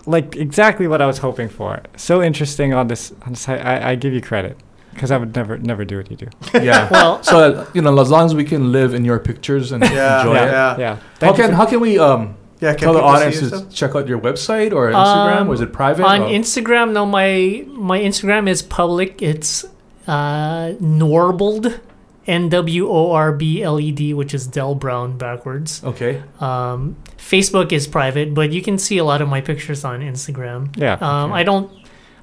like 0.07 0.37
exactly 0.37 0.87
what 0.89 1.01
I 1.01 1.07
was 1.07 1.19
hoping 1.19 1.49
for. 1.49 1.83
So 1.97 2.23
interesting 2.23 2.75
on 2.75 2.89
this. 2.89 3.13
On 3.23 3.33
this 3.33 3.49
I, 3.49 3.91
I 3.91 3.95
give 3.95 4.13
you 4.13 4.21
credit 4.21 4.57
because 4.93 5.11
I 5.11 5.17
would 5.17 5.35
never, 5.35 5.57
never 5.59 5.85
do 5.85 5.97
what 5.99 6.11
you 6.11 6.17
do. 6.17 6.27
yeah. 6.55 6.89
Well, 6.91 7.23
So 7.23 7.39
uh, 7.39 7.67
you 7.73 7.83
know, 7.83 7.99
as 8.01 8.11
long 8.11 8.27
as 8.27 8.35
we 8.35 8.45
can 8.45 8.73
live 8.73 8.95
in 8.95 9.05
your 9.05 9.19
pictures 9.21 9.71
and 9.73 9.83
Yeah, 9.85 10.21
enjoy 10.21 10.35
yeah, 10.35 10.45
it. 10.45 10.51
yeah. 10.51 10.77
yeah. 10.79 10.95
How 10.97 11.01
Thank 11.21 11.37
you 11.39 11.43
can 11.45 11.51
for- 11.53 11.57
how 11.57 11.67
can 11.67 11.81
we 11.81 11.99
um 11.99 12.37
Yeah, 12.61 12.73
can 12.75 12.81
tell 12.85 12.93
the 12.95 13.01
audience 13.03 13.39
to 13.51 13.69
check 13.71 13.95
out 13.95 14.09
your 14.09 14.19
website 14.21 14.73
or 14.73 14.91
Instagram? 14.91 15.41
Um, 15.43 15.49
or 15.49 15.55
is 15.55 15.61
it 15.61 15.73
private? 15.73 16.05
on 16.05 16.23
or- 16.23 16.29
Instagram, 16.29 16.93
no, 16.93 17.07
my 17.07 17.65
my 17.69 17.99
Instagram 18.01 18.49
is 18.49 18.63
public. 18.63 19.23
It's 19.23 19.65
uh, 20.09 20.73
Nworbled, 20.81 21.79
N 22.27 22.49
W 22.49 22.89
O 22.89 23.13
R 23.13 23.33
B 23.33 23.63
L 23.63 23.79
E 23.79 23.93
D, 23.93 24.13
which 24.15 24.35
is 24.35 24.47
Del 24.47 24.75
Brown 24.75 25.17
backwards. 25.19 25.83
okay. 25.85 26.23
Um, 26.41 26.97
Facebook 27.17 27.73
is 27.73 27.87
private, 27.87 28.35
but 28.35 28.51
you 28.53 28.63
can 28.63 28.79
see 28.79 28.99
a 28.99 29.05
lot 29.05 29.21
of 29.23 29.29
my 29.29 29.41
pictures 29.41 29.85
on 29.85 30.01
Instagram. 30.01 30.77
Yeah. 30.77 30.95
Um, 31.01 31.33
I 31.33 31.43
don't. 31.45 31.71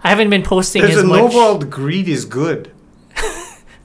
I 0.03 0.09
haven't 0.09 0.29
been 0.29 0.43
posting 0.43 0.81
There's 0.81 0.97
as 0.97 1.03
a 1.03 1.07
much. 1.07 1.33
novel 1.33 1.59
greed 1.67 2.07
is 2.09 2.25
good. 2.25 2.71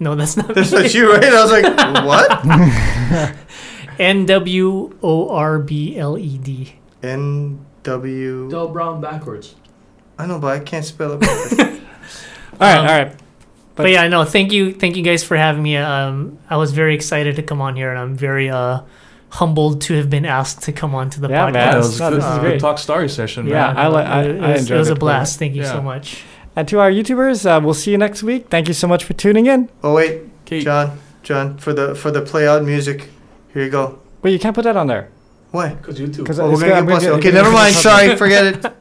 No, 0.03 0.15
that's 0.15 0.35
not 0.35 0.55
That's 0.55 0.73
what 0.73 0.95
you 0.95 1.13
right? 1.13 1.23
I 1.23 1.43
was 1.45 1.53
like, 1.53 1.67
what? 2.07 3.37
N 4.01 4.27
W 4.27 4.97
O 5.03 5.29
R 5.31 5.59
B 5.59 5.97
L 5.99 6.19
E 6.19 6.39
D. 6.39 6.75
N 7.03 7.65
W. 7.83 8.51
Del 8.51 8.69
Brown 8.69 9.01
backwards. 9.01 9.55
I 10.19 10.27
know, 10.27 10.39
but 10.39 10.49
I 10.49 10.61
can't 10.61 10.85
spell 10.85 11.13
it. 11.13 11.21
properly. 11.21 11.81
all 12.53 12.59
right, 12.61 12.77
um, 12.77 12.87
all 12.87 12.93
right. 12.93 13.11
But, 13.77 13.85
But- 13.85 13.91
yeah, 13.93 14.09
no, 14.09 14.25
thank 14.25 14.53
you, 14.53 14.73
thank 14.75 14.97
you 14.97 15.03
guys 15.03 15.23
for 15.25 15.37
having 15.37 15.63
me. 15.63 15.77
Um, 15.77 16.39
I 16.51 16.57
was 16.57 16.73
very 16.73 16.95
excited 16.95 17.37
to 17.37 17.43
come 17.43 17.61
on 17.63 17.77
here, 17.77 17.91
and 17.91 17.99
I'm 17.99 18.17
very 18.17 18.51
uh 18.51 18.81
humbled 19.33 19.81
to 19.83 19.95
have 19.95 20.11
been 20.11 20.27
asked 20.27 20.63
to 20.65 20.73
come 20.73 20.93
on 20.95 21.09
to 21.11 21.21
the 21.21 21.29
Yeah, 21.29 21.47
podcast. 21.49 21.53
man. 21.53 21.55
Yeah, 21.55 21.71
it 21.71 21.75
Yes, 21.77 21.87
was 21.87 22.01
no, 22.01 22.11
good, 22.11 22.17
this 22.19 22.25
is 22.25 22.31
good 22.35 22.41
great. 22.41 22.61
talk 22.61 22.79
story 22.79 23.09
session. 23.09 23.47
Yeah, 23.47 23.69
man. 23.73 23.77
I 23.77 23.89
li- 23.89 24.03
I- 24.03 24.23
it, 24.25 24.41
I 24.43 24.51
was, 24.53 24.61
enjoyed 24.63 24.75
it 24.77 24.79
was 24.81 24.89
it 24.91 24.97
a 24.97 25.01
blast. 25.01 25.39
Thank 25.39 25.55
you 25.55 25.63
Yeah. 25.63 25.73
so 25.73 25.81
much. 25.83 26.23
And 26.57 26.67
to 26.69 26.81
our 26.81 26.91
YouTubers, 26.91 27.47
uh, 27.47 27.61
we'll 27.65 27.75
see 27.75 27.93
you 27.93 27.99
next 27.99 28.25
week. 28.25 28.49
Thank 28.51 28.67
you 28.67 28.75
so 28.75 28.89
much 28.89 29.05
for 29.05 29.13
tuning 29.15 29.47
in. 29.47 29.69
oh 29.85 29.95
wait, 29.95 30.23
Okay. 30.47 30.61
John, 30.63 30.99
John, 31.23 31.57
for 31.59 31.73
the 31.73 31.95
for 31.95 32.11
the 32.11 32.21
play 32.23 32.49
out 32.49 32.65
music, 32.65 33.09
here 33.53 33.65
you 33.65 33.71
go. 33.71 33.99
Wait, 34.23 34.33
you 34.33 34.39
can't 34.39 34.55
put 34.55 34.65
that 34.65 34.77
on 34.77 34.87
there 34.87 35.11
Why? 35.51 35.75
Because 35.75 35.99
YouTube. 35.99 36.19
because 36.19 36.39
Oh, 36.39 36.51
we're 36.51 36.61
gonna 36.61 36.81
get 36.81 36.87
busted. 36.87 37.11
Okay, 37.13 37.33
never 37.33 37.51
mind. 37.51 37.75
Sorry, 37.89 38.17
forget 38.17 38.45
it. 38.47 38.75